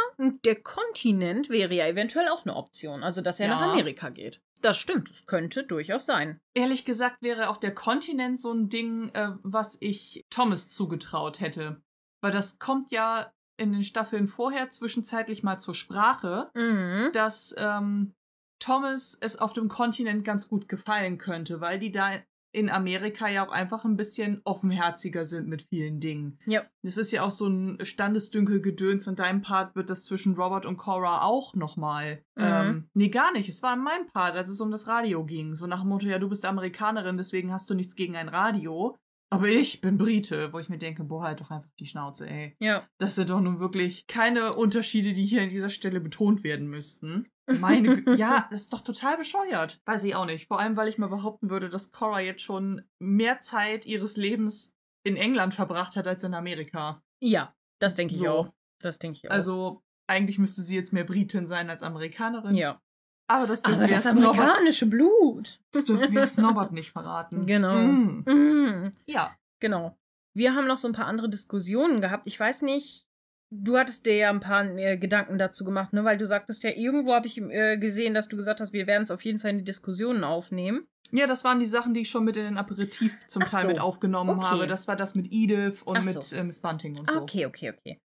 der 0.45 0.61
Kontinent 0.61 1.49
wäre 1.49 1.73
ja 1.73 1.85
eventuell 1.87 2.29
auch 2.29 2.45
eine 2.45 2.55
Option. 2.55 3.03
Also, 3.03 3.21
dass 3.21 3.39
er 3.39 3.47
Ja. 3.47 3.55
nach 3.59 3.71
Amerika 3.73 4.09
geht. 4.09 4.41
Das 4.61 4.77
stimmt, 4.77 5.09
das 5.09 5.25
könnte 5.25 5.63
durchaus 5.63 6.05
sein. 6.05 6.39
Ehrlich 6.53 6.83
gesagt 6.85 7.21
wäre 7.21 7.49
auch 7.49 7.57
der 7.57 7.73
Kontinent 7.73 8.39
so 8.39 8.51
ein 8.51 8.69
Ding, 8.69 9.09
äh, 9.13 9.31
was 9.43 9.77
ich 9.81 10.25
Thomas 10.29 10.69
zugetraut 10.69 11.39
hätte. 11.39 11.81
Weil 12.21 12.31
das 12.31 12.59
kommt 12.59 12.91
ja 12.91 13.31
in 13.57 13.71
den 13.73 13.83
Staffeln 13.83 14.27
vorher 14.27 14.69
zwischenzeitlich 14.69 15.43
mal 15.43 15.57
zur 15.59 15.75
Sprache, 15.75 16.49
Mhm. 16.55 17.11
dass 17.13 17.53
ähm, 17.57 18.13
Thomas 18.61 19.17
es 19.19 19.37
auf 19.37 19.53
dem 19.53 19.69
Kontinent 19.69 20.25
ganz 20.25 20.47
gut 20.49 20.67
gefallen 20.67 21.17
könnte, 21.17 21.61
weil 21.61 21.79
die 21.79 21.91
da 21.91 22.19
in 22.51 22.69
Amerika 22.69 23.27
ja 23.27 23.45
auch 23.45 23.51
einfach 23.51 23.85
ein 23.85 23.95
bisschen 23.95 24.41
offenherziger 24.43 25.25
sind 25.25 25.47
mit 25.47 25.63
vielen 25.63 25.99
Dingen. 25.99 26.39
Ja. 26.45 26.63
Das 26.81 26.97
ist 26.97 27.11
ja 27.11 27.23
auch 27.23 27.31
so 27.31 27.47
ein 27.47 27.77
Standesdünkel-Gedöns. 27.83 29.07
In 29.07 29.15
deinem 29.15 29.41
Part 29.41 29.75
wird 29.75 29.89
das 29.89 30.05
zwischen 30.05 30.33
Robert 30.35 30.65
und 30.65 30.77
Cora 30.77 31.21
auch 31.23 31.53
nochmal. 31.53 32.23
Mhm. 32.35 32.43
Ähm, 32.43 32.89
nee, 32.93 33.09
gar 33.09 33.31
nicht. 33.31 33.49
Es 33.49 33.61
war 33.61 33.75
in 33.75 33.83
meinem 33.83 34.07
Part, 34.07 34.35
als 34.35 34.49
es 34.49 34.61
um 34.61 34.71
das 34.71 34.87
Radio 34.87 35.25
ging. 35.25 35.55
So 35.55 35.67
nach 35.67 35.81
dem 35.81 35.89
Motto, 35.89 36.07
ja, 36.07 36.17
du 36.17 36.29
bist 36.29 36.45
Amerikanerin, 36.45 37.17
deswegen 37.17 37.51
hast 37.51 37.69
du 37.69 37.75
nichts 37.75 37.95
gegen 37.95 38.15
ein 38.15 38.29
Radio. 38.29 38.97
Aber 39.31 39.47
ich 39.47 39.81
bin 39.81 39.97
Brite, 39.97 40.51
wo 40.53 40.59
ich 40.59 40.69
mir 40.69 40.79
denke, 40.79 41.03
boah, 41.03 41.23
halt 41.23 41.39
doch 41.41 41.51
einfach 41.51 41.69
die 41.79 41.85
Schnauze, 41.85 42.27
ey. 42.27 42.55
Ja. 42.59 42.87
Das 42.97 43.15
sind 43.15 43.29
doch 43.29 43.39
nun 43.39 43.59
wirklich 43.59 44.07
keine 44.07 44.55
Unterschiede, 44.55 45.13
die 45.13 45.25
hier 45.25 45.43
an 45.43 45.49
dieser 45.49 45.69
Stelle 45.69 45.99
betont 45.99 46.43
werden 46.43 46.67
müssten. 46.67 47.27
Meine, 47.59 48.03
ja, 48.17 48.47
das 48.49 48.61
ist 48.63 48.73
doch 48.73 48.81
total 48.81 49.17
bescheuert. 49.17 49.81
Weiß 49.85 50.03
ich 50.03 50.15
auch 50.15 50.25
nicht. 50.25 50.47
Vor 50.47 50.59
allem, 50.59 50.75
weil 50.77 50.87
ich 50.87 50.97
mal 50.97 51.09
behaupten 51.09 51.49
würde, 51.51 51.69
dass 51.69 51.91
Cora 51.91 52.21
jetzt 52.21 52.41
schon 52.41 52.81
mehr 52.99 53.39
Zeit 53.39 53.85
ihres 53.85 54.17
Lebens 54.17 54.75
in 55.03 55.15
England 55.15 55.53
verbracht 55.53 55.95
hat 55.95 56.07
als 56.07 56.23
in 56.23 56.33
Amerika. 56.33 57.03
Ja, 57.21 57.55
das 57.79 57.95
denke 57.95 58.13
ich 58.13 58.19
So. 58.19 58.27
auch. 58.29 58.53
Das 58.81 58.97
denke 58.97 59.17
ich 59.17 59.27
auch. 59.29 59.33
Also, 59.33 59.83
eigentlich 60.07 60.39
müsste 60.39 60.61
sie 60.63 60.75
jetzt 60.75 60.91
mehr 60.93 61.03
Britin 61.03 61.45
sein 61.45 61.69
als 61.69 61.83
Amerikanerin. 61.83 62.55
ja. 62.55 62.81
Aber 63.29 63.45
das 63.47 63.61
dürfen 63.61 63.79
Aber 63.81 63.87
wir 63.89 63.95
das 63.95 64.03
Snobbert, 64.03 64.39
amerikanische 64.39 64.85
Blut. 64.87 65.59
das 65.71 65.85
dürfen 65.85 66.11
wir 66.13 66.25
Snobbert 66.27 66.71
nicht 66.71 66.91
verraten. 66.91 67.45
Genau. 67.45 67.75
Mm. 67.75 68.23
Mhm. 68.25 68.91
Ja. 69.05 69.35
Genau. 69.61 69.95
Wir 70.33 70.55
haben 70.55 70.67
noch 70.67 70.77
so 70.77 70.87
ein 70.87 70.93
paar 70.93 71.05
andere 71.05 71.29
Diskussionen 71.29 72.01
gehabt. 72.01 72.25
Ich 72.27 72.39
weiß 72.39 72.63
nicht, 72.63 73.05
du 73.51 73.77
hattest 73.77 74.05
dir 74.05 74.15
ja 74.15 74.29
ein 74.29 74.39
paar 74.39 74.65
äh, 74.65 74.97
Gedanken 74.97 75.37
dazu 75.37 75.63
gemacht, 75.63 75.93
ne? 75.93 76.03
Weil 76.05 76.17
du 76.17 76.25
sagtest 76.25 76.63
ja, 76.63 76.71
irgendwo 76.71 77.13
habe 77.13 77.27
ich 77.27 77.37
äh, 77.39 77.77
gesehen, 77.77 78.13
dass 78.13 78.29
du 78.29 78.35
gesagt 78.35 78.61
hast, 78.61 78.73
wir 78.73 78.87
werden 78.87 79.03
es 79.03 79.11
auf 79.11 79.23
jeden 79.23 79.37
Fall 79.39 79.51
in 79.51 79.57
die 79.59 79.63
Diskussionen 79.63 80.23
aufnehmen. 80.23 80.87
Ja, 81.11 81.25
das 81.27 81.43
waren 81.43 81.59
die 81.59 81.65
Sachen, 81.65 81.93
die 81.95 82.01
ich 82.01 82.09
schon 82.09 82.23
mit 82.23 82.37
in 82.37 82.43
den 82.43 82.57
Aperitif 82.57 83.15
zum 83.27 83.41
Ach 83.43 83.49
Teil 83.49 83.61
so. 83.63 83.67
mit 83.67 83.79
aufgenommen 83.79 84.29
Okay. 84.37 84.45
habe. 84.45 84.67
Das 84.67 84.87
war 84.87 84.95
das 84.95 85.13
mit 85.15 85.27
Edith 85.31 85.81
und 85.83 85.97
Ach 85.97 86.05
mit 86.05 86.21
so. 86.23 86.35
äh, 86.35 86.43
Miss 86.43 86.59
Bunting 86.61 86.97
und 86.99 87.09
so. 87.09 87.19
Okay, 87.21 87.45
okay, 87.47 87.71
okay. 87.77 87.99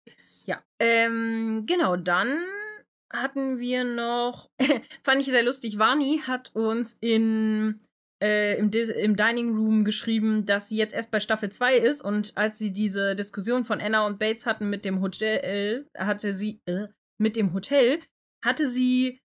Ja. 0.47 0.62
Ähm, 0.79 1.64
genau, 1.66 1.97
dann 1.97 2.39
hatten 3.13 3.59
wir 3.59 3.85
noch, 3.85 4.51
fand 5.03 5.21
ich 5.21 5.27
sehr 5.27 5.43
lustig, 5.43 5.79
Vani 5.79 6.23
hat 6.27 6.51
uns 6.55 6.97
in, 7.01 7.81
äh, 8.23 8.59
im, 8.59 8.71
im 8.71 9.17
Dining 9.17 9.57
Room 9.57 9.85
geschrieben, 9.85 10.47
dass 10.47 10.69
sie 10.69 10.77
jetzt 10.77 10.95
erst 10.95 11.11
bei 11.11 11.21
Staffel 11.21 11.51
2 11.51 11.77
ist 11.77 12.03
und 12.03 12.37
als 12.37 12.59
sie 12.59 12.73
diese 12.73 13.15
Diskussion 13.15 13.65
von 13.65 13.81
Anna 13.81 14.07
und 14.07 14.19
Bates 14.19 14.47
hatten 14.47 14.71
mit 14.71 14.85
dem 14.85 15.01
Hotel, 15.01 15.87
äh, 15.95 15.99
hatte 15.99 16.33
sie, 16.33 16.61
äh, 16.67 16.89
mit 17.19 17.37
dem 17.37 17.53
Hotel, 17.53 18.01
hatte 18.45 18.67
sie 18.67 19.21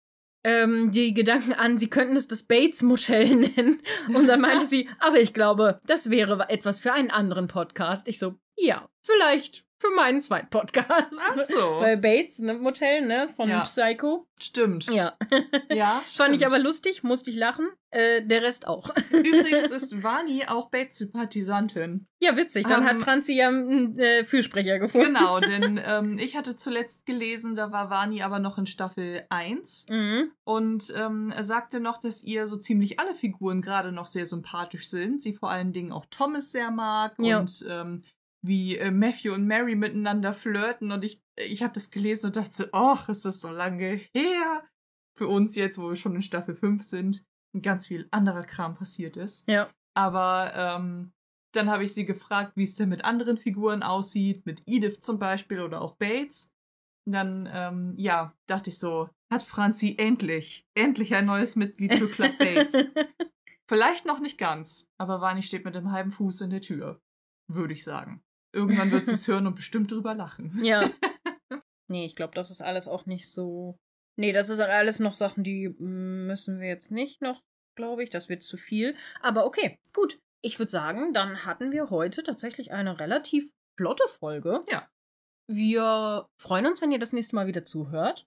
ähm, 0.43 0.91
die 0.91 1.13
Gedanken 1.13 1.53
an, 1.53 1.77
sie 1.77 1.89
könnten 1.89 2.15
es 2.15 2.27
das 2.27 2.43
Bates 2.43 2.81
Motel 2.81 3.35
nennen. 3.35 3.81
Und 4.13 4.27
dann 4.27 4.41
meinte 4.41 4.65
sie, 4.67 4.89
aber 4.99 5.19
ich 5.19 5.33
glaube, 5.33 5.79
das 5.85 6.09
wäre 6.09 6.49
etwas 6.49 6.79
für 6.79 6.93
einen 6.93 7.11
anderen 7.11 7.47
Podcast. 7.47 8.07
Ich 8.07 8.19
so, 8.19 8.35
ja, 8.57 8.89
vielleicht 9.05 9.65
für 9.81 9.95
meinen 9.95 10.21
zweiten 10.21 10.49
Podcast. 10.49 10.87
Ach 11.19 11.39
so. 11.39 11.79
Weil 11.79 11.97
Bates, 11.97 12.39
ne, 12.39 12.53
Motel, 12.53 13.01
ne, 13.05 13.27
von 13.35 13.49
Ja. 13.49 13.61
Psycho. 13.61 14.27
Stimmt. 14.39 14.85
Ja. 14.87 15.13
Ja, 15.69 16.01
Fand 16.11 16.33
ich 16.33 16.39
stimmt. 16.39 16.53
aber 16.53 16.59
lustig, 16.59 17.03
musste 17.03 17.29
ich 17.29 17.35
lachen. 17.35 17.67
Äh, 17.91 18.25
der 18.25 18.41
Rest 18.41 18.65
auch. 18.67 18.89
Übrigens 19.11 19.69
ist 19.71 20.01
Vani 20.01 20.45
auch 20.47 20.69
Bates-Sympathisantin. 21.25 22.07
ja, 22.19 22.35
witzig. 22.37 22.65
Dann 22.67 22.85
hat 22.85 22.93
Ähm, 22.95 23.01
Franzi 23.01 23.33
ja 23.35 23.49
einen 23.49 23.99
äh, 23.99 24.23
Fürsprecher 24.23 24.79
gefunden. 24.79 25.13
Genau, 25.13 25.39
denn 25.41 25.79
ähm, 25.85 26.17
ich 26.19 26.35
hatte 26.37 26.55
zuletzt 26.55 27.05
gelesen, 27.05 27.55
da 27.55 27.71
war 27.71 27.89
Vani 27.89 28.21
aber 28.23 28.39
noch 28.39 28.57
in 28.57 28.65
Staffel 28.65 29.25
1 29.29 29.87
Mhm. 29.89 30.31
und 30.43 30.91
ähm, 30.95 31.31
er 31.35 31.43
sagte 31.43 31.79
noch, 31.79 31.97
dass 31.99 32.23
ihr 32.23 32.47
so 32.47 32.57
ziemlich 32.57 32.99
alle 32.99 33.13
Figuren 33.15 33.61
gerade 33.61 33.91
noch 33.91 34.05
sehr 34.07 34.25
sympathisch 34.25 34.87
sind. 34.89 35.21
Sie 35.21 35.33
vor 35.33 35.51
allen 35.51 35.73
Dingen 35.73 35.91
auch 35.91 36.05
Thomas 36.09 36.51
sehr 36.51 36.71
mag 36.71 37.13
Ja. 37.19 37.39
und 37.39 37.65
ähm, 37.69 38.01
wie 38.43 38.77
äh, 38.77 38.91
Matthew 38.91 39.33
und 39.33 39.45
Mary 39.45 39.75
miteinander 39.75 40.33
flirten 40.33 40.91
und 40.91 41.03
ich, 41.03 41.21
ich 41.35 41.63
habe 41.63 41.73
das 41.73 41.91
gelesen 41.91 42.27
und 42.27 42.35
dachte 42.35 42.53
so, 42.53 42.65
ach, 42.71 43.09
ist 43.09 43.25
das 43.25 43.41
so 43.41 43.49
lange 43.49 44.01
her 44.13 44.63
für 45.17 45.27
uns 45.27 45.55
jetzt, 45.55 45.77
wo 45.77 45.89
wir 45.89 45.95
schon 45.95 46.15
in 46.15 46.21
Staffel 46.21 46.55
5 46.55 46.83
sind 46.83 47.23
und 47.53 47.61
ganz 47.61 47.87
viel 47.87 48.07
anderer 48.11 48.43
Kram 48.43 48.75
passiert 48.75 49.17
ist. 49.17 49.47
Ja. 49.47 49.69
Aber 49.93 50.53
ähm, 50.55 51.13
dann 51.53 51.69
habe 51.69 51.83
ich 51.83 51.93
sie 51.93 52.05
gefragt, 52.05 52.53
wie 52.55 52.63
es 52.63 52.75
denn 52.75 52.89
mit 52.89 53.03
anderen 53.03 53.37
Figuren 53.37 53.83
aussieht, 53.83 54.45
mit 54.45 54.63
Edith 54.65 54.99
zum 54.99 55.19
Beispiel 55.19 55.61
oder 55.61 55.81
auch 55.81 55.95
Bates. 55.97 56.51
Und 57.05 57.13
dann, 57.13 57.49
ähm, 57.51 57.93
ja, 57.97 58.33
dachte 58.47 58.69
ich 58.69 58.79
so, 58.79 59.09
hat 59.31 59.43
Franzi 59.43 59.95
endlich, 59.97 60.65
endlich 60.75 61.13
ein 61.15 61.25
neues 61.25 61.55
Mitglied 61.55 61.93
für 61.95 62.09
Club 62.09 62.37
Bates. 62.37 62.73
Vielleicht 63.67 64.05
noch 64.05 64.19
nicht 64.19 64.37
ganz, 64.37 64.89
aber 64.97 65.21
Vani 65.21 65.41
steht 65.41 65.65
mit 65.65 65.75
dem 65.75 65.91
halben 65.91 66.11
Fuß 66.11 66.41
in 66.41 66.49
der 66.49 66.61
Tür, 66.61 67.01
würde 67.47 67.73
ich 67.73 67.83
sagen. 67.83 68.23
Irgendwann 68.53 68.91
wird 68.91 69.05
sie 69.05 69.13
es 69.13 69.27
hören 69.27 69.47
und 69.47 69.55
bestimmt 69.55 69.91
drüber 69.91 70.13
lachen. 70.13 70.51
Ja. 70.63 70.89
nee, 71.87 72.05
ich 72.05 72.15
glaube, 72.15 72.33
das 72.35 72.51
ist 72.51 72.61
alles 72.61 72.87
auch 72.87 73.05
nicht 73.05 73.29
so. 73.29 73.77
Nee, 74.17 74.33
das 74.33 74.49
ist 74.49 74.59
alles 74.59 74.99
noch 74.99 75.13
Sachen, 75.13 75.43
die 75.43 75.69
müssen 75.79 76.59
wir 76.59 76.67
jetzt 76.67 76.91
nicht 76.91 77.21
noch, 77.21 77.41
glaube 77.75 78.03
ich. 78.03 78.09
Das 78.09 78.29
wird 78.29 78.43
zu 78.43 78.57
viel. 78.57 78.95
Aber 79.21 79.45
okay, 79.45 79.79
gut. 79.93 80.19
Ich 80.43 80.57
würde 80.57 80.71
sagen, 80.71 81.13
dann 81.13 81.45
hatten 81.45 81.71
wir 81.71 81.91
heute 81.91 82.23
tatsächlich 82.23 82.71
eine 82.71 82.99
relativ 82.99 83.51
flotte 83.77 84.03
Folge. 84.07 84.63
Ja. 84.69 84.87
Wir 85.47 86.27
freuen 86.41 86.65
uns, 86.65 86.81
wenn 86.81 86.91
ihr 86.91 86.99
das 86.99 87.13
nächste 87.13 87.35
Mal 87.35 87.47
wieder 87.47 87.63
zuhört. 87.63 88.25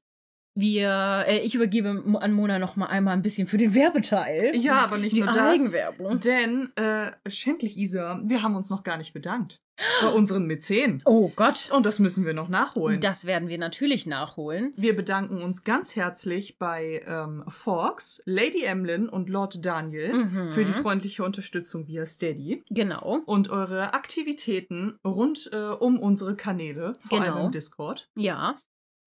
Wir, 0.57 1.25
äh, 1.27 1.39
ich 1.41 1.55
übergebe 1.55 2.03
an 2.21 2.33
Mona 2.33 2.59
noch 2.59 2.77
mal 2.77 2.87
einmal 2.87 3.15
ein 3.15 3.23
bisschen 3.23 3.47
für 3.47 3.57
den 3.59 3.75
Werbeteil. 3.75 4.53
Ja, 4.57 4.85
aber 4.85 4.99
nicht 4.99 5.17
die 5.17 5.21
nur 5.23 5.33
das. 5.33 5.37
Eigenwerbung. 5.61 6.21
Denn, 6.21 6.71
äh, 6.77 7.11
schändlich, 7.29 7.77
Isa, 7.77 8.21
wir 8.25 8.43
haben 8.43 8.55
uns 8.55 8.71
noch 8.71 8.85
gar 8.85 8.97
nicht 8.97 9.13
bedankt. 9.13 9.61
Bei 10.03 10.09
unseren 10.11 10.47
Mäzen. 10.47 11.03
Oh 11.05 11.33
Gott. 11.35 11.69
Und 11.75 11.85
das 11.85 11.99
müssen 11.99 12.25
wir 12.25 12.33
noch 12.33 12.49
nachholen. 12.49 13.01
Das 13.01 13.25
werden 13.25 13.49
wir 13.49 13.59
natürlich 13.59 14.07
nachholen. 14.07 14.73
Wir 14.77 14.95
bedanken 14.95 15.43
uns 15.43 15.65
ganz 15.65 15.97
herzlich 15.97 16.59
bei 16.61 17.03
ähm, 17.09 17.43
Forks, 17.49 18.23
Lady 18.25 18.63
Emlyn 18.63 19.09
und 19.09 19.29
Lord 19.29 19.67
Daniel 19.67 20.13
Mhm. 20.15 20.51
für 20.51 20.65
die 20.65 20.73
freundliche 20.73 21.25
Unterstützung 21.25 21.89
via 21.89 22.07
Steady 22.07 22.63
Genau. 22.71 23.19
und 23.27 23.51
eure 23.51 23.95
Aktivitäten 23.95 25.01
rund 25.05 25.51
äh, 25.53 25.57
um 25.57 25.99
unsere 25.99 26.37
Kanäle, 26.37 26.93
vor 27.01 27.19
Genau. 27.19 27.35
allem 27.35 27.47
im 27.47 27.51
Discord. 27.51 28.09
Ja. 28.15 28.61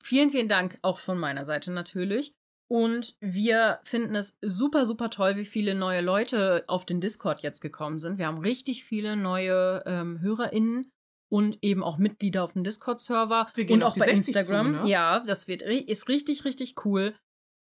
Vielen, 0.07 0.29
vielen 0.29 0.47
Dank 0.47 0.79
auch 0.83 0.99
von 0.99 1.17
meiner 1.19 1.43
Seite 1.43 1.69
natürlich. 1.71 2.33
Und 2.69 3.15
wir 3.19 3.79
finden 3.83 4.15
es 4.15 4.37
super, 4.41 4.85
super 4.85 5.09
toll, 5.09 5.35
wie 5.35 5.43
viele 5.45 5.75
neue 5.75 5.99
Leute 6.01 6.63
auf 6.67 6.85
den 6.85 7.01
Discord 7.01 7.41
jetzt 7.41 7.59
gekommen 7.61 7.99
sind. 7.99 8.17
Wir 8.17 8.27
haben 8.27 8.37
richtig 8.39 8.85
viele 8.85 9.17
neue 9.17 9.83
ähm, 9.85 10.21
HörerInnen 10.21 10.89
und 11.29 11.57
eben 11.61 11.83
auch 11.83 11.97
Mitglieder 11.97 12.43
auf 12.43 12.53
dem 12.53 12.63
Discord-Server 12.63 13.51
und 13.69 13.83
auch 13.83 13.97
bei 13.97 14.05
60 14.05 14.35
Instagram. 14.35 14.75
zu, 14.77 14.83
ne? 14.83 14.89
Ja, 14.89 15.19
das 15.25 15.49
wird 15.49 15.61
ist 15.61 16.07
richtig, 16.07 16.45
richtig 16.45 16.75
cool. 16.85 17.15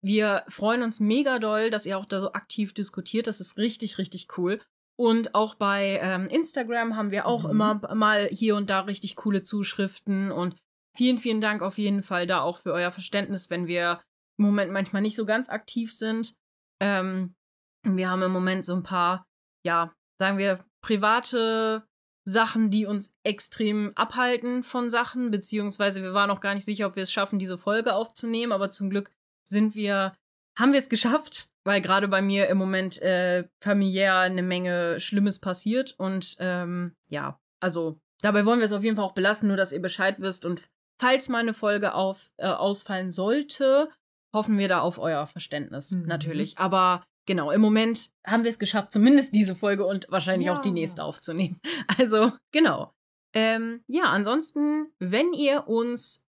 Wir 0.01 0.43
freuen 0.47 0.81
uns 0.81 1.01
mega 1.01 1.39
doll, 1.39 1.69
dass 1.69 1.85
ihr 1.85 1.97
auch 1.97 2.05
da 2.05 2.21
so 2.21 2.31
aktiv 2.31 2.73
diskutiert. 2.73 3.27
Das 3.27 3.41
ist 3.41 3.57
richtig, 3.57 3.97
richtig 3.97 4.27
cool. 4.37 4.61
Und 4.97 5.35
auch 5.35 5.55
bei 5.55 5.99
ähm, 6.01 6.27
Instagram 6.29 6.95
haben 6.95 7.11
wir 7.11 7.25
auch 7.25 7.43
Mhm. 7.43 7.51
immer 7.51 7.95
mal 7.95 8.27
hier 8.31 8.55
und 8.55 8.69
da 8.69 8.81
richtig 8.81 9.17
coole 9.17 9.43
Zuschriften. 9.43 10.31
Und 10.31 10.55
vielen, 10.95 11.17
vielen 11.17 11.41
Dank 11.41 11.61
auf 11.61 11.77
jeden 11.77 12.03
Fall 12.03 12.27
da 12.27 12.41
auch 12.41 12.57
für 12.57 12.73
euer 12.73 12.91
Verständnis, 12.91 13.49
wenn 13.49 13.67
wir 13.67 14.01
im 14.37 14.45
Moment 14.45 14.71
manchmal 14.71 15.01
nicht 15.01 15.15
so 15.15 15.25
ganz 15.25 15.49
aktiv 15.49 15.93
sind. 15.93 16.35
Ähm, 16.81 17.35
wir 17.83 18.09
haben 18.09 18.21
im 18.21 18.31
Moment 18.31 18.65
so 18.65 18.75
ein 18.75 18.83
paar, 18.83 19.25
ja, 19.65 19.93
sagen 20.19 20.37
wir, 20.37 20.59
private 20.81 21.83
Sachen, 22.25 22.69
die 22.69 22.85
uns 22.85 23.17
extrem 23.23 23.91
abhalten 23.95 24.63
von 24.63 24.89
Sachen, 24.89 25.31
beziehungsweise 25.31 26.01
wir 26.03 26.13
waren 26.13 26.31
auch 26.31 26.41
gar 26.41 26.53
nicht 26.53 26.65
sicher, 26.65 26.87
ob 26.87 26.95
wir 26.95 27.03
es 27.03 27.11
schaffen, 27.11 27.39
diese 27.39 27.57
Folge 27.57 27.93
aufzunehmen, 27.93 28.51
aber 28.51 28.69
zum 28.69 28.89
Glück 28.89 29.11
sind 29.47 29.75
wir, 29.75 30.15
haben 30.57 30.71
wir 30.71 30.79
es 30.79 30.89
geschafft, 30.89 31.49
weil 31.65 31.81
gerade 31.81 32.07
bei 32.07 32.21
mir 32.21 32.47
im 32.47 32.57
Moment 32.57 33.01
äh, 33.01 33.47
familiär 33.61 34.19
eine 34.19 34.43
Menge 34.43 34.99
Schlimmes 34.99 35.39
passiert 35.39 35.95
und 35.97 36.35
ähm, 36.39 36.95
ja, 37.07 37.39
also 37.59 37.99
dabei 38.21 38.45
wollen 38.45 38.59
wir 38.59 38.65
es 38.65 38.73
auf 38.73 38.83
jeden 38.83 38.95
Fall 38.95 39.05
auch 39.05 39.13
belassen, 39.13 39.47
nur 39.47 39.57
dass 39.57 39.73
ihr 39.73 39.81
Bescheid 39.81 40.17
wisst 40.19 40.45
und 40.45 40.69
falls 40.99 41.29
mal 41.29 41.39
eine 41.39 41.53
Folge 41.53 41.93
auf, 41.93 42.31
äh, 42.37 42.47
ausfallen 42.47 43.09
sollte, 43.09 43.89
hoffen 44.33 44.57
wir 44.57 44.67
da 44.67 44.81
auf 44.81 44.99
euer 44.99 45.25
Verständnis 45.27 45.91
mhm. 45.91 46.05
natürlich. 46.05 46.57
Aber 46.57 47.03
genau, 47.25 47.51
im 47.51 47.61
Moment 47.61 48.11
haben 48.25 48.43
wir 48.43 48.49
es 48.49 48.59
geschafft, 48.59 48.91
zumindest 48.91 49.33
diese 49.33 49.55
Folge 49.55 49.85
und 49.85 50.07
wahrscheinlich 50.09 50.47
ja. 50.47 50.55
auch 50.55 50.61
die 50.61 50.71
nächste 50.71 51.03
aufzunehmen. 51.03 51.59
Also 51.97 52.31
genau. 52.51 52.93
Ähm, 53.33 53.83
ja, 53.87 54.05
ansonsten, 54.05 54.91
wenn 54.99 55.33
ihr 55.33 55.67
uns 55.67 56.27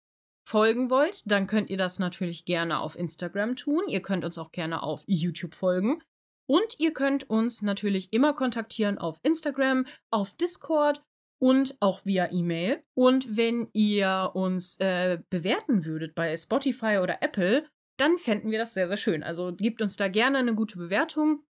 folgen 0.48 0.90
wollt, 0.90 1.30
dann 1.30 1.46
könnt 1.46 1.70
ihr 1.70 1.78
das 1.78 2.00
natürlich 2.00 2.46
gerne 2.46 2.80
auf 2.80 2.98
Instagram 2.98 3.56
tun. 3.56 3.84
Ihr 3.88 4.02
könnt 4.02 4.24
uns 4.24 4.38
auch 4.38 4.52
gerne 4.52 4.82
auf 4.82 5.04
YouTube 5.06 5.54
folgen. 5.54 6.02
Und 6.50 6.80
ihr 6.80 6.94
könnt 6.94 7.30
uns 7.30 7.62
natürlich 7.62 8.14
immer 8.14 8.34
kontaktieren 8.34 8.98
auf 8.98 9.20
Instagram, 9.24 9.86
auf 10.10 10.36
Discord 10.38 11.04
und 11.40 11.78
auch 11.80 12.06
via 12.06 12.32
E-Mail. 12.32 12.84
Und 12.94 13.38
wenn 13.38 13.70
ihr 13.74 14.32
uns 14.34 14.80
äh, 14.80 15.20
bewerten 15.30 15.86
würdet 15.86 16.16
bei 16.16 16.36
Spotify 16.36 17.00
oder 17.02 17.22
Apple, 17.22 17.66
dann 17.98 18.18
fänden 18.18 18.52
wir 18.52 18.60
das 18.60 18.74
sehr, 18.74 18.88
sehr 18.88 18.98
schön. 18.98 19.24
Also 19.24 19.54
gebt 19.54 19.82
uns 19.82 19.98
da 19.98 20.08
gerne 20.08 20.38
eine 20.38 20.56
gute 20.56 20.78
Bewertung 20.78 21.44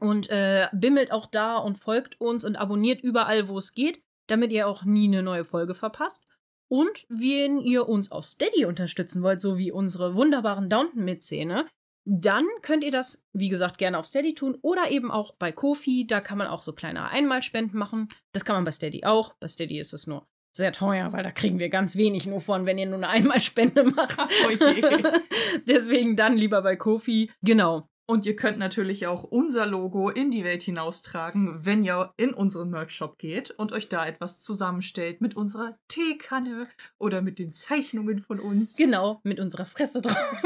und 0.00 0.28
äh, 0.30 0.68
bimmelt 0.72 1.12
auch 1.12 1.26
da 1.26 1.56
und 1.56 1.78
folgt 1.78 2.20
uns 2.20 2.44
und 2.44 2.56
abonniert 2.56 3.02
überall, 3.02 3.48
wo 3.48 3.58
es 3.58 3.74
geht, 3.74 4.02
damit 4.26 4.52
ihr 4.52 4.66
auch 4.66 4.84
nie 4.84 5.06
eine 5.06 5.22
neue 5.22 5.44
Folge 5.44 5.74
verpasst. 5.74 6.26
Und 6.68 7.06
wenn 7.08 7.58
ihr 7.58 7.88
uns 7.88 8.10
auf 8.10 8.24
Steady 8.24 8.64
unterstützen 8.64 9.22
wollt, 9.22 9.40
so 9.40 9.58
wie 9.58 9.70
unsere 9.70 10.16
wunderbaren 10.16 10.70
Downton-Mäzene, 10.70 11.66
dann 12.04 12.46
könnt 12.62 12.84
ihr 12.84 12.90
das, 12.90 13.24
wie 13.32 13.48
gesagt, 13.48 13.78
gerne 13.78 13.98
auf 13.98 14.04
Steady 14.04 14.34
tun 14.34 14.58
oder 14.62 14.90
eben 14.90 15.10
auch 15.10 15.34
bei 15.34 15.52
Kofi. 15.52 16.06
Da 16.06 16.20
kann 16.20 16.38
man 16.38 16.46
auch 16.46 16.62
so 16.62 16.72
kleine 16.72 17.08
Einmalspenden 17.08 17.78
machen. 17.78 18.08
Das 18.32 18.44
kann 18.44 18.56
man 18.56 18.64
bei 18.64 18.72
Steady 18.72 19.04
auch. 19.04 19.34
Bei 19.40 19.48
Steady 19.48 19.78
ist 19.78 19.94
es 19.94 20.06
nur 20.06 20.26
sehr 20.56 20.72
teuer, 20.72 21.12
weil 21.12 21.22
da 21.22 21.32
kriegen 21.32 21.58
wir 21.58 21.68
ganz 21.68 21.96
wenig 21.96 22.26
nur 22.26 22.40
von, 22.40 22.64
wenn 22.66 22.78
ihr 22.78 22.86
nur 22.86 22.96
eine 22.96 23.08
Einmalspende 23.08 23.84
macht. 23.96 24.20
Oh 24.44 24.50
Deswegen 25.68 26.16
dann 26.16 26.36
lieber 26.36 26.62
bei 26.62 26.76
Kofi. 26.76 27.30
Genau. 27.42 27.88
Und 28.06 28.26
ihr 28.26 28.36
könnt 28.36 28.58
natürlich 28.58 29.06
auch 29.06 29.24
unser 29.24 29.64
Logo 29.64 30.10
in 30.10 30.30
die 30.30 30.44
Welt 30.44 30.62
hinaustragen, 30.62 31.64
wenn 31.64 31.82
ihr 31.82 32.12
in 32.18 32.34
unseren 32.34 32.68
Merch-Shop 32.68 33.16
geht 33.16 33.50
und 33.50 33.72
euch 33.72 33.88
da 33.88 34.06
etwas 34.06 34.40
zusammenstellt 34.40 35.22
mit 35.22 35.34
unserer 35.36 35.78
Teekanne 35.88 36.68
oder 36.98 37.22
mit 37.22 37.38
den 37.38 37.52
Zeichnungen 37.52 38.18
von 38.18 38.40
uns. 38.40 38.76
Genau, 38.76 39.20
mit 39.24 39.40
unserer 39.40 39.64
Fresse 39.64 40.02
drauf. 40.02 40.42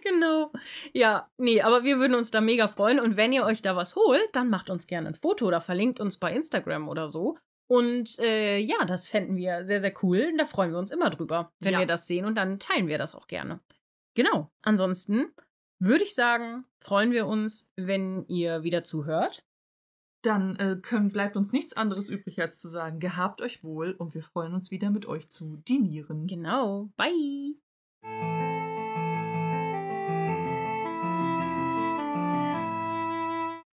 Genau. 0.00 0.52
Ja, 0.92 1.28
nee, 1.36 1.60
aber 1.60 1.84
wir 1.84 1.98
würden 1.98 2.14
uns 2.14 2.30
da 2.30 2.40
mega 2.40 2.68
freuen. 2.68 3.00
Und 3.00 3.16
wenn 3.16 3.32
ihr 3.32 3.44
euch 3.44 3.62
da 3.62 3.76
was 3.76 3.96
holt, 3.96 4.28
dann 4.32 4.48
macht 4.48 4.70
uns 4.70 4.86
gerne 4.86 5.08
ein 5.08 5.14
Foto 5.14 5.46
oder 5.46 5.60
verlinkt 5.60 6.00
uns 6.00 6.18
bei 6.18 6.32
Instagram 6.32 6.88
oder 6.88 7.08
so. 7.08 7.36
Und 7.68 8.18
äh, 8.18 8.58
ja, 8.58 8.84
das 8.84 9.08
fänden 9.08 9.36
wir 9.36 9.64
sehr, 9.64 9.80
sehr 9.80 9.94
cool. 10.02 10.32
Da 10.36 10.44
freuen 10.44 10.72
wir 10.72 10.78
uns 10.78 10.90
immer 10.90 11.10
drüber, 11.10 11.52
wenn 11.60 11.74
ja. 11.74 11.78
wir 11.78 11.86
das 11.86 12.06
sehen 12.06 12.26
und 12.26 12.34
dann 12.34 12.58
teilen 12.58 12.88
wir 12.88 12.98
das 12.98 13.14
auch 13.14 13.26
gerne. 13.26 13.60
Genau. 14.14 14.50
Ansonsten 14.62 15.32
würde 15.78 16.04
ich 16.04 16.14
sagen, 16.14 16.64
freuen 16.80 17.12
wir 17.12 17.26
uns, 17.26 17.72
wenn 17.76 18.26
ihr 18.28 18.62
wieder 18.62 18.84
zuhört. 18.84 19.44
Dann 20.22 20.56
äh, 20.56 20.76
können, 20.80 21.10
bleibt 21.10 21.36
uns 21.36 21.52
nichts 21.52 21.72
anderes 21.72 22.08
übrig, 22.08 22.40
als 22.40 22.60
zu 22.60 22.68
sagen, 22.68 23.00
gehabt 23.00 23.40
euch 23.40 23.64
wohl 23.64 23.92
und 23.92 24.14
wir 24.14 24.22
freuen 24.22 24.54
uns 24.54 24.70
wieder 24.70 24.90
mit 24.90 25.06
euch 25.06 25.28
zu 25.30 25.56
dinieren. 25.66 26.26
Genau. 26.28 26.90
Bye. 26.96 27.56